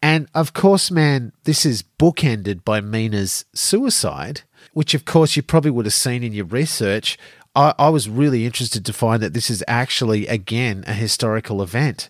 And 0.00 0.28
of 0.34 0.52
course, 0.52 0.92
man, 0.92 1.32
this 1.42 1.66
is 1.66 1.82
bookended 1.98 2.64
by 2.64 2.80
Mina's 2.80 3.44
suicide, 3.52 4.42
which 4.72 4.94
of 4.94 5.04
course 5.04 5.36
you 5.36 5.42
probably 5.42 5.70
would 5.70 5.86
have 5.86 5.94
seen 5.94 6.22
in 6.22 6.32
your 6.32 6.46
research. 6.46 7.18
I, 7.54 7.74
I 7.78 7.88
was 7.90 8.08
really 8.08 8.46
interested 8.46 8.84
to 8.86 8.92
find 8.92 9.22
that 9.22 9.34
this 9.34 9.50
is 9.50 9.62
actually, 9.68 10.26
again, 10.26 10.84
a 10.86 10.94
historical 10.94 11.62
event. 11.62 12.08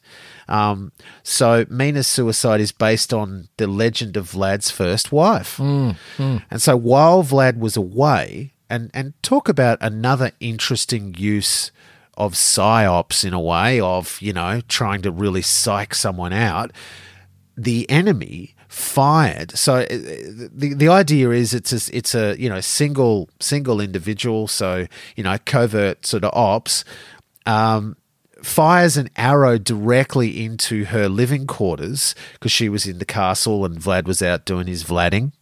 Um, 0.48 0.92
so 1.22 1.66
Mina's 1.68 2.07
suicide 2.07 2.61
is 2.61 2.72
based 2.72 3.12
on 3.12 3.48
the 3.57 3.66
legend 3.66 4.16
of 4.16 4.30
Vlad's 4.30 4.70
first 4.70 5.11
wife. 5.11 5.59
And 6.50 6.62
so 6.62 6.76
while 6.76 7.24
Vlad 7.24 7.59
was 7.59 7.76
away, 7.76 8.53
and, 8.70 8.90
and 8.94 9.12
talk 9.22 9.48
about 9.48 9.78
another 9.80 10.32
interesting 10.40 11.14
use 11.18 11.72
of 12.16 12.34
psyops 12.34 13.24
in 13.24 13.34
a 13.34 13.40
way 13.40 13.80
of, 13.80 14.18
you 14.22 14.32
know, 14.32 14.62
trying 14.68 15.03
to 15.03 15.11
really 15.11 15.42
psych 15.42 15.94
someone 15.94 16.32
out, 16.32 16.70
the 17.57 17.88
enemy 17.90 18.55
fired. 18.72 19.56
So 19.56 19.76
uh, 19.76 19.86
the 19.88 20.74
the 20.74 20.88
idea 20.88 21.30
is 21.30 21.52
it's 21.52 21.72
a, 21.72 21.96
it's 21.96 22.14
a 22.14 22.40
you 22.40 22.48
know 22.48 22.60
single 22.60 23.28
single 23.38 23.80
individual. 23.80 24.48
So 24.48 24.86
you 25.14 25.22
know 25.22 25.36
covert 25.44 26.06
sort 26.06 26.24
of 26.24 26.32
ops. 26.34 26.84
Um, 27.44 27.96
fires 28.42 28.96
an 28.96 29.08
arrow 29.16 29.56
directly 29.56 30.44
into 30.44 30.86
her 30.86 31.08
living 31.08 31.46
quarters 31.46 32.14
because 32.32 32.50
she 32.50 32.68
was 32.68 32.86
in 32.86 32.98
the 32.98 33.04
castle 33.04 33.64
and 33.64 33.78
Vlad 33.78 34.04
was 34.04 34.20
out 34.20 34.44
doing 34.44 34.66
his 34.66 34.82
Vlading. 34.82 35.32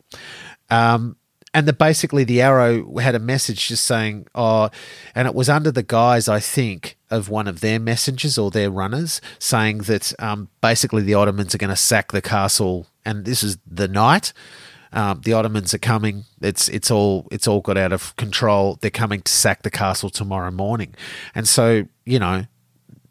Um, 0.68 1.16
and 1.54 1.66
the 1.66 1.72
basically 1.72 2.24
the 2.24 2.42
arrow 2.42 2.98
had 2.98 3.14
a 3.14 3.18
message 3.18 3.68
just 3.68 3.84
saying, 3.84 4.26
"Oh," 4.34 4.70
and 5.14 5.26
it 5.26 5.34
was 5.34 5.48
under 5.48 5.70
the 5.70 5.82
guise, 5.82 6.28
I 6.28 6.40
think, 6.40 6.96
of 7.10 7.28
one 7.28 7.48
of 7.48 7.60
their 7.60 7.80
messengers 7.80 8.38
or 8.38 8.50
their 8.50 8.70
runners 8.70 9.20
saying 9.38 9.78
that 9.78 10.12
um, 10.20 10.48
basically 10.60 11.02
the 11.02 11.14
Ottomans 11.14 11.54
are 11.54 11.58
going 11.58 11.70
to 11.70 11.76
sack 11.76 12.12
the 12.12 12.22
castle, 12.22 12.86
and 13.04 13.24
this 13.24 13.42
is 13.42 13.58
the 13.66 13.88
night. 13.88 14.32
Um, 14.92 15.20
the 15.24 15.32
Ottomans 15.34 15.72
are 15.72 15.78
coming. 15.78 16.24
It's 16.40 16.68
it's 16.68 16.90
all 16.90 17.28
it's 17.30 17.46
all 17.46 17.60
got 17.60 17.76
out 17.76 17.92
of 17.92 18.16
control. 18.16 18.78
They're 18.80 18.90
coming 18.90 19.22
to 19.22 19.32
sack 19.32 19.62
the 19.62 19.70
castle 19.70 20.10
tomorrow 20.10 20.50
morning, 20.50 20.94
and 21.34 21.48
so 21.48 21.84
you 22.04 22.18
know 22.18 22.46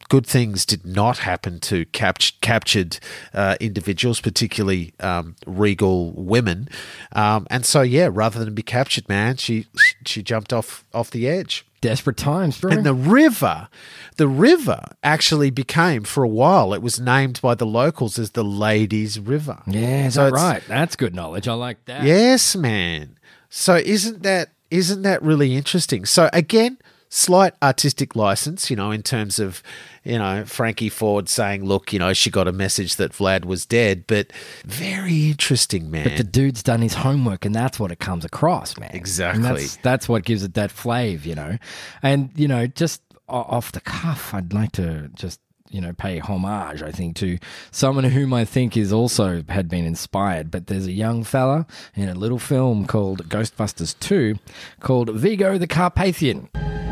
good 0.09 0.25
things 0.25 0.65
did 0.65 0.85
not 0.85 1.19
happen 1.19 1.59
to 1.59 1.85
capt- 1.85 2.41
captured 2.41 2.99
uh, 3.33 3.55
individuals, 3.59 4.19
particularly 4.19 4.93
um, 4.99 5.35
regal 5.45 6.11
women. 6.11 6.67
Um, 7.13 7.47
and 7.49 7.65
so, 7.65 7.81
yeah, 7.81 8.09
rather 8.11 8.43
than 8.43 8.53
be 8.55 8.63
captured, 8.63 9.07
man, 9.07 9.37
she 9.37 9.67
she 10.05 10.21
jumped 10.21 10.51
off 10.51 10.83
off 10.93 11.11
the 11.11 11.27
edge. 11.27 11.65
Desperate 11.81 12.17
times, 12.17 12.59
bro. 12.59 12.71
And 12.71 12.85
the 12.85 12.93
river, 12.93 13.69
the 14.17 14.27
river 14.27 14.83
actually 15.03 15.49
became 15.49 16.03
for 16.03 16.23
a 16.23 16.27
while. 16.27 16.73
It 16.73 16.81
was 16.81 16.99
named 16.99 17.39
by 17.41 17.55
the 17.55 17.65
locals 17.65 18.19
as 18.19 18.31
the 18.31 18.43
Ladies 18.43 19.19
River. 19.19 19.61
yeah, 19.65 20.09
So 20.09 20.25
that 20.25 20.33
right? 20.33 20.63
That's 20.67 20.95
good 20.95 21.15
knowledge. 21.15 21.47
I 21.47 21.53
like 21.53 21.85
that. 21.85 22.03
Yes, 22.03 22.55
man. 22.55 23.17
So 23.49 23.75
isn't 23.77 24.23
that 24.23 24.49
isn't 24.69 25.01
that 25.03 25.21
really 25.23 25.55
interesting? 25.55 26.05
So 26.05 26.29
again, 26.33 26.77
slight 27.09 27.53
artistic 27.61 28.15
license, 28.15 28.69
you 28.69 28.75
know, 28.75 28.91
in 28.91 29.01
terms 29.01 29.39
of, 29.39 29.63
you 30.03 30.17
know, 30.17 30.45
Frankie 30.45 30.89
Ford 30.89 31.27
saying, 31.27 31.65
"Look, 31.65 31.91
you 31.91 31.99
know, 31.99 32.13
she 32.13 32.29
got 32.29 32.47
a 32.47 32.51
message 32.51 32.95
that 32.95 33.11
Vlad 33.13 33.45
was 33.45 33.65
dead," 33.65 34.05
but 34.07 34.31
very 34.63 35.27
interesting, 35.29 35.89
man. 35.91 36.03
But 36.03 36.17
the 36.17 36.23
dude's 36.23 36.63
done 36.63 36.81
his 36.81 36.93
homework, 36.93 37.45
and 37.45 37.53
that's 37.53 37.79
what 37.79 37.91
it 37.91 37.99
comes 37.99 38.23
across, 38.23 38.77
man. 38.77 38.91
Exactly. 38.93 39.43
That's 39.43 39.75
that's 39.77 40.07
what 40.07 40.23
gives 40.23 40.43
it 40.43 40.53
that 40.53 40.71
flave, 40.71 41.25
you 41.25 41.35
know. 41.35 41.57
And 42.01 42.31
you 42.35 42.47
know, 42.47 42.67
just 42.67 43.01
off 43.27 43.71
the 43.71 43.81
cuff, 43.81 44.33
I'd 44.33 44.53
like 44.53 44.71
to 44.73 45.09
just 45.15 45.39
you 45.69 45.81
know 45.81 45.93
pay 45.93 46.19
homage. 46.19 46.81
I 46.81 46.91
think 46.91 47.15
to 47.17 47.37
someone 47.71 48.05
whom 48.05 48.33
I 48.33 48.45
think 48.45 48.75
is 48.75 48.91
also 48.91 49.43
had 49.49 49.69
been 49.69 49.85
inspired. 49.85 50.51
But 50.51 50.67
there's 50.67 50.87
a 50.87 50.91
young 50.91 51.23
fella 51.23 51.65
in 51.95 52.09
a 52.09 52.15
little 52.15 52.39
film 52.39 52.85
called 52.85 53.29
Ghostbusters 53.29 53.97
Two, 53.99 54.37
called 54.79 55.09
Vigo 55.11 55.57
the 55.57 55.67
Carpathian. 55.67 56.49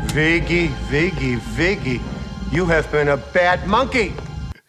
Viggy, 0.08 0.68
Viggy, 0.88 1.38
Viggy, 1.38 2.00
you 2.52 2.64
have 2.66 2.90
been 2.90 3.08
a 3.08 3.16
bad 3.16 3.66
monkey. 3.66 4.14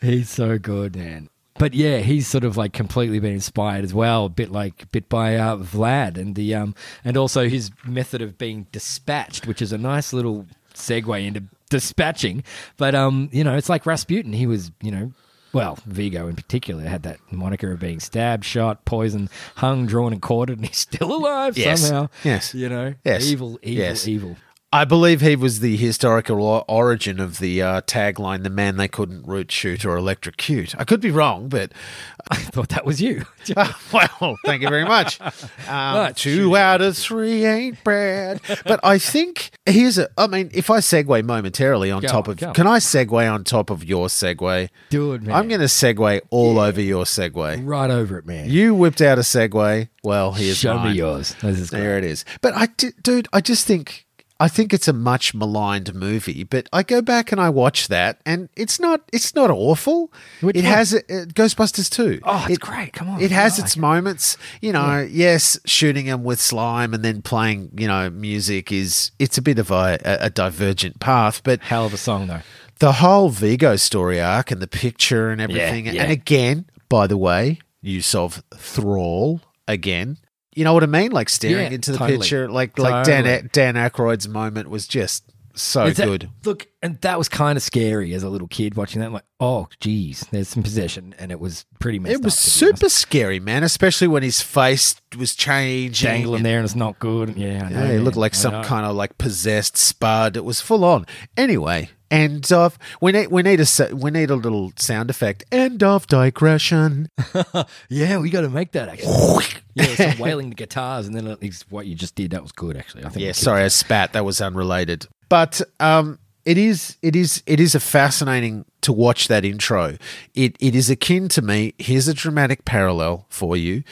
He's 0.01 0.30
so 0.30 0.57
good, 0.57 0.95
man. 0.95 1.30
But 1.60 1.74
yeah, 1.74 1.97
he's 1.97 2.26
sort 2.26 2.45
of 2.45 2.55
like 2.55 2.72
completely 2.72 3.20
been 3.20 3.34
inspired 3.34 3.84
as 3.84 3.93
well, 3.93 4.26
a 4.26 4.30
bit 4.30 4.49
like 4.49 4.89
bit 4.91 5.10
by 5.10 5.36
uh, 5.36 5.57
Vlad 5.57 6.18
and 6.18 6.36
the 6.36 6.55
um 6.55 6.74
and 7.03 7.18
also 7.18 7.49
his 7.49 7.72
method 7.86 8.22
of 8.22 8.38
being 8.38 8.68
dispatched, 8.72 9.45
which 9.45 9.62
is 9.62 9.74
a 9.74 9.78
nice 9.78 10.14
little 10.14 10.45
segue 10.74 11.26
into 11.26 11.43
dispatching. 11.70 12.44
But 12.78 12.96
um, 12.96 13.30
you 13.32 13.44
know, 13.44 13.56
it's 13.56 13.70
like 13.70 13.86
Rasputin. 13.86 14.34
He 14.34 14.46
was, 14.48 14.72
you 14.82 14.92
know, 14.92 15.14
well, 15.54 15.80
Vigo 15.86 16.28
in 16.28 16.36
particular 16.36 16.84
had 16.84 17.04
that 17.04 17.20
moniker 17.32 17.72
of 17.72 17.80
being 17.80 18.00
stabbed, 18.00 18.46
shot, 18.46 18.86
poisoned, 18.86 19.30
hung, 19.56 19.88
drawn, 19.88 20.14
and 20.14 20.22
quartered, 20.22 20.58
and 20.60 20.68
he's 20.68 20.78
still 20.78 21.12
alive 21.16 21.58
Yes. 21.58 21.82
somehow. 21.88 22.10
Yes. 22.24 22.54
you 22.54 22.70
know, 22.70 22.94
Yes. 23.04 23.26
evil, 23.26 23.60
evil, 23.64 23.84
Yes. 23.84 24.08
evil. 24.08 24.38
I 24.72 24.86
believe 24.86 25.22
he 25.22 25.36
was 25.36 25.62
the 25.62 25.76
historical 25.78 26.64
origin 26.68 27.20
of 27.20 27.40
the 27.40 27.62
uh, 27.62 27.82
tagline 27.82 28.44
"The 28.44 28.52
man 28.52 28.78
they 28.78 28.88
couldn't 28.88 29.26
root, 29.26 29.52
shoot, 29.52 29.84
or 29.84 29.98
electrocute." 29.98 30.76
I 30.78 30.84
could 30.84 31.02
be 31.02 31.10
wrong, 31.10 31.50
but 31.50 31.72
I 32.32 32.36
thought 32.36 32.70
that 32.70 32.86
was 32.86 33.02
you. 33.02 33.26
well, 33.92 34.38
thank 34.46 34.62
you 34.62 34.70
very 34.70 34.86
much. 34.86 35.20
Um, 35.68 36.14
two 36.16 36.58
out 36.58 36.82
of 36.82 36.98
three 36.98 37.46
ain't 37.46 37.84
bad. 37.84 38.42
But 38.66 38.80
I 38.84 38.98
think 38.98 39.52
here's 39.68 40.00
a. 40.00 40.10
I 40.18 40.26
mean, 40.26 40.50
if 40.54 40.70
I 40.72 40.80
segue 40.80 41.24
momentarily 41.24 41.92
on 41.92 42.02
Go 42.02 42.08
top 42.08 42.28
on, 42.28 42.32
of, 42.32 42.38
go 42.38 42.48
on. 42.50 42.54
can 42.56 42.66
I 42.66 42.80
segue 42.80 43.32
on 43.32 43.44
top 43.44 43.70
of 43.70 43.84
your 43.84 44.08
segue? 44.08 44.70
Do 44.90 45.14
it, 45.14 45.22
man. 45.22 45.36
I'm 45.36 45.48
going 45.48 45.60
to 45.60 45.68
segue 45.68 46.22
all 46.32 46.58
over 46.60 46.82
your 46.82 47.04
segue. 47.04 47.68
right 47.68 47.92
over 47.92 48.18
it, 48.18 48.26
man. 48.26 48.50
You 48.50 48.74
whipped 48.74 49.02
out 49.02 49.20
a 49.20 49.22
segue. 49.22 49.90
Well, 50.04 50.32
here's 50.34 50.58
Show 50.58 50.76
mine. 50.76 50.92
me 50.94 50.98
yours. 50.98 51.36
There 51.42 51.98
it 52.00 52.04
is. 52.04 52.26
But 52.42 52.56
I, 52.56 52.66
di- 52.68 52.92
dude, 53.04 53.28
I 53.32 53.42
just 53.42 53.68
think 53.68 54.08
I 54.42 54.48
think 54.48 54.74
it's 54.74 54.88
a 54.88 54.94
much 54.94 55.34
maligned 55.34 55.94
movie. 55.94 56.46
But 56.46 56.70
I 56.72 56.82
go 56.84 57.02
back 57.02 57.32
and 57.34 57.42
I 57.42 57.50
watch 57.50 57.90
that, 57.90 58.22
and 58.26 58.48
it's 58.56 58.80
not 58.80 59.02
it's 59.12 59.36
not 59.36 59.50
awful. 59.52 60.14
Which 60.42 60.56
it 60.56 60.64
one? 60.64 60.74
has 60.74 60.94
uh, 60.94 61.00
Ghostbusters 61.10 61.90
too. 61.90 62.22
Oh, 62.24 62.46
it's 62.48 62.54
It- 62.56 62.60
great. 62.62 62.94
Come 62.94 63.10
on. 63.10 63.22
It 63.22 63.32
has 63.32 63.60
I 63.60 63.64
its 63.64 63.76
it. 63.76 63.80
moments. 63.80 64.38
You 64.62 64.72
know, 64.72 65.06
yes, 65.10 65.60
shooting 65.66 66.06
them 66.06 66.24
with 66.24 66.40
slime 66.40 66.94
and 66.94 67.04
then 67.04 67.22
playing 67.22 67.72
you 67.78 67.88
know 67.88 68.10
music 68.10 68.72
is 68.72 69.12
it's 69.20 69.38
a 69.38 69.42
bit 69.42 69.60
of 69.60 69.72
a, 69.72 70.00
a, 70.06 70.18
a 70.28 70.30
divergent 70.30 71.00
path, 71.00 71.42
but 71.44 71.60
Hell 71.62 71.86
of 71.86 71.94
a 71.94 71.98
song, 71.98 72.28
though. 72.28 72.41
the 72.80 72.94
whole 72.94 73.30
Vigo 73.30 73.76
story 73.76 74.22
arc 74.22 74.52
and 74.52 74.61
the 74.61 74.68
picture 74.68 75.32
and 75.32 75.41
everything. 75.41 75.86
yeah. 75.88 76.03
And 76.03 76.11
again, 76.14 76.66
by 76.88 77.07
the 77.07 77.18
way, 77.18 77.60
use 77.82 78.16
of 78.16 78.41
thrall 78.56 79.41
again. 79.68 80.18
You 80.60 80.65
know 80.65 80.73
what 80.73 80.84
I 80.84 80.88
mean? 80.88 81.11
Like 81.14 81.30
staring 81.30 81.68
Yeah, 81.68 81.76
into 81.76 81.94
the 81.94 81.98
totally. 81.98 82.19
picture, 82.19 82.49
like 82.49 82.77
like 82.77 83.06
Dan. 83.06 83.49
Dan 83.53 83.76
Aykroyd's 83.76 84.27
moment 84.27 84.69
was 84.69 84.86
just 84.88 85.23
so 85.56 85.86
It's 85.86 85.99
a- 85.99 86.06
good. 86.06 86.30
look, 86.44 86.68
and 86.84 86.99
that 87.02 87.18
was 87.18 87.30
kind 87.30 87.56
of 87.57 87.64
scary 87.64 88.14
as 88.14 88.23
a 88.23 88.30
little 88.30 88.48
kid 88.49 88.76
watching 88.76 88.99
that. 88.99 89.07
I'm 89.07 89.14
like, 89.14 89.23
oh, 89.40 89.68
geez, 89.80 90.26
there's 90.31 90.49
some 90.49 90.61
possession, 90.64 91.15
and 91.18 91.31
it 91.31 91.40
was 91.40 91.65
pretty 91.80 91.98
messed 91.99 92.14
It 92.15 92.22
was 92.23 92.34
up, 92.36 92.40
to 92.40 92.45
be 92.45 92.52
super 92.76 92.90
scary, 92.90 93.40
man. 93.40 93.64
Especially 93.64 94.07
when 94.07 94.22
his 94.23 94.41
face 94.41 94.95
was 95.18 95.34
changing, 95.34 96.10
dangling 96.10 96.36
and- 96.40 96.45
there, 96.45 96.57
and 96.60 96.65
it's 96.65 96.76
not 96.76 96.99
good. 96.99 97.36
Yeah, 97.38 97.64
I 97.65 97.69
know, 97.69 97.80
Yeah, 97.80 97.88
he 97.88 97.94
man. 97.95 98.03
looked 98.03 98.18
like 98.18 98.34
I 98.34 98.38
some 98.38 98.52
know. 98.53 98.64
kind 98.64 98.86
of 98.86 98.95
like 98.95 99.18
possessed 99.18 99.77
spud. 99.77 100.36
It 100.38 100.44
was 100.45 100.60
full 100.61 100.84
on. 100.84 101.06
Anyway, 101.38 101.90
end 102.11 102.52
of 102.52 102.77
we 103.02 103.11
need 103.11 103.27
we 103.27 103.41
need 103.41 103.60
a 103.60 103.95
we 103.95 104.11
need 104.11 104.30
a 104.30 104.36
little 104.36 104.72
sound 104.77 105.10
effect. 105.10 105.45
End 105.52 105.84
of 105.84 106.07
digression. 106.07 107.10
Yeah, 107.90 108.18
we 108.19 108.30
got 108.30 108.41
to 108.41 108.49
make 108.49 108.72
that 108.73 108.90
actually. 108.90 109.45
yeah, 109.73 109.95
some 109.95 110.19
wailing 110.19 110.49
the 110.49 110.56
guitars, 110.56 111.07
and 111.07 111.15
then 111.15 111.27
at 111.27 111.41
least 111.41 111.65
what 111.72 111.86
you 111.86 111.95
just 111.95 112.15
did 112.15 112.31
that 112.31 112.41
was 112.41 112.52
good. 112.52 112.77
Actually, 112.77 113.06
I 113.06 113.10
think. 113.10 113.26
Yeah, 113.26 113.31
sorry, 113.31 113.64
I 113.64 113.68
spat. 113.68 114.14
That 114.14 114.26
was 114.26 114.41
unrelated. 114.41 115.07
But 115.30 115.61
um, 115.80 116.19
it 116.45 116.57
is, 116.57 116.98
it 117.02 117.15
is, 117.15 117.44
it 117.45 117.60
is 117.60 117.76
a 117.76 117.80
fascinating 117.80 118.65
to 118.81 118.91
watch 118.91 119.27
that 119.27 119.45
intro. 119.45 119.98
It, 120.34 120.56
it 120.60 120.76
is 120.76 120.90
akin 120.90 121.30
to 121.30 121.41
me. 121.41 121.76
Here's 121.77 122.07
a 122.07 122.14
dramatic 122.14 122.65
parallel 122.65 123.27
for 123.30 123.56
you. 123.56 123.84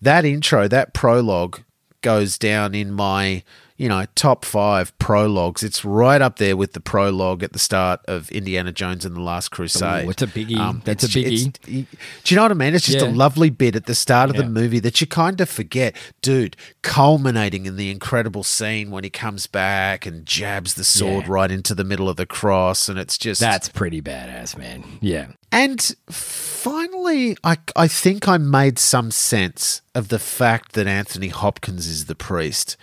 That 0.00 0.24
intro, 0.24 0.68
that 0.68 0.94
prologue, 0.94 1.62
goes 2.02 2.38
down 2.38 2.74
in 2.74 2.92
my, 2.92 3.42
you 3.76 3.88
know, 3.88 4.04
top 4.14 4.44
five 4.44 4.96
prologues. 4.98 5.64
It's 5.64 5.84
right 5.84 6.22
up 6.22 6.36
there 6.38 6.56
with 6.56 6.74
the 6.74 6.80
prologue 6.80 7.42
at 7.42 7.52
the 7.52 7.58
start 7.58 8.00
of 8.06 8.30
Indiana 8.30 8.70
Jones 8.70 9.04
and 9.04 9.16
the 9.16 9.20
Last 9.20 9.50
Crusade. 9.50 10.06
Ooh, 10.06 10.10
it's 10.10 10.22
a 10.22 10.28
biggie. 10.28 10.56
Um, 10.56 10.80
That's 10.84 11.02
a 11.02 11.08
biggie. 11.08 11.52
do 11.64 11.72
you 11.72 12.36
know 12.36 12.42
what 12.42 12.52
I 12.52 12.54
mean? 12.54 12.74
It's 12.74 12.86
just 12.86 13.04
a 13.04 13.10
lovely 13.10 13.50
bit 13.50 13.74
at 13.74 13.86
the 13.86 13.94
start 13.96 14.30
of 14.30 14.36
the 14.36 14.46
movie 14.46 14.78
that 14.78 15.00
you 15.00 15.06
kind 15.08 15.40
of 15.40 15.48
forget. 15.48 15.96
Dude, 16.22 16.56
culminating 16.82 17.66
in 17.66 17.74
the 17.76 17.90
incredible 17.90 18.44
scene 18.44 18.92
when 18.92 19.02
he 19.02 19.10
comes 19.10 19.48
back 19.48 20.06
and 20.06 20.24
jabs 20.24 20.74
the 20.74 20.84
sword 20.84 21.24
Yeah. 21.24 21.32
right 21.32 21.50
into 21.50 21.74
the 21.74 21.84
middle 21.84 22.08
of 22.08 22.16
the 22.16 22.26
cross. 22.26 22.88
And 22.88 22.96
it's 22.98 23.18
just. 23.18 23.40
That's 23.40 23.68
pretty 23.68 24.00
badass, 24.00 24.56
man. 24.56 24.84
Yeah. 25.00 25.26
And 25.50 25.80
finally, 26.08 27.36
I, 27.42 27.58
I 27.74 27.88
think 27.88 28.28
I 28.28 28.38
made 28.38 28.78
some 28.78 29.10
sense 29.10 29.82
of 29.94 30.08
the 30.08 30.18
fact 30.18 30.72
that 30.72 30.86
Anthony 30.86 31.28
Hopkins 31.28 31.86
is 31.86 32.06
the 32.06 32.14
priest. 32.14 32.76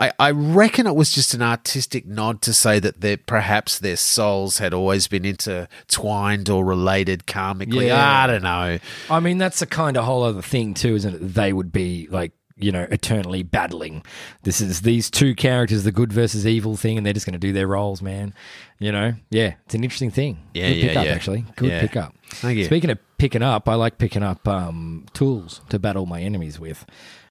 I, 0.00 0.12
I 0.18 0.30
reckon 0.30 0.86
it 0.86 0.96
was 0.96 1.12
just 1.12 1.34
an 1.34 1.42
artistic 1.42 2.06
nod 2.06 2.40
to 2.42 2.54
say 2.54 2.78
that 2.80 3.02
their, 3.02 3.18
perhaps 3.18 3.78
their 3.78 3.96
souls 3.96 4.56
had 4.56 4.72
always 4.72 5.06
been 5.06 5.26
intertwined 5.26 6.48
or 6.48 6.64
related 6.64 7.26
karmically. 7.26 7.88
Yeah. 7.88 8.22
I 8.22 8.26
don't 8.26 8.42
know. 8.42 8.78
I 9.10 9.20
mean, 9.20 9.36
that's 9.38 9.60
a 9.60 9.66
kind 9.66 9.96
of 9.98 10.04
whole 10.04 10.22
other 10.22 10.42
thing 10.42 10.72
too, 10.74 10.94
isn't 10.94 11.14
it? 11.14 11.18
They 11.34 11.52
would 11.52 11.70
be 11.70 12.08
like, 12.10 12.32
you 12.56 12.72
know, 12.72 12.86
eternally 12.90 13.42
battling. 13.42 14.02
This 14.42 14.60
is 14.60 14.82
these 14.82 15.10
two 15.10 15.34
characters, 15.34 15.84
the 15.84 15.92
good 15.92 16.12
versus 16.12 16.46
evil 16.46 16.76
thing, 16.76 16.96
and 16.98 17.06
they're 17.06 17.14
just 17.14 17.24
going 17.24 17.32
to 17.32 17.38
do 17.38 17.52
their 17.52 17.66
roles, 17.66 18.02
man. 18.02 18.34
You 18.78 18.92
know, 18.92 19.14
yeah, 19.30 19.54
it's 19.64 19.74
an 19.74 19.82
interesting 19.82 20.10
thing. 20.10 20.38
Yeah, 20.52 20.68
good 20.68 20.76
yeah, 20.76 20.88
pickup, 20.88 21.04
yeah. 21.06 21.12
actually. 21.12 21.44
Good 21.56 21.70
Yeah. 21.70 21.80
pickup. 21.80 22.14
Thank 22.32 22.58
you. 22.58 22.64
Speaking 22.64 22.90
of 22.90 22.98
picking 23.18 23.42
up, 23.42 23.68
I 23.68 23.74
like 23.74 23.96
picking 23.98 24.22
up 24.22 24.46
um, 24.46 25.06
tools 25.14 25.62
to 25.70 25.78
battle 25.78 26.04
my 26.06 26.20
enemies 26.20 26.58
with. 26.60 26.84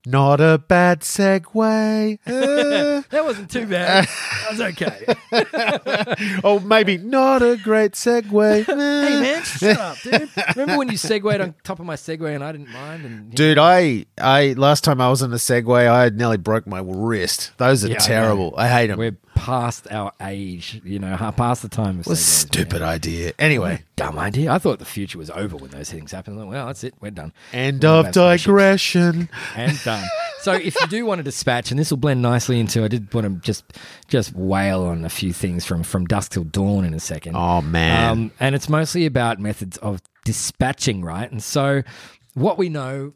Not 0.06 0.40
a 0.40 0.58
bad 0.58 1.02
segue. 1.02 2.20
Uh, 2.30 3.02
That 3.10 3.26
wasn't 3.26 3.52
too 3.52 3.66
bad. 3.66 4.06
that 4.50 4.52
was 4.52 4.62
okay. 4.62 6.40
oh, 6.44 6.60
maybe 6.60 6.98
not 6.98 7.42
a 7.42 7.58
great 7.58 7.94
segue. 7.94 8.66
hey 8.66 9.22
man, 9.22 9.44
shut 9.44 9.78
up, 9.78 9.98
dude. 10.02 10.30
Remember 10.56 10.78
when 10.78 10.90
you 10.90 10.98
segued 10.98 11.42
on 11.42 11.54
top 11.64 11.80
of 11.80 11.86
my 11.86 11.96
Segway 11.96 12.34
and 12.36 12.44
I 12.44 12.52
didn't 12.52 12.70
mind? 12.70 13.06
And 13.06 13.34
Dude, 13.34 13.58
I, 13.58 14.06
I 14.20 14.54
last 14.58 14.84
time 14.84 15.02
I 15.02 15.10
was 15.10 15.22
in 15.22 15.32
a 15.32 15.36
Segway, 15.36 15.92
I 15.92 16.10
nearly 16.10 16.38
broke 16.38 16.66
my 16.68 16.82
wrist. 16.84 17.52
Those 17.58 17.84
are 17.86 17.90
Yeah, 17.90 17.96
I 17.96 18.00
terrible. 18.06 18.54
I, 18.58 18.68
hate 18.68 18.88
them. 18.88 19.00
we're 19.00 19.18
past 19.40 19.88
our 19.92 20.12
age, 20.22 20.82
you 20.84 21.00
know, 21.00 21.16
past 21.36 21.62
the 21.62 21.70
time 21.70 22.00
of 22.00 22.08
What 22.08 22.14
a 22.14 22.16
stupid 22.18 22.82
idea. 22.82 23.34
Anyway, 23.40 23.84
Dumb 23.96 24.20
idea. 24.20 24.52
I 24.52 24.60
thought 24.60 24.80
the 24.80 24.86
future 24.86 25.18
was 25.18 25.30
over 25.30 25.58
when 25.58 25.72
those 25.72 25.90
things 25.90 26.12
happened. 26.12 26.38
Like, 26.38 26.48
well, 26.50 26.68
that's 26.68 26.84
it. 26.84 26.94
We're 27.02 27.12
done. 27.12 27.34
end 27.52 27.84
of 27.84 28.12
digression. 28.12 29.30
and 29.56 29.84
done. 29.84 30.06
So 30.42 30.54
if 30.54 30.80
you 30.80 30.88
do 30.88 31.06
want 31.06 31.20
to 31.20 31.24
dispatch, 31.24 31.72
and 31.72 31.80
this 31.80 31.90
will 31.90 31.98
blend 31.98 32.22
nicely 32.22 32.60
into, 32.60 32.84
I 32.84 32.88
did 32.88 33.14
want 33.14 33.28
to 33.28 33.36
just 33.46 33.64
just 34.08 34.34
wail 34.34 34.84
on 34.84 35.04
a 35.04 35.10
few 35.10 35.34
things 35.34 35.66
from 35.66 35.84
from 35.84 36.06
dusk 36.06 36.32
till 36.32 36.46
dawn 36.46 36.86
in 36.86 36.94
a 36.94 37.00
second. 37.00 37.36
Oh, 37.36 37.62
man. 37.62 38.10
Um, 38.10 38.32
and 38.40 38.56
it's 38.56 38.70
mostly 38.70 39.06
about 39.06 39.40
methods 39.40 39.78
of 39.78 40.02
dispatching, 40.24 41.02
right? 41.04 41.30
And 41.30 41.44
so 41.44 41.84
what 42.36 42.58
we 42.58 42.70
know 42.70 43.14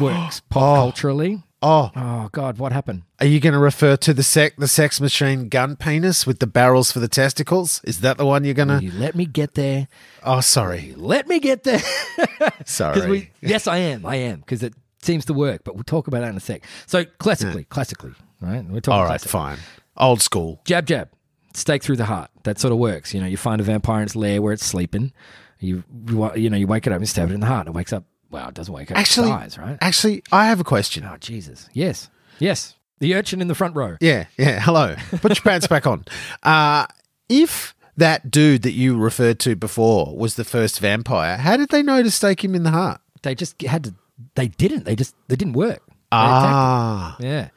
works 0.00 0.40
pop 0.50 0.76
culturally. 0.76 1.42
Oh, 1.66 1.90
Oh 1.96 2.28
God, 2.30 2.58
what 2.58 2.72
happened? 2.72 3.02
are 3.20 3.26
you 3.26 3.40
going 3.40 3.54
to 3.54 3.58
refer 3.58 3.96
to 3.96 4.12
the 4.12 4.22
sec 4.22 4.56
the 4.56 4.68
sex 4.68 5.00
machine 5.00 5.48
gun 5.48 5.76
penis 5.76 6.26
with 6.26 6.38
the 6.38 6.46
barrels 6.46 6.92
for 6.92 7.00
the 7.00 7.08
testicles? 7.08 7.80
Is 7.84 8.00
that 8.00 8.18
the 8.18 8.26
one 8.26 8.44
you're 8.44 8.52
going 8.52 8.68
to? 8.68 8.82
You 8.82 8.92
let 8.92 9.14
me 9.14 9.24
get 9.24 9.54
there. 9.54 9.88
Oh, 10.22 10.40
sorry, 10.40 10.92
Let 10.96 11.26
me 11.26 11.40
get 11.40 11.62
there. 11.64 11.80
sorry. 12.66 13.10
we, 13.10 13.30
yes, 13.40 13.66
I 13.66 13.78
am. 13.78 14.04
I 14.04 14.16
am 14.16 14.40
because 14.40 14.62
it 14.62 14.74
seems 15.00 15.24
to 15.26 15.32
work. 15.32 15.64
But 15.64 15.74
we'll 15.74 15.84
talk 15.84 16.06
about 16.06 16.20
that 16.20 16.28
in 16.28 16.36
a 16.36 16.40
sec. 16.40 16.64
So 16.86 17.04
classically, 17.04 17.64
classically, 17.64 18.12
right? 18.40 18.64
We're 18.64 18.80
talking 18.80 18.98
All 18.98 19.04
right, 19.04 19.20
classic. 19.20 19.30
fine. 19.30 19.58
Old 19.96 20.20
school. 20.20 20.60
jab 20.64 20.86
jab 20.86 21.08
stake 21.54 21.82
through 21.84 21.96
the 21.96 22.04
heart 22.04 22.30
that 22.42 22.58
sort 22.58 22.72
of 22.72 22.78
works 22.78 23.14
you 23.14 23.20
know 23.20 23.28
you 23.28 23.36
find 23.36 23.60
a 23.60 23.64
vampire 23.64 23.98
in 23.98 24.02
its 24.06 24.16
lair 24.16 24.42
where 24.42 24.52
it's 24.52 24.66
sleeping 24.66 25.12
you 25.60 25.84
you, 26.08 26.34
you 26.34 26.50
know 26.50 26.56
you 26.56 26.66
wake 26.66 26.84
it 26.84 26.92
up 26.92 26.98
and 26.98 27.08
stab 27.08 27.30
it 27.30 27.32
in 27.32 27.38
the 27.38 27.46
heart 27.46 27.68
it 27.68 27.72
wakes 27.72 27.92
up 27.92 28.02
wow 28.34 28.48
it 28.48 28.54
doesn't 28.54 28.74
wake 28.74 28.90
up 28.90 28.98
Actually, 28.98 29.30
right 29.30 29.78
actually, 29.80 30.22
I 30.32 30.46
have 30.46 30.60
a 30.60 30.64
question. 30.64 31.04
oh 31.04 31.16
jesus 31.18 31.68
yes 31.72 32.10
yes 32.38 32.74
the 33.00 33.14
urchin 33.14 33.40
in 33.40 33.48
the 33.48 33.54
front 33.54 33.74
row 33.76 33.96
Yeah, 34.00 34.26
yeah. 34.38 34.60
Hello. 34.60 34.94
Put 35.20 35.36
your 35.36 35.42
pants 35.42 35.66
back 35.66 35.86
on. 35.86 36.04
Uh, 36.42 36.86
if 37.28 37.74
that 37.96 38.30
dude 38.30 38.62
that 38.62 38.72
you 38.72 38.96
referred 38.96 39.38
to 39.40 39.56
before 39.56 40.16
was 40.16 40.36
the 40.36 40.44
first 40.44 40.78
vampire, 40.80 41.36
how 41.36 41.56
did 41.56 41.68
they 41.70 41.82
know 41.82 42.02
to 42.02 42.10
stake 42.10 42.42
him 42.44 42.54
in 42.54 42.62
the 42.62 42.70
heart? 42.70 43.00
they 43.22 43.34
just 43.34 43.60
had 43.62 43.84
to 43.84 43.94
they 44.36 44.48
didn't 44.48 44.84
they 44.84 44.94
just 44.96 45.14
they 45.28 45.36
didn't 45.36 45.54
work 45.54 45.82
They 45.86 45.92
Ah. 46.12 47.16
yeah 47.20 47.48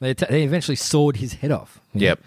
they, 0.00 0.10
atta- 0.10 0.28
they 0.30 0.42
eventually 0.44 0.76
sawed 0.76 1.16
his 1.16 1.34
head 1.34 1.50
off 1.52 1.80
Yep. 1.94 2.20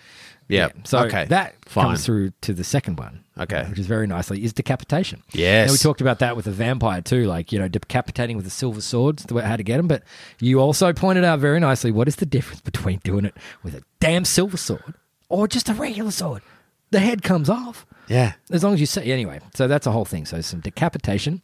Yep. 0.49 0.88
So 0.88 0.99
okay. 1.06 1.26
that 1.26 1.56
Fine. 1.65 1.86
comes 1.86 2.06
through 2.06 2.32
to 2.41 2.53
the 2.53 2.64
second 2.64 2.99
one. 2.99 3.20
Okay. 3.42 3.66
Which 3.70 3.80
is 3.80 3.88
very 3.88 4.08
nicely 4.08 4.44
is 4.44 4.54
decapitation. 4.54 5.24
Yes. 5.34 5.70
And 5.70 5.72
we 5.74 5.78
talked 5.78 6.02
about 6.02 6.20
that 6.20 6.36
with 6.36 6.46
the 6.46 6.52
vampire 6.52 7.02
too, 7.02 7.26
like, 7.26 7.52
you 7.52 7.60
know, 7.60 7.68
decapitating 7.68 8.38
with 8.38 8.46
a 8.46 8.52
silver 8.52 8.82
sword, 8.82 9.18
the 9.20 9.34
way 9.34 9.44
how 9.44 9.56
to 9.56 9.64
get 9.64 9.78
them. 9.78 9.88
But 9.88 10.04
you 10.40 10.60
also 10.60 10.94
pointed 10.94 11.24
out 11.24 11.40
very 11.40 11.60
nicely 11.60 11.92
what 11.92 12.08
is 12.08 12.18
the 12.18 12.26
difference 12.26 12.62
between 12.62 13.00
doing 13.04 13.26
it 13.26 13.36
with 13.64 13.76
a 13.76 13.84
damn 14.00 14.26
silver 14.26 14.58
sword 14.58 14.96
or 15.30 15.48
just 15.48 15.70
a 15.70 15.74
regular 15.74 16.12
sword? 16.12 16.42
The 16.92 17.00
head 17.00 17.24
comes 17.24 17.50
off. 17.50 17.86
Yeah. 18.08 18.34
As 18.52 18.64
long 18.64 18.74
as 18.74 18.82
you 18.82 18.86
say 18.86 19.04
anyway, 19.06 19.40
so 19.54 19.68
that's 19.68 19.88
a 19.88 19.92
whole 19.92 20.04
thing. 20.04 20.26
So 20.26 20.42
some 20.42 20.60
decapitation. 20.60 21.42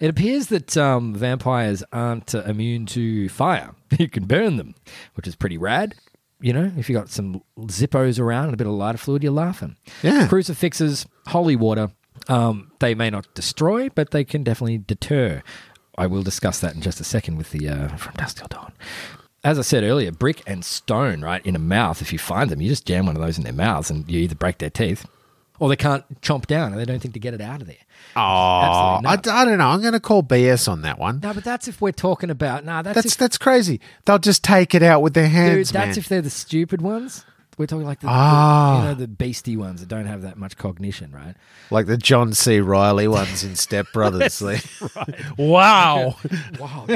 It 0.00 0.10
appears 0.10 0.48
that 0.48 0.76
um, 0.76 1.14
vampires 1.14 1.84
aren't 1.92 2.34
uh, 2.34 2.42
immune 2.42 2.86
to 2.86 3.28
fire. 3.28 3.74
You 3.98 4.08
can 4.08 4.26
burn 4.26 4.58
them, 4.58 4.74
which 5.14 5.26
is 5.26 5.34
pretty 5.34 5.56
rad. 5.56 5.94
You 6.40 6.52
know, 6.52 6.70
if 6.76 6.90
you 6.90 6.94
got 6.94 7.08
some 7.08 7.42
Zippos 7.58 8.20
around 8.20 8.44
and 8.44 8.54
a 8.54 8.56
bit 8.58 8.66
of 8.66 8.74
lighter 8.74 8.98
fluid, 8.98 9.22
you're 9.22 9.32
laughing. 9.32 9.76
Yeah. 10.02 10.28
Crucifixes, 10.28 11.06
holy 11.28 11.56
water. 11.56 11.90
Um, 12.28 12.72
they 12.80 12.94
may 12.94 13.10
not 13.10 13.32
destroy, 13.34 13.88
but 13.88 14.10
they 14.10 14.24
can 14.24 14.42
definitely 14.42 14.78
deter. 14.78 15.42
I 15.96 16.06
will 16.06 16.22
discuss 16.22 16.58
that 16.60 16.74
in 16.74 16.80
just 16.82 17.00
a 17.00 17.04
second 17.04 17.36
with 17.36 17.50
the 17.52 17.68
uh, 17.68 17.88
from 17.96 18.14
dusk 18.14 18.38
till 18.38 18.48
dawn. 18.48 18.72
As 19.44 19.58
I 19.58 19.62
said 19.62 19.84
earlier, 19.84 20.10
brick 20.12 20.42
and 20.46 20.64
stone, 20.64 21.22
right, 21.22 21.44
in 21.46 21.54
a 21.56 21.60
mouth. 21.60 22.02
If 22.02 22.12
you 22.12 22.18
find 22.18 22.50
them, 22.50 22.60
you 22.60 22.68
just 22.68 22.86
jam 22.86 23.06
one 23.06 23.16
of 23.16 23.22
those 23.22 23.38
in 23.38 23.44
their 23.44 23.52
mouths, 23.52 23.88
and 23.90 24.08
you 24.10 24.20
either 24.20 24.34
break 24.34 24.58
their 24.58 24.68
teeth, 24.70 25.06
or 25.60 25.68
they 25.68 25.76
can't 25.76 26.20
chomp 26.20 26.46
down, 26.46 26.72
and 26.72 26.80
they 26.80 26.84
don't 26.84 27.00
think 27.00 27.14
to 27.14 27.20
get 27.20 27.34
it 27.34 27.40
out 27.40 27.60
of 27.60 27.66
there. 27.68 27.76
Oh, 28.16 28.20
I. 28.20 29.00
I 29.30 29.44
don't 29.44 29.58
know. 29.58 29.68
I'm 29.68 29.80
going 29.80 29.92
to 29.92 30.00
call 30.00 30.22
BS 30.22 30.68
on 30.70 30.82
that 30.82 30.98
one. 30.98 31.20
No, 31.22 31.32
but 31.32 31.44
that's 31.44 31.68
if 31.68 31.80
we're 31.80 31.92
talking 31.92 32.30
about. 32.30 32.64
No, 32.64 32.82
that's, 32.82 32.94
That's 32.96 33.12
if, 33.12 33.16
that's 33.16 33.38
crazy. 33.38 33.80
They'll 34.04 34.18
just 34.18 34.42
take 34.44 34.74
it 34.74 34.82
out 34.82 35.02
with 35.02 35.14
their 35.14 35.26
dude. 35.26 35.32
hands, 35.32 35.70
That's 35.72 35.96
man. 35.96 35.98
if 35.98 36.08
they're 36.08 36.22
the 36.22 36.30
stupid 36.30 36.82
ones. 36.82 37.24
We're 37.58 37.66
talking 37.66 37.84
like 37.86 38.00
the, 38.00 38.06
the- 38.06 38.12
Ah. 38.12 38.78
you 38.78 38.84
know 38.88 38.94
the 38.94 39.08
beastie 39.08 39.56
ones 39.56 39.80
that 39.80 39.88
don't 39.88 40.06
have 40.06 40.22
that 40.22 40.38
much 40.38 40.56
cognition, 40.56 41.10
right? 41.12 41.34
like 41.70 41.84
the 41.86 41.98
John 41.98 42.32
C. 42.32 42.60
Reilly 42.60 43.08
ones 43.08 43.44
in 43.44 43.54
Step 43.56 43.86
Brothers. 43.92 44.40
Like, 44.40 44.64
wow. 45.38 46.16
Wow. 46.58 46.86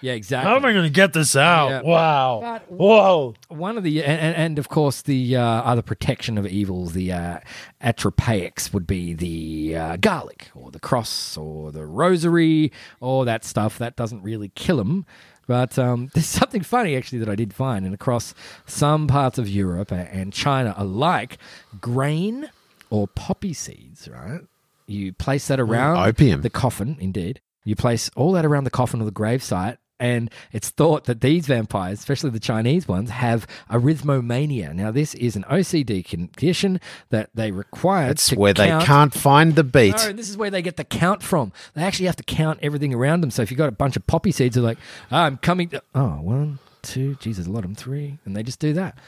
yeah, 0.00 0.12
exactly. 0.14 0.48
How 0.50 0.56
am 0.56 0.64
I 0.64 0.72
going 0.72 0.84
to 0.84 0.90
get 0.90 1.12
this 1.12 1.36
out? 1.36 1.68
Yeah. 1.68 1.82
Wow. 1.82 2.40
But- 2.42 2.72
Whoa. 2.72 3.34
One 3.48 3.76
of 3.78 3.84
the 3.84 4.02
and, 4.02 4.20
and, 4.20 4.36
and 4.36 4.58
of 4.58 4.68
course 4.68 5.02
the 5.02 5.36
uh, 5.36 5.42
other 5.42 5.82
protection 5.82 6.38
of 6.38 6.46
evils, 6.46 6.92
the 6.92 7.12
uh, 7.12 7.38
apotropaics, 7.82 8.72
would 8.72 8.86
be 8.86 9.14
the 9.14 9.76
uh, 9.76 9.96
garlic 9.96 10.50
or 10.54 10.70
the 10.70 10.80
cross 10.80 11.36
or 11.36 11.70
the 11.72 11.86
rosary 11.86 12.72
or 13.00 13.24
that 13.24 13.44
stuff 13.44 13.78
that 13.78 13.96
doesn't 13.96 14.22
really 14.22 14.48
kill 14.54 14.76
them. 14.78 15.06
But 15.46 15.78
um, 15.78 16.10
there's 16.14 16.26
something 16.26 16.62
funny 16.62 16.96
actually 16.96 17.18
that 17.20 17.28
I 17.28 17.34
did 17.34 17.52
find, 17.54 17.84
and 17.84 17.94
across 17.94 18.34
some 18.66 19.06
parts 19.06 19.38
of 19.38 19.48
Europe 19.48 19.92
and 19.92 20.32
China 20.32 20.74
alike, 20.76 21.38
grain 21.80 22.50
or 22.90 23.08
poppy 23.08 23.52
seeds, 23.52 24.08
right? 24.08 24.40
You 24.86 25.12
place 25.12 25.48
that 25.48 25.58
around 25.58 25.96
opium. 25.96 26.42
the 26.42 26.50
coffin, 26.50 26.96
indeed. 27.00 27.40
You 27.64 27.74
place 27.74 28.10
all 28.14 28.32
that 28.32 28.44
around 28.44 28.64
the 28.64 28.70
coffin 28.70 29.02
or 29.02 29.04
the 29.04 29.10
gravesite, 29.12 29.78
and 29.98 30.30
it's 30.52 30.70
thought 30.70 31.04
that 31.04 31.20
these 31.20 31.46
vampires, 31.46 31.98
especially 31.98 32.30
the 32.30 32.40
Chinese 32.40 32.86
ones, 32.86 33.10
have 33.10 33.46
arithmomania. 33.70 34.74
Now, 34.74 34.90
this 34.90 35.14
is 35.14 35.36
an 35.36 35.44
OCD 35.44 36.04
condition 36.04 36.80
that 37.10 37.30
they 37.34 37.50
require. 37.50 38.08
That's 38.08 38.28
to 38.30 38.36
where 38.36 38.52
they 38.54 38.68
can't 38.68 39.14
find 39.14 39.54
the 39.54 39.64
beat. 39.64 39.96
No, 39.96 40.12
this 40.12 40.28
is 40.28 40.36
where 40.36 40.50
they 40.50 40.62
get 40.62 40.76
the 40.76 40.84
count 40.84 41.22
from. 41.22 41.52
They 41.74 41.82
actually 41.82 42.06
have 42.06 42.16
to 42.16 42.24
count 42.24 42.58
everything 42.62 42.94
around 42.94 43.20
them. 43.22 43.30
So 43.30 43.42
if 43.42 43.50
you've 43.50 43.58
got 43.58 43.68
a 43.68 43.72
bunch 43.72 43.96
of 43.96 44.06
poppy 44.06 44.32
seeds, 44.32 44.54
they're 44.54 44.64
like, 44.64 44.78
"Ah, 45.10 45.24
I'm 45.24 45.38
coming. 45.38 45.68
To, 45.70 45.82
oh, 45.94 46.20
one, 46.20 46.58
two, 46.82 47.16
Jesus, 47.20 47.46
a 47.46 47.50
lot 47.50 47.58
of 47.60 47.64
them, 47.64 47.74
three, 47.74 48.18
and 48.24 48.36
they 48.36 48.42
just 48.42 48.60
do 48.60 48.72
that 48.74 48.98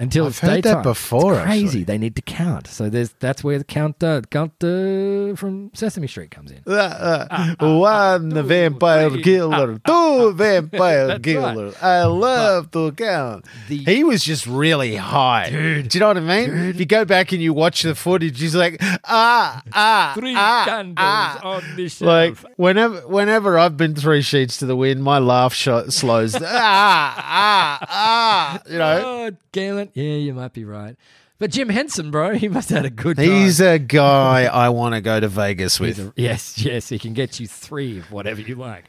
until 0.00 0.24
I've 0.24 0.30
it's 0.32 0.38
heard 0.40 0.50
that 0.50 0.62
daytime. 0.62 0.82
before, 0.82 1.34
It's 1.34 1.44
crazy. 1.44 1.66
actually. 1.66 1.84
They 1.84 1.98
need 1.98 2.16
to 2.16 2.22
count. 2.22 2.66
So 2.66 2.88
there's 2.90 3.12
that's 3.20 3.44
where 3.44 3.58
the 3.58 3.64
count 3.64 4.02
uh, 4.02 4.22
count 4.30 4.52
uh, 4.64 5.36
from 5.36 5.70
Sesame 5.74 6.06
Street 6.08 6.30
comes 6.32 6.50
in. 6.50 6.62
Uh, 6.66 7.54
uh, 7.60 7.78
one 7.78 8.30
vampire 8.48 9.10
three. 9.10 9.22
killer, 9.22 9.78
two 9.86 10.32
vampire 10.32 11.18
killer. 11.20 11.72
I 11.82 12.04
love 12.04 12.70
to 12.72 12.90
count. 12.92 13.44
the- 13.68 13.84
he 13.84 14.02
was 14.02 14.24
just 14.24 14.46
really 14.46 14.96
high. 14.96 15.50
Dude, 15.50 15.88
Do 15.88 15.98
you 15.98 16.00
know 16.00 16.08
what 16.08 16.16
I 16.16 16.20
mean? 16.20 16.50
If 16.70 16.80
you 16.80 16.86
go 16.86 17.04
back 17.04 17.32
and 17.32 17.40
you 17.42 17.52
watch 17.52 17.82
the 17.82 17.94
footage, 17.94 18.40
he's 18.40 18.54
like, 18.56 18.78
ah, 19.04 19.62
ah, 19.72 20.12
Three 20.16 20.34
ah, 20.36 20.64
candles 20.66 20.96
ah. 20.98 21.40
on 21.56 21.62
the 21.76 21.88
shelf. 21.88 22.08
Like 22.08 22.38
whenever, 22.56 23.00
whenever 23.06 23.58
I've 23.58 23.76
been 23.76 23.94
three 23.94 24.22
sheets 24.22 24.56
to 24.58 24.66
the 24.66 24.76
wind, 24.76 25.02
my 25.02 25.18
laugh 25.18 25.52
sh- 25.54 25.68
slows. 25.88 26.34
ah, 26.40 26.40
ah, 26.42 27.78
ah. 27.88 28.62
You 28.68 28.78
know, 28.78 29.02
Oh, 29.04 29.26
it. 29.26 29.89
Point. 29.94 30.06
Yeah, 30.06 30.14
you 30.16 30.34
might 30.34 30.52
be 30.52 30.64
right. 30.64 30.96
But 31.38 31.52
Jim 31.52 31.70
Henson, 31.70 32.10
bro, 32.10 32.34
he 32.36 32.48
must 32.48 32.68
have 32.68 32.76
had 32.78 32.84
a 32.86 32.90
good 32.90 33.16
time. 33.16 33.24
He's 33.26 33.60
a 33.60 33.78
guy 33.78 34.44
I 34.44 34.68
want 34.68 34.94
to 34.94 35.00
go 35.00 35.18
to 35.18 35.26
Vegas 35.28 35.80
with. 35.80 35.98
a- 35.98 36.12
yes, 36.14 36.58
yes, 36.64 36.88
he 36.90 36.98
can 36.98 37.14
get 37.14 37.40
you 37.40 37.46
three 37.46 37.98
of 37.98 38.12
whatever 38.12 38.40
you 38.42 38.56
like. 38.56 38.84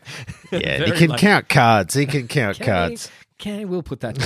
Yeah, 0.51 0.77
he 0.85 0.91
can 0.91 1.09
lucky. 1.11 1.21
count 1.21 1.47
cards. 1.49 1.93
He 1.93 2.05
can 2.05 2.27
count 2.27 2.57
Can 2.57 2.65
cards. 2.65 3.09
He? 3.43 3.65
We'll 3.65 3.83
put 3.83 3.99
that 4.01 4.17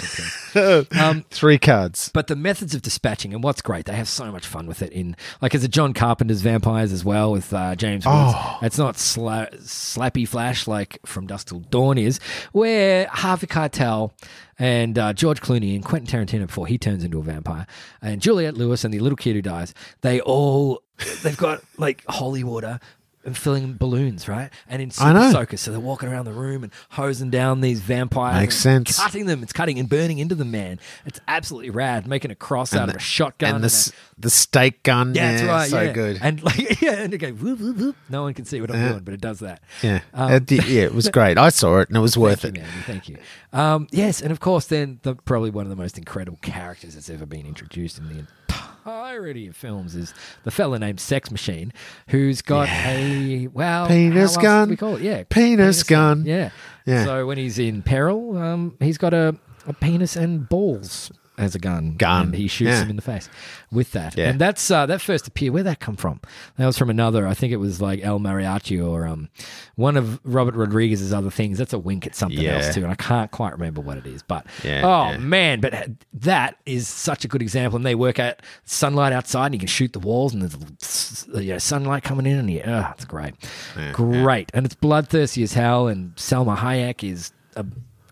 um, 1.00 1.26
Three 1.30 1.58
cards. 1.58 2.10
but 2.14 2.28
the 2.28 2.36
methods 2.36 2.74
of 2.76 2.82
dispatching 2.82 3.34
and 3.34 3.44
what's 3.44 3.62
great, 3.62 3.86
they 3.86 3.94
have 3.96 4.08
so 4.08 4.32
much 4.32 4.46
fun 4.46 4.68
with 4.68 4.82
it. 4.82 4.92
In 4.92 5.16
like, 5.42 5.54
as 5.56 5.64
a 5.64 5.68
John 5.68 5.94
Carpenter's 5.94 6.42
vampires 6.42 6.92
as 6.92 7.04
well 7.06 7.32
with 7.32 7.54
uh, 7.54 7.76
James 7.76 8.06
Woods. 8.06 8.34
Oh. 8.36 8.60
It's 8.62 8.78
not 8.78 8.96
sla- 8.96 9.54
slappy 9.62 10.28
flash 10.28 10.68
like 10.68 11.00
From 11.06 11.28
Dusk 11.28 11.48
Till 11.48 11.60
Dawn 11.60 11.98
is, 11.98 12.20
where 12.52 13.08
Harvey 13.08 13.48
Keitel 13.48 14.12
and 14.58 14.98
uh, 14.98 15.14
George 15.14 15.42
Clooney 15.42 15.76
and 15.76 15.84
Quentin 15.84 16.08
Tarantino 16.26 16.48
before 16.48 16.68
he 16.68 16.78
turns 16.78 17.04
into 17.04 17.20
a 17.20 17.24
vampire, 17.24 17.68
and 18.02 18.22
Juliette 18.22 18.56
Lewis 18.56 18.84
and 18.86 18.94
the 18.94 19.00
little 19.00 19.18
kid 19.18 19.36
who 19.36 19.42
dies, 19.42 19.74
they 20.02 20.22
all 20.22 20.82
they've 21.24 21.36
got 21.36 21.62
like 21.78 22.04
holy 22.08 22.44
water. 22.44 22.80
And 23.26 23.36
filling 23.36 23.74
balloons, 23.74 24.28
right? 24.28 24.52
And 24.70 24.82
in 24.84 24.92
I 25.00 25.12
know. 25.12 25.32
soakers, 25.32 25.60
so 25.62 25.72
they're 25.72 25.80
walking 25.80 26.08
around 26.10 26.26
the 26.26 26.32
room 26.32 26.64
and 26.64 26.72
hosing 26.92 27.32
down 27.32 27.62
these 27.62 27.80
vampires. 27.82 28.40
Makes 28.40 28.58
sense. 28.58 29.00
Cutting 29.00 29.26
them, 29.26 29.42
it's 29.42 29.52
cutting 29.52 29.80
and 29.80 29.90
burning 29.90 30.20
into 30.20 30.36
them, 30.36 30.52
man. 30.52 30.80
It's 31.08 31.20
absolutely 31.28 31.72
rad. 31.72 32.06
Making 32.06 32.30
a 32.30 32.36
cross 32.36 32.76
out 32.76 32.88
of 32.88 32.96
a 32.96 33.00
shotgun. 33.00 33.56
and 33.56 33.64
the 33.64 33.92
and 34.16 34.24
the 34.24 34.30
stake 34.30 34.84
gun. 34.84 35.16
yeah, 35.16 35.32
that's 35.38 35.44
right. 35.48 35.70
So 35.72 35.82
yeah. 35.82 35.92
good. 35.94 36.20
And 36.22 36.44
like, 36.44 36.82
yeah, 36.82 36.92
and 37.02 37.14
it 37.16 37.18
goes 37.18 37.34
whoop, 37.34 37.60
whoop, 37.60 37.78
whoop. 37.78 37.96
No 38.10 38.22
one 38.22 38.36
can 38.36 38.46
see 38.46 38.62
what 38.62 38.70
I'm 38.70 38.90
doing, 38.90 39.04
but 39.04 39.14
it 39.16 39.22
does 39.22 39.40
that. 39.40 39.62
yeah, 39.82 40.02
Um, 40.14 40.32
It 40.32 40.46
did- 40.46 40.68
yeah, 40.68 40.84
it 40.84 40.94
was 40.94 41.10
great. 41.18 41.40
I 41.40 41.50
saw 41.50 41.80
it 41.80 41.88
and 41.90 41.98
it 41.98 42.02
was 42.02 42.16
worth 42.16 42.42
Thank 42.44 42.58
it. 42.58 42.60
you, 42.60 42.64
man. 42.68 42.84
Thank 42.86 43.10
you. 43.10 43.18
Um, 43.54 43.88
yes, 43.92 44.22
and 44.22 44.32
of 44.32 44.40
course, 44.40 44.68
then 44.68 45.00
the, 45.02 45.16
probably 45.16 45.50
one 45.50 45.66
of 45.66 45.72
the 45.72 45.76
most 45.76 45.98
incredible 45.98 46.38
characters 46.44 46.94
that's 46.94 47.10
ever 47.10 47.26
been 47.26 47.48
introduced 47.48 47.98
in 47.98 48.08
the 48.08 48.56
entirety 48.86 49.48
of 49.48 49.56
films 49.56 49.96
is 49.96 50.14
the 50.44 50.52
fella 50.52 50.78
named 50.78 51.00
Sex 51.00 51.32
Machine, 51.32 51.74
who's 52.10 52.42
got 52.44 52.70
a 52.70 53.48
well 53.48 53.88
Penis 53.88 54.38
gun. 54.38 54.70
We 54.70 54.78
call 54.78 54.98
it 54.98 55.02
yeah, 55.02 55.24
Penis 55.28 55.82
gun. 55.84 56.24
Yeah, 56.26 56.52
Yeah. 56.86 57.06
So 57.06 57.26
when 57.26 57.38
he's 57.38 57.58
in 57.58 57.82
peril, 57.82 58.38
um, 58.38 58.78
he's 58.80 59.00
got 59.00 59.14
a, 59.14 59.36
a 59.66 59.74
penis 59.74 60.16
and 60.16 60.48
balls 60.48 61.12
as 61.38 61.56
a 61.56 61.60
gun. 61.60 61.96
Gun. 61.98 62.28
and 62.28 62.36
he 62.36 62.48
shoots 62.48 62.70
Yeah. 62.72 62.84
him 62.84 62.90
in 62.92 62.96
the 62.96 63.02
face 63.02 63.30
with 63.72 63.92
that. 63.92 64.18
Yeah. 64.18 64.30
And 64.30 64.40
that's 64.40 64.70
uh, 64.72 64.86
that 64.86 65.02
first 65.02 65.28
appear. 65.28 65.52
Where'd 65.52 65.66
that 65.66 65.80
come 65.80 65.96
from? 65.96 66.22
That 66.58 66.66
was 66.66 66.78
from 66.78 66.90
another. 66.90 67.28
I 67.28 67.34
think 67.34 67.52
it 67.54 67.58
was 67.58 67.82
like 67.82 68.00
El 68.04 68.20
Mariachi 68.20 68.86
or 68.86 69.06
um, 69.08 69.30
one 69.76 69.98
of 69.98 70.20
Robert 70.24 70.56
Rodriguez's 70.56 71.12
other 71.14 71.30
things. 71.30 71.58
That's 71.58 71.74
a 71.74 71.80
wink 71.80 72.06
at 72.08 72.16
something 72.16 72.40
Yeah. 72.40 72.58
else 72.58 72.74
too, 72.74 72.84
and 72.84 72.92
I 72.92 72.96
can't 72.96 73.32
quite 73.32 73.54
remember 73.54 73.82
what 73.82 73.98
it 73.98 74.06
is. 74.06 74.22
But 74.24 74.46
oh 74.66 75.18
man, 75.18 75.60
but 75.60 75.90
that 76.14 76.58
is 76.66 76.88
such 76.88 77.26
a 77.26 77.28
good 77.28 77.42
example. 77.42 77.76
And 77.78 77.86
they 77.86 77.96
work 77.96 78.20
at 78.20 78.42
sunlight 78.64 79.14
outside, 79.14 79.48
and 79.48 79.56
you 79.56 79.60
can 79.60 79.68
shoot 79.68 79.94
the 79.94 80.00
walls, 80.00 80.34
and 80.34 80.42
there's 80.42 81.28
you 81.34 81.54
know, 81.54 81.58
sunlight 81.58 82.04
coming 82.04 82.26
in, 82.26 82.38
and 82.38 82.50
you, 82.50 82.62
oh, 82.66 82.92
it's 82.94 83.06
great, 83.06 83.34
great, 83.94 84.50
and 84.54 84.66
it's 84.66 84.76
bloodthirsty 84.76 85.44
as 85.44 85.54
hell. 85.54 85.88
And 85.88 86.16
Salma 86.16 86.56
Hayek 86.58 87.04
is 87.10 87.32
a 87.56 87.66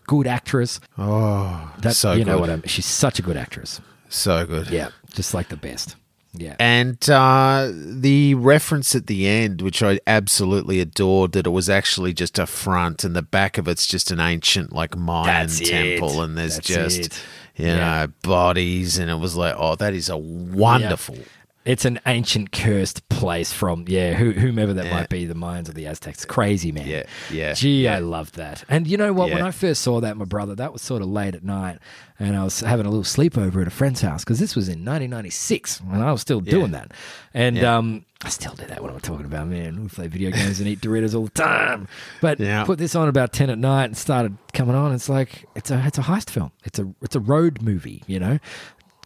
good 0.06 0.26
actress. 0.26 0.80
Oh, 0.98 1.72
That's 1.78 1.98
so 1.98 2.12
you 2.12 2.24
know 2.24 2.34
good. 2.34 2.40
what 2.40 2.50
I 2.50 2.56
mean. 2.56 2.62
She's 2.66 2.86
such 2.86 3.18
a 3.18 3.22
good 3.22 3.36
actress. 3.36 3.80
so 4.08 4.46
good. 4.46 4.70
Yeah, 4.70 4.88
just 5.12 5.34
like 5.34 5.48
the 5.48 5.56
best. 5.56 5.96
Yeah. 6.36 6.56
And 6.58 6.98
uh, 7.08 7.70
the 7.72 8.34
reference 8.34 8.96
at 8.96 9.06
the 9.06 9.24
end, 9.28 9.62
which 9.62 9.84
I 9.84 10.00
absolutely 10.04 10.80
adored, 10.80 11.30
that 11.32 11.46
it 11.46 11.50
was 11.50 11.70
actually 11.70 12.12
just 12.12 12.40
a 12.40 12.46
front, 12.46 13.04
and 13.04 13.14
the 13.14 13.22
back 13.22 13.56
of 13.56 13.68
it's 13.68 13.86
just 13.86 14.10
an 14.10 14.18
ancient 14.18 14.72
like 14.72 14.96
Mayan 14.96 15.26
That's 15.26 15.60
it. 15.60 15.66
temple, 15.66 16.22
and 16.22 16.36
there's 16.36 16.56
That's 16.56 16.66
just 16.66 16.98
it. 17.00 17.22
you 17.56 17.66
Yeah. 17.66 17.76
know 18.06 18.12
bodies, 18.22 18.98
and 18.98 19.10
it 19.10 19.18
was 19.20 19.36
like, 19.36 19.54
oh, 19.56 19.76
that 19.76 19.94
is 19.94 20.08
a 20.08 20.16
wonderful. 20.16 21.16
It's 21.64 21.84
an 21.86 21.98
ancient 22.06 22.52
cursed 22.52 23.08
place 23.08 23.50
from 23.52 23.86
yeah, 23.88 24.12
who, 24.12 24.32
whomever 24.32 24.74
that 24.74 24.84
Yeah. 24.86 24.94
might 24.94 25.08
be, 25.08 25.24
the 25.24 25.34
Mayans 25.34 25.68
or 25.68 25.72
the 25.72 25.86
Aztecs. 25.86 26.24
Crazy 26.26 26.72
man. 26.72 26.86
Yeah, 26.86 27.04
yeah, 27.32 27.54
Gee, 27.54 27.84
yeah. 27.84 27.96
I 27.96 27.98
loved 28.00 28.34
that. 28.34 28.64
And 28.68 28.86
you 28.86 28.98
know 28.98 29.12
what? 29.14 29.30
When 29.30 29.40
I 29.42 29.50
first 29.50 29.80
saw 29.80 30.00
that, 30.00 30.16
my 30.18 30.26
brother, 30.26 30.54
that 30.56 30.72
was 30.74 30.82
sort 30.82 31.00
of 31.00 31.08
late 31.08 31.34
at 31.34 31.42
night, 31.42 31.78
and 32.18 32.36
I 32.36 32.44
was 32.44 32.60
having 32.60 32.84
a 32.84 32.90
little 32.90 33.02
sleepover 33.04 33.62
at 33.62 33.66
a 33.66 33.70
friend's 33.70 34.02
house 34.02 34.24
because 34.24 34.38
this 34.38 34.54
was 34.54 34.68
in 34.68 34.84
1996, 34.84 35.80
and 35.90 36.02
I 36.02 36.12
was 36.12 36.20
still 36.20 36.40
doing 36.40 36.72
that. 36.72 36.92
And 37.32 37.56
Yeah. 37.56 37.76
um, 37.78 38.04
I 38.22 38.28
still 38.30 38.54
do 38.54 38.64
that. 38.66 38.80
What 38.80 38.90
am 38.90 38.96
I 38.96 39.00
talking 39.00 39.26
about, 39.26 39.48
man? 39.48 39.82
We 39.82 39.88
play 39.88 40.06
video 40.06 40.30
games 40.30 40.58
and 40.58 40.66
eat 40.68 40.80
Doritos 40.80 41.14
all 41.14 41.24
the 41.24 41.30
time. 41.30 41.88
But 42.22 42.40
Yeah. 42.40 42.64
put 42.64 42.78
this 42.78 42.94
on 42.94 43.08
about 43.08 43.32
10 43.32 43.50
at 43.50 43.58
night 43.58 43.84
and 43.86 43.96
started 43.96 44.36
coming 44.54 44.74
on. 44.74 44.92
It's 44.94 45.08
like 45.10 45.44
it's 45.54 45.70
a 45.70 45.82
it's 45.86 45.98
a 45.98 46.02
heist 46.02 46.30
film. 46.30 46.50
It's 46.64 46.78
a 46.78 46.90
it's 47.02 47.16
a 47.16 47.20
road 47.20 47.60
movie. 47.60 48.02
You 48.06 48.20
know. 48.20 48.38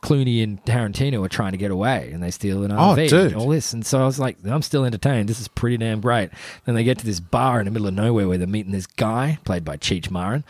Clooney 0.00 0.42
and 0.42 0.62
Tarantino 0.64 1.24
are 1.24 1.28
trying 1.28 1.52
to 1.52 1.58
get 1.58 1.70
away 1.70 2.10
and 2.12 2.22
they 2.22 2.30
steal 2.30 2.62
an 2.64 2.72
Oh, 2.72 2.94
RV 2.94 3.08
dude. 3.08 3.32
and 3.32 3.36
all 3.36 3.48
this. 3.48 3.72
And 3.72 3.84
so 3.84 4.00
I 4.00 4.04
was 4.06 4.18
like, 4.18 4.36
I'm 4.44 4.62
still 4.62 4.84
entertained. 4.84 5.28
This 5.28 5.40
is 5.40 5.48
pretty 5.48 5.76
damn 5.76 6.00
great. 6.00 6.30
Then 6.64 6.74
they 6.74 6.84
get 6.84 6.98
to 6.98 7.06
this 7.06 7.20
bar 7.20 7.58
in 7.60 7.64
the 7.64 7.70
middle 7.70 7.88
of 7.88 7.94
nowhere 7.94 8.28
where 8.28 8.38
they're 8.38 8.46
meeting 8.46 8.72
this 8.72 8.86
guy, 8.86 9.38
played 9.44 9.64
by 9.64 9.76
Cheech 9.76 10.10
Marin, 10.10 10.44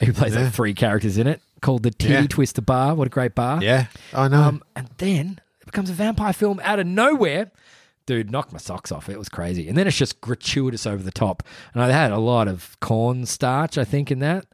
who 0.00 0.12
plays 0.12 0.34
Yeah. 0.34 0.44
like 0.44 0.52
three 0.52 0.74
characters 0.74 1.18
in 1.18 1.26
it, 1.26 1.40
called 1.60 1.82
the 1.82 1.90
Titty 1.90 2.12
Yeah. 2.14 2.26
Twister 2.26 2.62
Bar. 2.62 2.94
What 2.94 3.06
a 3.06 3.10
great 3.10 3.34
bar. 3.34 3.62
Yeah, 3.62 3.86
I 4.12 4.28
know. 4.28 4.42
Um, 4.42 4.62
and 4.74 4.88
then 4.98 5.40
it 5.60 5.66
becomes 5.66 5.90
a 5.90 5.94
vampire 5.94 6.32
film 6.32 6.60
out 6.64 6.78
of 6.78 6.86
nowhere. 6.86 7.50
Dude, 8.06 8.30
knocked 8.30 8.52
my 8.52 8.58
socks 8.58 8.92
off. 8.92 9.08
It 9.08 9.18
was 9.18 9.30
crazy. 9.30 9.66
And 9.66 9.78
then 9.78 9.86
it's 9.86 9.96
just 9.96 10.20
gratuitous 10.20 10.86
over 10.86 11.02
the 11.02 11.10
top. 11.10 11.42
And 11.72 11.82
I 11.82 11.90
had 11.90 12.12
a 12.12 12.18
lot 12.18 12.48
of 12.48 12.76
cornstarch, 12.80 13.78
I 13.78 13.84
think, 13.84 14.10
in 14.10 14.18
that. 14.18 14.44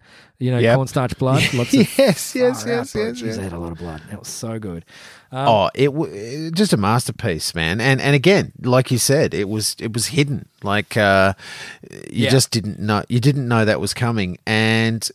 You 0.40 0.50
know, 0.50 0.58
Yep. 0.58 0.76
cornstarch 0.76 1.18
blood. 1.18 1.42
Lots 1.54 1.74
of 1.74 1.98
Yes, 1.98 2.34
yes, 2.34 2.64
yes, 2.66 2.66
yes, 2.66 2.92
Jeez, 2.94 3.22
yes. 3.26 3.36
They 3.36 3.42
had 3.42 3.52
a 3.52 3.58
lot 3.58 3.72
of 3.72 3.78
blood. 3.78 4.00
It 4.10 4.18
was 4.18 4.26
so 4.28 4.58
good. 4.58 4.84
Um, 5.30 5.46
oh, 5.48 5.70
it 5.74 5.86
w- 5.92 6.50
just 6.50 6.72
a 6.72 6.76
masterpiece, 6.76 7.54
man. 7.54 7.80
And 7.80 8.00
and 8.00 8.16
again, 8.16 8.52
like 8.62 8.90
you 8.90 8.96
said, 8.98 9.34
it 9.34 9.48
was 9.50 9.76
it 9.78 9.92
was 9.92 10.06
hidden. 10.06 10.48
Like 10.62 10.96
uh, 10.96 11.34
you 12.10 12.24
Yeah. 12.24 12.30
just 12.30 12.50
didn't 12.50 12.78
know 12.80 13.04
you 13.08 13.20
didn't 13.20 13.46
know 13.46 13.64
that 13.64 13.80
was 13.80 13.92
coming. 13.94 14.38
And 14.46 15.08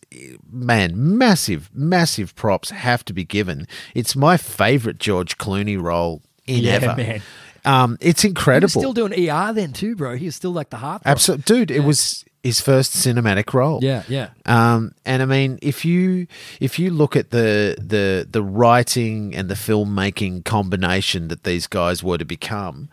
man, 0.49 0.93
massive, 0.95 1.69
massive 1.73 2.35
props 2.35 2.69
have 2.69 3.03
to 3.05 3.13
be 3.13 3.25
given. 3.25 3.67
It's 3.95 4.15
my 4.15 4.37
favorite 4.37 4.99
George 4.99 5.37
Clooney 5.37 5.81
role 5.81 6.21
in 6.45 6.63
Yeah, 6.63 6.73
ever. 6.73 6.95
man. 6.95 7.21
Um, 7.65 7.97
it's 7.99 8.21
was 8.23 8.29
incredible. 8.29 8.69
still 8.69 8.93
doing 8.93 9.11
ER 9.29 9.51
then 9.51 9.73
too, 9.73 9.95
bro. 9.95 10.15
He 10.17 10.25
was 10.27 10.35
still 10.35 10.51
like 10.53 10.69
the 10.69 10.77
heart. 10.77 11.01
Absolutely, 11.03 11.43
dude. 11.65 11.71
It 11.71 11.79
was 11.83 12.23
his 12.45 12.61
first 12.61 12.93
cinematic 12.93 13.55
role. 13.55 13.79
Yeah, 13.81 14.03
yeah. 14.07 14.29
Um, 14.45 14.93
and 15.03 15.23
I 15.23 15.25
mean, 15.25 15.57
if 15.63 15.83
you 15.83 16.27
if 16.59 16.77
you 16.77 16.91
look 16.91 17.15
at 17.15 17.31
the 17.31 17.75
the 17.79 18.27
the 18.29 18.43
writing 18.43 19.35
and 19.35 19.49
the 19.49 19.55
filmmaking 19.55 20.45
combination 20.45 21.27
that 21.29 21.43
these 21.43 21.65
guys 21.65 22.03
were 22.03 22.19
to 22.19 22.25
become, 22.25 22.87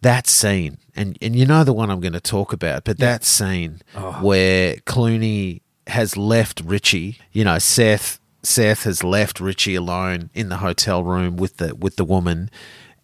that 0.00 0.26
scene, 0.26 0.78
and 0.96 1.18
and 1.20 1.36
you 1.36 1.44
know 1.44 1.62
the 1.62 1.74
one 1.74 1.90
I'm 1.90 2.00
going 2.00 2.14
to 2.14 2.20
talk 2.20 2.54
about, 2.54 2.84
but 2.84 2.96
that 2.98 3.22
scene 3.22 3.82
where 4.22 4.76
Clooney 4.86 5.60
has 5.88 6.16
left 6.16 6.62
Richie, 6.64 7.18
you 7.32 7.44
know, 7.44 7.58
Seth 7.58 8.18
Seth 8.42 8.84
has 8.84 9.04
left 9.04 9.40
Richie 9.40 9.74
alone 9.74 10.30
in 10.32 10.48
the 10.48 10.56
hotel 10.56 11.04
room 11.04 11.36
with 11.36 11.58
the 11.58 11.74
with 11.74 11.96
the 11.96 12.04
woman, 12.04 12.50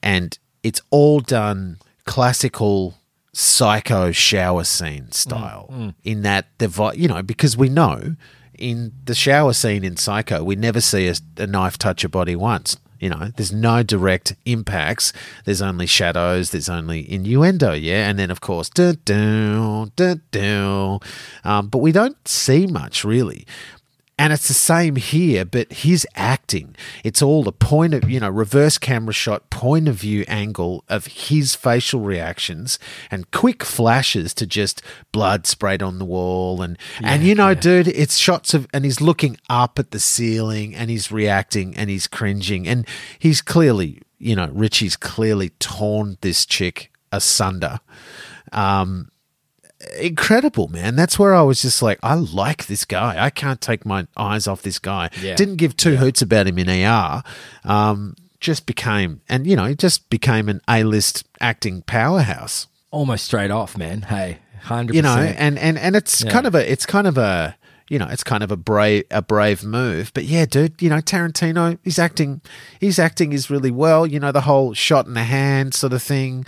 and 0.03 0.39
it's 0.63 0.81
all 0.91 1.21
done 1.21 1.77
classical 2.07 2.95
psycho 3.39 4.13
shower 4.13 4.65
scene 4.65 5.13
style 5.13 5.93
in 6.05 6.23
that 6.23 6.47
the 6.57 6.93
you 6.97 7.07
know 7.07 7.23
because 7.23 7.55
we 7.55 7.69
know 7.69 8.17
in 8.59 8.91
the 9.05 9.15
shower 9.15 9.53
scene 9.53 9.85
in 9.85 9.95
psycho 9.95 10.43
we 10.43 10.57
never 10.57 10.81
see 10.81 11.07
a, 11.07 11.15
a 11.37 11.47
knife 11.47 11.77
touch 11.77 12.03
a 12.03 12.09
body 12.09 12.35
once 12.35 12.79
you 12.99 13.11
know? 13.11 13.31
There's 13.37 13.53
no 13.53 13.83
direct 13.83 14.35
impacts. 14.47 15.13
There's 15.45 15.61
only 15.61 15.87
shadows. 15.87 16.51
There's 16.51 16.69
only 16.69 17.11
innuendo 17.11 17.73
yeah? 17.73 18.09
And 18.09 18.19
then 18.19 18.31
of 18.31 18.41
course 18.41 18.71
dun, 18.71 18.99
dun, 19.05 19.93
dun, 19.97 20.23
dun. 20.31 21.01
Um, 21.45 21.69
but 21.69 21.79
we 21.79 21.93
don't 21.93 22.27
see 22.27 22.67
much 22.67 23.05
really 23.05 23.47
and 24.19 24.33
it's 24.33 24.49
the 24.49 24.55
same 24.55 24.97
here, 24.97 25.45
but 25.45 25.71
his 25.71 26.07
acting, 26.15 26.75
it's 27.05 27.21
all 27.21 27.43
the 27.43 27.53
point 27.53 27.93
of, 27.93 28.09
you 28.09 28.19
know, 28.19 28.31
reverse 28.31 28.79
camera 28.79 29.13
shot, 29.13 29.51
point 29.51 29.89
of 29.89 29.97
view 29.97 30.25
angle 30.27 30.85
of 30.89 31.07
his 31.07 31.55
facial 31.55 32.01
reactions 32.01 32.79
and 33.11 33.31
quick 33.31 33.63
flashes 33.63 34.33
to 34.35 34.47
just 34.47 34.81
blood 35.13 35.47
sprayed 35.47 35.83
on 35.83 35.99
the 35.99 36.07
wall. 36.07 36.63
And, 36.63 36.79
and 37.03 37.25
you 37.25 37.35
know, 37.35 37.53
dude, 37.53 37.89
it's 37.89 38.17
shots 38.17 38.55
of, 38.55 38.67
and 38.73 38.87
he's 38.87 39.03
looking 39.03 39.37
up 39.51 39.79
at 39.79 39.91
the 39.91 40.01
ceiling 40.01 40.75
and 40.75 40.89
he's 40.89 41.13
reacting 41.13 41.77
and 41.77 41.91
he's 41.91 42.07
cringing. 42.07 42.67
And 42.67 42.89
he's 43.19 43.43
clearly, 43.43 44.01
you 44.19 44.35
know, 44.35 44.49
Richie's 44.51 44.97
clearly 44.97 45.51
torn 45.59 46.17
this 46.23 46.47
chick 46.47 46.91
asunder. 47.13 47.81
Um, 48.51 49.11
incredible, 49.99 50.69
man. 50.69 50.97
That's 50.97 51.19
where 51.19 51.35
I 51.35 51.43
was 51.43 51.63
just 51.63 51.83
like, 51.83 51.99
I 52.03 52.15
like 52.15 52.67
this 52.67 52.85
guy. 52.85 53.23
I 53.25 53.31
can't 53.31 53.61
take 53.61 53.85
my 53.87 54.07
eyes 54.17 54.47
off 54.47 54.63
this 54.63 54.79
guy. 54.79 55.11
Yeah. 55.23 55.35
Didn't 55.37 55.57
give 55.57 55.77
two 55.77 55.97
hoots 55.97 56.23
about 56.23 56.47
him 56.47 56.59
in 56.59 56.69
ER. 56.69 57.23
Um, 57.65 58.17
just 58.41 58.67
became, 58.67 59.21
and 59.29 59.47
you 59.47 59.57
know, 59.57 59.73
just 59.75 60.09
became 60.11 60.49
an 60.49 60.61
A-list 60.69 61.25
acting 61.41 61.83
powerhouse. 61.83 62.67
Almost 62.91 63.25
straight 63.25 63.51
off, 63.51 63.77
man. 63.77 64.03
Hey, 64.03 64.39
hundred 64.63 64.95
You 64.97 65.03
know, 65.03 65.17
and 65.17 65.59
and 65.59 65.79
and 65.79 65.97
it's 65.97 66.23
Yeah. 66.23 66.31
kind 66.31 66.47
of 66.47 66.55
a, 66.55 66.71
it's 66.71 66.87
kind 66.87 67.07
of 67.07 67.17
a, 67.19 67.57
you 67.89 67.99
know, 67.99 68.09
it's 68.11 68.25
kind 68.25 68.43
of 68.43 68.51
a 68.51 68.57
brave 68.57 69.05
a 69.11 69.23
brave 69.23 69.65
move. 69.65 70.13
But 70.15 70.25
yeah, 70.25 70.45
dude, 70.45 70.81
you 70.83 70.91
know, 70.91 70.99
Tarantino, 70.99 71.79
he's 71.83 71.99
acting 71.99 72.41
his 72.81 72.99
acting 72.99 73.33
is 73.33 73.49
really 73.51 73.71
well. 73.71 74.07
You 74.07 74.21
know, 74.21 74.33
the 74.33 74.43
whole 74.43 74.75
shot 74.75 75.07
in 75.07 75.15
the 75.15 75.25
hand 75.25 75.73
sort 75.75 75.93
of 75.93 76.03
thing. 76.03 76.45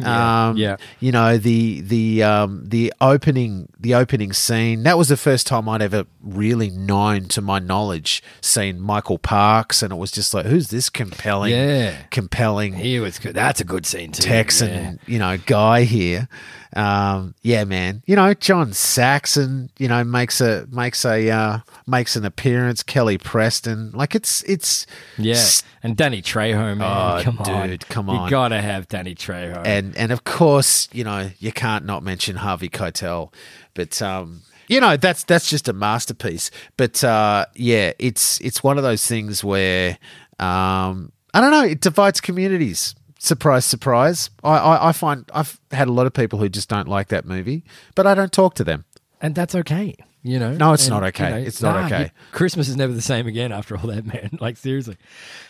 Yeah, 0.00 0.48
um, 0.48 0.56
yeah. 0.56 0.76
You 1.00 1.12
know, 1.12 1.38
the 1.38 1.80
the 1.80 2.22
um, 2.22 2.64
the 2.66 2.92
opening 3.00 3.68
the 3.80 3.94
opening 3.94 4.32
scene. 4.32 4.82
That 4.84 4.96
was 4.98 5.08
the 5.08 5.16
first 5.16 5.46
time 5.46 5.68
I'd 5.68 5.82
ever 5.82 6.04
really 6.22 6.70
known, 6.70 7.26
to 7.28 7.40
my 7.42 7.58
knowledge, 7.58 8.22
seen 8.40 8.80
Michael 8.80 9.18
Parks, 9.18 9.82
and 9.82 9.92
it 9.92 9.96
was 9.96 10.10
just 10.10 10.32
like, 10.34 10.46
who's 10.46 10.68
this 10.68 10.88
compelling, 10.90 11.52
Yeah. 11.52 11.96
compelling 12.10 12.74
He 12.74 13.00
was 13.00 13.18
good. 13.18 13.34
That's 13.34 13.60
a 13.60 13.64
good 13.64 13.86
scene 13.86 14.12
too. 14.12 14.22
Texan, 14.22 14.68
Yeah. 14.68 14.92
you 15.06 15.18
know, 15.18 15.36
guy 15.46 15.82
here. 15.84 16.28
Um, 16.76 17.34
yeah, 17.42 17.64
man. 17.64 18.02
You 18.06 18.14
know, 18.16 18.34
John 18.34 18.72
Saxon, 18.74 19.70
you 19.78 19.88
know, 19.88 20.04
makes 20.04 20.40
a 20.40 20.66
makes 20.70 21.04
a 21.04 21.30
uh, 21.30 21.58
makes 21.86 22.14
an 22.14 22.24
appearance. 22.26 22.82
Kelly 22.82 23.16
Preston, 23.16 23.90
like 23.92 24.14
it's 24.14 24.42
it's 24.44 24.86
Yeah, 25.16 25.34
s- 25.34 25.62
and 25.88 25.96
Danny 25.96 26.22
Trejo, 26.22 26.76
man, 26.76 26.82
Oh, 26.82 27.22
come 27.22 27.38
on, 27.40 27.68
dude, 27.68 27.88
come 27.88 28.08
on. 28.10 28.24
you 28.24 28.30
gotta 28.30 28.60
have 28.60 28.88
Danny 28.88 29.14
Trejo. 29.14 29.62
and 29.64 29.96
and 29.96 30.12
of 30.12 30.24
course, 30.24 30.88
you 30.92 31.04
know, 31.04 31.30
you 31.38 31.52
can't 31.52 31.84
not 31.84 32.02
mention 32.02 32.36
Harvey 32.36 32.68
Keitel, 32.68 33.32
but 33.74 34.00
um, 34.02 34.42
you 34.68 34.80
know, 34.80 34.96
that's 34.96 35.24
that's 35.24 35.48
just 35.48 35.68
a 35.68 35.72
masterpiece. 35.72 36.50
But 36.76 37.02
uh, 37.02 37.46
yeah, 37.54 37.92
it's 37.98 38.40
it's 38.40 38.62
one 38.62 38.76
of 38.78 38.84
those 38.84 39.06
things 39.06 39.42
where 39.42 39.98
um, 40.38 41.12
I 41.34 41.40
don't 41.40 41.50
know, 41.50 41.64
it 41.64 41.80
divides 41.80 42.20
communities. 42.20 42.94
Surprise, 43.20 43.64
surprise. 43.64 44.30
I, 44.44 44.56
I, 44.58 44.88
I 44.90 44.92
find 44.92 45.24
I've 45.34 45.58
had 45.72 45.88
a 45.88 45.92
lot 45.92 46.06
of 46.06 46.12
people 46.12 46.38
who 46.38 46.48
just 46.48 46.68
don't 46.68 46.86
like 46.86 47.08
that 47.08 47.24
movie, 47.26 47.64
but 47.96 48.06
I 48.06 48.14
don't 48.14 48.32
talk 48.32 48.54
to 48.54 48.64
them. 48.64 48.84
and 49.20 49.34
that's 49.34 49.54
okay. 49.56 49.94
You 50.22 50.38
know, 50.38 50.52
No, 50.52 50.72
it's 50.72 50.84
And, 50.86 50.90
not 50.90 51.02
okay. 51.04 51.42
It's 51.44 51.62
not 51.62 51.84
okay. 51.86 52.10
Christmas 52.32 52.68
is 52.68 52.76
never 52.76 52.92
the 52.92 53.00
same 53.02 53.26
again 53.26 53.50
after 53.52 53.76
all 53.76 53.86
that, 53.86 54.04
man. 54.04 54.30
Like 54.40 54.56
seriously. 54.56 54.96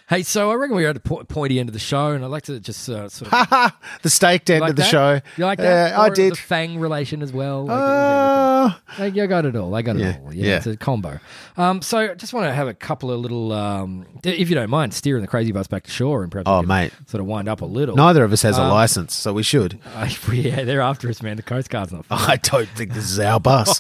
Hey, 0.09 0.23
so 0.23 0.51
I 0.51 0.55
reckon 0.55 0.75
we're 0.75 0.89
at 0.89 0.95
the 0.95 1.01
po- 1.01 1.23
pointy 1.25 1.61
end 1.61 1.69
of 1.69 1.75
the 1.75 1.79
show, 1.79 2.13
and 2.13 2.25
I'd 2.25 2.29
like 2.31 2.45
to 2.45 2.59
just 2.61 2.89
uh, 2.89 3.11
sort 3.11 3.31
of 3.31 3.73
the 4.03 4.09
staked 4.09 4.49
end 4.49 4.63
like 4.63 4.71
of 4.71 4.77
the 4.77 4.83
that? 4.83 4.91
show. 4.91 5.21
You 5.37 5.45
like 5.45 5.59
that? 5.59 5.91
Yeah, 5.93 6.01
I 6.01 6.09
did. 6.09 6.33
The 6.33 6.37
Fang 6.37 6.79
relation 6.81 7.21
as 7.23 7.31
well. 7.31 7.67
Like, 7.67 7.79
Uh, 7.79 8.71
Like, 8.99 9.19
I 9.19 9.27
got 9.27 9.45
it 9.45 9.55
all. 9.55 9.75
I 9.75 9.83
got 9.83 9.97
it 9.97 10.01
Yeah, 10.01 10.19
all. 10.25 10.33
Yeah, 10.33 10.47
yeah. 10.47 10.57
it's 10.57 10.67
a 10.67 10.77
combo. 10.79 11.19
Um, 11.59 11.83
so 11.83 11.99
I 11.99 12.15
just 12.15 12.33
want 12.33 12.47
to 12.47 12.55
have 12.55 12.69
a 12.69 12.73
couple 12.75 13.11
of 13.13 13.21
little, 13.21 13.53
um, 13.53 14.07
if 14.25 14.49
you 14.49 14.55
don't 14.55 14.71
mind, 14.71 14.95
steering 14.95 15.21
the 15.21 15.29
crazy 15.29 15.53
bus 15.53 15.67
back 15.67 15.83
to 15.85 15.91
shore 15.91 16.23
and 16.23 16.33
perhaps 16.33 16.49
Oh, 16.49 16.63
mate. 16.63 16.91
sort 17.07 17.21
of 17.21 17.27
wind 17.27 17.47
up 17.47 17.61
a 17.61 17.67
little. 17.67 17.95
neither 17.95 18.25
of 18.25 18.33
us 18.33 18.41
has 18.43 18.57
a 18.57 18.63
Um, 18.63 18.71
license, 18.71 19.13
so 19.15 19.35
we 19.35 19.43
should. 19.43 19.79
Uh, 19.95 20.09
yeah, 20.33 20.63
they're 20.65 20.81
after 20.81 21.09
us, 21.11 21.23
man. 21.23 21.37
The 21.37 21.43
Coast 21.43 21.69
Guard's 21.71 21.93
not. 21.93 22.07
I 22.11 22.37
don't 22.37 22.69
think 22.71 22.93
this 22.95 23.11
is 23.11 23.19
our 23.19 23.41
bus. 23.41 23.79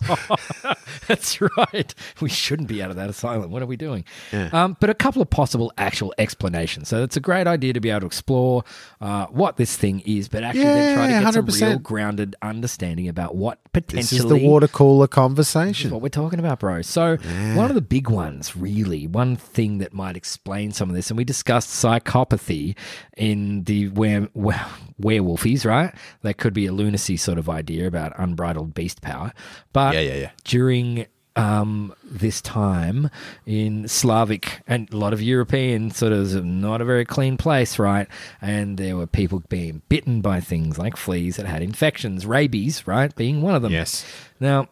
That's 1.06 1.40
right. 1.40 1.94
We 2.20 2.28
shouldn't 2.28 2.68
be 2.68 2.82
out 2.82 2.90
of 2.90 2.96
that 2.96 3.08
asylum. 3.08 3.50
What 3.50 3.62
are 3.62 3.66
we 3.66 3.76
doing? 3.76 4.04
Um, 4.52 4.76
but 4.80 4.90
a 4.90 4.94
couple 4.94 5.22
of 5.22 5.30
possible 5.30 5.72
actual 5.78 6.12
explanations. 6.18 6.88
So 6.88 7.02
it's 7.02 7.16
a 7.16 7.20
great 7.20 7.46
idea 7.46 7.72
to 7.72 7.80
be 7.80 7.90
able 7.90 8.00
to 8.00 8.06
explore 8.06 8.64
uh, 9.00 9.26
what 9.26 9.56
this 9.56 9.76
thing 9.76 10.00
is, 10.00 10.28
but 10.28 10.42
actually 10.42 10.64
then 10.64 10.94
try 10.96 11.06
to 11.06 11.24
get 11.24 11.34
some 11.34 11.46
100%. 11.46 11.68
real 11.68 11.78
grounded 11.78 12.36
understanding 12.42 13.08
about 13.08 13.34
what 13.34 13.60
potentially 13.72 14.02
this 14.02 14.12
is 14.12 14.26
the 14.26 14.36
water 14.36 14.68
cooler 14.68 15.06
conversation. 15.06 15.90
what 15.90 16.02
we're 16.02 16.08
talking 16.08 16.38
about, 16.38 16.60
bro. 16.60 16.82
So, 16.82 17.16
one 17.54 17.70
of 17.70 17.74
the 17.74 17.80
big 17.80 18.08
ones, 18.10 18.56
really, 18.56 19.06
one 19.06 19.36
thing 19.36 19.78
that 19.78 19.92
might 19.92 20.16
explain 20.16 20.72
some 20.72 20.88
of 20.88 20.96
this, 20.96 21.10
and 21.10 21.16
we 21.16 21.24
discussed 21.24 21.70
psychopathy 21.70 22.76
in 23.16 23.64
the 23.64 23.88
were, 23.88 24.28
were, 24.34 24.60
werewolfies, 25.00 25.64
right? 25.64 25.94
That 26.22 26.38
could 26.38 26.52
be 26.52 26.66
a 26.66 26.72
lunacy 26.72 27.16
sort 27.16 27.38
of 27.38 27.48
idea 27.48 27.86
about 27.86 28.12
unbridled 28.18 28.74
beast 28.74 29.00
power. 29.00 29.32
But 29.72 29.94
Yeah, 29.94 30.00
yeah, 30.00 30.14
yeah. 30.14 30.30
during 30.44 31.06
um, 31.38 31.94
this 32.04 32.42
time 32.42 33.10
in 33.46 33.86
Slavic 33.86 34.60
and 34.66 34.92
a 34.92 34.96
lot 34.96 35.12
of 35.12 35.22
European 35.22 35.90
sort 35.92 36.12
of 36.12 36.44
not 36.44 36.80
a 36.80 36.84
very 36.84 37.04
clean 37.04 37.36
place, 37.36 37.78
right? 37.78 38.08
And 38.42 38.76
there 38.76 38.96
were 38.96 39.06
people 39.06 39.42
being 39.48 39.82
bitten 39.88 40.20
by 40.20 40.40
things 40.40 40.78
like 40.78 40.96
fleas 40.96 41.36
that 41.36 41.46
had 41.46 41.62
infections, 41.62 42.26
rabies, 42.26 42.86
right? 42.86 43.14
Being 43.14 43.40
one 43.40 43.54
of 43.54 43.62
them. 43.62 43.72
Yes. 43.72 44.04
Now, 44.40 44.68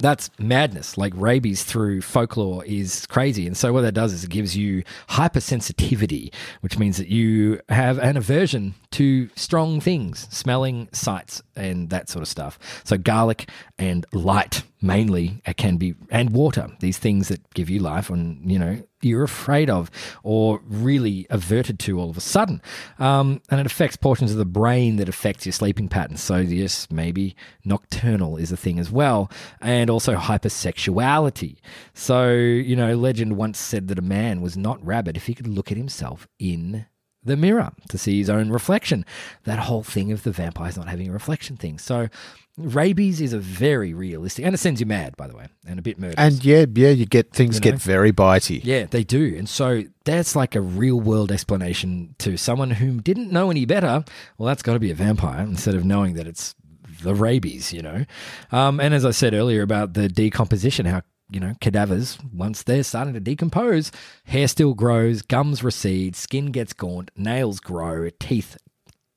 that's 0.00 0.30
madness. 0.38 0.98
Like 0.98 1.12
rabies 1.16 1.64
through 1.64 2.02
folklore 2.02 2.64
is 2.64 3.06
crazy. 3.06 3.46
And 3.46 3.56
so 3.56 3.72
what 3.72 3.80
that 3.80 3.92
does 3.92 4.12
is 4.12 4.24
it 4.24 4.30
gives 4.30 4.56
you 4.56 4.84
hypersensitivity, 5.08 6.32
which 6.60 6.78
means 6.78 6.98
that 6.98 7.08
you 7.08 7.60
have 7.68 7.98
an 7.98 8.16
aversion 8.16 8.74
to 8.92 9.28
strong 9.36 9.80
things, 9.80 10.28
smelling, 10.30 10.88
sights, 10.92 11.42
and 11.56 11.90
that 11.90 12.08
sort 12.08 12.22
of 12.22 12.28
stuff. 12.28 12.58
So 12.84 12.98
garlic 12.98 13.50
and 13.78 14.06
light 14.12 14.62
mainly 14.80 15.42
uh, 15.46 15.52
can 15.56 15.76
be 15.76 15.94
and 16.10 16.30
water, 16.30 16.68
these 16.80 16.98
things 16.98 17.28
that 17.28 17.52
give 17.54 17.70
you 17.70 17.80
life 17.80 18.10
and 18.10 18.50
you 18.50 18.58
know 18.58 18.82
you're 19.02 19.22
afraid 19.22 19.70
of 19.70 19.90
or 20.22 20.60
really 20.66 21.26
averted 21.30 21.78
to 21.78 21.98
all 21.98 22.10
of 22.10 22.16
a 22.16 22.20
sudden. 22.20 22.60
Um, 22.98 23.40
and 23.50 23.60
it 23.60 23.66
affects 23.66 23.96
portions 23.96 24.32
of 24.32 24.38
the 24.38 24.44
brain 24.44 24.96
that 24.96 25.08
affects 25.08 25.46
your 25.46 25.52
sleeping 25.52 25.88
patterns. 25.88 26.22
So, 26.22 26.36
yes, 26.36 26.88
maybe 26.90 27.36
nocturnal 27.64 28.36
is 28.36 28.52
a 28.52 28.56
thing 28.56 28.78
as 28.78 28.90
well. 28.90 29.30
And 29.60 29.90
also 29.90 30.16
hypersexuality. 30.16 31.58
So, 31.94 32.30
you 32.32 32.76
know, 32.76 32.96
legend 32.96 33.36
once 33.36 33.58
said 33.58 33.88
that 33.88 33.98
a 33.98 34.02
man 34.02 34.40
was 34.40 34.56
not 34.56 34.84
rabid 34.84 35.16
if 35.16 35.26
he 35.26 35.34
could 35.34 35.48
look 35.48 35.70
at 35.70 35.78
himself 35.78 36.26
in 36.38 36.86
the 37.22 37.36
mirror 37.36 37.72
to 37.88 37.98
see 37.98 38.18
his 38.18 38.30
own 38.30 38.50
reflection. 38.50 39.04
That 39.44 39.60
whole 39.60 39.82
thing 39.82 40.12
of 40.12 40.22
the 40.22 40.30
vampires 40.30 40.76
not 40.76 40.88
having 40.88 41.08
a 41.08 41.12
reflection 41.12 41.56
thing. 41.56 41.78
So, 41.78 42.08
rabies 42.56 43.20
is 43.20 43.32
a 43.32 43.38
very 43.38 43.92
realistic, 43.92 44.44
and 44.44 44.54
it 44.54 44.58
sends 44.58 44.80
you 44.80 44.86
mad, 44.86 45.16
by 45.16 45.26
the 45.26 45.36
way, 45.36 45.46
and 45.66 45.78
a 45.78 45.82
bit 45.82 45.98
murderous. 45.98 46.16
And 46.18 46.44
yeah, 46.44 46.64
yeah, 46.74 46.90
you 46.90 47.06
get 47.06 47.32
things 47.32 47.56
You 47.56 47.60
get 47.60 47.74
very 47.80 48.12
bitey. 48.12 48.60
Yeah, 48.64 48.86
they 48.86 49.04
do. 49.04 49.34
And 49.36 49.48
so 49.48 49.82
that's 50.04 50.34
like 50.34 50.54
a 50.54 50.60
real 50.60 51.00
world 51.00 51.30
explanation 51.30 52.14
to 52.18 52.36
someone 52.36 52.70
who 52.70 53.00
didn't 53.00 53.30
know 53.30 53.50
any 53.50 53.64
better. 53.64 54.04
Well, 54.38 54.46
that's 54.46 54.62
got 54.62 54.74
to 54.74 54.80
be 54.80 54.90
a 54.90 54.94
vampire 54.94 55.42
instead 55.42 55.74
of 55.74 55.84
knowing 55.84 56.14
that 56.14 56.26
it's 56.26 56.54
the 57.02 57.14
rabies, 57.14 57.72
you 57.72 57.82
know? 57.82 58.04
Um, 58.52 58.80
and 58.80 58.94
as 58.94 59.04
I 59.04 59.10
said 59.10 59.34
earlier 59.34 59.62
about 59.62 59.94
the 59.94 60.08
decomposition, 60.08 60.86
how, 60.86 61.02
you 61.28 61.40
know, 61.40 61.54
cadavers, 61.60 62.18
once 62.32 62.62
they're 62.62 62.82
starting 62.82 63.14
to 63.14 63.20
decompose, 63.20 63.92
hair 64.24 64.48
still 64.48 64.74
grows, 64.74 65.22
gums 65.22 65.62
recede, 65.62 66.16
skin 66.16 66.52
gets 66.52 66.72
gaunt, 66.72 67.10
nails 67.16 67.60
grow, 67.60 68.08
teeth 68.18 68.56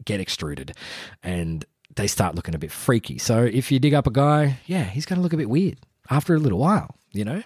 get 0.04 0.20
extruded, 0.20 0.74
and 1.24 1.66
they 1.96 2.08
start 2.08 2.36
looking 2.36 2.56
a 2.56 2.60
bit 2.60 2.72
freaky. 2.72 3.18
So 3.18 3.44
if 3.44 3.72
you 3.72 3.80
dig 3.80 3.94
up 3.94 4.08
a 4.08 4.12
guy, 4.12 4.60
yeah, 4.66 4.84
he's 4.84 5.06
going 5.06 5.18
to 5.18 5.24
look 5.24 5.34
a 5.34 5.38
bit 5.38 5.50
weird 5.50 5.78
after 6.10 6.34
a 6.36 6.40
little 6.40 6.60
while, 6.60 6.96
you 7.12 7.26
know? 7.26 7.44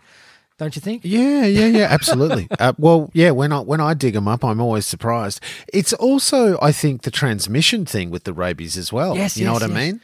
Don't 0.60 0.76
you 0.76 0.82
think? 0.82 1.02
Yeah, 1.04 1.46
yeah, 1.46 1.66
yeah, 1.66 1.88
absolutely. 1.90 2.48
uh, 2.60 2.74
well, 2.78 3.10
yeah, 3.14 3.32
when 3.32 3.52
I 3.52 3.60
when 3.62 3.82
I 3.82 3.96
dig 3.96 4.14
them 4.14 4.28
up, 4.28 4.46
I'm 4.46 4.62
always 4.62 4.86
surprised. 4.86 5.42
It's 5.74 5.94
also, 5.94 6.60
I 6.62 6.72
think, 6.72 7.02
the 7.02 7.12
transmission 7.12 7.86
thing 7.86 8.12
with 8.12 8.24
the 8.26 8.34
rabies 8.34 8.78
as 8.78 8.94
well. 8.94 9.18
Yes, 9.18 9.36
you 9.36 9.46
know 9.46 9.54
yes, 9.54 9.62
what 9.62 9.72
I 9.72 9.74
mean? 9.74 10.00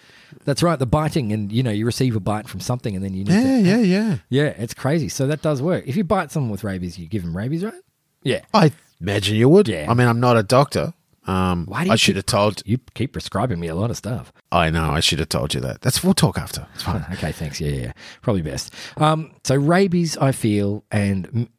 That's 0.45 0.63
right. 0.63 0.77
The 0.77 0.87
biting, 0.87 1.31
and 1.31 1.51
you 1.51 1.61
know, 1.61 1.69
you 1.69 1.85
receive 1.85 2.15
a 2.15 2.19
bite 2.19 2.47
from 2.47 2.61
something, 2.61 2.95
and 2.95 3.05
then 3.05 3.13
you 3.13 3.25
need 3.25 3.33
Yeah, 3.33 3.41
to. 3.41 3.61
yeah, 3.61 3.77
yeah. 3.77 4.17
yeah. 4.29 4.53
It's 4.57 4.73
crazy. 4.73 5.07
So 5.07 5.27
that 5.27 5.43
does 5.43 5.61
work. 5.61 5.83
If 5.87 5.95
you 5.95 6.03
bite 6.03 6.31
someone 6.31 6.51
with 6.51 6.63
rabies, 6.63 6.97
you 6.97 7.07
give 7.07 7.21
them 7.21 7.37
rabies, 7.37 7.63
right? 7.63 7.81
Yeah. 8.23 8.41
I 8.51 8.71
imagine 8.99 9.35
you 9.35 9.49
would. 9.49 9.67
Yeah. 9.67 9.85
I 9.89 9.93
mean, 9.93 10.07
I'm 10.07 10.19
not 10.19 10.35
a 10.35 10.43
doctor. 10.43 10.93
Um, 11.29 11.65
Why 11.67 11.81
do 11.81 11.87
you 11.87 11.93
I 11.93 11.95
should 11.95 12.15
have 12.15 12.25
told. 12.25 12.63
You 12.65 12.79
keep 12.95 13.13
prescribing 13.13 13.59
me 13.59 13.67
a 13.67 13.75
lot 13.75 13.91
of 13.91 13.97
stuff. 13.97 14.33
I 14.51 14.69
know. 14.71 14.89
I 14.89 14.99
should 14.99 15.19
have 15.19 15.29
told 15.29 15.53
you 15.53 15.61
that. 15.61 15.81
That's 15.81 16.03
we'll 16.03 16.15
talk 16.15 16.37
after. 16.39 16.65
It's 16.73 16.83
fine. 16.83 17.05
Okay, 17.13 17.31
thanks. 17.31 17.61
Yeah, 17.61 17.69
yeah, 17.69 17.81
yeah. 17.83 17.91
probably 18.21 18.41
best. 18.41 18.73
Um, 18.97 19.31
so 19.43 19.55
rabies, 19.55 20.17
I 20.17 20.31
feel, 20.31 20.83
and 20.91 21.27
m- 21.27 21.49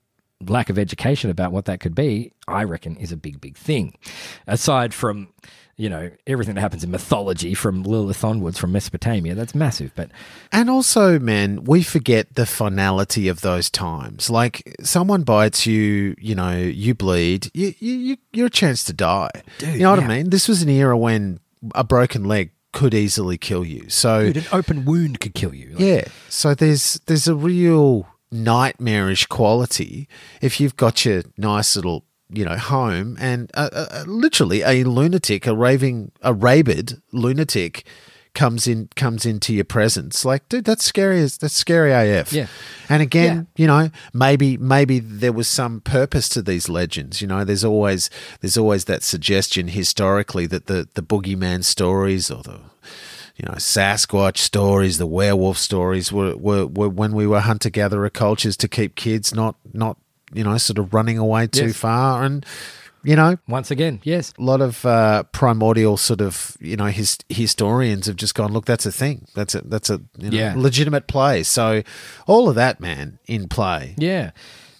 lack 0.48 0.70
of 0.70 0.78
education 0.78 1.30
about 1.30 1.52
what 1.52 1.66
that 1.66 1.78
could 1.80 1.94
be, 1.94 2.32
I 2.48 2.64
reckon, 2.64 2.96
is 2.96 3.12
a 3.12 3.16
big, 3.16 3.40
big 3.40 3.56
thing. 3.56 3.94
Aside 4.46 4.92
from, 4.94 5.28
you 5.80 5.88
know, 5.88 6.10
everything 6.26 6.56
that 6.56 6.60
happens 6.60 6.84
in 6.84 6.90
mythology 6.90 7.54
from 7.54 7.84
Lilith 7.84 8.22
onwards 8.22 8.58
from 8.58 8.70
Mesopotamia, 8.70 9.34
that's 9.34 9.54
massive. 9.54 9.92
But 9.94 10.10
And 10.52 10.68
also, 10.68 11.18
man, 11.18 11.64
we 11.64 11.82
forget 11.82 12.34
the 12.34 12.44
finality 12.44 13.28
of 13.28 13.40
those 13.40 13.70
times. 13.70 14.28
Like 14.28 14.76
someone 14.82 15.22
bites 15.22 15.64
you, 15.64 16.14
you 16.18 16.34
know, 16.34 16.54
you 16.54 16.94
bleed, 16.94 17.50
you, 17.54 17.72
you, 17.78 17.94
you 17.94 18.16
you're 18.30 18.48
a 18.48 18.50
chance 18.50 18.84
to 18.84 18.92
die. 18.92 19.30
Dude, 19.56 19.76
you 19.76 19.80
know 19.80 19.92
what 19.92 20.00
yeah. 20.00 20.04
I 20.04 20.08
mean? 20.08 20.28
This 20.28 20.48
was 20.48 20.60
an 20.60 20.68
era 20.68 20.98
when 20.98 21.40
a 21.74 21.82
broken 21.82 22.24
leg 22.24 22.50
could 22.74 22.92
easily 22.92 23.38
kill 23.38 23.64
you. 23.64 23.88
So 23.88 24.34
dude, 24.34 24.36
an 24.36 24.44
open 24.52 24.84
wound 24.84 25.20
could 25.20 25.32
kill 25.32 25.54
you. 25.54 25.70
Like, 25.70 25.80
yeah, 25.80 26.04
so 26.28 26.54
there's 26.54 27.00
there's 27.06 27.26
a 27.26 27.34
real 27.34 28.06
nightmarish 28.30 29.26
quality 29.26 30.08
if 30.42 30.60
you've 30.60 30.76
got 30.76 31.06
your 31.06 31.22
nice 31.38 31.74
little 31.74 32.04
you 32.32 32.44
know 32.44 32.56
home 32.56 33.16
and 33.20 33.50
uh, 33.54 33.68
uh, 33.72 34.04
literally 34.06 34.62
a 34.62 34.84
lunatic, 34.84 35.46
a 35.46 35.54
raving, 35.54 36.12
a 36.22 36.32
rabid 36.32 37.00
lunatic 37.12 37.84
comes 38.34 38.66
in 38.66 38.88
comes 38.96 39.26
into 39.26 39.52
your 39.52 39.64
presence. 39.64 40.24
Like, 40.24 40.48
dude, 40.48 40.64
that's 40.64 40.84
scary. 40.84 41.20
as 41.20 41.38
That's 41.38 41.54
scary 41.54 41.92
AF. 41.92 42.32
Yeah. 42.32 42.46
And 42.88 43.02
again, 43.02 43.48
you 43.56 43.66
know, 43.66 43.90
maybe 44.12 44.56
maybe 44.56 44.98
there 44.98 45.32
was 45.32 45.48
some 45.48 45.80
purpose 45.80 46.28
to 46.30 46.42
these 46.42 46.68
legends. 46.68 47.20
You 47.20 47.26
know, 47.26 47.44
there's 47.44 47.64
always 47.64 48.10
there's 48.40 48.56
always 48.56 48.84
that 48.86 49.02
suggestion 49.02 49.68
historically 49.68 50.46
that 50.46 50.66
the 50.66 50.88
the 50.94 51.02
boogeyman 51.02 51.64
stories 51.64 52.30
or 52.30 52.42
the 52.42 52.60
you 53.36 53.46
know, 53.48 53.54
Sasquatch 53.54 54.36
stories, 54.36 54.98
the 54.98 55.06
werewolf 55.06 55.56
stories 55.56 56.12
were, 56.12 56.36
were, 56.36 56.66
were 56.66 56.90
when 56.90 57.14
we 57.14 57.26
were 57.26 57.40
hunter 57.40 57.70
gatherer 57.70 58.10
cultures 58.10 58.54
to 58.58 58.68
keep 58.68 58.96
kids 58.96 59.34
not, 59.34 59.56
not, 59.72 59.96
you 60.32 60.44
know, 60.44 60.56
sort 60.58 60.78
of 60.78 60.92
running 60.94 61.18
away 61.18 61.46
too 61.46 61.66
Yes. 61.66 61.76
far. 61.76 62.22
And, 62.24 62.44
you 63.02 63.16
know, 63.16 63.36
Once 63.48 63.70
again, 63.70 64.00
yes. 64.04 64.32
a 64.38 64.42
lot 64.42 64.60
of 64.60 64.84
uh, 64.84 65.22
primordial 65.32 65.96
sort 65.96 66.20
of 66.20 66.56
you 66.60 66.76
know 66.76 66.86
his, 66.86 67.16
historians 67.28 68.06
have 68.06 68.16
just 68.16 68.34
gone 68.34 68.52
look 68.52 68.66
that's 68.66 68.84
a 68.84 68.92
thing 68.92 69.26
that's 69.34 69.54
a 69.54 69.62
that's 69.62 69.88
a 69.88 70.00
you 70.18 70.30
know, 70.30 70.36
Yeah. 70.36 70.54
legitimate 70.56 71.06
play 71.06 71.42
so 71.42 71.82
all 72.26 72.48
of 72.50 72.56
that 72.56 72.78
man 72.80 73.18
in 73.26 73.48
play 73.48 73.94
Yeah. 73.98 74.32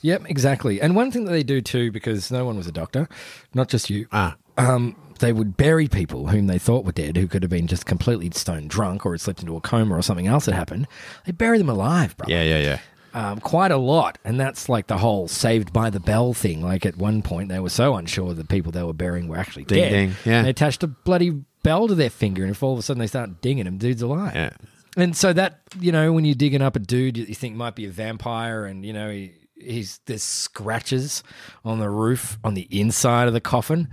Yep, 0.03 0.23
exactly. 0.29 0.81
And 0.81 0.97
one 0.97 1.11
thing 1.11 1.25
that 1.27 1.31
they 1.33 1.43
do 1.43 1.61
too, 1.61 1.91
because 1.93 2.31
no 2.31 2.45
one 2.47 2.57
was 2.57 2.67
a 2.67 2.73
doctor, 2.73 3.07
not 3.55 3.69
just 3.69 3.91
you, 3.91 4.07
ah 4.13 4.37
um, 4.59 4.97
they 5.21 5.33
would 5.33 5.57
bury 5.57 5.89
people 5.89 6.29
whom 6.29 6.47
they 6.47 6.59
thought 6.59 6.85
were 6.85 6.93
dead, 6.93 7.17
who 7.17 7.27
could 7.27 7.43
have 7.43 7.51
been 7.51 7.67
just 7.67 7.85
completely 7.87 8.31
stone 8.35 8.67
drunk 8.69 9.05
or 9.07 9.13
had 9.13 9.21
slipped 9.23 9.41
into 9.41 9.57
a 9.57 9.61
coma 9.61 9.95
or 9.97 10.03
something 10.03 10.27
else 10.27 10.45
had 10.47 10.55
happened. 10.55 10.87
They 11.27 11.33
bury 11.33 11.57
them 11.59 11.69
alive, 11.71 12.17
brother. 12.19 12.33
yeah 12.33 12.43
yeah 12.43 12.59
yeah 12.59 12.79
Um, 13.13 13.41
quite 13.41 13.73
a 13.73 13.77
lot. 13.77 14.19
And 14.25 14.39
that's 14.39 14.69
like 14.69 14.87
the 14.87 14.99
whole 14.99 15.27
saved 15.27 15.73
by 15.73 15.91
the 15.91 15.99
bell 15.99 16.33
thing. 16.33 16.63
Like 16.63 16.87
at 16.87 16.97
one 16.97 17.23
point, 17.23 17.49
they 17.49 17.59
were 17.59 17.69
so 17.69 17.97
unsure 17.97 18.35
the 18.35 18.45
people 18.45 18.71
they 18.71 18.85
were 18.85 18.93
burying 18.93 19.27
were 19.27 19.37
actually 19.37 19.65
Ding, 19.65 19.79
dead. 19.79 19.91
ding, 19.91 20.15
yeah. 20.25 20.43
They 20.43 20.51
attached 20.51 20.83
a 20.85 20.87
bloody 20.87 21.31
bell 21.63 21.89
to 21.89 21.95
their 21.95 22.09
finger, 22.11 22.43
and 22.43 22.53
if 22.53 22.63
all 22.63 22.73
of 22.73 22.79
a 22.79 22.83
sudden 22.83 23.01
they 23.01 23.07
start 23.07 23.41
dinging 23.43 23.67
him, 23.67 23.79
dude's 23.79 24.03
alive. 24.03 24.35
Yeah. 24.35 24.51
And 24.97 25.17
so 25.17 25.33
that, 25.33 25.61
you 25.79 25.93
know, 25.93 26.13
when 26.13 26.25
you're 26.25 26.35
digging 26.35 26.63
up 26.63 26.77
a 26.77 26.79
dude 26.79 27.17
you 27.17 27.25
you 27.25 27.35
think 27.35 27.57
might 27.57 27.75
be 27.75 27.87
a 27.87 27.91
vampire, 27.91 28.65
and, 28.65 28.85
you 28.85 28.93
know, 28.93 29.11
he, 29.11 29.33
he's 29.55 30.01
there's 30.07 30.23
scratches 30.23 31.23
on 31.65 31.79
the 31.81 31.91
roof 31.91 32.39
on 32.45 32.55
the 32.55 32.67
inside 32.71 33.27
of 33.29 33.35
the 33.35 33.41
coffin. 33.41 33.89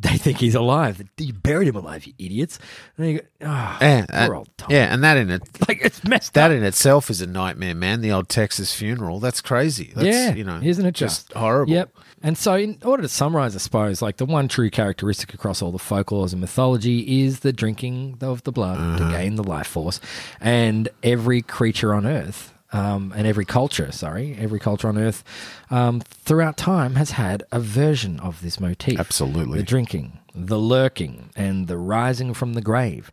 They 0.00 0.16
think 0.16 0.38
he's 0.38 0.54
alive. 0.54 1.02
You 1.16 1.32
buried 1.32 1.66
him 1.66 1.74
alive, 1.74 2.04
you 2.06 2.12
idiots. 2.20 2.60
And 2.96 3.04
then 3.06 3.12
you 3.14 3.18
go, 3.20 3.26
oh, 3.42 3.78
yeah, 3.80 4.26
poor 4.26 4.36
old 4.36 4.48
Tom. 4.56 4.68
yeah 4.70 4.92
and 4.94 5.02
that 5.02 5.16
in 5.16 5.28
it 5.28 5.42
Like, 5.68 5.80
it's 5.84 6.04
messed 6.04 6.34
that 6.34 6.52
up. 6.52 6.56
in 6.56 6.62
itself 6.62 7.10
is 7.10 7.20
a 7.20 7.26
nightmare 7.26 7.74
man 7.74 8.00
the 8.00 8.12
old 8.12 8.28
texas 8.28 8.72
funeral 8.72 9.18
that's 9.18 9.40
crazy 9.40 9.92
that's, 9.96 10.06
yeah, 10.06 10.34
you 10.34 10.44
know 10.44 10.60
isn't 10.62 10.86
it 10.86 10.94
just 10.94 11.26
just 11.28 11.32
horrible 11.32 11.72
Yep. 11.72 11.90
And 12.22 12.36
so, 12.36 12.54
in 12.54 12.78
order 12.84 13.02
to 13.04 13.08
summarize, 13.08 13.54
I 13.54 13.58
suppose, 13.58 14.02
like 14.02 14.16
the 14.16 14.26
one 14.26 14.48
true 14.48 14.70
characteristic 14.70 15.34
across 15.34 15.62
all 15.62 15.70
the 15.70 15.78
folklores 15.78 16.32
and 16.32 16.40
mythology 16.40 17.22
is 17.22 17.40
the 17.40 17.52
drinking 17.52 18.18
of 18.20 18.42
the 18.42 18.50
blood 18.52 18.78
Uh-huh. 18.78 18.98
to 19.10 19.16
gain 19.16 19.36
the 19.36 19.44
life 19.44 19.68
force, 19.68 20.00
and 20.40 20.88
every 21.04 21.42
creature 21.42 21.94
on 21.94 22.06
Earth. 22.06 22.52
Um, 22.70 23.14
and 23.16 23.26
every 23.26 23.46
culture, 23.46 23.90
sorry, 23.92 24.36
every 24.38 24.60
culture 24.60 24.88
on 24.88 24.98
Earth 24.98 25.24
um, 25.70 26.00
throughout 26.00 26.58
time 26.58 26.96
has 26.96 27.12
had 27.12 27.42
a 27.50 27.60
version 27.60 28.20
of 28.20 28.42
this 28.42 28.60
motif. 28.60 29.00
Absolutely. 29.00 29.58
The 29.58 29.64
drinking, 29.64 30.18
the 30.34 30.58
lurking, 30.58 31.30
and 31.34 31.66
the 31.66 31.78
rising 31.78 32.34
from 32.34 32.52
the 32.52 32.60
grave. 32.60 33.10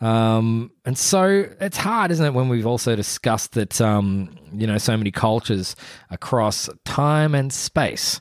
Um, 0.00 0.70
and 0.84 0.98
so 0.98 1.46
it's 1.60 1.76
hard, 1.76 2.10
isn't 2.10 2.24
it, 2.24 2.34
when 2.34 2.48
we've 2.48 2.66
also 2.66 2.96
discussed 2.96 3.52
that, 3.52 3.80
um, 3.80 4.30
you 4.52 4.66
know, 4.66 4.78
so 4.78 4.96
many 4.96 5.10
cultures 5.10 5.76
across 6.10 6.68
time 6.84 7.34
and 7.34 7.52
space 7.52 8.20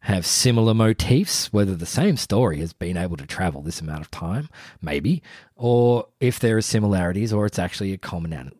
have 0.00 0.26
similar 0.26 0.74
motifs, 0.74 1.52
whether 1.52 1.74
the 1.74 1.86
same 1.86 2.16
story 2.16 2.58
has 2.58 2.72
been 2.72 2.96
able 2.96 3.16
to 3.16 3.26
travel 3.26 3.62
this 3.62 3.80
amount 3.80 4.02
of 4.02 4.10
time, 4.10 4.50
maybe, 4.82 5.22
or 5.56 6.06
if 6.20 6.38
there 6.38 6.58
are 6.58 6.62
similarities 6.62 7.32
or 7.32 7.46
it's 7.46 7.58
actually 7.58 7.92
a 7.92 7.98
common, 7.98 8.52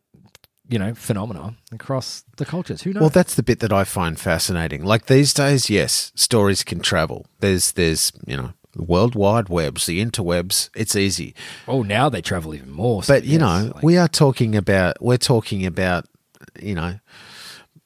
you 0.69 0.79
know, 0.79 0.95
phenomena 0.95 1.55
across 1.73 2.25
the 2.39 2.45
cultures. 2.45 2.83
Who 2.83 2.93
knows? 2.93 3.01
Well, 3.03 3.11
that's 3.11 3.35
the 3.35 3.43
bit 3.43 3.61
that 3.61 3.73
I 3.73 3.85
find 3.85 4.19
fascinating. 4.19 4.85
Like 4.85 5.07
these 5.07 5.35
days, 5.35 5.69
yes, 5.69 6.11
stories 6.15 6.63
can 6.65 6.81
travel. 6.81 7.27
There's, 7.41 7.73
there's, 7.73 8.13
you 8.27 8.37
know, 8.37 8.53
the 8.75 8.83
world 8.83 9.15
wide 9.15 9.49
webs, 9.49 9.87
the 9.87 10.05
interwebs. 10.05 10.71
It's 10.75 10.97
easy, 10.97 11.35
oh, 11.69 11.83
now 11.83 12.09
they 12.09 12.23
travel 12.23 12.55
even 12.55 12.71
more. 12.73 13.03
so 13.05 13.15
but 13.15 13.25
you 13.25 13.33
yes, 13.39 13.41
know, 13.41 13.73
like- 13.75 13.83
we 13.85 13.97
are 13.99 14.09
talking 14.09 14.57
about, 14.57 15.01
we're 15.01 15.17
talking 15.19 15.65
about, 15.67 16.07
you 16.61 16.75
know, 16.75 16.99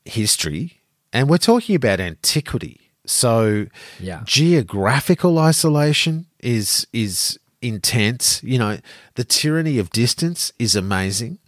history, 0.05 0.81
and 1.13 1.29
we're 1.29 1.39
talking 1.39 1.75
about 1.77 2.01
antiquity. 2.01 2.93
So, 3.07 3.67
Yeah. 4.01 4.23
geographical 4.25 5.39
isolation 5.39 6.27
is 6.41 6.87
is 6.93 7.39
intense. 7.61 8.41
You 8.45 8.59
know, 8.59 8.79
the 9.17 9.25
tyranny 9.25 9.79
of 9.79 9.91
distance 9.91 10.53
is 10.59 10.77
amazing. 10.77 11.39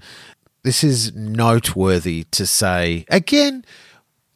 This 0.63 0.85
is 0.85 1.15
noteworthy 1.15 2.25
to 2.33 2.47
say. 2.47 3.07
Again, 3.09 3.65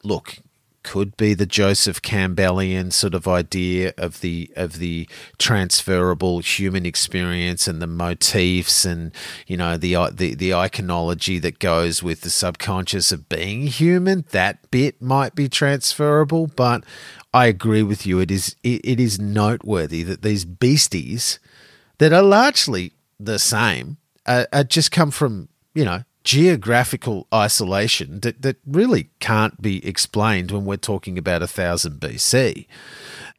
look, 0.03 0.39
could 0.85 1.17
be 1.17 1.35
the 1.35 1.47
Joseph 1.47 2.01
Campbellian 2.03 2.93
sort 2.93 3.15
of 3.15 3.27
idea 3.27 3.93
of 3.97 4.21
the 4.21 4.53
of 4.55 4.79
the 4.79 5.09
transferable 5.39 6.39
human 6.39 6.87
experience 6.87 7.67
and 7.67 7.83
the 7.83 7.87
motifs 7.87 8.85
and 8.85 9.11
you 9.47 9.57
know 9.57 9.77
the 9.77 9.95
the 10.13 10.35
the 10.35 10.51
iconology 10.51 11.41
that 11.41 11.59
goes 11.59 12.03
with 12.03 12.21
the 12.21 12.31
subconscious 12.31 13.11
of 13.11 13.29
being 13.29 13.67
human. 13.67 14.25
That 14.31 14.71
bit 14.71 15.03
might 15.03 15.35
be 15.35 15.49
transferable, 15.49 16.47
but 16.47 16.85
I 17.33 17.47
agree 17.47 17.83
with 17.83 18.07
you. 18.07 18.21
It 18.21 18.31
is 18.31 18.55
it, 18.63 18.81
it 18.85 19.01
is 19.01 19.19
noteworthy 19.19 20.03
that 20.05 20.23
these 20.23 20.45
beasties 20.45 21.41
that 21.99 22.13
are 22.13 22.23
largely 22.23 22.93
the 23.19 23.39
same 23.39 23.97
uh, 24.27 24.45
uh, 24.53 24.65
just 24.65 24.93
come 24.93 25.11
from 25.11 25.49
you 25.75 25.85
know 25.85 26.05
geographical 26.25 27.27
isolation 27.33 28.21
that, 28.21 28.41
that 28.43 28.57
really 28.67 29.11
can't 29.21 29.61
be 29.61 29.87
explained 29.87 30.51
when 30.51 30.65
we're 30.65 30.77
talking 30.77 31.19
about 31.19 31.43
a 31.43 31.47
thousand 31.47 32.01
BC. 32.01 32.67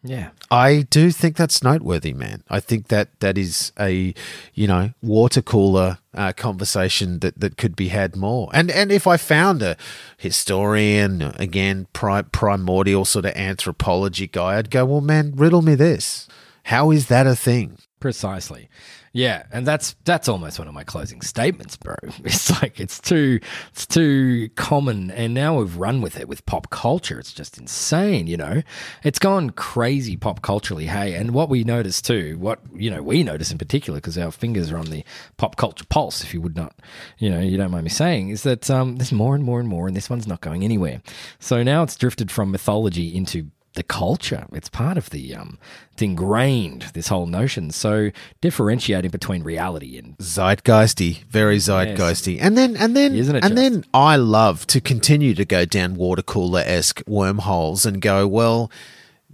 yeah. 0.03 0.29
I 0.51 0.83
do 0.83 1.09
think 1.09 1.35
that's 1.35 1.63
noteworthy, 1.63 2.13
man. 2.13 2.43
I 2.47 2.59
think 2.59 2.89
that 2.89 3.19
that 3.21 3.37
is 3.37 3.71
a 3.79 4.13
you 4.53 4.67
know 4.67 4.91
water 5.01 5.41
cooler 5.41 5.97
uh, 6.13 6.33
conversation 6.33 7.19
that, 7.19 7.39
that 7.39 7.57
could 7.57 7.75
be 7.75 7.87
had 7.87 8.15
more. 8.15 8.49
And 8.53 8.69
and 8.69 8.91
if 8.91 9.07
I 9.07 9.17
found 9.17 9.63
a 9.63 9.75
historian 10.17 11.23
again 11.39 11.87
pri- 11.91 12.21
primordial 12.21 13.05
sort 13.05 13.25
of 13.25 13.35
anthropology 13.35 14.27
guy, 14.27 14.57
I'd 14.57 14.69
go, 14.69 14.85
well, 14.85 15.01
man, 15.01 15.33
riddle 15.35 15.63
me 15.63 15.73
this. 15.73 16.27
How 16.65 16.91
is 16.91 17.07
that 17.07 17.25
a 17.25 17.35
thing? 17.35 17.79
Precisely. 17.99 18.69
Yeah, 19.15 19.43
and 19.49 19.65
that's 19.65 19.95
that's 20.03 20.27
almost 20.27 20.59
one 20.59 20.67
of 20.67 20.73
my 20.73 20.83
closing 20.83 21.21
statements, 21.21 21.77
bro. 21.77 21.95
It's 22.25 22.61
like 22.61 22.81
it's 22.81 22.99
too 22.99 23.39
it's 23.71 23.85
too 23.85 24.49
common 24.55 25.09
and 25.09 25.33
now 25.33 25.57
we've 25.57 25.77
run 25.77 26.01
with 26.01 26.19
it 26.19 26.27
with 26.27 26.45
pop 26.45 26.69
culture. 26.69 27.17
It's 27.17 27.31
just 27.31 27.57
insane, 27.57 28.27
you 28.27 28.35
know. 28.35 28.61
It's 29.05 29.17
gone 29.17 29.51
crazy 29.51 30.17
pop 30.17 30.41
culturally, 30.41 30.87
hey. 30.87 31.13
And 31.13 31.31
what 31.31 31.47
we 31.47 31.63
notice 31.63 32.01
too, 32.01 32.37
what 32.39 32.59
you 32.75 32.91
know, 32.91 33.01
we 33.01 33.23
notice 33.23 33.51
in 33.53 33.57
particular 33.57 33.99
because 33.99 34.17
our 34.17 34.31
fingers 34.31 34.69
are 34.69 34.77
on 34.77 34.87
the 34.87 35.05
pop 35.37 35.55
culture 35.55 35.85
pulse, 35.85 36.21
if 36.21 36.33
you 36.33 36.41
would 36.41 36.57
not, 36.57 36.75
you 37.17 37.29
know, 37.29 37.39
you 37.39 37.55
don't 37.55 37.71
mind 37.71 37.85
me 37.85 37.89
saying, 37.91 38.31
is 38.31 38.43
that 38.43 38.69
um, 38.69 38.97
there's 38.97 39.13
more 39.13 39.33
and 39.33 39.45
more 39.45 39.61
and 39.61 39.69
more 39.69 39.87
and 39.87 39.95
this 39.95 40.09
one's 40.09 40.27
not 40.27 40.41
going 40.41 40.65
anywhere. 40.65 41.01
So 41.39 41.63
now 41.63 41.83
it's 41.83 41.95
drifted 41.95 42.31
from 42.31 42.51
mythology 42.51 43.15
into 43.15 43.49
the 43.75 43.83
culture. 43.83 44.47
It's 44.51 44.69
part 44.69 44.97
of 44.97 45.09
the 45.11 45.35
um 45.35 45.57
it's 45.93 46.01
ingrained, 46.01 46.83
this 46.93 47.07
whole 47.07 47.25
notion. 47.27 47.71
So 47.71 48.11
differentiating 48.41 49.11
between 49.11 49.43
reality 49.43 49.97
and 49.97 50.17
zeitgeisty, 50.17 51.23
very 51.25 51.57
zeitgeisty. 51.57 52.37
And 52.41 52.57
then 52.57 52.75
and 52.75 52.95
then 52.95 53.15
Isn't 53.15 53.35
it 53.35 53.45
and 53.45 53.55
just? 53.55 53.61
then 53.61 53.85
I 53.93 54.15
love 54.17 54.65
to 54.67 54.81
continue 54.81 55.33
to 55.35 55.45
go 55.45 55.63
down 55.65 55.95
water 55.95 56.21
cooler 56.23 56.63
esque 56.65 57.01
wormholes 57.07 57.85
and 57.85 58.01
go, 58.01 58.27
well, 58.27 58.71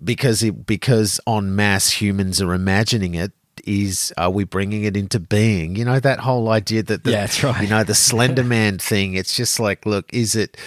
because 0.03 0.43
it 0.43 0.65
because 0.65 1.19
en 1.27 1.55
masse 1.55 1.91
humans 2.01 2.41
are 2.41 2.53
imagining 2.53 3.15
it. 3.15 3.31
Is 3.65 4.11
are 4.17 4.31
we 4.31 4.43
bringing 4.43 4.85
it 4.85 4.97
into 4.97 5.19
being? 5.19 5.75
You 5.75 5.85
know 5.85 5.99
that 5.99 6.21
whole 6.21 6.49
idea 6.49 6.81
that 6.83 7.03
the, 7.03 7.11
Yeah, 7.11 7.19
that's 7.21 7.43
right. 7.43 7.61
You 7.61 7.67
know 7.67 7.83
the 7.83 7.93
Slender 8.09 8.43
Man 8.43 8.79
thing. 8.79 9.13
It's 9.13 9.35
just 9.35 9.59
like, 9.59 9.85
look, 9.85 10.11
is 10.11 10.35
it? 10.35 10.57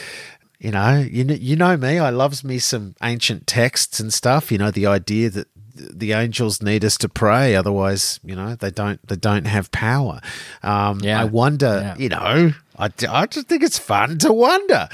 You 0.64 0.70
know, 0.70 0.98
you 0.98 1.24
know, 1.24 1.34
you 1.34 1.56
know 1.56 1.76
me. 1.76 1.98
I 1.98 2.08
loves 2.10 2.42
me 2.42 2.58
some 2.58 2.94
ancient 3.02 3.46
texts 3.46 4.00
and 4.00 4.12
stuff. 4.12 4.50
You 4.50 4.56
know, 4.58 4.70
the 4.70 4.86
idea 4.86 5.28
that 5.30 5.46
the 5.76 6.12
angels 6.12 6.62
need 6.62 6.84
us 6.84 6.96
to 6.98 7.08
pray, 7.08 7.54
otherwise, 7.54 8.18
you 8.24 8.34
know, 8.34 8.54
they 8.54 8.70
don't 8.70 9.06
they 9.06 9.16
don't 9.16 9.46
have 9.46 9.70
power. 9.72 10.20
Um, 10.62 11.00
Yeah. 11.00 11.20
I 11.20 11.24
wonder, 11.24 11.80
Yeah. 11.82 11.96
you 11.98 12.08
know, 12.08 12.52
I, 12.78 12.90
I 13.08 13.26
just 13.26 13.46
think 13.48 13.62
it's 13.62 13.78
fun 13.78 14.18
to 14.18 14.32
wonder. 14.32 14.88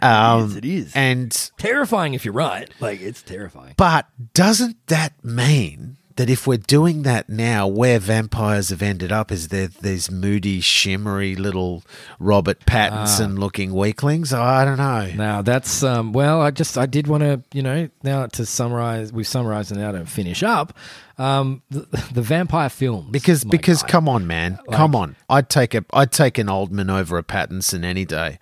Um, 0.00 0.56
it 0.56 0.64
is. 0.64 0.92
And 0.94 1.32
terrifying 1.58 2.14
if 2.14 2.24
you're 2.24 2.34
right. 2.34 2.70
Like 2.78 3.00
it's 3.00 3.20
terrifying. 3.22 3.74
but 3.76 4.06
doesn't 4.34 4.76
that 4.86 5.12
mean 5.24 5.96
that 6.18 6.28
if 6.28 6.48
we're 6.48 6.58
doing 6.58 7.02
that 7.02 7.28
now, 7.28 7.68
where 7.68 8.00
vampires 8.00 8.70
have 8.70 8.82
ended 8.82 9.12
up 9.12 9.30
is 9.30 9.48
they're 9.48 9.68
these 9.68 10.10
moody, 10.10 10.60
shimmery 10.60 11.36
little 11.36 11.84
Robert 12.18 12.66
Pattinson 12.66 13.38
looking 13.38 13.72
weaklings? 13.72 14.32
I 14.32 14.64
don't 14.64 14.78
know. 14.78 15.12
Now 15.14 15.42
that's 15.42 15.84
um 15.84 16.12
well, 16.12 16.42
I 16.42 16.50
just 16.50 16.76
I 16.76 16.86
did 16.86 17.06
want 17.06 17.22
to, 17.22 17.40
you 17.52 17.62
know, 17.62 17.88
now 18.02 18.26
to 18.26 18.44
summarize 18.44 19.12
we've 19.12 19.28
summarized 19.28 19.70
and 19.70 19.80
now 19.80 19.92
to 19.92 20.04
finish 20.06 20.42
up. 20.42 20.76
Um 21.18 21.62
the, 21.70 21.86
the 22.12 22.22
vampire 22.22 22.68
films. 22.68 23.10
Because 23.12 23.44
because 23.44 23.82
guy. 23.82 23.88
come 23.88 24.08
on, 24.08 24.26
man, 24.26 24.58
come 24.72 24.96
on. 24.96 25.14
I'd 25.30 25.48
take 25.48 25.72
a 25.72 25.84
I'd 25.92 26.10
take 26.10 26.36
an 26.36 26.48
Oldman 26.48 26.92
over 26.92 27.16
a 27.16 27.22
Pattinson 27.22 27.84
any 27.84 28.04
day. 28.04 28.40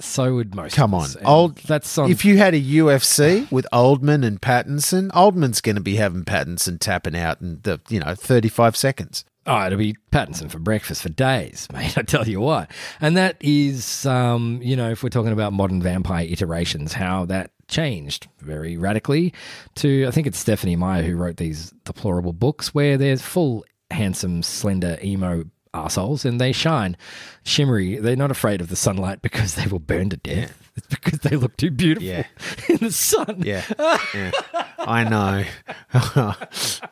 So 0.00 0.34
would 0.36 0.54
most 0.54 0.74
Come 0.74 0.94
on. 0.94 1.08
Old. 1.24 1.56
that's 1.58 1.98
on 1.98 2.10
if 2.10 2.24
you 2.24 2.38
had 2.38 2.54
a 2.54 2.60
UFC 2.60 3.50
with 3.50 3.66
Oldman 3.72 4.24
and 4.24 4.40
Pattinson, 4.40 5.10
Oldman's 5.10 5.60
going 5.60 5.76
to 5.76 5.82
be 5.82 5.96
having 5.96 6.24
Pattinson 6.24 6.78
tapping 6.78 7.16
out 7.16 7.40
in 7.40 7.60
the 7.62 7.80
you 7.88 8.00
know 8.00 8.14
thirty 8.14 8.48
five 8.48 8.76
seconds. 8.76 9.24
Oh, 9.46 9.64
it'll 9.66 9.78
be 9.78 9.96
Pattinson 10.12 10.50
for 10.50 10.58
breakfast 10.58 11.02
for 11.02 11.08
days, 11.08 11.66
mate. 11.72 11.96
I 11.96 12.02
tell 12.02 12.28
you 12.28 12.38
what. 12.38 12.70
And 13.00 13.16
that 13.16 13.36
is, 13.40 14.04
um, 14.04 14.60
you 14.62 14.76
know, 14.76 14.90
if 14.90 15.02
we're 15.02 15.08
talking 15.08 15.32
about 15.32 15.54
modern 15.54 15.80
vampire 15.80 16.26
iterations, 16.28 16.92
how 16.92 17.24
that 17.26 17.50
changed 17.66 18.28
very 18.40 18.76
radically 18.76 19.32
to, 19.76 20.06
I 20.06 20.10
think 20.10 20.26
it's 20.26 20.38
Stephenie 20.38 20.76
Meyer 20.76 21.02
who 21.02 21.16
wrote 21.16 21.38
these 21.38 21.72
deplorable 21.84 22.34
books 22.34 22.74
where 22.74 22.98
there's 22.98 23.22
full, 23.22 23.64
handsome, 23.90 24.42
slender, 24.42 24.98
emo 25.02 25.44
assholes 25.74 26.24
and 26.24 26.40
they 26.40 26.52
shine 26.52 26.96
shimmery. 27.44 27.96
They're 27.96 28.16
not 28.16 28.30
afraid 28.30 28.60
of 28.60 28.68
the 28.68 28.76
sunlight 28.76 29.22
because 29.22 29.54
they 29.54 29.66
will 29.66 29.78
burn 29.78 30.10
to 30.10 30.16
death. 30.16 30.70
It's 30.76 30.86
because 30.86 31.18
they 31.20 31.36
look 31.36 31.56
too 31.56 31.70
beautiful 31.70 32.06
Yeah. 32.08 32.24
in 32.68 32.76
the 32.76 32.92
sun. 32.92 33.42
Yeah, 33.44 33.64
yeah. 34.14 34.30
I 34.78 35.04
know. 35.04 35.44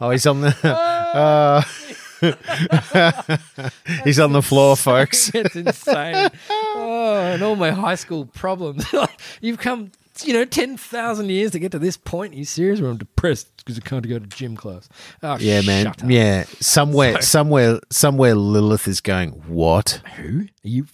oh, 0.00 0.10
he's 0.10 0.26
on 0.26 0.40
the. 0.40 0.56
Uh, 0.66 1.62
he's 4.04 4.18
on 4.18 4.32
the 4.32 4.42
floor, 4.42 4.76
folks. 4.76 5.30
it's 5.34 5.54
insane. 5.56 6.30
Oh, 6.50 7.14
and 7.32 7.42
all 7.42 7.56
my 7.56 7.70
high 7.70 7.94
school 7.94 8.26
problems. 8.26 8.84
You've 9.40 9.58
come, 9.58 9.92
you 10.24 10.32
know, 10.32 10.44
10,000 10.44 11.28
years 11.28 11.50
to 11.52 11.58
get 11.58 11.72
to 11.72 11.78
this 11.78 11.96
point. 11.96 12.34
Are 12.34 12.36
you 12.36 12.44
serious? 12.44 12.80
Where 12.80 12.90
I'm 12.90 12.96
depressed 12.98 13.48
because 13.58 13.76
I 13.78 13.80
can't 13.80 14.08
go 14.08 14.18
to 14.18 14.26
gym 14.26 14.56
class. 14.56 14.88
Oh, 15.22 15.36
Yeah, 15.38 15.62
man. 15.62 15.92
Yeah, 16.06 16.44
somewhere, 16.60 17.14
So- 17.14 17.20
somewhere, 17.20 17.80
somewhere. 17.90 18.34
Lilith 18.34 18.86
is 18.88 19.00
going. 19.00 19.30
What? 19.48 20.00
Who? 20.16 20.40
Are 20.42 20.46
you. 20.68 20.86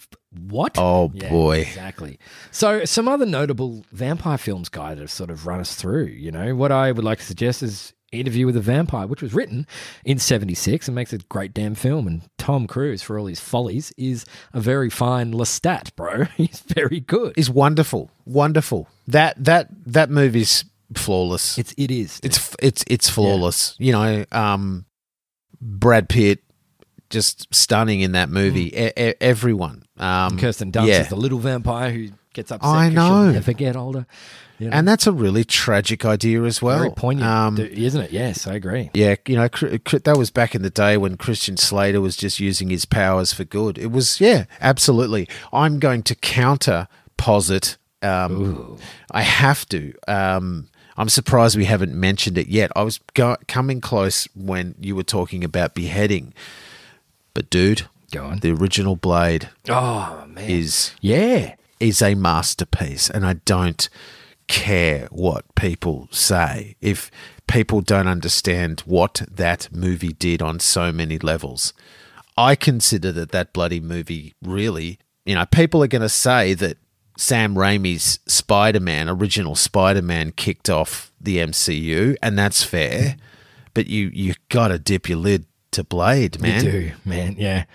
What? 0.49 0.77
Oh, 0.79 1.11
Yeah, 1.13 1.29
boy. 1.29 1.59
Exactly. 1.59 2.17
So, 2.51 2.85
some 2.85 3.07
other 3.07 3.25
notable 3.25 3.85
vampire 3.91 4.39
films, 4.39 4.67
guy, 4.67 4.95
that 4.95 5.01
have 5.01 5.11
sort 5.11 5.29
of 5.29 5.45
run 5.45 5.59
us 5.59 5.75
through. 5.75 6.05
You 6.05 6.31
know, 6.31 6.55
what 6.55 6.71
I 6.71 6.91
would 6.91 7.05
like 7.05 7.19
to 7.19 7.23
suggest 7.25 7.61
is 7.61 7.93
Interview 8.19 8.45
with 8.45 8.55
a 8.57 8.61
Vampire, 8.61 9.07
which 9.07 9.21
was 9.21 9.33
written 9.33 9.65
in 10.05 10.19
76 10.19 10.87
and 10.87 10.95
makes 10.95 11.13
a 11.13 11.17
great 11.17 11.53
damn 11.53 11.75
film. 11.75 12.07
And 12.07 12.21
Tom 12.37 12.67
Cruise, 12.67 13.01
for 13.01 13.17
all 13.19 13.25
his 13.27 13.39
follies, 13.39 13.93
is 13.97 14.25
a 14.53 14.59
very 14.61 14.89
fine 14.89 15.33
Lestat, 15.33 15.95
bro. 15.95 16.23
He's 16.37 16.59
very 16.61 16.99
good. 16.99 17.33
Is 17.37 17.49
wonderful, 17.49 18.11
wonderful. 18.25 18.87
That 19.07 19.43
that 19.43 19.67
that 19.85 20.09
movie's 20.09 20.65
flawless. 20.95 21.57
It's, 21.57 21.73
it 21.77 21.91
is. 21.91 22.19
It's 22.23 22.55
it's 22.61 22.83
it's 22.87 23.09
flawless. 23.09 23.75
You 23.79 23.91
know, 23.93 24.25
um, 24.31 24.85
Brad 25.61 26.09
Pitt 26.09 26.43
just 27.09 27.53
stunning 27.53 28.01
in 28.01 28.13
that 28.13 28.29
movie. 28.29 28.75
E- 28.75 28.91
e- 28.97 29.13
everyone, 29.21 29.83
um, 29.97 30.37
Kirsten 30.39 30.71
Dunst 30.71 30.87
yeah. 30.87 31.01
is 31.01 31.09
the 31.09 31.15
little 31.15 31.39
vampire 31.39 31.91
who 31.91 32.09
gets 32.33 32.51
upset. 32.51 32.69
I 32.69 32.89
'cause 32.93 33.07
she'll 33.07 33.33
never 33.33 33.53
get 33.53 33.75
older. 33.75 34.05
You 34.63 34.69
know? 34.69 34.75
and 34.77 34.87
that's 34.87 35.05
a 35.07 35.11
really 35.11 35.43
tragic 35.43 36.05
idea 36.05 36.43
as 36.43 36.61
well. 36.61 36.77
very 36.79 36.91
poignant, 36.91 37.29
Um, 37.29 37.57
isn't 37.59 38.01
it? 38.01 38.11
Yes, 38.11 38.47
I 38.47 38.53
agree. 38.55 38.89
yeah, 38.93 39.15
you 39.27 39.35
know, 39.35 39.47
that 39.47 40.15
was 40.17 40.31
back 40.31 40.55
in 40.55 40.61
the 40.61 40.69
day 40.69 40.97
when 40.97 41.17
Christian 41.17 41.57
Slater 41.57 42.01
was 42.01 42.15
just 42.17 42.39
using 42.39 42.69
his 42.69 42.85
powers 42.85 43.33
for 43.33 43.43
good. 43.43 43.77
It 43.77 43.91
was, 43.91 44.19
yeah, 44.21 44.45
absolutely. 44.61 45.27
I'm 45.51 45.79
going 45.79 46.03
to 46.03 46.15
counter 46.15 46.87
posit. 47.17 47.77
Um, 48.01 48.77
I 49.11 49.21
have 49.21 49.67
to. 49.69 49.93
Um, 50.07 50.67
I'm 50.97 51.09
surprised 51.09 51.55
we 51.57 51.65
haven't 51.65 51.93
mentioned 51.95 52.37
it 52.37 52.47
yet. 52.47 52.71
I 52.75 52.83
was 52.83 52.99
go- 53.13 53.37
coming 53.47 53.81
close 53.81 54.27
when 54.35 54.75
you 54.79 54.95
were 54.95 55.03
talking 55.03 55.43
about 55.43 55.73
beheading, 55.73 56.33
but 57.33 57.49
dude, 57.49 57.83
Go 58.11 58.25
on. 58.25 58.39
the 58.39 58.51
original 58.51 58.95
Blade 58.95 59.49
Oh 59.69 60.23
man, 60.27 60.49
is 60.49 60.91
yeah. 61.01 61.55
is 61.79 62.01
a 62.01 62.13
masterpiece, 62.13 63.09
and 63.09 63.25
I 63.25 63.33
don't 63.45 63.89
care 64.47 65.07
what 65.11 65.55
people 65.55 66.07
say. 66.11 66.75
If 66.81 67.11
people 67.47 67.81
don't 67.81 68.07
understand 68.07 68.81
what 68.81 69.23
that 69.29 69.69
movie 69.71 70.13
did 70.13 70.41
on 70.41 70.59
so 70.59 70.91
many 70.91 71.17
levels, 71.19 71.73
I 72.37 72.55
consider 72.55 73.11
that 73.13 73.31
that 73.31 73.53
bloody 73.53 73.79
movie 73.79 74.33
really, 74.41 74.99
you 75.25 75.35
know, 75.35 75.45
people 75.45 75.83
are 75.83 75.87
going 75.87 76.01
to 76.01 76.09
say 76.09 76.53
that 76.55 76.77
Sam 77.17 77.55
Raimi's 77.55 78.19
Spider 78.27 78.79
Man, 78.79 79.07
original 79.07 79.55
Spider 79.55 80.01
Man, 80.01 80.31
kicked 80.31 80.69
off 80.69 81.11
the 81.21 81.37
MCU, 81.37 82.15
and 82.23 82.37
that's 82.37 82.63
fair. 82.63 83.17
But 83.73 83.87
you 83.87 84.09
you 84.13 84.33
got 84.49 84.69
to 84.69 84.79
dip 84.79 85.09
your 85.09 85.19
lid 85.19 85.45
to 85.71 85.83
Blade, 85.83 86.39
man. 86.41 86.65
You 86.65 86.71
do, 86.71 86.91
man. 87.05 87.35
Yeah, 87.37 87.65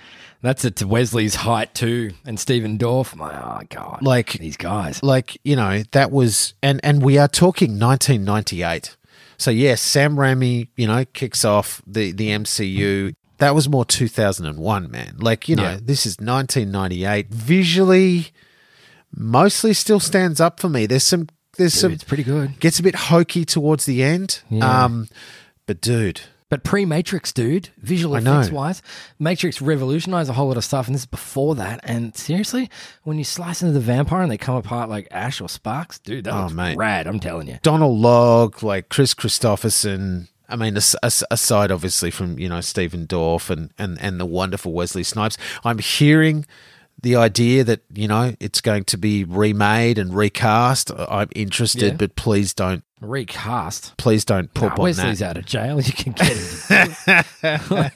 that's 0.43 0.65
it 0.65 0.77
to 0.77 0.87
Wesley's 0.87 1.35
height 1.37 1.75
too, 1.75 2.13
and 2.25 2.39
Stephen 2.39 2.79
Dorff. 2.79 3.15
My, 3.17 3.33
oh 3.33 3.61
god, 3.69 3.99
Like- 4.03 4.33
these 4.35 4.57
guys. 4.57 5.03
like 5.03 5.39
you 5.45 5.57
know 5.57 5.83
that 5.93 6.11
was 6.11 6.55
and 6.63 6.81
and 6.85 7.03
we 7.03 7.19
are 7.19 7.29
talking 7.29 7.79
1998 7.79 8.97
so 9.37 9.51
yes 9.53 9.81
sam 9.81 10.17
raimi 10.17 10.69
you 10.77 10.87
know 10.87 11.05
kicks 11.13 11.45
off 11.45 11.81
the 11.87 12.11
the 12.13 12.29
mcu 12.31 13.15
that 13.39 13.55
was 13.55 13.69
more 13.69 13.85
2001 13.85 14.91
man 14.91 15.15
like 15.19 15.49
you 15.49 15.55
know 15.55 15.63
Yeah. 15.63 15.79
this 15.81 16.05
is 16.07 16.17
1998 16.19 17.29
visually 17.33 18.29
mostly 19.15 19.73
still 19.75 20.01
stands 20.01 20.41
up 20.41 20.59
for 20.61 20.69
me 20.69 20.87
there's 20.87 21.05
some 21.05 21.29
there's 21.57 21.73
Dude, 21.73 21.81
some 21.81 21.93
it's 21.93 22.05
pretty 22.05 22.25
good. 22.25 22.59
gets 22.61 22.79
a 22.79 22.83
bit 22.83 22.95
hokey 22.95 23.45
towards 23.45 23.85
the 23.87 24.03
end 24.03 24.43
Yeah. 24.51 24.85
um 24.85 25.09
but 25.67 25.81
dude 25.81 26.21
But 26.51 26.65
pre 26.65 26.87
Matrix, 26.87 27.33
dude, 27.33 27.69
visual 27.79 28.17
I 28.17 28.21
know. 28.21 28.39
effects 28.41 28.53
wise, 28.53 28.83
Matrix 29.19 29.61
revolutionized 29.61 30.31
a 30.31 30.33
whole 30.33 30.49
lot 30.49 30.57
of 30.57 30.65
stuff, 30.65 30.87
and 30.87 30.95
this 30.95 31.03
is 31.03 31.07
before 31.07 31.55
that. 31.57 31.81
And 31.83 32.17
seriously, 32.17 32.71
when 33.05 33.19
you 33.19 33.25
slice 33.25 33.61
into 33.61 33.75
the 33.75 33.81
vampire 33.81 34.23
and 34.23 34.31
they 34.33 34.39
come 34.39 34.57
apart 34.57 34.89
like 34.89 35.09
Ash 35.11 35.41
or 35.43 35.49
Sparks, 35.51 35.99
dude, 35.99 36.25
that 36.25 36.33
Oh, 36.33 36.43
looks 36.45 36.55
mate. 36.55 36.77
rad. 36.79 37.07
I'm 37.07 37.21
telling 37.21 37.49
you. 37.49 37.59
Donal 37.63 37.99
Logue, 37.99 38.63
like 38.63 38.89
Kris 38.89 39.13
Kristofferson. 39.15 40.29
I 40.49 40.57
mean, 40.57 40.77
as- 40.79 40.97
as- 41.03 41.25
aside 41.31 41.71
obviously 41.71 42.11
from 42.11 42.39
you 42.39 42.49
know 42.49 42.63
Stephen 42.63 43.07
Dorff 43.07 43.51
and 43.51 43.71
and 43.79 43.99
and 44.01 44.19
the 44.19 44.25
wonderful 44.27 44.73
Wesley 44.73 45.03
Snipes, 45.03 45.37
I'm 45.65 45.79
hearing 45.79 46.47
the 47.03 47.15
idea 47.17 47.63
that 47.65 47.81
you 47.95 48.09
know 48.09 48.35
it's 48.41 48.61
going 48.63 48.85
to 48.85 48.97
be 48.97 49.25
remade 49.25 49.99
and 49.99 50.15
recast. 50.17 50.91
I'm 50.97 51.29
interested, 51.35 51.83
Yeah. 51.93 51.97
but 51.99 52.17
please 52.17 52.55
don't, 52.55 52.83
Recast. 53.01 53.97
please 53.97 54.25
don't 54.25 54.51
Nah, 54.55 54.61
put 54.61 54.73
on 54.79 54.83
Wesley's 54.85 55.19
that. 55.21 55.31
out 55.31 55.37
of 55.39 55.47
jail. 55.47 55.81
You 55.89 55.93
can 55.93 56.13
get 56.13 56.37
him. 56.37 57.91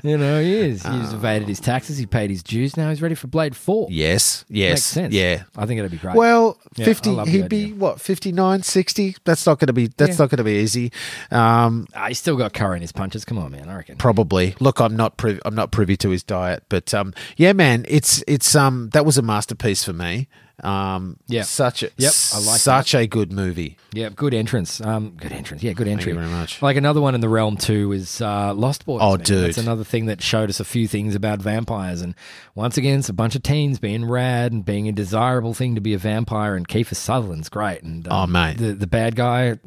you 0.02 0.16
know, 0.18 0.40
he 0.40 0.54
is. 0.54 0.82
He's 0.84 1.12
evaded 1.12 1.48
his 1.48 1.60
taxes. 1.60 1.98
He 1.98 2.06
paid 2.06 2.30
his 2.30 2.42
dues. 2.42 2.76
Now 2.76 2.88
he's 2.90 3.02
ready 3.02 3.14
for 3.14 3.26
Blade 3.26 3.54
4. 3.56 3.88
Yes, 3.90 4.44
yes, 4.48 4.70
Makes 4.72 4.82
sense. 4.84 5.14
yeah. 5.14 5.42
I 5.56 5.66
think 5.66 5.78
it'd 5.78 5.90
be 5.90 5.96
great. 5.98 6.16
Well, 6.16 6.58
Yeah, 6.76 6.84
50 6.86 7.10
I 7.10 7.12
love 7.12 7.26
the 7.26 7.32
he'd 7.32 7.48
be 7.48 7.72
what 7.72 8.00
59 8.00 8.62
60 8.62 9.16
that's 9.24 9.46
not 9.46 9.58
going 9.58 9.66
to 9.68 9.72
be 9.72 9.88
that's 9.96 10.12
Yeah. 10.12 10.16
not 10.24 10.30
going 10.30 10.38
to 10.38 10.44
be 10.44 10.52
easy 10.52 10.92
um 11.30 11.86
Ah, 11.94 12.08
he's 12.08 12.18
still 12.18 12.36
got 12.36 12.52
curry 12.52 12.76
in 12.76 12.82
his 12.82 12.92
punches. 12.92 13.24
Come 13.24 13.38
on, 13.38 13.52
man. 13.52 13.68
I 13.68 13.76
reckon. 13.76 13.96
Probably. 13.96 14.54
Look, 14.60 14.80
I'm 14.80 14.96
not 14.96 15.16
privy. 15.16 15.40
I'm 15.44 15.54
not 15.54 15.70
privy 15.70 15.96
to 15.98 16.10
his 16.10 16.22
diet, 16.22 16.64
but 16.68 16.92
um, 16.94 17.12
yeah, 17.36 17.52
man, 17.52 17.84
it's 17.88 18.22
it's 18.26 18.54
um, 18.54 18.90
that 18.92 19.04
was 19.04 19.18
a 19.18 19.22
masterpiece 19.22 19.84
for 19.84 19.92
me. 19.92 20.28
Um, 20.62 21.18
Yeah. 21.26 21.42
such 21.42 21.82
a 21.82 21.90
Yep, 21.98 22.12
I 22.34 22.38
like 22.38 22.60
such 22.60 22.94
a 22.94 23.06
good 23.06 23.30
movie. 23.30 23.76
Yeah, 23.92 24.08
good 24.08 24.32
entrance. 24.32 24.80
Um, 24.80 25.10
good 25.16 25.32
entrance. 25.32 25.62
Yeah, 25.62 25.74
good 25.74 25.86
entry. 25.86 26.12
you 26.12 26.18
very 26.18 26.30
much. 26.30 26.62
Like 26.62 26.76
another 26.78 27.00
one 27.02 27.14
in 27.14 27.20
the 27.20 27.28
realm 27.28 27.58
too 27.58 27.92
is 27.92 28.22
uh, 28.22 28.54
Lost 28.54 28.86
Boys. 28.86 29.00
Oh, 29.02 29.16
man. 29.16 29.18
dude. 29.24 29.44
that's 29.44 29.58
another 29.58 29.84
thing 29.84 30.06
that 30.06 30.22
showed 30.22 30.48
us 30.48 30.58
a 30.58 30.64
few 30.64 30.88
things 30.88 31.14
about 31.14 31.40
vampires. 31.42 32.00
And 32.00 32.14
once 32.54 32.78
again, 32.78 32.98
it's 33.00 33.10
a 33.10 33.12
bunch 33.12 33.34
of 33.36 33.42
teens 33.42 33.78
being 33.78 34.06
rad 34.06 34.52
and 34.52 34.64
being 34.64 34.88
a 34.88 34.92
desirable 34.92 35.52
thing 35.52 35.74
to 35.74 35.80
be 35.82 35.92
a 35.92 35.98
vampire. 35.98 36.54
And 36.56 36.66
Kiefer 36.66 36.96
Sutherland's 36.96 37.50
great. 37.50 37.82
And 37.82 38.08
um, 38.08 38.14
Oh, 38.22 38.26
mate. 38.26 38.56
the 38.56 38.72
the 38.72 38.86
bad 38.86 39.14
guy 39.14 39.48
at 39.48 39.62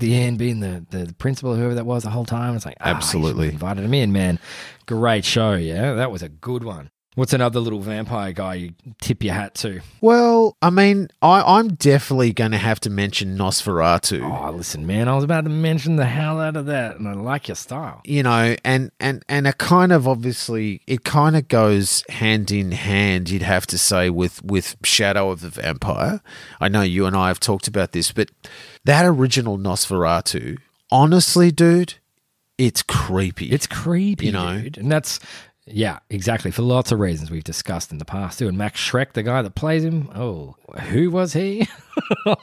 the 0.00 0.14
end 0.16 0.38
being 0.38 0.58
the 0.58 0.84
the 0.90 1.14
principal, 1.18 1.54
whoever 1.54 1.74
that 1.74 1.86
was, 1.86 2.02
the 2.02 2.10
whole 2.10 2.24
time. 2.24 2.56
It's 2.56 2.66
like 2.66 2.76
you 2.80 2.86
Absolutely. 2.86 3.48
invited 3.50 3.84
him 3.84 3.94
in, 3.94 4.10
man. 4.12 4.40
Great 4.86 5.24
show. 5.24 5.52
Yeah, 5.54 5.94
that 5.94 6.10
was 6.10 6.22
a 6.22 6.28
good 6.28 6.64
one. 6.64 6.90
What's 7.14 7.34
another 7.34 7.60
little 7.60 7.80
vampire 7.80 8.32
guy 8.32 8.54
you 8.54 8.70
tip 9.02 9.22
your 9.22 9.34
hat 9.34 9.54
to? 9.56 9.82
Well, 10.00 10.56
I 10.62 10.70
mean, 10.70 11.08
I, 11.20 11.42
I'm 11.58 11.74
definitely 11.74 12.32
going 12.32 12.52
to 12.52 12.56
have 12.58 12.80
to 12.80 12.90
mention 12.90 13.36
Nosferatu. 13.36 14.22
Oh, 14.22 14.50
listen, 14.52 14.86
man, 14.86 15.08
I 15.08 15.14
was 15.14 15.22
about 15.22 15.44
to 15.44 15.50
mention 15.50 15.96
the 15.96 16.06
hell 16.06 16.40
out 16.40 16.56
of 16.56 16.64
that, 16.66 16.96
and 16.96 17.06
I 17.06 17.12
like 17.12 17.48
your 17.48 17.54
style. 17.54 18.00
You 18.06 18.22
know, 18.22 18.56
and 18.64 18.92
and 18.98 19.22
and 19.28 19.46
a 19.46 19.52
kind 19.52 19.92
of 19.92 20.08
obviously, 20.08 20.80
it 20.86 21.04
kind 21.04 21.36
of 21.36 21.48
goes 21.48 22.02
hand 22.08 22.50
in 22.50 22.72
hand. 22.72 23.28
You'd 23.28 23.42
have 23.42 23.66
to 23.66 23.78
say 23.78 24.08
with 24.08 24.42
with 24.42 24.76
Shadow 24.82 25.30
of 25.30 25.42
the 25.42 25.50
Vampire. 25.50 26.22
I 26.62 26.68
know 26.68 26.80
you 26.80 27.04
and 27.04 27.14
I 27.14 27.28
have 27.28 27.40
talked 27.40 27.68
about 27.68 27.92
this, 27.92 28.10
but 28.10 28.30
that 28.84 29.04
original 29.04 29.58
Nosferatu, 29.58 30.56
honestly, 30.90 31.50
dude, 31.50 31.94
it's 32.56 32.82
creepy. 32.82 33.50
It's 33.50 33.66
creepy, 33.66 34.26
You 34.26 34.32
know? 34.32 34.60
dude. 34.62 34.78
And 34.78 34.90
that's, 34.90 35.20
yeah, 35.66 36.00
exactly. 36.10 36.50
For 36.50 36.62
lots 36.62 36.92
of 36.92 37.00
reasons 37.00 37.30
we've 37.30 37.44
discussed 37.44 37.92
in 37.92 37.98
the 37.98 38.04
past, 38.04 38.38
too. 38.38 38.48
And 38.48 38.58
Max 38.58 38.80
Schreck, 38.80 39.12
the 39.12 39.22
guy 39.22 39.42
that 39.42 39.54
plays 39.54 39.84
him, 39.84 40.10
oh, 40.14 40.56
who 40.88 41.10
was 41.10 41.32
he? 41.34 41.68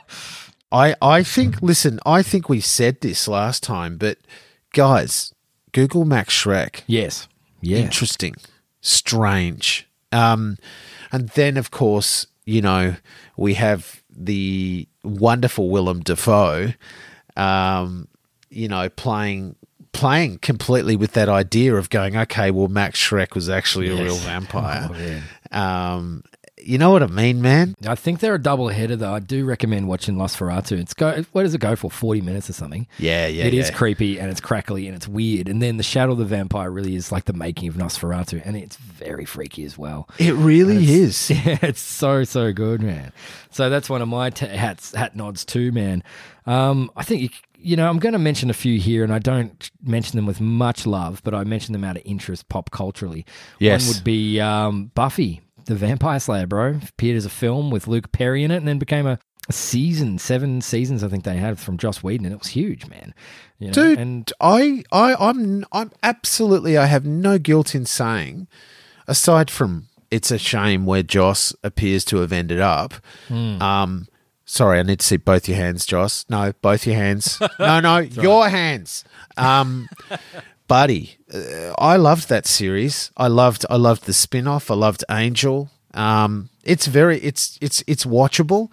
I 0.71 0.95
I 1.01 1.23
think 1.23 1.61
listen, 1.61 1.99
I 2.05 2.21
think 2.21 2.47
we 2.47 2.59
said 2.61 3.01
this 3.01 3.27
last 3.27 3.63
time, 3.63 3.97
but 3.97 4.17
guys, 4.73 5.33
Google 5.71 6.05
Max 6.05 6.33
Schreck. 6.33 6.81
yes. 6.87 7.27
Yeah. 7.61 7.79
Interesting. 7.79 8.35
Strange. 8.81 9.87
Um 10.11 10.57
and 11.11 11.29
then 11.29 11.57
of 11.57 11.71
course, 11.71 12.27
you 12.45 12.61
know, 12.61 12.95
we 13.35 13.55
have 13.55 14.01
the 14.09 14.87
wonderful 15.03 15.69
Willem 15.69 16.01
Dafoe 16.01 16.73
um, 17.39 18.07
you 18.49 18.67
know, 18.67 18.89
playing 18.89 19.55
playing 19.91 20.39
completely 20.39 20.95
with 20.95 21.13
that 21.13 21.29
idea 21.29 21.75
of 21.75 21.89
going, 21.89 22.15
okay, 22.15 22.51
well, 22.51 22.67
Max 22.67 22.99
Schreck 22.99 23.35
was 23.35 23.49
actually 23.49 23.89
a 23.89 23.95
real 23.95 24.15
vampire. 24.17 25.21
Oh. 25.51 25.59
Um, 25.59 26.23
you 26.69 26.77
know 26.77 26.91
what 26.91 27.01
I 27.03 27.07
mean, 27.07 27.41
man? 27.41 27.75
I 27.87 27.95
think 27.95 28.19
they're 28.19 28.35
a 28.35 28.41
double 28.41 28.69
header 28.69 28.95
though. 28.95 29.13
I 29.13 29.19
do 29.19 29.43
recommend 29.45 29.87
watching 29.87 30.15
Nosferatu. 30.15 30.77
It's 30.79 30.93
go. 30.93 31.23
What 31.31 31.43
does 31.43 31.53
it 31.53 31.61
go 31.61 31.75
for? 31.75 31.89
Forty 31.89 32.21
minutes 32.21 32.49
or 32.49 32.53
something. 32.53 32.87
Yeah, 32.97 33.27
yeah, 33.27 33.45
It 33.45 33.53
is 33.53 33.69
yeah. 33.69 33.75
creepy 33.75 34.19
and 34.19 34.29
it's 34.29 34.39
crackly 34.39 34.85
and 34.87 34.95
it's 34.95 35.07
weird. 35.07 35.49
And 35.49 35.61
then 35.61 35.77
the 35.77 35.83
Shadow 35.83 36.11
of 36.11 36.19
the 36.19 36.25
Vampire 36.25 36.69
really 36.69 36.95
is 36.95 37.11
like 37.11 37.25
the 37.25 37.33
making 37.33 37.67
of 37.69 37.75
Nosferatu, 37.75 38.41
and 38.45 38.55
it's 38.55 38.75
very 38.77 39.25
freaky 39.25 39.63
as 39.63 39.77
well. 39.77 40.07
It 40.19 40.33
really 40.33 40.85
is. 41.01 41.29
Yeah, 41.39 41.57
it's 41.61 41.81
so 41.81 42.23
so 42.23 42.53
good, 42.53 42.81
man. 42.81 43.11
So 43.51 43.69
that's 43.69 43.89
one 43.89 44.01
of 44.01 44.07
my 44.07 44.29
t- 44.29 44.45
hats 44.45 44.93
hat 44.93 45.15
nods 45.15 45.45
too, 45.45 45.71
man. 45.71 46.03
Um, 46.45 46.91
I 46.95 47.03
think 47.03 47.21
you, 47.21 47.29
you 47.57 47.75
know 47.75 47.89
I'm 47.89 47.99
going 47.99 48.13
to 48.13 48.19
mention 48.19 48.49
a 48.49 48.53
few 48.53 48.79
here, 48.79 49.03
and 49.03 49.13
I 49.13 49.19
don't 49.19 49.71
mention 49.83 50.17
them 50.17 50.25
with 50.25 50.39
much 50.41 50.85
love, 50.85 51.21
but 51.23 51.33
I 51.33 51.43
mention 51.45 51.73
them 51.73 51.83
out 51.83 51.95
of 51.97 52.03
interest 52.05 52.47
pop 52.49 52.71
culturally. 52.71 53.25
Yes. 53.59 53.87
one 53.87 53.95
would 53.95 54.03
be 54.03 54.39
um, 54.39 54.91
Buffy, 54.95 55.41
the 55.69 55.79
Vampire 55.79 56.19
Slayer, 56.19 56.47
bro. 56.47 56.79
Appeared 56.89 57.17
as 57.17 57.25
a 57.25 57.29
film 57.29 57.71
with 57.71 57.87
Luke 57.87 58.11
Perry 58.11 58.43
in 58.43 58.51
it, 58.51 58.57
and 58.57 58.67
then 58.67 58.79
became 58.79 59.07
a, 59.07 59.19
season, 59.51 60.19
seven 60.19 60.61
seasons, 60.61 61.03
I 61.03 61.07
think 61.07 61.23
they 61.23 61.37
had 61.37 61.59
from 61.59 61.77
Joss 61.77 62.03
Whedon, 62.03 62.25
and 62.25 62.33
it 62.33 62.39
was 62.39 62.49
huge, 62.49 62.87
man. 62.87 63.13
You 63.57 63.67
know? 63.67 63.73
Dude, 63.73 63.99
and 63.99 64.31
I, 64.39 64.83
I, 64.91 65.15
I'm, 65.15 65.65
I'm 65.71 65.91
absolutely. 66.03 66.77
I 66.77 66.85
have 66.85 67.05
no 67.05 67.37
guilt 67.37 67.75
in 67.75 67.85
saying, 67.85 68.47
aside 69.07 69.49
from 69.49 69.87
it's 70.11 70.31
a 70.31 70.37
shame 70.37 70.85
where 70.85 71.03
Joss 71.03 71.53
appears 71.63 72.05
to 72.05 72.17
have 72.17 72.31
ended 72.31 72.59
up. 72.59 72.93
Hmm. 73.27 73.61
Um, 73.61 74.07
sorry, 74.45 74.79
I 74.79 74.83
need 74.83 74.99
to 74.99 75.05
see 75.05 75.17
both 75.17 75.47
your 75.47 75.57
hands, 75.57 75.85
Joss. 75.85 76.25
No, 76.29 76.53
both 76.61 76.85
your 76.85 76.95
hands. 76.95 77.39
no, 77.59 77.79
no, 77.79 77.97
your 77.97 78.49
hands. 78.49 79.03
Um, 79.37 79.89
buddy, 80.69 81.17
uh, 81.33 81.73
I 81.77 81.97
loved 81.97 82.29
that 82.29 82.45
series. 82.47 83.11
I 83.17 83.27
loved, 83.27 83.65
I 83.69 83.75
loved 83.75 84.05
the 84.05 84.13
spin-off. 84.13 84.71
I 84.71 84.75
loved 84.75 85.03
Angel. 85.11 85.69
Um, 85.93 86.49
it's 86.63 86.87
very, 86.87 87.19
it's, 87.19 87.57
it's, 87.59 87.83
it's 87.87 88.05
watchable. 88.05 88.71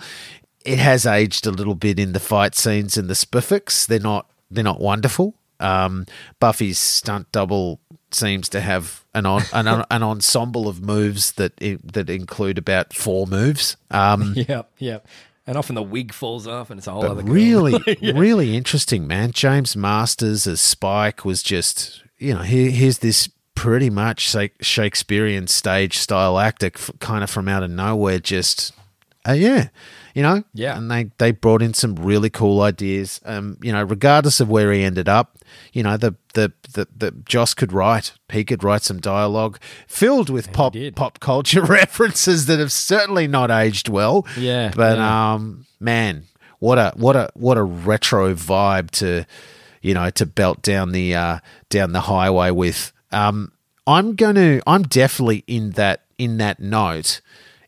It 0.64 0.78
has 0.78 1.06
aged 1.06 1.46
a 1.46 1.50
little 1.50 1.74
bit 1.74 1.98
in 1.98 2.12
the 2.12 2.20
fight 2.20 2.54
scenes 2.54 2.96
and 2.96 3.08
the 3.08 3.14
spiffics. 3.14 3.84
They're 3.84 3.98
not, 3.98 4.30
they're 4.48 4.62
not 4.62 4.80
wonderful. 4.80 5.34
Um, 5.58 6.06
Buffy's 6.38 6.78
stunt 6.78 7.32
double 7.32 7.80
seems 8.12 8.48
to 8.50 8.60
have 8.60 9.04
an 9.14 9.26
on, 9.26 9.42
an, 9.52 9.84
an 9.90 10.02
ensemble 10.02 10.68
of 10.68 10.82
moves 10.82 11.32
that 11.32 11.56
that 11.56 12.10
include 12.10 12.58
about 12.58 12.92
four 12.92 13.26
moves. 13.26 13.76
Um, 13.90 14.34
yep, 14.36 14.70
yep. 14.78 15.06
And 15.46 15.56
often 15.56 15.74
the 15.76 15.82
wig 15.82 16.12
falls 16.12 16.46
off, 16.48 16.70
and 16.70 16.78
it's 16.78 16.86
a 16.88 16.90
whole 16.92 17.04
other 17.04 17.14
but 17.22 17.26
girl. 17.26 17.34
really, 17.34 17.98
really 18.14 18.56
interesting, 18.56 19.06
man. 19.06 19.30
James 19.30 19.76
Marsters 19.76 20.46
as 20.46 20.60
Spike 20.60 21.24
was 21.24 21.42
just, 21.42 22.02
you 22.18 22.34
know, 22.34 22.42
here, 22.42 22.70
here's 22.70 22.98
this 22.98 23.28
pretty 23.54 23.88
much 23.88 24.20
Sha- 24.20 24.48
Shakespearean 24.60 25.46
stage 25.46 25.98
style 25.98 26.38
actor, 26.38 26.70
f- 26.74 26.90
kind 26.98 27.22
of 27.22 27.30
from 27.30 27.46
out 27.48 27.62
of 27.62 27.70
nowhere, 27.70 28.18
just, 28.18 28.72
uh, 29.28 29.32
yeah, 29.32 29.68
you 30.16 30.22
know, 30.22 30.42
Yeah. 30.54 30.78
And 30.78 30.90
they 30.90 31.10
they 31.18 31.30
brought 31.30 31.60
in 31.60 31.74
some 31.74 31.94
really 31.94 32.30
cool 32.30 32.62
ideas. 32.62 33.20
Um, 33.26 33.58
you 33.60 33.70
know, 33.70 33.82
regardless 33.82 34.40
of 34.40 34.48
where 34.48 34.72
he 34.72 34.82
ended 34.82 35.10
up, 35.10 35.36
you 35.74 35.82
know, 35.82 35.98
the 35.98 36.14
the 36.32 36.54
the, 36.72 36.88
the 36.96 37.10
Joss 37.26 37.52
could 37.52 37.70
write. 37.70 38.14
He 38.30 38.42
could 38.42 38.64
write 38.64 38.82
some 38.82 38.98
dialogue 38.98 39.58
filled 39.86 40.30
with 40.30 40.54
pop 40.54 40.74
pop 40.94 41.20
culture 41.20 41.62
references 41.66 42.46
that 42.46 42.58
have 42.58 42.72
certainly 42.72 43.28
not 43.28 43.50
aged 43.50 43.90
well. 43.90 44.26
Yeah, 44.38 44.72
but 44.74 44.96
yeah. 44.96 45.34
um, 45.34 45.66
man, 45.80 46.22
what 46.60 46.78
a 46.78 46.94
what 46.96 47.14
a 47.14 47.28
what 47.34 47.58
a 47.58 47.62
retro 47.62 48.34
vibe 48.34 48.90
to 48.92 49.26
you 49.82 49.92
know 49.92 50.08
to 50.08 50.24
belt 50.24 50.62
down 50.62 50.92
the 50.92 51.14
uh, 51.14 51.40
down 51.68 51.92
the 51.92 52.00
highway 52.00 52.50
with. 52.50 52.90
Um, 53.12 53.52
I'm 53.86 54.14
gonna 54.14 54.62
I'm 54.66 54.84
definitely 54.84 55.44
in 55.46 55.72
that 55.72 56.04
in 56.16 56.38
that 56.38 56.58
note. 56.58 57.20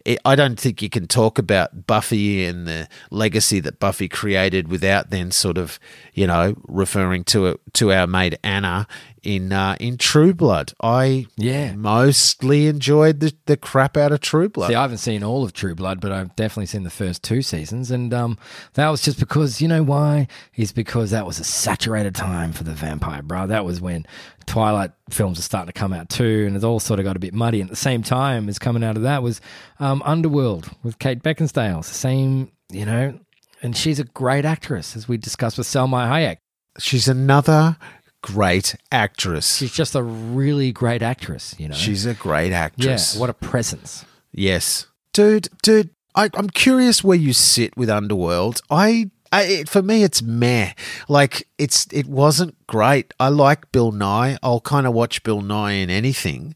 It, 0.09 0.19
I 0.25 0.37
don't 0.37 0.59
think 0.59 0.81
you 0.81 0.89
can 0.89 1.07
talk 1.07 1.39
about 1.39 1.87
Buffy 1.87 2.47
and 2.47 2.67
the 2.67 2.89
legacy 3.11 3.61
that 3.61 3.79
Buffy 3.79 4.09
created 4.09 4.69
without 4.69 5.11
then 5.11 5.31
sort 5.31 5.59
of 5.59 5.79
you 6.15 6.27
know 6.27 6.55
referring 6.67 7.25
to 7.25 7.49
it 7.49 7.61
to 7.75 7.93
our 7.93 8.07
maid 8.07 8.39
Anna 8.43 8.87
in 9.23 9.53
uh, 9.53 9.77
in 9.81 9.97
True 9.99 10.33
Blood. 10.35 10.73
I 10.83 11.27
Yeah. 11.37 11.75
mostly 11.75 12.67
enjoyed 12.67 13.21
the, 13.21 13.33
the 13.47 13.57
crap 13.57 13.97
out 13.97 14.13
of 14.13 14.21
True 14.21 14.49
Blood. 14.49 14.69
See, 14.69 14.75
I 14.75 14.83
haven't 14.83 14.99
seen 14.99 15.23
all 15.23 15.45
of 15.45 15.53
True 15.53 15.75
Blood, 15.75 16.01
but 16.01 16.13
I've 16.13 16.35
definitely 16.37 16.67
seen 16.67 16.83
the 16.85 16.91
first 16.91 17.23
two 17.23 17.43
seasons, 17.43 17.91
and 17.91 18.13
um, 18.15 18.39
that 18.75 18.89
was 18.89 19.03
just 19.03 19.19
because 19.19 19.61
you 19.61 19.69
know 19.69 19.83
why? 19.83 20.29
Is 20.57 20.73
because 20.73 21.11
that 21.11 21.27
was 21.27 21.39
a 21.39 21.45
saturated 21.45 22.15
time 22.15 22.53
for 22.53 22.65
the 22.65 22.73
vampire, 22.73 23.23
bro. 23.23 23.47
That 23.47 23.65
was 23.65 23.81
when 23.81 24.07
Twilight 24.47 24.93
films 25.11 25.39
are 25.39 25.43
starting 25.43 25.73
to 25.73 25.79
come 25.79 25.93
out 25.93 26.09
too, 26.09 26.45
and 26.47 26.57
it 26.57 26.65
all 26.65 26.81
sort 26.81 27.01
of 27.01 27.05
got 27.05 27.17
a 27.17 27.21
bit 27.21 27.35
muddy. 27.35 27.61
And 27.61 27.69
at 27.69 27.73
the 27.73 27.77
same 27.77 28.03
time 28.03 28.49
as 28.49 28.59
coming 28.59 28.83
out 28.85 28.97
of 28.97 29.03
that 29.03 29.23
was 29.23 29.41
um, 29.81 30.03
Underworld 30.05 30.71
with 30.83 30.99
Kate 30.99 31.23
Beckinsale. 31.23 31.79
It's 31.81 31.89
the 31.89 31.95
same, 31.95 32.51
you 32.71 32.85
know, 32.85 33.19
and 33.63 33.77
she's 33.77 33.99
a 33.99 34.05
great 34.05 34.45
actress, 34.45 34.97
as 34.97 35.09
we 35.09 35.17
discussed 35.17 35.59
with 35.59 35.67
Salma 35.67 36.09
Hayek. 36.09 36.37
She's 36.79 37.09
another 37.09 37.77
great 38.23 38.77
actress. 38.91 39.57
She's 39.57 39.73
just 39.73 39.95
a 39.95 40.03
really 40.03 40.73
great 40.73 41.03
actress, 41.03 41.55
you 41.59 41.69
know. 41.69 41.75
She's 41.75 42.07
a 42.07 42.15
great 42.15 42.53
actress. 42.53 43.15
yeah, 43.15 43.21
what 43.21 43.31
a 43.31 43.35
presence. 43.35 44.05
Yes, 44.33 44.87
dude, 45.13 45.49
dude. 45.63 45.91
I, 46.15 46.31
I'm 46.35 46.51
curious 46.51 47.05
where 47.05 47.17
you 47.17 47.33
sit 47.33 47.77
with 47.77 47.89
Underworld. 47.89 48.61
I, 48.71 49.11
I 49.31 49.43
it, 49.45 49.69
for 49.69 49.83
me, 49.83 50.03
it's 50.03 50.21
meh. 50.23 50.73
Like 51.09 51.47
it's 51.59 51.87
it 51.93 52.07
wasn't 52.07 52.57
great. 52.67 53.15
I 53.21 53.29
like 53.29 53.71
Bill 53.71 53.93
Nighy. 53.93 54.37
I'll 54.43 54.61
kind 54.61 54.87
of 54.87 54.95
watch 54.95 55.23
Bill 55.23 55.43
Nighy 55.43 55.83
in 55.83 55.91
anything. 55.91 56.55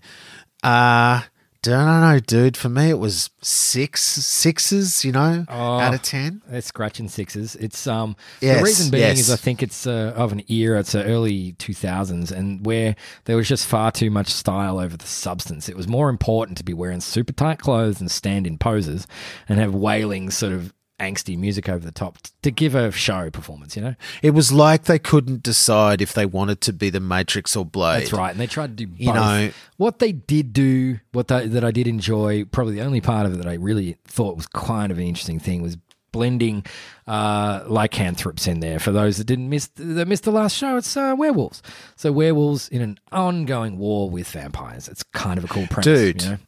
Uh 0.62 1.22
don't 1.62 2.00
know, 2.00 2.18
dude. 2.18 2.56
For 2.56 2.68
me, 2.68 2.90
it 2.90 2.98
was 2.98 3.30
six 3.40 4.02
sixes. 4.02 5.04
You 5.04 5.12
know, 5.12 5.44
out 5.48 5.94
of 5.94 6.02
ten. 6.02 6.42
It's 6.50 6.66
scratching 6.66 7.08
sixes. 7.08 7.54
It's 7.56 7.86
um 7.86 8.16
Yes, 8.40 8.58
the 8.58 8.64
reason 8.64 8.90
being 8.90 9.02
yes. 9.02 9.20
is 9.20 9.30
I 9.30 9.36
think 9.36 9.62
it's 9.62 9.86
uh, 9.86 10.12
of 10.16 10.32
an 10.32 10.42
era. 10.48 10.80
It's 10.80 10.92
the 10.92 11.04
early 11.04 11.52
two 11.52 11.74
thousands, 11.74 12.32
and 12.32 12.64
where 12.66 12.96
there 13.24 13.36
was 13.36 13.48
just 13.48 13.66
far 13.66 13.90
too 13.92 14.10
much 14.10 14.28
style 14.28 14.78
over 14.78 14.96
the 14.96 15.06
substance. 15.06 15.68
It 15.68 15.76
was 15.76 15.88
more 15.88 16.08
important 16.10 16.58
to 16.58 16.64
be 16.64 16.74
wearing 16.74 17.00
super 17.00 17.32
tight 17.32 17.58
clothes 17.58 18.00
and 18.00 18.10
stand 18.10 18.46
in 18.46 18.58
poses, 18.58 19.06
and 19.48 19.58
have 19.58 19.74
wailing 19.74 20.30
sort 20.30 20.52
of 20.52 20.74
angsty 21.02 21.36
music 21.36 21.68
over 21.68 21.84
the 21.84 21.90
top 21.92 22.18
to 22.42 22.50
give 22.50 22.74
a 22.74 22.92
show 22.92 23.28
performance. 23.30 23.76
You 23.76 23.82
know, 23.82 23.94
It 24.22 24.30
was 24.30 24.52
like 24.52 24.84
they 24.84 24.98
couldn't 25.00 25.42
decide 25.42 26.00
if 26.00 26.12
they 26.12 26.24
wanted 26.26 26.60
to 26.62 26.72
be 26.72 26.88
the 26.90 27.00
Matrix 27.00 27.56
or 27.56 27.64
Blade. 27.66 28.02
that's 28.02 28.12
right. 28.12 28.30
And 28.30 28.38
they 28.40 28.46
tried 28.46 28.76
to 28.78 28.84
do 28.84 28.86
both. 28.86 29.00
You 29.00 29.12
know- 29.12 29.50
what 29.76 29.98
they 29.98 30.12
did 30.12 30.52
do, 30.52 31.00
what 31.10 31.26
they, 31.28 31.48
that 31.48 31.64
I 31.64 31.72
did 31.72 31.88
enjoy. 31.88 32.44
Probably 32.44 32.74
the 32.76 32.82
only 32.82 33.00
part 33.00 33.26
of 33.26 33.34
it 33.34 33.36
that 33.38 33.48
I 33.48 33.54
really 33.54 33.96
thought 34.06 34.36
was 34.36 34.46
kind 34.46 34.92
of 34.92 34.98
an 34.98 35.04
interesting 35.04 35.40
thing 35.40 35.60
was 35.60 35.76
blending 36.12 36.64
uh, 37.06 37.64
lycanthropes 37.66 38.46
in 38.46 38.60
there. 38.60 38.78
For 38.78 38.92
those 38.92 39.16
that 39.16 39.24
didn't 39.24 39.48
miss 39.48 39.68
that 39.76 40.06
missed 40.06 40.24
the 40.24 40.30
last 40.30 40.56
show, 40.56 40.76
it's 40.76 40.96
uh, 40.96 41.14
werewolves. 41.18 41.62
So 41.96 42.12
werewolves 42.12 42.68
in 42.68 42.80
an 42.82 42.98
ongoing 43.10 43.78
war 43.78 44.08
with 44.10 44.28
vampires. 44.30 44.88
It's 44.88 45.02
kind 45.02 45.38
of 45.38 45.44
a 45.44 45.48
cool 45.48 45.66
premise, 45.68 45.84
dude 45.86 46.22
You 46.22 46.28
know? 46.30 46.38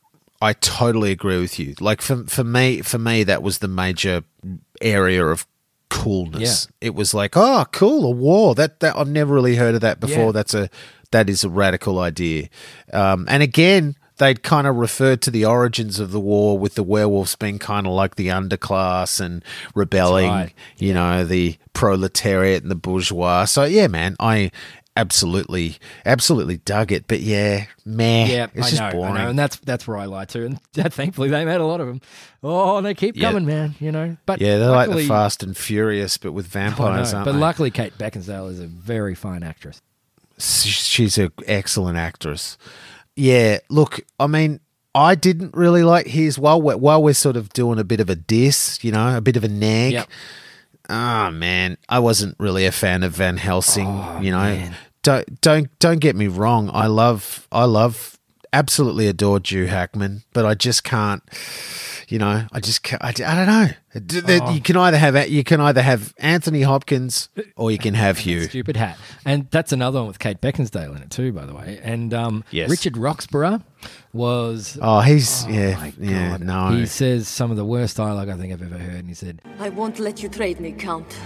I 0.45 0.53
totally 0.53 1.11
agree 1.11 1.41
with 1.41 1.59
you. 1.59 1.75
Like 1.81 2.03
for, 2.03 2.25
for 2.25 2.45
me 2.45 2.83
for 2.83 2.99
me 2.99 3.25
that 3.25 3.43
was 3.43 3.59
the 3.59 3.69
major 3.69 4.23
area 4.81 5.25
of 5.25 5.47
coolness. 5.89 6.69
It 6.81 6.95
was 6.95 7.15
like 7.15 7.37
oh 7.37 7.65
cool 7.73 8.05
a 8.05 8.11
war. 8.11 8.55
That, 8.55 8.81
that 8.81 8.97
i've 8.97 9.09
never 9.09 9.35
really 9.35 9.57
heard 9.57 9.75
of 9.75 9.81
that 9.81 10.01
before. 10.01 10.27
Yeah. 10.27 10.33
that's 10.33 10.55
a 10.55 10.69
that 11.13 11.31
is 11.31 11.45
a 11.45 11.49
radical 11.49 11.99
idea. 11.99 12.49
Um, 12.93 13.27
and 13.29 13.43
again 13.43 13.97
they'd 14.19 14.43
kind 14.45 14.67
of 14.67 14.77
referred 14.77 15.21
to 15.23 15.31
the 15.31 15.45
origins 15.45 15.99
of 15.99 16.13
the 16.13 16.21
war 16.21 16.57
with 16.57 16.75
the 16.75 16.85
werewolves 16.85 17.35
being 17.35 17.59
kind 17.59 17.87
of 17.87 17.93
like 17.95 18.15
the 18.15 18.29
underclass 18.29 19.21
and 19.21 19.43
rebelling 19.75 20.31
right. 20.31 20.53
you 20.77 20.93
know 20.93 21.25
the 21.25 21.57
proletariat 21.73 22.63
and 22.63 22.71
the 22.71 22.77
bourgeois. 22.77 23.47
So 23.47 23.65
yeah 23.65 23.87
man 23.87 24.15
i 24.21 24.51
absolutely 24.97 25.77
absolutely 26.07 26.59
dug 26.59 26.93
it 26.93 27.07
but 27.09 27.21
yeah 27.21 27.67
meh 27.85 28.27
Yeah, 28.27 28.47
it's 28.55 28.67
I 28.67 28.71
just 28.71 28.81
know, 28.83 28.91
boring 28.93 29.15
know, 29.15 29.29
and 29.29 29.39
that's 29.39 29.57
that's 29.57 29.87
where 29.89 29.97
I 29.97 30.05
lie 30.05 30.25
to, 30.27 30.47
and 30.47 30.63
thankfully 30.73 31.29
they 31.31 31.45
made 31.45 31.61
a 31.61 31.67
lot 31.67 31.81
of 31.81 31.87
them. 31.89 32.01
Oh, 32.43 32.77
and 32.77 32.87
they 32.87 32.95
keep 32.95 33.17
Yeah. 33.17 33.31
coming, 33.31 33.47
man. 33.47 33.75
You 33.81 33.91
know, 33.93 34.17
but 34.27 34.41
Yeah, 34.41 34.59
they're 34.59 34.71
like 34.71 34.91
the 34.91 35.07
Fast 35.09 35.43
and 35.43 35.57
Furious, 35.57 36.17
but 36.19 36.33
with 36.33 36.47
know, 36.55 36.61
vampires, 36.61 37.13
aren't 37.13 37.25
but 37.25 37.33
they? 37.33 37.39
luckily, 37.39 37.71
Kate 37.71 37.97
Beckinsale 37.99 38.51
is 38.51 38.61
a 38.61 38.67
very 38.67 39.15
fine 39.15 39.43
actress. 39.43 39.81
She's 40.39 41.17
an 41.19 41.31
excellent 41.47 41.97
actress. 41.97 42.57
Yeah, 43.17 43.59
look, 43.71 44.01
I 44.19 44.27
mean, 44.27 44.61
I 44.95 45.15
didn't 45.15 45.55
really 45.57 45.83
like 45.85 46.07
his. 46.07 46.39
While 46.39 46.61
we're, 46.61 46.77
while 46.77 47.03
we're 47.03 47.15
sort 47.15 47.37
of 47.37 47.53
doing 47.53 47.79
a 47.79 47.85
bit 47.85 48.01
of 48.01 48.11
a 48.11 48.17
diss, 48.17 48.83
you 48.83 48.93
know, 48.93 49.17
a 49.17 49.21
bit 49.21 49.37
of 49.37 49.45
a 49.45 49.49
nag. 49.49 49.93
Yep. 49.93 50.09
Oh 50.91 51.31
man, 51.31 51.79
I 51.89 51.99
wasn't 52.01 52.37
really 52.39 52.67
a 52.67 52.73
fan 52.73 53.03
of 53.05 53.13
Van 53.13 53.37
Helsing. 53.39 53.87
Oh, 53.87 54.19
you 54.21 54.31
know, 54.33 54.71
don't 55.05 55.41
don't 55.41 55.79
don't 55.79 56.01
get 56.01 56.17
me 56.17 56.27
wrong. 56.27 56.69
I 56.73 56.89
love 56.89 57.47
I 57.53 57.65
love 57.65 58.19
absolutely 58.53 59.07
adore 59.09 59.41
Hugh 59.45 59.67
Jackman, 59.67 60.23
but 60.33 60.45
I 60.45 60.55
just 60.55 60.83
can't. 60.85 61.23
you 62.09 62.19
know, 62.19 62.47
I 62.53 62.61
just 62.61 62.83
ca- 62.85 62.99
I 63.01 63.11
don't 63.13 63.47
know. 63.47 63.69
D- 64.07 64.21
there- 64.21 64.51
You 64.53 64.61
can 64.61 64.77
either 64.77 64.99
have 64.99 65.29
you 65.29 65.43
can 65.43 65.61
either 65.61 65.83
have 65.83 66.13
Anthony 66.19 66.63
Hopkins 66.63 67.29
or 67.57 67.71
you 67.71 67.79
can 67.79 67.95
have 67.95 68.19
Hugh. 68.19 68.43
Stupid 68.45 68.77
hat. 68.77 68.97
And 69.25 69.49
that's 69.51 69.73
another 69.73 69.99
one 70.01 70.09
with 70.09 70.19
Kate 70.19 70.41
Beckinsale 70.41 70.95
in 70.97 71.03
it 71.03 71.11
too, 71.11 71.33
by 71.33 71.47
the 71.47 71.55
way. 71.55 71.81
And 71.83 72.13
um, 72.15 72.45
Yes. 72.51 72.69
Richard 72.71 72.97
Roxburgh 72.97 73.63
was. 74.13 74.79
Oh, 74.81 75.01
he's 75.01 75.45
Oh, 75.47 75.49
yeah 75.49 75.77
my 75.77 75.93
yeah 75.99 76.31
God. 76.39 76.41
no. 76.43 76.77
He 76.77 76.87
says 76.87 77.27
some 77.27 77.51
of 77.51 77.57
the 77.57 77.65
worst 77.65 77.97
dialogue 77.97 78.29
I 78.29 78.37
think 78.37 78.53
I've 78.53 78.63
ever 78.63 78.79
heard. 78.79 79.01
And 79.01 79.09
he 79.09 79.15
said, 79.15 79.41
I 79.59 79.69
won't 79.71 79.99
let 79.99 80.23
you 80.23 80.29
trade 80.29 80.61
me, 80.61 80.73
Count. 80.73 81.19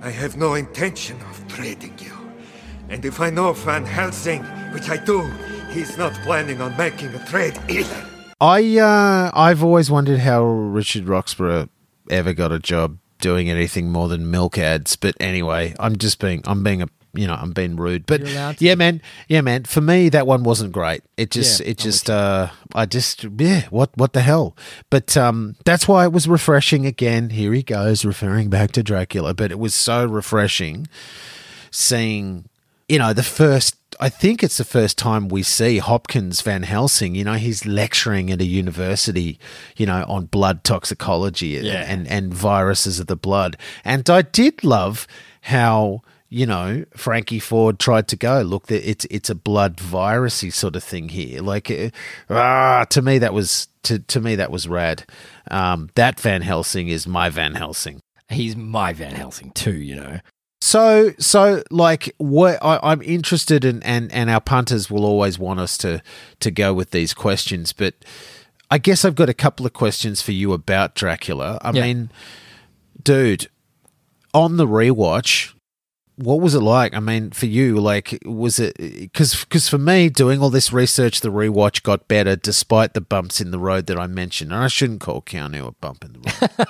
I 0.00 0.10
have 0.10 0.36
no 0.36 0.54
intention 0.54 1.20
of 1.30 1.46
trading 1.48 1.94
you. 1.98 2.12
And 2.90 3.04
if 3.04 3.20
I 3.20 3.30
know 3.30 3.52
Van 3.52 3.84
Helsing, 3.84 4.42
which 4.72 4.88
I 4.88 4.96
do, 4.96 5.22
he's 5.70 5.98
not 5.98 6.14
planning 6.24 6.60
on 6.62 6.76
making 6.76 7.14
a 7.14 7.24
trade 7.26 7.58
either. 7.68 8.06
I 8.40 8.78
uh, 8.78 9.30
I've 9.34 9.62
always 9.62 9.90
wondered 9.90 10.20
how 10.20 10.44
Richard 10.44 11.06
Roxburgh 11.06 11.68
ever 12.10 12.32
got 12.32 12.52
a 12.52 12.58
job 12.58 12.98
doing 13.20 13.50
anything 13.50 13.90
more 13.90 14.08
than 14.08 14.30
milk 14.30 14.56
ads. 14.58 14.96
But 14.96 15.16
anyway, 15.20 15.74
I'm 15.78 15.98
just 15.98 16.18
being 16.18 16.42
I'm 16.46 16.62
being 16.62 16.82
a 16.82 16.88
you 17.14 17.26
know 17.26 17.34
I'm 17.34 17.52
being 17.52 17.76
rude. 17.76 18.06
But 18.06 18.20
You're 18.20 18.30
allowed 18.30 18.58
to. 18.58 18.64
yeah, 18.64 18.74
man, 18.74 19.02
yeah, 19.28 19.40
man. 19.40 19.64
For 19.64 19.80
me, 19.80 20.08
that 20.10 20.26
one 20.26 20.44
wasn't 20.44 20.72
great. 20.72 21.02
It 21.16 21.30
just 21.30 21.60
Yeah, 21.60 21.66
it 21.66 21.78
just 21.78 22.08
uh, 22.08 22.50
I 22.74 22.86
just 22.86 23.24
yeah, 23.38 23.66
what 23.70 23.90
what 23.96 24.12
the 24.12 24.22
hell? 24.22 24.56
But 24.88 25.16
um, 25.16 25.56
that's 25.64 25.88
why 25.88 26.04
it 26.04 26.12
was 26.12 26.28
refreshing 26.28 26.86
again. 26.86 27.30
Here 27.30 27.52
he 27.52 27.62
goes 27.62 28.04
referring 28.04 28.50
back 28.50 28.72
to 28.72 28.82
Dracula. 28.82 29.34
But 29.34 29.50
it 29.50 29.58
was 29.58 29.74
so 29.74 30.06
refreshing 30.06 30.86
seeing 31.70 32.48
you 32.88 32.98
know 32.98 33.12
the 33.12 33.22
first 33.22 33.76
i 34.00 34.08
think 34.08 34.42
it's 34.42 34.56
the 34.58 34.64
first 34.64 34.96
time 34.98 35.28
we 35.28 35.42
see 35.42 35.78
hopkins 35.78 36.40
van 36.40 36.62
helsing 36.62 37.14
you 37.14 37.24
know 37.24 37.34
he's 37.34 37.66
lecturing 37.66 38.30
at 38.30 38.40
a 38.40 38.44
university 38.44 39.38
you 39.76 39.86
know 39.86 40.04
on 40.08 40.26
blood 40.26 40.64
toxicology 40.64 41.56
and- 41.56 41.66
Yeah. 41.66 41.84
and 41.86 42.06
and 42.08 42.32
viruses 42.32 42.98
of 43.00 43.06
the 43.06 43.16
blood 43.16 43.56
and 43.84 44.08
i 44.10 44.22
did 44.22 44.64
love 44.64 45.06
how 45.42 46.00
you 46.28 46.46
know 46.46 46.84
frankie 46.96 47.38
ford 47.40 47.78
tried 47.78 48.08
to 48.08 48.16
go 48.16 48.42
look 48.42 48.66
that 48.66 48.88
it's 48.88 49.06
it's 49.10 49.30
a 49.30 49.34
blood 49.34 49.76
virusy 49.76 50.52
sort 50.52 50.76
of 50.76 50.84
thing 50.84 51.08
here 51.10 51.40
like 51.42 51.70
uh, 51.70 51.90
ah, 52.30 52.84
to 52.90 53.00
me 53.02 53.18
that 53.18 53.32
was 53.32 53.68
to, 53.82 53.98
to 54.00 54.20
me 54.20 54.34
that 54.36 54.50
was 54.50 54.68
rad 54.68 55.04
um, 55.50 55.88
that 55.94 56.20
van 56.20 56.42
helsing 56.42 56.88
is 56.88 57.06
my 57.06 57.28
van 57.30 57.54
helsing 57.54 58.00
he's 58.30 58.54
my 58.56 58.92
Van 58.92 59.14
Helsing 59.14 59.52
too, 59.52 59.72
you 59.72 59.96
know. 59.96 60.18
So, 60.60 61.12
so 61.18 61.62
like, 61.70 62.14
what 62.18 62.58
I, 62.62 62.78
I'm 62.82 63.02
interested 63.02 63.64
in, 63.64 63.82
and 63.82 64.10
and 64.12 64.28
our 64.30 64.40
punters 64.40 64.90
will 64.90 65.04
always 65.04 65.38
want 65.38 65.60
us 65.60 65.78
to 65.78 66.02
to 66.40 66.50
go 66.50 66.74
with 66.74 66.90
these 66.90 67.14
questions, 67.14 67.72
but 67.72 67.94
I 68.70 68.78
guess 68.78 69.04
I've 69.04 69.14
got 69.14 69.28
a 69.28 69.34
couple 69.34 69.64
of 69.66 69.72
questions 69.72 70.20
for 70.20 70.32
you 70.32 70.52
about 70.52 70.94
Dracula. 70.94 71.58
I 71.62 71.70
Yeah. 71.72 71.82
mean, 71.82 72.10
dude, 73.02 73.48
on 74.34 74.56
the 74.58 74.66
rewatch, 74.66 75.54
what 76.16 76.40
was 76.40 76.54
it 76.54 76.60
like? 76.60 76.92
I 76.94 77.00
mean, 77.00 77.30
for 77.30 77.46
you, 77.46 77.78
like, 77.78 78.18
was 78.26 78.58
it 78.58 78.76
because 78.76 79.44
because 79.44 79.68
for 79.68 79.78
me, 79.78 80.08
doing 80.10 80.42
all 80.42 80.50
this 80.50 80.72
research, 80.72 81.20
the 81.20 81.30
rewatch 81.30 81.84
got 81.84 82.08
better 82.08 82.34
despite 82.34 82.94
the 82.94 83.00
bumps 83.00 83.40
in 83.40 83.52
the 83.52 83.58
road 83.60 83.86
that 83.86 83.98
I 83.98 84.08
mentioned, 84.08 84.52
and 84.52 84.62
I 84.62 84.66
shouldn't 84.68 85.00
call 85.00 85.22
Keanu 85.22 85.68
a 85.68 85.72
bump 85.72 86.04
in 86.04 86.14
the 86.14 86.18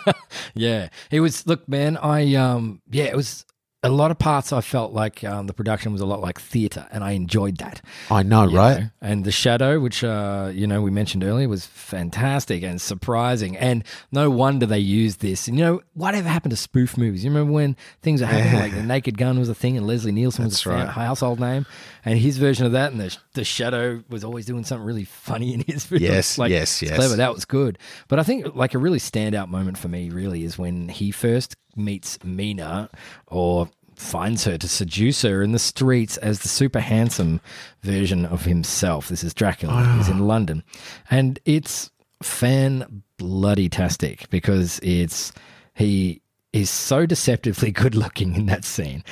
road. 0.06 0.14
Yeah, 0.54 0.88
it 1.10 1.20
was. 1.20 1.46
Look, 1.46 1.66
man, 1.68 1.96
I 1.96 2.34
um, 2.34 2.82
yeah, 2.90 3.04
it 3.04 3.16
was 3.16 3.46
a 3.82 3.88
lot 3.88 4.10
of 4.10 4.18
parts. 4.18 4.52
I 4.52 4.60
felt 4.60 4.92
like 4.92 5.22
um, 5.22 5.46
the 5.46 5.52
production 5.52 5.92
was 5.92 6.00
a 6.00 6.06
lot 6.06 6.20
like 6.20 6.40
theater, 6.40 6.86
and 6.90 7.04
I 7.04 7.12
enjoyed 7.12 7.58
that. 7.58 7.80
I 8.10 8.22
know, 8.22 8.46
right? 8.46 8.80
know. 8.80 8.90
And 9.00 9.24
the 9.24 9.30
shadow, 9.30 9.78
which 9.78 10.02
uh, 10.02 10.50
you 10.52 10.66
know 10.66 10.82
we 10.82 10.90
mentioned 10.90 11.22
earlier, 11.22 11.48
was 11.48 11.66
fantastic 11.66 12.62
and 12.62 12.80
surprising. 12.80 13.56
And 13.56 13.84
no 14.10 14.30
wonder 14.30 14.66
they 14.66 14.80
used 14.80 15.20
this. 15.20 15.46
And 15.46 15.56
you 15.58 15.64
know, 15.64 15.80
whatever 15.94 16.28
happened 16.28 16.50
to 16.50 16.56
spoof 16.56 16.96
movies? 16.96 17.24
You 17.24 17.30
remember 17.30 17.52
when 17.52 17.76
things 18.02 18.20
were 18.20 18.26
happening, 18.26 18.60
like 18.60 18.74
the 18.74 18.82
Naked 18.82 19.16
Gun 19.16 19.38
was 19.38 19.48
a 19.48 19.54
thing, 19.54 19.76
and 19.76 19.86
Leslie 19.86 20.12
Nielsen 20.12 20.44
was 20.44 20.64
a 20.66 20.70
right. 20.70 20.88
household 20.88 21.38
name, 21.38 21.64
and 22.04 22.18
his 22.18 22.38
version 22.38 22.66
of 22.66 22.72
that, 22.72 22.90
and 22.90 23.00
the 23.00 23.16
the 23.34 23.44
shadow 23.44 24.02
was 24.08 24.24
always 24.24 24.46
doing 24.46 24.64
something 24.64 24.84
really 24.84 25.04
funny 25.04 25.54
in 25.54 25.60
his 25.60 25.86
films. 25.86 26.02
Yes, 26.02 26.36
like, 26.36 26.50
yes, 26.50 26.82
yes. 26.82 26.96
Clever. 26.96 27.16
That 27.16 27.32
was 27.32 27.44
good. 27.44 27.78
But 28.08 28.18
I 28.18 28.24
think 28.24 28.56
like 28.56 28.74
a 28.74 28.78
really 28.78 28.98
standout 28.98 29.48
moment 29.48 29.78
for 29.78 29.88
me 29.88 30.10
really 30.10 30.42
is 30.42 30.58
when 30.58 30.88
he 30.88 31.12
first 31.12 31.56
meets 31.78 32.18
Mina 32.24 32.90
or 33.26 33.68
finds 33.94 34.44
her 34.44 34.56
to 34.58 34.68
seduce 34.68 35.22
her 35.22 35.42
in 35.42 35.52
the 35.52 35.58
streets 35.58 36.16
as 36.18 36.40
the 36.40 36.48
super 36.48 36.80
handsome 36.80 37.40
version 37.82 38.24
of 38.26 38.44
himself. 38.44 39.08
This 39.08 39.24
is 39.24 39.34
Dracula. 39.34 39.74
Ah. 39.76 39.96
He's 39.96 40.08
in 40.08 40.20
London. 40.26 40.62
And 41.10 41.38
it's 41.44 41.90
fan 42.22 43.02
bloody 43.16 43.68
tastic 43.68 44.28
because 44.30 44.78
it's 44.82 45.32
he 45.74 46.20
is 46.52 46.70
so 46.70 47.06
deceptively 47.06 47.70
good 47.82 47.94
looking 47.94 48.34
in 48.36 48.46
that 48.46 48.64
scene. 48.64 49.02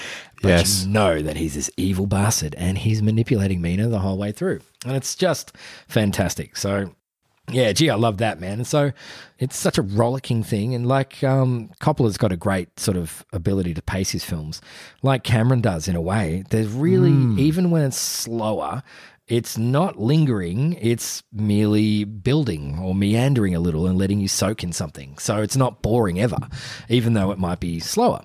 But 0.43 0.49
Yes. 0.51 0.85
you 0.85 0.91
know 0.93 1.21
that 1.23 1.37
he's 1.37 1.55
this 1.55 1.71
evil 1.77 2.07
bastard 2.07 2.55
and 2.57 2.79
he's 2.79 3.03
manipulating 3.03 3.61
Mina 3.61 3.89
the 3.89 3.99
whole 3.99 4.17
way 4.19 4.33
through. 4.33 4.61
And 4.85 4.95
it's 4.97 5.15
just 5.17 5.53
fantastic. 5.89 6.57
So 6.57 6.93
yeah, 7.51 7.73
gee, 7.73 7.91
I 7.91 7.95
love 7.95 8.19
that, 8.19 8.41
man. 8.41 8.55
And 8.55 8.67
so 8.67 8.93
it's 9.39 9.57
such 9.57 9.79
a 9.79 9.83
rollicking 9.83 10.43
thing. 10.43 10.75
And 10.75 10.87
like 10.87 11.23
um, 11.23 11.71
Coppola's 11.81 12.19
got 12.19 12.33
a 12.33 12.37
great 12.37 12.79
sort 12.81 12.97
of 12.97 13.25
ability 13.33 13.75
to 13.75 13.83
pace 13.83 14.11
his 14.11 14.25
films, 14.25 14.61
like 15.03 15.23
Cameron 15.23 15.61
does 15.61 15.89
in 15.89 15.97
a 15.97 16.01
way. 16.01 16.45
There's 16.51 16.69
really, 16.69 17.13
even 17.41 17.71
when 17.71 17.83
it's 17.85 17.97
slower, 17.97 18.83
it's 19.29 19.59
not 19.59 19.99
lingering, 19.99 20.75
it's 20.81 21.23
merely 21.33 22.05
building 22.05 22.79
or 22.79 22.95
meandering 22.95 23.55
a 23.55 23.61
little 23.61 23.87
and 23.87 23.99
letting 23.99 24.21
you 24.21 24.29
soak 24.29 24.63
in 24.63 24.73
something. 24.73 25.19
So 25.19 25.43
it's 25.43 25.57
not 25.57 25.83
boring 25.83 26.21
ever, 26.21 26.39
even 26.89 27.15
though 27.15 27.31
it 27.31 27.39
might 27.39 27.61
be 27.61 27.81
slower 27.81 28.25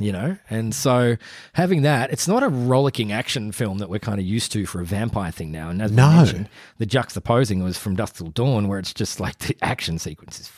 you 0.00 0.12
know? 0.12 0.36
And 0.50 0.74
so 0.74 1.16
having 1.54 1.82
that 1.82 2.10
it's 2.12 2.28
not 2.28 2.42
a 2.42 2.48
rollicking 2.48 3.12
action 3.12 3.52
film 3.52 3.78
that 3.78 3.88
we're 3.88 3.98
kind 3.98 4.18
of 4.20 4.26
used 4.26 4.52
to 4.52 4.66
for 4.66 4.80
a 4.80 4.84
vampire 4.84 5.30
thing 5.30 5.50
now. 5.52 5.68
And 5.70 5.80
as 5.82 5.90
we 5.90 5.96
No. 5.96 6.10
mentioned 6.10 6.48
the 6.78 6.86
juxtaposing 6.86 7.62
was 7.62 7.78
from 7.78 7.96
dusk 7.96 8.16
till 8.16 8.28
dawn 8.28 8.68
where 8.68 8.78
it's 8.78 8.92
just 8.94 9.20
like 9.20 9.38
the 9.38 9.56
action 9.62 9.98
sequence 9.98 10.40
is 10.40 10.50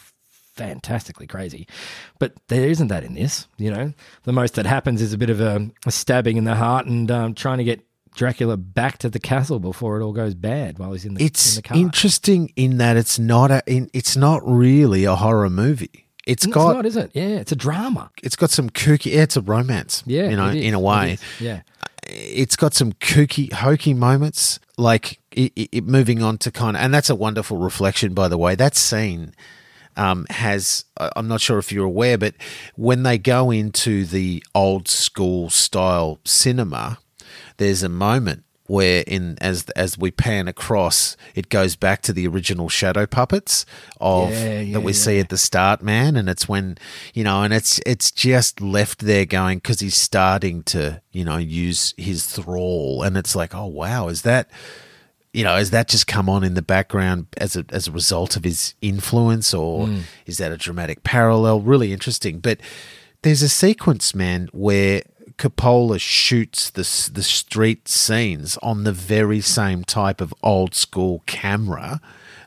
fantastically 0.55 1.27
crazy. 1.27 1.67
But 2.19 2.35
there 2.49 2.69
isn't 2.69 2.89
that 2.89 3.05
in 3.05 3.15
this 3.15 3.47
you 3.59 3.71
know? 3.71 3.93
The 4.25 4.33
most 4.33 4.55
that 4.55 4.67
happens 4.67 5.01
is 5.01 5.13
a 5.13 5.19
bit 5.19 5.31
of 5.31 5.41
a, 5.41 5.71
a 5.87 5.91
stabbing 5.91 6.37
in 6.37 6.45
the 6.45 6.57
heart 6.57 6.87
and 6.87 7.11
um, 7.11 7.35
trying 7.35 7.59
to 7.59 7.65
get 7.65 7.85
dracula 8.15 8.57
back 8.57 8.99
to 8.99 9.09
the 9.09 9.21
castle 9.21 9.61
before 9.61 10.01
it 10.01 10.03
all 10.05 10.13
goes 10.13 10.35
bad 10.35 10.77
while 10.81 10.93
he's 10.93 11.05
in 11.05 11.15
the, 11.15 11.21
in 11.21 11.27
it's 11.27 11.55
the 11.57 11.63
car. 11.63 11.77
interesting 11.77 12.53
in 12.57 12.79
that 12.79 12.97
it's 12.97 13.17
not 13.19 13.53
a 13.53 13.63
in, 13.67 13.89
it's 13.93 14.17
not 14.17 14.41
really 14.45 15.05
a 15.05 15.15
horror 15.15 15.49
movie. 15.49 16.08
It's 16.29 16.45
it's 16.45 16.55
got 16.55 16.77
not 16.77 16.87
is 16.87 16.97
it 16.97 17.11
yeah 17.15 17.41
it's 17.43 17.53
a 17.53 17.57
drama 17.57 18.11
it's 18.23 18.37
got 18.37 18.51
some 18.51 18.71
kooky. 18.71 19.13
Yeah, 19.13 19.23
it's 19.23 19.37
a 19.37 19.41
romance. 19.41 20.05
yeah 20.07 20.29
you 20.29 20.37
know, 20.37 20.51
in 20.51 20.75
a 20.75 20.81
way, 20.81 21.19
yeah 21.41 21.63
it's 22.09 22.57
got 22.57 22.75
some 22.75 22.93
kooky, 22.95 23.53
hokey 23.53 23.95
moments. 23.95 24.59
Like 24.77 25.21
it, 25.33 25.53
it, 25.57 25.69
it 25.73 25.85
moving 25.85 26.23
on 26.23 26.39
to 26.39 26.51
kind 26.51 26.77
of, 26.77 26.83
and 26.83 26.93
that's 26.93 27.11
a 27.11 27.15
wonderful 27.15 27.59
reflection, 27.59 28.15
by 28.15 28.29
the 28.29 28.39
way. 28.39 28.55
That 28.55 28.77
scene 28.77 29.35
um, 29.97 30.27
has. 30.31 30.85
I'm 30.99 31.29
not 31.29 31.41
sure 31.41 31.59
if 31.59 31.73
you're 31.73 31.85
aware, 31.85 32.19
but 32.19 32.35
when 32.77 33.03
they 33.03 33.19
go 33.19 33.51
into 33.51 34.05
the 34.05 34.43
old 34.55 34.89
school 34.89 35.51
style 35.51 36.21
cinema, 36.25 36.99
there's 37.57 37.83
a 37.83 37.89
moment 37.89 38.45
where 38.69 39.03
in 39.07 39.37
as 39.41 39.65
as 39.75 39.99
we 39.99 40.11
pan 40.11 40.47
across 40.49 41.17
it 41.35 41.49
goes 41.49 41.75
back 41.75 42.01
to 42.03 42.13
the 42.13 42.27
original 42.27 42.69
shadow 42.69 43.05
puppets 43.07 43.67
of 44.01 44.31
Yeah, 44.31 44.61
yeah, 44.61 44.73
that 44.75 44.81
we 44.83 44.93
see 44.93 45.19
at 45.19 45.31
the 45.31 45.37
start 45.39 45.83
man 45.83 46.17
and 46.17 46.29
it's 46.29 46.49
when 46.49 46.79
you 47.15 47.25
know 47.25 47.43
and 47.43 47.53
it's 47.53 47.81
it's 47.85 48.11
just 48.13 48.61
left 48.61 49.01
there 49.01 49.25
going 49.25 49.59
because 49.59 49.81
he's 49.81 49.97
starting 49.97 50.63
to 50.65 51.03
you 51.11 51.25
know 51.25 51.39
use 51.39 51.93
his 51.97 52.25
thrall 52.27 53.03
and 53.03 53.17
it's 53.17 53.35
like 53.35 53.55
oh 53.55 53.67
wow 53.67 54.09
is 54.09 54.23
that 54.23 54.49
you 55.35 55.45
know, 55.45 55.57
has 55.57 55.71
that 55.71 55.89
just 55.89 56.07
come 56.07 56.29
on 56.31 56.43
in 56.43 56.55
the 56.55 56.63
background 56.63 57.27
as 57.37 57.55
a 57.55 57.65
as 57.69 57.87
a 57.87 57.93
result 57.93 58.35
of 58.35 58.45
his 58.45 58.75
influence, 58.81 59.53
or 59.53 59.87
Mm. 59.87 60.03
is 60.25 60.39
that 60.39 60.53
a 60.53 60.57
dramatic 60.57 61.05
parallel? 61.05 61.61
Really 61.61 61.93
interesting. 61.93 62.41
But 62.41 62.59
there's 63.23 63.43
a 63.43 63.49
sequence, 63.51 64.15
man, 64.15 64.49
where 64.53 65.03
Coppola 65.39 66.01
shoots 66.01 66.69
the 66.71 66.83
the 67.13 67.23
street 67.23 67.89
scenes 67.89 68.59
on 68.63 68.85
the 68.85 68.93
very 68.93 69.41
same 69.41 69.85
type 69.85 70.21
of 70.21 70.35
old 70.43 70.75
school 70.75 71.23
camera 71.27 72.01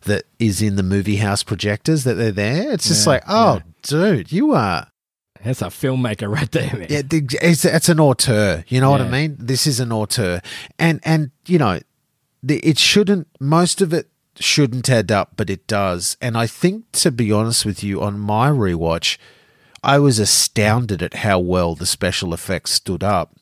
that 0.04 0.26
is 0.40 0.62
in 0.62 0.76
the 0.76 0.84
movie 0.84 1.18
house 1.18 1.44
projectors 1.44 2.04
that 2.04 2.16
they're 2.16 2.32
there. 2.32 2.72
It's 2.74 2.88
just 2.88 3.06
Yeah, 3.06 3.14
like, 3.14 3.24
oh, 3.28 3.62
dude, 3.84 4.32
you 4.32 4.54
are 4.54 4.88
that's 5.44 5.62
a 5.62 5.66
filmmaker 5.68 6.32
right 6.32 6.52
there 6.52 6.72
man 6.74 6.88
yeah, 6.90 7.02
it's, 7.10 7.66
it's 7.66 7.90
an 7.90 8.00
auteur. 8.00 8.64
You 8.68 8.80
know 8.80 8.92
what 8.92 9.02
I 9.02 9.10
mean? 9.10 9.38
This 9.40 9.66
is 9.66 9.80
an 9.80 9.92
auteur, 9.92 10.42
and 10.78 11.00
and 11.04 11.32
you 11.48 11.58
know, 11.58 11.80
the, 12.44 12.60
it 12.60 12.78
shouldn't. 12.78 13.28
Most 13.40 13.82
of 13.82 13.94
it 13.94 14.10
shouldn't 14.36 14.90
add 14.90 15.12
up, 15.12 15.32
but 15.38 15.50
it 15.50 15.66
does. 15.68 16.18
And 16.22 16.38
I 16.38 16.48
think, 16.48 16.92
to 16.94 17.12
be 17.12 17.32
honest 17.32 17.66
with 17.66 17.84
you, 17.84 18.02
on 18.02 18.20
my 18.20 18.50
rewatch, 18.50 19.18
I 19.84 20.00
was 20.00 20.20
astounded 20.20 21.02
at 21.02 21.16
how 21.16 21.40
well 21.40 21.76
the 21.76 21.86
special 21.86 22.34
effects 22.34 22.72
stood 22.72 23.04
up. 23.04 23.36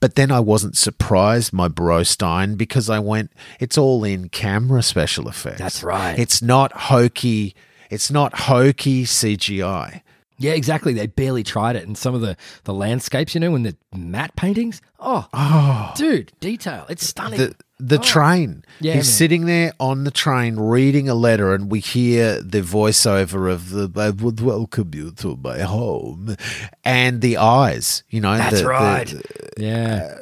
But 0.00 0.14
then 0.14 0.30
I 0.30 0.40
wasn't 0.40 0.76
surprised, 0.76 1.52
my 1.52 1.68
bro 1.68 2.02
Stein, 2.02 2.56
because 2.56 2.90
I 2.90 2.98
went, 2.98 3.30
it's 3.60 3.78
all 3.78 4.04
in 4.04 4.28
camera 4.28 4.82
special 4.82 5.28
effects. 5.28 5.58
That's 5.58 5.82
right. 5.82 6.18
It's 6.18 6.42
not 6.42 6.72
hokey. 6.72 7.54
It's 7.88 8.10
not 8.10 8.40
hokey 8.40 9.04
CGI. 9.04 10.02
Yeah, 10.40 10.52
exactly. 10.52 10.92
They 10.94 11.06
barely 11.06 11.42
tried 11.44 11.76
it. 11.76 11.86
And 11.86 11.96
some 11.96 12.14
of 12.14 12.22
the, 12.22 12.36
the 12.64 12.74
landscapes, 12.74 13.34
you 13.34 13.40
know, 13.40 13.54
and 13.54 13.64
the 13.66 13.76
matte 13.94 14.34
paintings. 14.36 14.80
Oh, 14.98 15.26
Oh, 15.32 15.92
dude, 15.96 16.32
detail. 16.40 16.86
It's 16.88 17.06
stunning. 17.06 17.38
the 17.38 17.54
the 17.82 17.98
Oh. 17.98 18.02
train. 18.02 18.62
Yeah, 18.80 18.92
He's 18.94 19.06
man. 19.06 19.12
sitting 19.14 19.46
there 19.46 19.72
on 19.80 20.04
the 20.04 20.10
train 20.10 20.56
reading 20.56 21.08
a 21.08 21.14
letter, 21.14 21.54
and 21.54 21.70
we 21.70 21.80
hear 21.80 22.42
the 22.42 22.60
voiceover 22.60 23.50
of 23.50 23.70
the 23.70 23.90
"I 23.96 24.10
would 24.10 24.40
welcome 24.42 24.90
you 24.94 25.12
to 25.12 25.38
my 25.42 25.60
home," 25.60 26.36
and 26.84 27.22
the 27.22 27.38
eyes. 27.38 28.02
You 28.10 28.20
know, 28.20 28.36
That's 28.36 28.56
the- 28.56 28.62
the- 28.64 28.68
right. 28.68 29.14
yeah. 29.56 30.14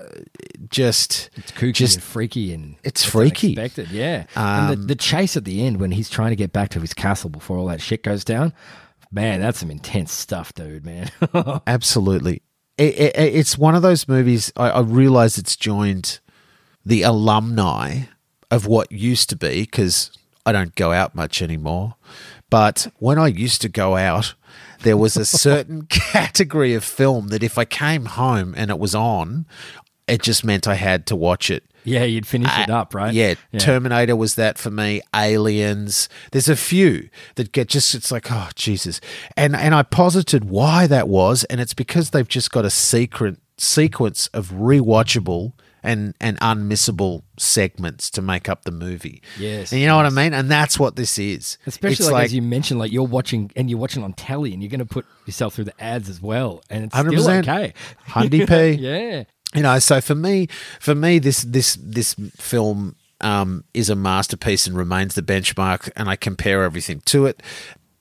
just 0.70 1.30
It's 1.36 1.52
kooky 1.52 1.72
just 1.74 1.96
and 1.96 2.02
freaky 2.04 2.52
and 2.52 2.76
it's 2.84 3.02
freaky. 3.04 3.56
unexpected, 3.56 3.90
yeah. 3.90 4.24
and 4.36 4.72
Um, 4.74 4.80
the, 4.82 4.86
the 4.88 4.94
chase 4.96 5.36
at 5.36 5.44
the 5.44 5.64
end 5.64 5.78
when 5.80 5.92
he's 5.92 6.10
trying 6.10 6.30
to 6.30 6.36
get 6.36 6.52
back 6.52 6.68
to 6.70 6.80
his 6.80 6.92
castle 6.92 7.30
before 7.30 7.56
all 7.58 7.66
that 7.68 7.80
shit 7.80 8.02
goes 8.02 8.22
down, 8.24 8.52
man, 9.10 9.40
that's 9.40 9.58
some 9.58 9.70
intense 9.70 10.12
stuff, 10.12 10.54
dude, 10.54 10.84
man. 10.84 11.10
Absolutely. 11.66 12.42
It, 12.76 12.94
it, 12.98 13.16
it's 13.16 13.58
one 13.58 13.74
of 13.74 13.82
those 13.82 14.06
movies. 14.08 14.52
I, 14.56 14.70
I 14.70 14.80
realize 14.80 15.38
it's 15.38 15.56
joined 15.56 16.20
the 16.84 17.02
alumni 17.02 18.02
of 18.50 18.66
what 18.66 18.90
used 18.92 19.28
to 19.30 19.36
be 19.36 19.62
because 19.62 20.10
I 20.46 20.52
don't 20.52 20.74
go 20.74 20.92
out 20.92 21.14
much 21.14 21.42
anymore. 21.42 21.96
But 22.50 22.92
when 22.98 23.18
I 23.18 23.26
used 23.26 23.60
to 23.62 23.68
go 23.68 23.96
out, 23.96 24.34
there 24.80 24.96
was 24.96 25.16
a 25.16 25.24
certain 25.24 25.82
category 25.88 26.74
of 26.74 26.84
film 26.84 27.28
that 27.28 27.42
if 27.42 27.58
I 27.58 27.64
came 27.64 28.06
home 28.06 28.54
and 28.56 28.70
it 28.70 28.78
was 28.78 28.94
on, 28.94 29.46
it 30.06 30.22
just 30.22 30.44
meant 30.44 30.66
I 30.66 30.74
had 30.74 31.06
to 31.06 31.16
watch 31.16 31.50
it. 31.50 31.64
Yeah, 31.88 32.04
you'd 32.04 32.26
finish 32.26 32.50
it 32.58 32.70
up, 32.70 32.94
right? 32.94 33.12
Yeah, 33.12 33.34
Terminator 33.58 34.16
was 34.16 34.34
that 34.36 34.58
for 34.58 34.70
me. 34.70 35.00
Aliens. 35.14 36.08
There's 36.32 36.48
a 36.48 36.56
few 36.56 37.08
that 37.36 37.52
get 37.52 37.68
just 37.68 37.94
it's 37.94 38.12
like 38.12 38.30
oh 38.30 38.48
Jesus, 38.54 39.00
and 39.36 39.56
and 39.56 39.74
I 39.74 39.82
posited 39.82 40.44
why 40.44 40.86
that 40.86 41.08
was, 41.08 41.44
and 41.44 41.60
it's 41.60 41.74
because 41.74 42.10
they've 42.10 42.28
just 42.28 42.50
got 42.50 42.64
a 42.64 42.70
secret 42.70 43.38
sequence 43.56 44.28
of 44.28 44.50
rewatchable 44.50 45.52
and 45.82 46.14
and 46.20 46.38
unmissable 46.40 47.22
segments 47.38 48.10
to 48.10 48.20
make 48.22 48.48
up 48.48 48.64
the 48.64 48.70
movie. 48.70 49.22
Yes, 49.38 49.72
and 49.72 49.80
you 49.80 49.86
know 49.86 49.96
what 49.96 50.06
I 50.06 50.10
mean, 50.10 50.34
and 50.34 50.50
that's 50.50 50.78
what 50.78 50.96
this 50.96 51.18
is. 51.18 51.58
Especially 51.66 52.06
It's 52.06 52.10
like, 52.10 52.24
as 52.26 52.34
you 52.34 52.42
mentioned, 52.42 52.80
like 52.80 52.92
you're 52.92 53.04
watching 53.04 53.50
and 53.56 53.70
you're 53.70 53.78
watching 53.78 54.02
on 54.02 54.12
telly 54.12 54.52
and 54.52 54.62
you're 54.62 54.70
going 54.70 54.80
to 54.80 54.86
put 54.86 55.06
yourself 55.26 55.54
through 55.54 55.64
the 55.64 55.82
ads 55.82 56.08
as 56.08 56.20
well. 56.20 56.62
And 56.68 56.84
it's 56.84 56.98
still 56.98 57.12
100%. 57.12 57.38
okay. 57.40 57.74
Hundy 58.08 58.46
P. 58.48 58.82
yeah. 58.82 59.24
You 59.54 59.62
know 59.62 59.78
so 59.78 60.00
for 60.00 60.14
me 60.14 60.46
for 60.80 60.94
me 60.94 61.18
this 61.18 61.42
this 61.42 61.76
this 61.80 62.14
film 62.36 62.96
um, 63.20 63.64
is 63.74 63.90
a 63.90 63.96
masterpiece 63.96 64.66
and 64.68 64.76
remains 64.76 65.14
the 65.16 65.22
benchmark 65.22 65.90
and 65.96 66.08
i 66.08 66.14
compare 66.16 66.62
everything 66.62 67.00
to 67.06 67.26
it. 67.26 67.42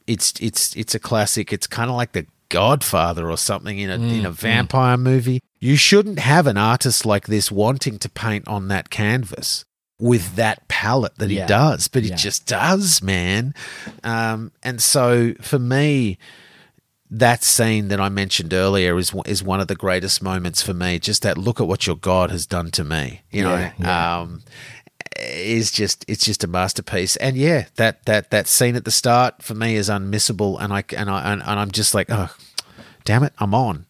It's 0.05 0.33
it's 0.39 0.75
it's 0.75 0.95
a 0.95 0.99
classic. 0.99 1.51
It's 1.51 1.67
kind 1.67 1.89
of 1.89 1.95
like 1.97 2.11
the 2.13 2.25
godfather 2.49 3.29
or 3.29 3.37
something 3.37 3.77
in 3.77 3.89
a 3.89 3.95
in 3.95 4.25
a 4.25 4.31
vampire 4.31 4.95
movie. 4.95 5.41
You 5.59 5.75
shouldn't 5.75 6.19
have 6.19 6.47
an 6.47 6.55
artist 6.57 7.05
like 7.05 7.27
this 7.27 7.51
wanting 7.51 7.99
to 7.99 8.09
paint 8.09 8.47
on 8.47 8.67
that 8.69 8.89
canvas 8.89 9.65
with 9.99 10.35
that 10.35 10.65
palette 10.69 11.15
that 11.17 11.29
Yeah. 11.29 11.41
he 11.41 11.47
does 11.47 11.87
but 11.89 12.03
Yeah. 12.03 12.11
he 12.15 12.21
just 12.21 12.45
does 12.45 13.01
man. 13.01 13.53
Um, 14.03 14.51
and 14.63 14.81
so 14.81 15.33
for 15.41 15.59
me 15.59 16.17
that 17.09 17.43
scene 17.43 17.87
that 17.87 17.99
I 17.99 18.09
mentioned 18.09 18.53
earlier 18.53 18.97
is 18.97 19.13
is 19.25 19.43
one 19.43 19.59
of 19.59 19.67
the 19.67 19.75
greatest 19.75 20.21
moments 20.21 20.61
for 20.61 20.73
me. 20.73 20.99
Just 20.99 21.21
that 21.23 21.37
look 21.37 21.59
at 21.61 21.67
what 21.67 21.87
your 21.87 21.95
God 21.95 22.31
has 22.31 22.45
done 22.45 22.71
to 22.71 22.83
me. 22.83 23.21
You 23.31 23.43
Yeah, 23.43 23.71
know, 23.79 23.89
um, 23.89 24.43
is 25.19 25.71
just 25.71 26.05
it's 26.07 26.25
just 26.25 26.43
a 26.43 26.47
masterpiece. 26.47 27.15
And 27.17 27.37
yeah, 27.37 27.65
that 27.75 28.05
that 28.05 28.29
that 28.31 28.47
scene 28.47 28.75
at 28.75 28.85
the 28.85 28.91
start 28.91 29.41
for 29.41 29.55
me 29.55 29.75
is 29.75 29.89
unmissable. 29.89 30.61
And 30.61 30.73
I 30.73 30.83
and 30.95 31.09
I 31.09 31.31
and, 31.31 31.41
and 31.41 31.59
I'm 31.59 31.71
just 31.71 31.93
like, 31.93 32.07
oh, 32.09 32.35
damn 33.05 33.23
it, 33.23 33.33
I'm 33.39 33.53
on. 33.53 33.85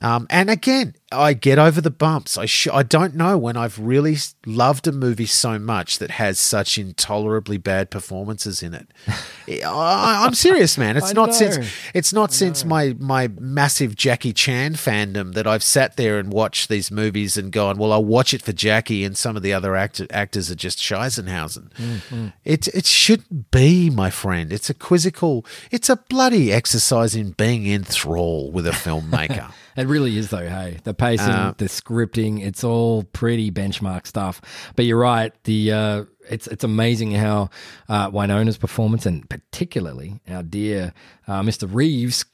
Um, 0.00 0.26
and 0.30 0.50
again, 0.50 0.94
I 1.12 1.34
get 1.34 1.58
over 1.58 1.80
the 1.80 1.90
bumps. 1.90 2.38
I 2.38 2.46
sh- 2.46 2.68
I 2.72 2.82
don't 2.82 3.14
know 3.14 3.36
when 3.38 3.56
I've 3.56 3.78
really 3.78 4.16
loved 4.46 4.86
a 4.86 4.92
movie 4.92 5.26
so 5.26 5.58
much 5.58 5.98
that 5.98 6.12
has 6.12 6.38
such 6.38 6.78
intolerably 6.78 7.58
bad 7.58 7.90
performances 7.90 8.62
in 8.62 8.74
it. 8.74 8.88
I, 9.64 10.24
I'm 10.24 10.34
serious, 10.34 10.78
man. 10.78 10.96
It's 10.96 11.10
I 11.10 11.12
not 11.12 11.28
know. 11.28 11.34
since 11.34 11.58
it's 11.94 12.12
not 12.12 12.32
since 12.32 12.64
my 12.64 12.96
my 12.98 13.28
massive 13.38 13.94
Jackie 13.94 14.32
Chan 14.32 14.74
fandom 14.74 15.34
that 15.34 15.46
I've 15.46 15.62
sat 15.62 15.96
there 15.96 16.18
and 16.18 16.32
watched 16.32 16.68
these 16.68 16.90
movies 16.90 17.36
and 17.36 17.52
gone, 17.52 17.76
well, 17.76 17.92
I'll 17.92 18.04
watch 18.04 18.32
it 18.34 18.42
for 18.42 18.52
Jackie, 18.52 19.04
and 19.04 19.16
some 19.16 19.36
of 19.36 19.42
the 19.42 19.52
other 19.52 19.76
actor, 19.76 20.06
actors 20.10 20.50
are 20.50 20.54
just 20.54 20.78
Scheisenhausen. 20.78 21.70
Mm-hmm. 21.74 22.28
It 22.44 22.68
it 22.68 22.86
shouldn't 22.86 23.50
be, 23.50 23.90
my 23.90 24.10
friend. 24.10 24.52
It's 24.52 24.70
a 24.70 24.74
quizzical. 24.74 25.44
It's 25.70 25.88
a 25.88 25.96
bloody 25.96 26.52
exercise 26.52 27.14
in 27.14 27.32
being 27.32 27.66
in 27.66 27.84
thrall 27.84 28.50
with 28.50 28.66
a 28.66 28.70
filmmaker. 28.84 29.52
It 29.76 29.86
really 29.86 30.16
is, 30.18 30.30
though. 30.30 30.48
Hey, 30.48 30.78
the 30.84 30.94
pacing, 30.94 31.28
Uh, 31.28 31.54
the 31.56 31.66
scripting, 31.66 32.44
it's 32.44 32.62
all 32.64 33.04
pretty 33.04 33.50
benchmark 33.50 34.06
stuff. 34.06 34.40
But 34.76 34.84
you're 34.84 34.98
right. 34.98 35.32
The 35.44 35.72
uh, 35.72 36.04
it's 36.30 36.46
it's 36.46 36.64
amazing 36.64 37.12
how 37.12 37.50
uh, 37.88 38.10
Winona's 38.10 38.58
performance, 38.58 39.06
and 39.06 39.28
particularly 39.28 40.20
our 40.28 40.42
dear 40.42 40.92
uh, 41.26 41.42
Mr. 41.42 41.68
Reeves, 41.72 42.24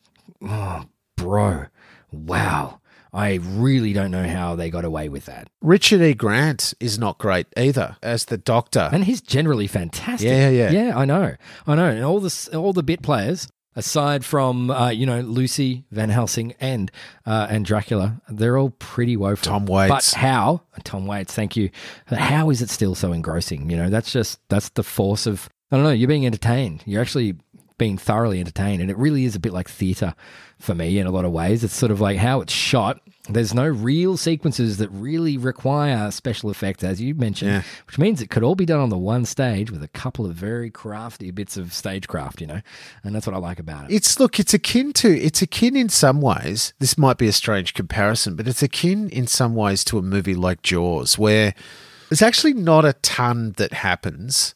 oh, 0.43 0.85
bro, 1.17 1.67
wow. 2.11 2.81
I 3.11 3.41
really 3.43 3.95
don't 3.95 4.11
know 4.11 4.29
how 4.29 4.55
they 4.55 4.69
got 4.69 4.85
away 4.85 5.09
with 5.09 5.25
that. 5.25 5.49
Richard 5.63 6.03
E. 6.03 6.13
Grant 6.13 6.75
is 6.79 6.99
not 6.99 7.17
great 7.17 7.47
either 7.57 7.97
as 8.03 8.27
the 8.27 8.37
Doctor. 8.37 8.91
And 8.93 9.05
he's 9.05 9.23
generally 9.23 9.67
fantastic. 9.67 10.29
Yeah, 10.29 10.51
yeah, 10.51 10.71
yeah. 10.71 10.85
Yeah, 10.89 10.99
I 10.99 11.07
know. 11.07 11.35
I 11.67 11.75
know. 11.75 11.89
And 11.89 12.05
all 12.05 12.21
the 12.21 12.51
all 12.55 12.75
the 12.75 12.83
bit 12.83 13.01
players, 13.01 13.49
aside 13.79 14.25
from 14.25 14.71
uh, 14.71 14.91
you 14.91 15.07
know 15.07 15.21
Lucy 15.21 15.85
Van 15.91 16.11
Helsing 16.11 16.55
and 16.61 16.91
uh, 17.25 17.47
and 17.49 17.65
Dracula, 17.65 18.21
they're 18.29 18.59
all 18.59 18.71
pretty 18.71 19.17
woeful. 19.17 19.51
Tom 19.51 19.67
Waits. 19.67 20.13
But 20.13 20.21
how? 20.21 20.63
Tom 20.85 21.07
Waits, 21.07 21.33
thank 21.33 21.57
you. 21.57 21.71
How 22.07 22.51
is 22.51 22.61
it 22.61 22.69
still 22.69 22.95
so 22.95 23.13
engrossing? 23.13 23.71
You 23.71 23.77
know, 23.77 23.89
that's 23.89 24.13
just 24.13 24.41
that's 24.49 24.69
the 24.71 24.83
force 24.83 25.27
of 25.27 25.49
I 25.71 25.77
don't 25.77 25.85
know. 25.85 25.91
You're 25.91 26.09
being 26.09 26.27
entertained. 26.27 26.83
You're 26.85 27.01
actually 27.01 27.37
being 27.79 27.97
thoroughly 27.97 28.41
entertained, 28.41 28.83
and 28.83 28.91
it 28.91 28.99
really 28.99 29.25
is 29.25 29.35
a 29.37 29.41
bit 29.41 29.53
like 29.53 29.69
theatre 29.69 30.15
for 30.59 30.75
me 30.75 30.99
in 30.99 31.07
a 31.07 31.11
lot 31.11 31.25
of 31.25 31.31
ways. 31.33 31.63
It's 31.65 31.75
sort 31.75 31.93
of 31.93 32.01
like 32.01 32.19
how 32.19 32.41
it's 32.41 32.53
shot. 32.53 33.01
There's 33.31 33.53
no 33.55 33.67
real 33.67 34.17
sequences 34.17 34.79
that 34.79 34.89
really 34.89 35.37
require 35.37 36.11
special 36.11 36.51
effects, 36.51 36.83
as 36.83 37.01
you 37.01 37.15
mentioned, 37.15 37.51
Yeah. 37.51 37.63
which 37.87 37.99
means 37.99 38.21
it 38.21 38.31
could 38.31 38.43
all 38.43 38.55
be 38.55 38.65
done 38.67 38.81
on 38.81 38.89
the 38.89 38.97
one 38.99 39.25
stage 39.27 39.71
with 39.71 39.83
a 39.83 39.89
couple 39.89 40.25
of 40.27 40.35
very 40.35 40.71
crafty 40.71 41.31
bits 41.31 41.57
of 41.57 41.73
stagecraft, 41.75 42.41
you 42.41 42.47
know, 42.47 42.61
and 43.05 43.15
that's 43.15 43.27
what 43.27 43.37
I 43.37 43.39
like 43.39 43.59
about 43.61 43.91
it. 43.91 43.95
It's 43.95 44.19
look, 44.19 44.41
it's 44.41 44.55
akin 44.55 44.93
to 44.95 45.17
it's 45.17 45.43
akin 45.43 45.77
in 45.77 45.89
some 45.91 46.21
ways. 46.21 46.73
This 46.81 46.97
might 46.99 47.19
be 47.19 47.29
a 47.29 47.33
strange 47.33 47.75
comparison, 47.75 48.35
but 48.35 48.49
it's 48.49 48.63
akin 48.63 49.11
in 49.11 49.27
some 49.27 49.55
ways 49.55 49.85
to 49.85 49.99
a 49.99 50.03
movie 50.03 50.35
like 50.35 50.63
Jaws, 50.63 51.19
where 51.19 51.55
there's 52.09 52.23
actually 52.23 52.55
not 52.55 52.85
a 52.87 52.95
ton 52.95 53.53
that 53.59 53.75
happens. 53.75 54.55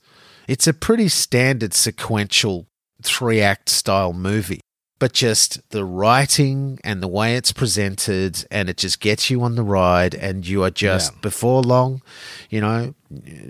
It's 0.48 0.66
a 0.66 0.72
pretty 0.72 1.08
standard 1.08 1.74
sequential 1.74 2.66
three 3.04 3.40
act 3.40 3.68
style 3.68 4.12
movie. 4.12 4.60
But 4.98 5.12
just 5.14 5.68
the 5.70 5.84
writing 5.84 6.78
and 6.84 7.02
the 7.02 7.08
way 7.08 7.34
it's 7.34 7.50
presented, 7.50 8.46
and 8.52 8.68
it 8.70 8.76
just 8.76 9.00
gets 9.00 9.30
you 9.30 9.42
on 9.42 9.56
the 9.56 9.64
ride, 9.64 10.14
and 10.14 10.46
you 10.46 10.62
are 10.62 10.70
just 10.70 11.12
Yeah. 11.12 11.18
before 11.22 11.60
long, 11.60 12.02
you 12.48 12.60
know, 12.60 12.94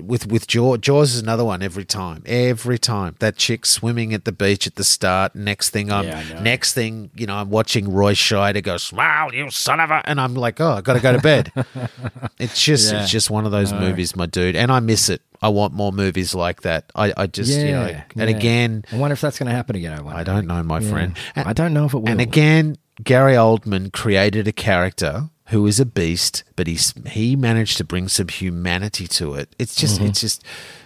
with 0.00 0.26
with 0.28 0.46
Jaws, 0.46 0.78
Jaws 0.80 1.14
is 1.14 1.20
another 1.20 1.44
one 1.44 1.60
every 1.62 1.84
time, 1.84 2.22
every 2.24 2.78
time. 2.78 3.16
That 3.18 3.36
chick 3.36 3.66
swimming 3.66 4.14
at 4.14 4.24
the 4.24 4.32
beach 4.32 4.66
at 4.66 4.76
the 4.76 4.82
start. 4.82 5.36
Next 5.36 5.68
thing 5.70 5.92
I'm, 5.92 6.06
Yeah, 6.06 6.40
next 6.40 6.72
thing 6.72 7.10
you 7.14 7.26
know, 7.26 7.34
I'm 7.34 7.50
watching 7.50 7.92
Roy 7.92 8.14
Scheider 8.14 8.62
go, 8.62 8.78
"Smile, 8.78 9.34
you 9.34 9.50
son 9.50 9.78
of 9.78 9.90
a," 9.90 10.00
and 10.08 10.18
I'm 10.22 10.34
like, 10.34 10.58
oh, 10.58 10.72
I 10.72 10.80
got 10.80 10.94
to 10.94 11.00
go 11.00 11.12
to 11.12 11.20
bed. 11.20 11.52
it's 12.38 12.62
just, 12.64 12.90
Yeah. 12.90 13.02
it's 13.02 13.10
just 13.10 13.28
one 13.28 13.44
of 13.44 13.52
those 13.52 13.74
movies, 13.74 14.16
my 14.16 14.24
dude, 14.24 14.56
and 14.56 14.72
I 14.72 14.80
miss 14.80 15.10
it. 15.10 15.20
I 15.42 15.48
want 15.48 15.74
more 15.74 15.92
movies 15.92 16.34
like 16.34 16.62
that. 16.62 16.90
I, 16.94 17.12
I 17.16 17.26
just, 17.26 17.50
you 17.58 17.72
know, 17.72 17.82
and 17.84 18.30
yeah. 18.30 18.36
again, 18.36 18.84
I 18.92 18.96
wonder 18.96 19.12
if 19.14 19.20
that's 19.20 19.38
going 19.38 19.48
to 19.48 19.54
happen 19.54 19.76
again. 19.76 19.92
I, 19.92 20.00
wonder. 20.00 20.18
I 20.20 20.22
don't 20.24 20.46
know, 20.46 20.62
my 20.62 20.78
Yeah. 20.78 20.90
friend. 20.90 21.16
And- 21.34 21.48
I 21.48 21.52
don't 21.52 21.74
know 21.74 21.86
if 21.86 21.94
it 21.94 21.98
will. 21.98 22.08
and 22.08 22.20
again, 22.20 22.76
Gary 23.02 23.34
Oldman 23.34 23.92
created 23.92 24.46
a 24.46 24.52
character 24.52 25.30
who 25.48 25.66
is 25.66 25.80
a 25.80 25.84
beast, 25.84 26.44
but 26.56 26.66
he's 26.66 26.94
he 27.08 27.36
managed 27.36 27.76
to 27.78 27.84
bring 27.84 28.08
some 28.08 28.28
humanity 28.28 29.06
to 29.08 29.34
it. 29.34 29.54
It's 29.58 29.74
just, 29.74 30.00
it's 30.00 30.20
just, 30.20 30.44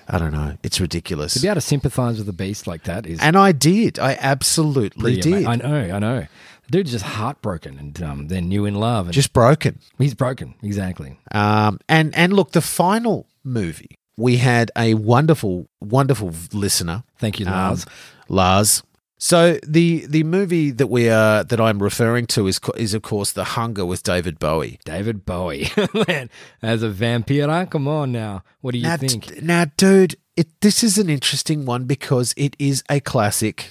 I 0.09 0.19
don't 0.19 0.33
know, 0.33 0.57
it's 0.65 0.81
ridiculous. 0.81 1.35
to 1.35 1.41
be 1.41 1.47
able 1.47 1.57
to 1.57 1.61
sympathize 1.61 2.19
with 2.19 2.29
a 2.29 2.33
beast 2.33 2.67
like 2.67 2.85
that 2.85 3.07
is 3.07 3.21
and 3.21 3.37
I 3.37 3.53
did, 3.53 3.99
I 3.99 4.17
absolutely 4.21 5.21
did. 5.21 5.45
ama- 5.45 5.51
I 5.51 5.57
know, 5.57 5.95
I 5.95 5.99
know. 5.99 6.27
The 6.67 6.71
dude's 6.73 6.91
just 6.93 7.05
heartbroken 7.05 7.79
and 7.79 8.03
um, 8.03 8.29
then 8.29 8.49
new 8.49 8.65
in 8.65 8.75
love. 8.75 9.07
And 9.07 9.15
just 9.15 9.33
broken. 9.33 9.79
he's 9.99 10.15
broken, 10.15 10.55
exactly. 10.63 11.17
Um, 11.31 11.79
and 11.89 12.13
and 12.17 12.33
look, 12.33 12.51
the 12.53 12.61
final 12.61 13.29
movie, 13.45 13.95
we 14.17 14.39
had 14.39 14.71
a 14.77 14.95
wonderful, 14.95 15.69
wonderful 15.81 16.33
listener. 16.53 17.05
Thank 17.19 17.39
you, 17.41 17.47
um, 17.47 17.53
Lars. 17.53 17.87
Lars, 18.29 18.83
So 19.19 19.59
the 19.67 20.05
the 20.07 20.25
movie 20.25 20.71
that 20.73 20.89
we 20.89 21.09
are 21.09 21.45
that 21.45 21.61
I'm 21.61 21.83
referring 21.83 22.27
to 22.29 22.47
is 22.47 22.59
is 22.77 22.95
of 22.95 23.03
course 23.03 23.33
The 23.33 23.45
Hunger 23.45 23.85
with 23.87 24.03
David 24.03 24.39
Bowie. 24.39 24.79
David 24.85 25.25
Bowie, 25.25 25.69
man, 26.09 26.29
as 26.63 26.83
a 26.83 26.89
vampire. 26.91 27.67
Come 27.67 27.89
on 27.89 28.13
now. 28.13 28.43
What 28.61 28.73
do 28.73 28.79
you 28.79 28.85
now, 28.85 28.97
think? 28.97 29.27
d- 29.27 29.41
now, 29.43 29.67
dude, 29.77 30.17
it 30.37 30.49
this 30.61 30.83
is 30.83 30.99
an 30.99 31.09
interesting 31.09 31.65
one 31.67 31.85
because 31.85 32.35
it 32.37 32.57
is 32.59 32.83
a 32.91 33.01
classic, 33.01 33.71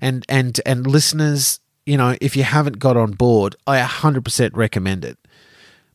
and 0.00 0.24
and 0.28 0.60
and 0.66 0.86
listeners, 0.86 1.60
you 1.86 1.96
know, 1.96 2.16
if 2.20 2.36
you 2.36 2.42
haven't 2.44 2.78
got 2.78 2.96
on 2.96 3.12
board, 3.12 3.56
I 3.66 3.80
100% 3.80 4.50
recommend 4.56 5.04
it. 5.04 5.18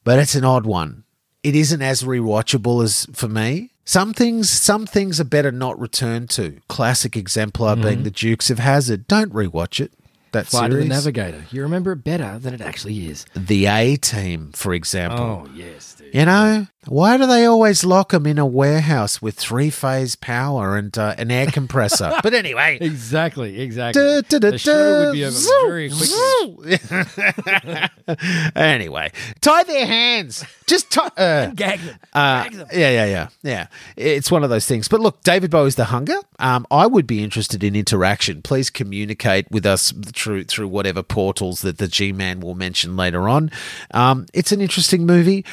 But 0.03 0.19
it's 0.19 0.35
an 0.35 0.45
odd 0.45 0.65
one. 0.65 1.03
It 1.43 1.55
isn't 1.55 1.81
as 1.81 2.03
rewatchable 2.03 2.84
as 2.84 3.07
for 3.13 3.27
me. 3.27 3.72
Some 3.86 4.14
things, 4.14 4.49
some 4.49 4.88
things 4.88 5.22
are 5.22 5.26
better 5.26 5.52
not 5.52 5.80
returned 5.80 6.32
to. 6.32 6.60
Classic 6.68 7.16
exemplar 7.16 7.76
mm-hmm. 7.76 7.84
being 7.84 8.03
the 8.03 8.12
Dukes 8.12 8.49
of 8.49 8.57
Hazzard. 8.57 9.07
Don't 9.07 9.32
rewatch 9.32 9.80
it. 9.80 9.91
That 10.32 10.48
Flight 10.48 10.74
of 10.74 10.80
the. 10.80 10.86
Navigator. 10.86 11.45
You 11.52 11.62
remember 11.62 11.94
it 11.94 12.03
better 12.03 12.38
than 12.40 12.53
it 12.53 12.60
actually 12.60 13.07
is. 13.07 13.26
The 13.36 13.68
A 13.68 13.95
Team, 13.95 14.52
for 14.53 14.74
example. 14.74 15.48
Oh 15.48 15.49
yes. 15.56 15.94
You 16.14 16.26
know, 16.26 16.68
why 16.88 17.18
do 17.18 17.26
they 17.26 17.45
always 17.45 17.84
lock 17.84 18.11
them 18.11 18.26
in 18.27 18.38
a 18.38 18.45
warehouse 18.45 19.22
with 19.22 19.36
three 19.36 19.69
phase 19.69 20.15
power 20.15 20.77
and 20.77 20.95
uh, 20.98 21.15
an 21.18 21.32
air 21.32 21.48
compressor? 21.48 22.14
but 22.23 22.34
anyway. 22.34 22.77
Exactly, 22.80 23.60
exactly. 23.60 24.02
Da, 24.02 24.22
da, 24.22 24.40
da, 24.40 24.52
the 24.52 24.57
show 24.57 25.06
would 25.06 25.14
be 25.14 25.22
da, 25.22 25.27
over 25.27 25.36
zoo, 25.36 25.64
very 25.68 25.90
quickly. 25.90 27.80
anyway, 28.56 29.11
tie 29.41 29.64
their 29.64 29.86
hands. 29.86 30.45
Just 30.68 30.91
tie. 30.91 31.10
Uh, 31.18 31.48
Gag 31.56 31.80
them. 31.80 31.95
uh, 32.14 32.44
Gag 32.44 32.53
them. 32.53 32.68
yeah, 32.72 32.90
yeah, 32.91 33.06
yeah, 33.06 33.27
yeah. 33.44 33.68
It's 33.98 34.30
one 34.32 34.44
of 34.44 34.49
those 34.49 34.65
things. 34.65 34.88
But 34.88 34.99
look, 34.99 35.23
David 35.23 35.52
Bowie's 35.52 35.76
The 35.76 35.86
Hunger. 35.86 36.18
Um, 36.40 36.68
I 36.69 36.86
would 36.88 37.07
be 37.07 37.23
interested 37.23 37.64
in 37.64 37.76
interaction. 37.76 38.41
Please 38.41 38.69
communicate 38.69 39.49
with 39.49 39.65
us 39.65 39.91
through 40.14 40.44
through 40.45 40.68
whatever 40.68 41.02
portals 41.03 41.61
that 41.61 41.77
the 41.80 41.88
G 41.88 42.11
Man 42.11 42.40
will 42.41 42.56
mention 42.56 42.95
later 42.95 43.27
on. 43.27 43.49
Um, 43.91 44.27
it's 44.34 44.52
an 44.52 44.61
interesting 44.61 45.06
movie. 45.06 45.44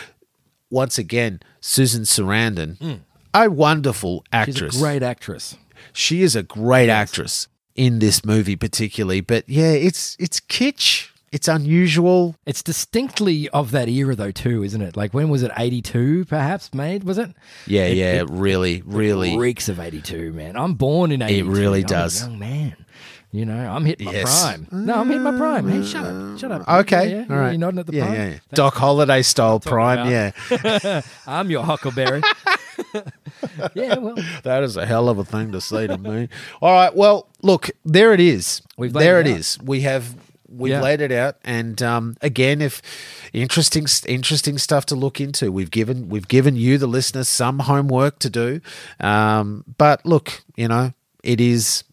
Once 0.72 0.96
again, 0.98 1.38
Susan 1.60 2.02
Sarandon, 2.02 2.78
hmm. 2.78 2.94
a 3.34 3.48
wonderful. 3.48 4.24
She's 4.44 4.56
actress. 4.56 4.76
a 4.76 4.80
great 4.80 5.02
actress. 5.02 5.56
She 5.92 6.22
is 6.22 6.34
a 6.34 6.42
great 6.42 6.88
actress 6.88 7.46
in 7.74 7.98
this 7.98 8.24
movie, 8.24 8.56
particularly. 8.56 9.20
But 9.20 9.46
yeah, 9.48 9.72
it's 9.72 10.16
it's 10.18 10.40
kitsch. 10.40 11.10
It's 11.30 11.48
unusual. 11.48 12.36
It's 12.44 12.62
distinctly 12.62 13.48
of 13.50 13.70
that 13.70 13.88
era, 13.88 14.14
though, 14.14 14.32
too, 14.32 14.62
isn't 14.62 14.82
it? 14.82 14.96
Like 14.98 15.14
when 15.14 15.28
was 15.30 15.42
it? 15.42 15.50
Eighty-two, 15.58 16.26
perhaps 16.26 16.74
made 16.74 17.04
was 17.04 17.16
it? 17.18 17.30
Yeah, 17.66 17.84
It- 17.86 17.96
yeah, 17.96 18.12
it- 18.20 18.28
really, 18.30 18.82
really. 18.84 19.36
reeks 19.38 19.68
of 19.70 19.78
eighty-two, 19.80 20.32
man. 20.34 20.56
I'm 20.56 20.74
born 20.74 21.10
in 21.12 21.22
eighty-two. 21.22 21.50
It 21.50 21.54
really 21.54 21.80
I'm 21.80 21.84
a 21.84 21.88
does. 21.88 22.20
young 22.22 22.38
man. 22.38 22.76
You 23.34 23.46
know, 23.46 23.56
I'm 23.56 23.86
hitting 23.86 24.04
my 24.04 24.12
Yes. 24.12 24.42
prime. 24.42 24.68
No, 24.70 25.00
I'm 25.00 25.06
hitting 25.08 25.22
my 25.22 25.36
prime. 25.38 25.66
Hey, 25.66 25.82
shut 25.82 26.04
up, 26.04 26.38
shut 26.38 26.52
up. 26.52 26.68
Okay, 26.68 27.10
Yeah, 27.10 27.24
yeah, 27.26 27.34
all 27.34 27.40
right. 27.40 27.50
You're 27.52 27.58
nodding 27.60 27.78
at 27.78 27.86
the 27.86 27.94
yeah, 27.94 28.04
prime. 28.04 28.14
yeah, 28.14 28.28
yeah. 28.28 28.38
Doc 28.52 28.74
Holliday 28.74 29.22
style 29.22 29.58
prime. 29.58 30.10
Yeah, 30.10 31.00
I'm 31.26 31.50
your 31.50 31.64
huckleberry. 31.64 32.20
yeah, 33.74 33.96
well, 33.98 34.16
that 34.42 34.62
is 34.62 34.76
a 34.76 34.84
hell 34.86 35.08
of 35.08 35.18
a 35.18 35.24
thing 35.24 35.52
to 35.52 35.60
say 35.62 35.86
to 35.86 35.96
me. 35.98 36.28
All 36.60 36.72
right, 36.72 36.94
well, 36.94 37.28
look, 37.42 37.70
there 37.84 38.12
it 38.12 38.20
is. 38.20 38.60
We've 38.76 38.92
there 38.92 39.18
it 39.20 39.26
it 39.26 39.36
is. 39.38 39.58
We 39.62 39.80
have 39.80 40.14
we've 40.48 40.72
Yeah. 40.72 40.82
laid 40.82 41.00
it 41.00 41.10
out, 41.12 41.36
and 41.42 41.80
um, 41.82 42.16
again, 42.20 42.60
if 42.60 42.82
interesting 43.32 43.86
interesting 44.06 44.58
stuff 44.58 44.84
to 44.86 44.94
look 44.94 45.20
into, 45.22 45.50
we've 45.50 45.70
given 45.70 46.10
we've 46.10 46.28
given 46.28 46.54
you 46.56 46.76
the 46.76 46.86
listeners 46.86 47.28
some 47.28 47.60
homework 47.60 48.18
to 48.20 48.28
do. 48.30 48.60
Um, 49.00 49.64
but 49.78 50.04
look, 50.04 50.42
you 50.54 50.68
know, 50.68 50.92
it 51.22 51.40
is. 51.40 51.84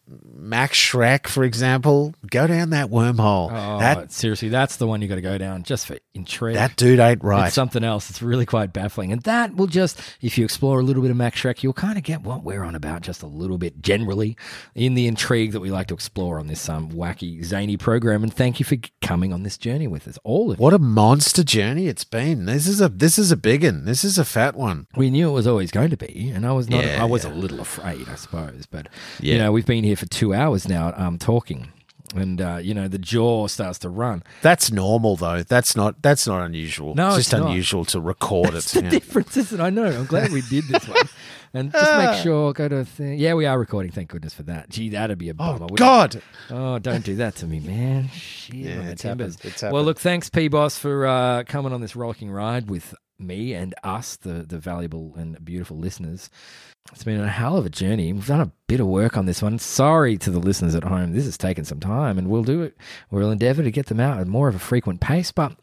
Max 0.41 0.78
Schreck, 0.78 1.28
for 1.28 1.44
example, 1.44 2.14
go 2.30 2.48
down 2.48 2.72
that 2.72 2.90
wormhole. 2.90 3.49
oh, 3.52 3.80
that 3.80 4.11
seriously, 4.11 4.49
that's 4.49 4.78
the 4.78 4.88
one 4.88 5.02
you 5.02 5.07
got 5.07 5.16
to 5.16 5.22
go 5.22 5.38
down 5.38 5.64
just 5.64 5.88
for 5.88 5.98
intrigue. 6.14 6.56
that 6.56 6.76
dude 6.76 6.99
ain't 6.99 7.24
right. 7.24 7.48
It's 7.48 7.56
something 7.56 7.84
else. 7.84 8.10
It's 8.10 8.22
really 8.22 8.45
quite 8.45 8.74
baffling. 8.74 9.11
And 9.11 9.22
that 9.24 9.56
will 9.56 9.68
just, 9.68 9.99
if 10.22 10.38
you 10.38 10.45
explore 10.45 10.80
a 10.80 10.84
little 10.84 11.02
bit 11.02 11.11
of 11.11 11.18
Max 11.18 11.41
Schreck, 11.41 11.64
you'll 11.64 11.74
kind 11.74 11.98
of 11.98 12.03
get 12.03 12.22
what 12.22 12.44
we're 12.44 12.64
on 12.64 12.76
about 12.76 13.02
just 13.02 13.22
a 13.24 13.28
little 13.28 13.57
bit 13.57 13.82
generally 13.82 14.36
in 14.76 14.94
the 14.95 15.07
intrigue 15.07 15.52
that 15.52 15.60
we 15.60 15.70
like 15.72 15.88
to 15.88 15.94
explore 15.94 16.40
on 16.40 16.48
this 16.48 16.68
um, 16.70 16.90
wacky, 16.91 17.44
zany 17.44 17.78
program. 17.78 18.24
And 18.24 18.34
thank 18.34 18.60
you 18.60 18.66
for 18.66 18.78
coming 19.02 19.34
on 19.34 19.44
this 19.44 19.57
journey 19.57 19.88
with 19.88 20.07
us, 20.07 20.18
all 20.24 20.52
of 20.52 20.60
you. 20.60 20.64
What 20.64 20.74
a 20.74 20.80
monster 20.80 21.44
journey 21.44 21.88
it's 21.88 22.03
been. 22.03 22.45
This 22.45 22.68
is 22.68 22.82
a 22.82 22.90
this 22.90 23.18
is 23.20 23.32
a 23.32 23.38
big 23.38 23.64
one. 23.64 23.86
This 23.86 24.03
is 24.03 24.18
a 24.18 24.26
fat 24.26 24.56
one. 24.56 24.88
We 24.95 25.10
knew 25.10 25.30
it 25.30 25.34
was 25.34 25.48
always 25.48 25.72
going 25.72 25.90
to 25.90 25.98
be, 25.98 26.32
and 26.34 26.45
I 26.45 26.52
was 26.52 26.70
not. 26.70 26.84
Yeah, 26.86 27.02
I 27.02 27.06
was 27.06 27.26
yeah. 27.26 27.32
a 27.32 27.34
little 27.34 27.60
afraid, 27.60 28.07
I 28.10 28.16
suppose. 28.16 28.66
But 28.66 28.88
Yeah. 29.20 29.34
you 29.34 29.38
know, 29.40 29.52
we've 29.52 29.66
been 29.66 29.84
here 29.84 29.95
for 29.95 30.06
two 30.06 30.28
hours 30.34 30.68
now, 30.68 30.93
um, 30.95 31.18
talking, 31.18 31.72
and 32.15 32.41
uh, 32.41 32.60
you 32.61 32.73
know, 32.73 32.88
the 32.88 32.97
jaw 32.97 33.47
starts 33.47 33.80
to 33.80 33.89
run. 33.89 34.23
That's 34.41 34.72
normal 34.72 35.15
though. 35.15 35.43
That's 35.43 35.76
not 35.76 36.01
that's 36.01 36.27
not 36.27 36.43
unusual. 36.43 36.95
No, 36.95 37.10
it's 37.10 37.18
it's 37.19 37.30
just 37.30 37.41
not. 37.41 37.49
unusual 37.49 37.85
to 37.85 37.99
record 37.99 38.53
That's 38.53 38.76
it. 38.76 38.80
the 38.80 38.85
yeah. 38.85 38.89
difference, 38.91 39.38
isn't 39.38 39.60
it? 39.60 39.64
I 39.64 39.69
know. 39.69 39.85
I'm 39.85 40.06
glad 40.06 40.31
we 40.31 40.41
did 40.41 40.68
this 40.68 40.88
one. 40.88 40.97
And 41.51 41.72
just 41.72 41.97
make 41.97 42.22
sure, 42.23 42.53
go 42.53 42.68
to 42.68 42.77
a 42.77 42.85
thing. 42.85 43.18
Yeah, 43.18 43.34
we 43.34 43.47
are 43.47 43.57
recording. 43.57 43.91
Thank 43.91 44.10
goodness 44.10 44.35
for 44.35 44.43
that. 44.43 44.69
Gee, 44.69 44.89
that'd 44.89 45.18
be 45.18 45.30
a 45.30 45.34
bummer. 45.34 45.65
Oh 45.65 45.76
God! 45.76 46.22
Oh, 46.51 46.77
don't 46.77 47.03
do 47.03 47.15
that 47.15 47.38
to 47.38 47.47
me, 47.47 47.60
man. 47.60 48.07
Shit, 48.10 48.56
Yeah, 48.56 48.77
on 48.77 48.85
the 48.85 48.91
it's 48.91 49.01
happened. 49.01 49.38
Well, 49.73 49.84
look, 49.84 49.99
thanks, 49.99 50.30
P 50.30 50.47
Boss, 50.47 50.77
for 50.77 51.07
uh, 51.07 51.43
coming 51.47 51.73
on 51.73 51.81
this 51.81 51.95
rollicking 51.95 52.30
ride 52.30 52.69
with 52.69 52.93
me 53.18 53.53
and 53.53 53.73
us, 53.84 54.15
the 54.15 54.43
the 54.43 54.60
valuable 54.60 55.15
and 55.18 55.43
beautiful 55.43 55.77
listeners. 55.77 56.30
It's 56.91 57.03
been 57.03 57.20
a 57.22 57.28
hell 57.28 57.57
of 57.57 57.66
a 57.66 57.70
journey. 57.70 58.11
We've 58.11 58.26
done 58.26 58.41
a 58.41 58.52
bit 58.68 58.80
of 58.80 58.88
work 58.88 59.16
on 59.16 59.26
this 59.26 59.41
one. 59.41 59.60
Sorry 59.60 60.18
to 60.18 60.32
the 60.32 60.40
listeners 60.40 60.76
at 60.76 60.84
home. 60.84 61.14
This 61.14 61.26
has 61.26 61.38
taken 61.38 61.64
some 61.66 61.80
time, 61.80 62.18
and 62.18 62.30
we'll 62.30 62.44
do 62.44 62.64
it. 62.64 62.76
We'll 63.11 63.32
endeavour 63.32 63.64
to 63.64 63.72
get 63.72 63.88
them 63.88 63.99
out 63.99 64.20
at 64.20 64.28
more 64.28 64.48
of 64.48 64.56
a 64.56 64.60
frequent 64.60 64.99
pace. 64.99 65.32
But 65.32 65.53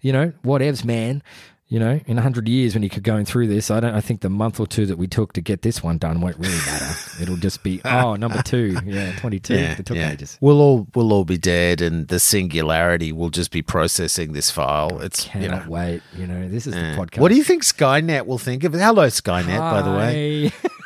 you 0.00 0.12
know, 0.12 0.32
whatevs, 0.44 0.84
man. 0.84 1.22
You 1.70 1.78
know, 1.78 2.00
in 2.06 2.18
a 2.18 2.20
hundred 2.20 2.48
years, 2.48 2.74
when 2.74 2.82
you 2.82 2.90
could 2.90 3.04
going 3.04 3.24
through 3.24 3.46
this, 3.46 3.70
I 3.70 3.78
don't. 3.78 3.94
I 3.94 4.00
think 4.00 4.22
the 4.22 4.28
month 4.28 4.58
or 4.58 4.66
two 4.66 4.86
that 4.86 4.98
we 4.98 5.06
took 5.06 5.34
to 5.34 5.40
get 5.40 5.62
this 5.62 5.84
one 5.84 5.98
done 5.98 6.20
won't 6.20 6.36
really 6.36 6.58
matter. 6.66 7.22
It'll 7.22 7.36
just 7.36 7.62
be 7.62 7.80
oh, 7.84 8.16
number 8.16 8.42
two, 8.42 8.76
yeah, 8.84 9.16
twenty-two. 9.20 9.54
Yeah, 9.54 9.76
it 9.78 9.86
took 9.86 9.96
yeah. 9.96 10.10
ages. 10.10 10.36
We'll 10.40 10.60
all 10.60 10.88
we'll 10.96 11.12
all 11.12 11.24
be 11.24 11.38
dead, 11.38 11.80
and 11.80 12.08
the 12.08 12.18
singularity 12.18 13.12
will 13.12 13.30
just 13.30 13.52
be 13.52 13.62
processing 13.62 14.32
this 14.32 14.50
file. 14.50 15.00
It's 15.00 15.26
you 15.26 15.30
Cannot 15.30 15.66
know. 15.66 15.70
wait. 15.70 16.02
You 16.16 16.26
know, 16.26 16.48
this 16.48 16.66
is 16.66 16.74
eh. 16.74 16.96
the 16.96 17.00
podcast. 17.00 17.20
What 17.20 17.28
do 17.28 17.36
you 17.36 17.44
think 17.44 17.62
Skynet 17.62 18.26
will 18.26 18.38
think 18.38 18.64
of 18.64 18.74
it? 18.74 18.78
Hello, 18.78 19.06
Skynet. 19.06 19.58
By 19.58 19.82
the 19.82 19.92
way, 19.92 20.50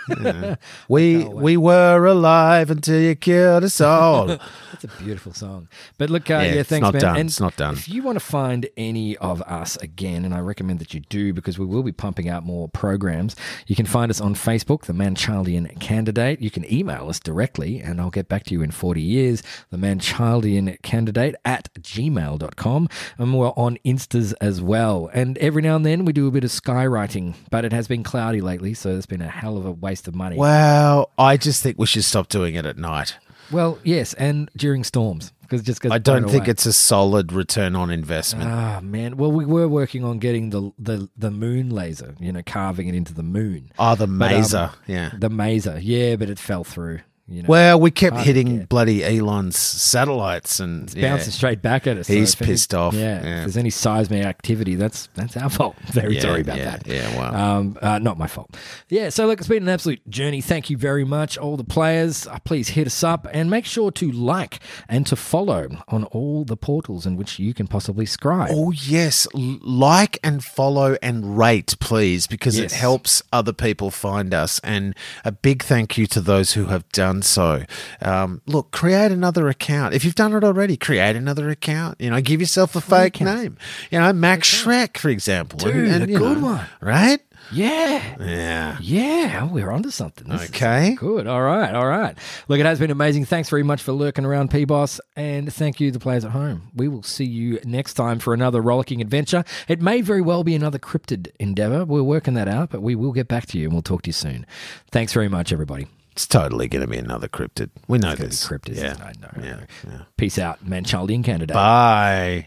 We 0.88 1.24
we 1.24 1.56
were 1.56 2.04
alive 2.06 2.70
until 2.70 3.00
you 3.00 3.14
killed 3.14 3.64
us 3.64 3.80
all. 3.80 4.26
That's 4.70 4.84
a 4.84 5.02
beautiful 5.02 5.32
song. 5.32 5.68
But 5.98 6.10
look, 6.10 6.28
uh, 6.30 6.34
Yeah, 6.34 6.42
yeah, 6.42 6.52
it's 6.60 6.68
thanks, 6.68 6.82
not 6.82 6.94
man. 6.94 7.00
done. 7.02 7.16
And 7.20 7.28
It's 7.28 7.40
not 7.40 7.56
done. 7.56 7.74
If 7.74 7.88
you 7.88 8.02
want 8.02 8.16
to 8.18 8.24
find 8.24 8.66
any 8.76 9.16
of 9.18 9.40
us 9.42 9.76
again, 9.76 10.24
and 10.24 10.34
I 10.34 10.40
recommend 10.40 10.78
that 10.80 10.92
you 10.92 11.00
do 11.00 11.32
because 11.32 11.58
we 11.58 11.64
will 11.64 11.82
be 11.84 11.92
pumping 11.92 12.28
out 12.28 12.44
more 12.44 12.68
programs, 12.68 13.36
you 13.66 13.76
can 13.76 13.86
find 13.86 14.10
us 14.10 14.20
on 14.20 14.34
Facebook, 14.34 14.82
The 14.82 14.92
Manchildian 14.92 15.78
Candidate. 15.80 16.40
You 16.42 16.50
can 16.50 16.70
email 16.72 17.08
us 17.08 17.20
directly, 17.20 17.80
and 17.80 18.00
I'll 18.00 18.10
get 18.10 18.28
back 18.28 18.44
to 18.44 18.52
you 18.52 18.62
in 18.62 18.72
40 18.72 19.00
years, 19.00 19.42
The 19.70 19.78
Manchildian 19.78 20.80
Candidate 20.82 21.36
at 21.44 21.72
gmail.com. 21.80 22.88
And 23.18 23.34
we're 23.38 23.48
on 23.50 23.78
Instas 23.84 24.34
as 24.40 24.60
well. 24.60 25.08
And 25.14 25.38
every 25.38 25.62
now 25.62 25.76
and 25.76 25.86
then 25.86 26.04
we 26.04 26.12
do 26.12 26.26
a 26.26 26.30
bit 26.32 26.44
of 26.44 26.50
skywriting, 26.50 27.34
but 27.50 27.64
it 27.64 27.72
has 27.72 27.86
been 27.88 28.02
cloudy 28.02 28.40
lately, 28.40 28.74
so 28.74 28.96
it's 28.96 29.06
been 29.06 29.22
a 29.22 29.28
hell 29.28 29.56
of 29.56 29.64
a 29.64 29.72
waste 29.94 30.08
of 30.08 30.14
money. 30.16 30.36
well, 30.36 31.10
I 31.16 31.36
just 31.36 31.62
think 31.62 31.78
we 31.78 31.86
should 31.86 32.02
stop 32.02 32.26
doing 32.28 32.56
it 32.56 32.66
at 32.66 32.76
night. 32.76 33.16
Well, 33.52 33.78
yes, 33.84 34.12
and 34.14 34.50
during 34.56 34.82
storms 34.82 35.32
because 35.42 35.62
just 35.62 35.80
gets 35.80 35.94
I 35.94 35.98
don't 35.98 36.24
think 36.28 36.44
away. 36.44 36.50
it's 36.50 36.66
a 36.66 36.72
solid 36.72 37.32
return 37.32 37.76
on 37.76 37.90
investment. 37.90 38.50
Ah 38.50 38.80
man, 38.82 39.16
well 39.16 39.30
we 39.30 39.44
were 39.44 39.68
working 39.68 40.02
on 40.02 40.18
getting 40.18 40.50
the 40.50 40.72
the 40.78 41.08
the 41.16 41.30
moon 41.30 41.70
laser, 41.70 42.16
you 42.18 42.32
know, 42.32 42.42
carving 42.44 42.88
it 42.88 42.96
into 42.96 43.14
the 43.14 43.22
moon. 43.22 43.70
oh, 43.78 43.94
the 43.94 44.04
um, 44.04 44.18
mazer. 44.18 44.70
yeah. 44.88 45.10
The 45.16 45.30
maser, 45.30 45.78
yeah, 45.80 46.16
but 46.16 46.28
it 46.28 46.40
fell 46.40 46.64
through. 46.64 47.00
You 47.26 47.42
know, 47.42 47.46
Well, 47.48 47.80
we 47.80 47.90
kept 47.90 48.18
hitting 48.18 48.64
bloody 48.66 49.02
Elon's 49.02 49.56
satellites, 49.58 50.60
and 50.60 50.84
it's 50.84 50.94
yeah. 50.94 51.08
bouncing 51.10 51.32
straight 51.32 51.62
back 51.62 51.86
at 51.86 51.96
us. 51.96 52.06
He's 52.06 52.38
any- 52.40 52.48
pissed 52.48 52.74
off. 52.74 52.92
Yeah, 52.92 53.00
Yeah. 53.00 53.16
if 53.16 53.24
there's 53.44 53.56
any 53.56 53.70
seismic 53.70 54.26
activity, 54.26 54.74
that's 54.74 55.08
that's 55.14 55.34
our 55.36 55.48
fault. 55.58 55.74
Very 55.86 56.16
Yeah, 56.16 56.20
sorry 56.20 56.40
about 56.42 56.58
that. 56.58 56.86
yeah, 56.86 57.16
wow. 57.16 57.58
Um, 57.58 57.78
uh, 57.80 57.98
not 57.98 58.18
my 58.18 58.26
fault. 58.26 58.54
Yeah, 58.90 59.08
so 59.08 59.26
look, 59.26 59.38
it's 59.38 59.48
been 59.48 59.62
an 59.62 59.68
absolute 59.70 60.06
journey. 60.10 60.42
Thank 60.42 60.68
you 60.68 60.76
very 60.76 61.04
much, 61.04 61.38
all 61.38 61.56
the 61.56 61.64
players. 61.64 62.26
Uh, 62.26 62.38
please 62.44 62.68
hit 62.70 62.86
us 62.86 63.02
up 63.02 63.26
and 63.32 63.48
make 63.48 63.64
sure 63.64 63.90
to 63.92 64.10
like 64.12 64.60
and 64.86 65.06
to 65.06 65.16
follow 65.16 65.68
on 65.88 66.04
all 66.04 66.44
the 66.44 66.58
portals 66.58 67.06
in 67.06 67.16
which 67.16 67.38
you 67.38 67.54
can 67.54 67.66
possibly 67.66 68.04
scribe. 68.04 68.50
Oh 68.52 68.70
yes, 68.70 69.26
L- 69.34 69.58
like 69.62 70.18
and 70.22 70.44
follow 70.44 70.96
and 71.00 71.38
rate, 71.38 71.74
please, 71.80 72.26
because 72.26 72.58
Yes. 72.58 72.72
it 72.72 72.76
helps 72.76 73.22
other 73.32 73.54
people 73.54 73.90
find 73.90 74.34
us. 74.34 74.60
And 74.62 74.94
a 75.24 75.32
big 75.32 75.62
thank 75.62 75.96
you 75.96 76.06
to 76.08 76.20
those 76.20 76.52
who 76.52 76.66
have 76.66 76.86
done 76.90 77.13
so. 77.22 77.64
Um, 78.00 78.40
look, 78.46 78.70
create 78.70 79.12
another 79.12 79.48
account 79.48 79.94
if 79.94 80.04
you've 80.04 80.14
done 80.14 80.32
it 80.34 80.42
already. 80.44 80.76
Create 80.76 81.16
another 81.16 81.50
account. 81.50 82.00
You 82.00 82.10
know, 82.10 82.20
give 82.20 82.40
yourself 82.40 82.74
a 82.76 82.80
fake 82.80 83.16
accounts. 83.20 83.42
name. 83.42 83.58
You 83.90 84.00
know, 84.00 84.12
Max 84.12 84.48
Schreck, 84.52 84.96
for 84.98 85.08
example, 85.08 85.58
Dude, 85.58 86.02
a 86.02 86.06
good 86.06 86.38
know, 86.38 86.44
one. 86.44 86.66
right? 86.80 87.20
Yeah. 87.52 88.16
Yeah. 88.20 88.78
Yeah, 88.80 89.44
we're 89.44 89.70
onto 89.70 89.90
something. 89.90 90.26
This 90.28 90.48
Okay. 90.48 90.94
Good. 90.94 91.26
All 91.26 91.42
right. 91.42 91.74
All 91.74 91.86
right. 91.86 92.16
Look, 92.48 92.58
it 92.58 92.64
has 92.64 92.78
been 92.78 92.90
amazing. 92.90 93.26
Thanks 93.26 93.50
very 93.50 93.62
much 93.62 93.82
for 93.82 93.92
lurking 93.92 94.24
around, 94.24 94.50
P 94.50 94.64
Boss. 94.64 94.98
And 95.14 95.52
thank 95.52 95.78
you, 95.78 95.90
the 95.90 96.00
players 96.00 96.24
at 96.24 96.30
home. 96.30 96.70
We 96.74 96.88
will 96.88 97.02
see 97.02 97.26
you 97.26 97.60
next 97.64 97.94
time 97.94 98.18
for 98.18 98.32
another 98.32 98.62
rollicking 98.62 99.02
adventure. 99.02 99.44
It 99.68 99.82
may 99.82 100.00
very 100.00 100.22
well 100.22 100.42
be 100.42 100.54
another 100.54 100.78
cryptid 100.78 101.28
endeavor. 101.38 101.84
We're 101.84 102.02
working 102.02 102.32
that 102.34 102.48
out, 102.48 102.70
but 102.70 102.80
we 102.80 102.94
will 102.94 103.12
get 103.12 103.28
back 103.28 103.44
to 103.48 103.58
you 103.58 103.64
and 103.64 103.74
we'll 103.74 103.82
talk 103.82 104.02
to 104.02 104.08
you 104.08 104.14
soon. 104.14 104.46
Thanks 104.90 105.12
very 105.12 105.28
much, 105.28 105.52
everybody. 105.52 105.86
It's 106.14 106.28
totally 106.28 106.68
going 106.68 106.82
to 106.82 106.86
be 106.86 106.96
another 106.96 107.26
cryptid. 107.26 107.70
We 107.88 107.98
know 107.98 108.12
It's 108.12 108.20
this. 108.20 108.46
cryptids. 108.46 108.76
Yeah. 108.76 108.94
I 109.04 109.12
know, 109.20 109.44
Yeah. 109.44 109.60
yeah. 109.84 110.02
Peace 110.16 110.38
out, 110.38 110.64
man. 110.64 110.84
Chaldean 110.84 111.24
candidate. 111.24 111.54
Bye. 111.54 112.46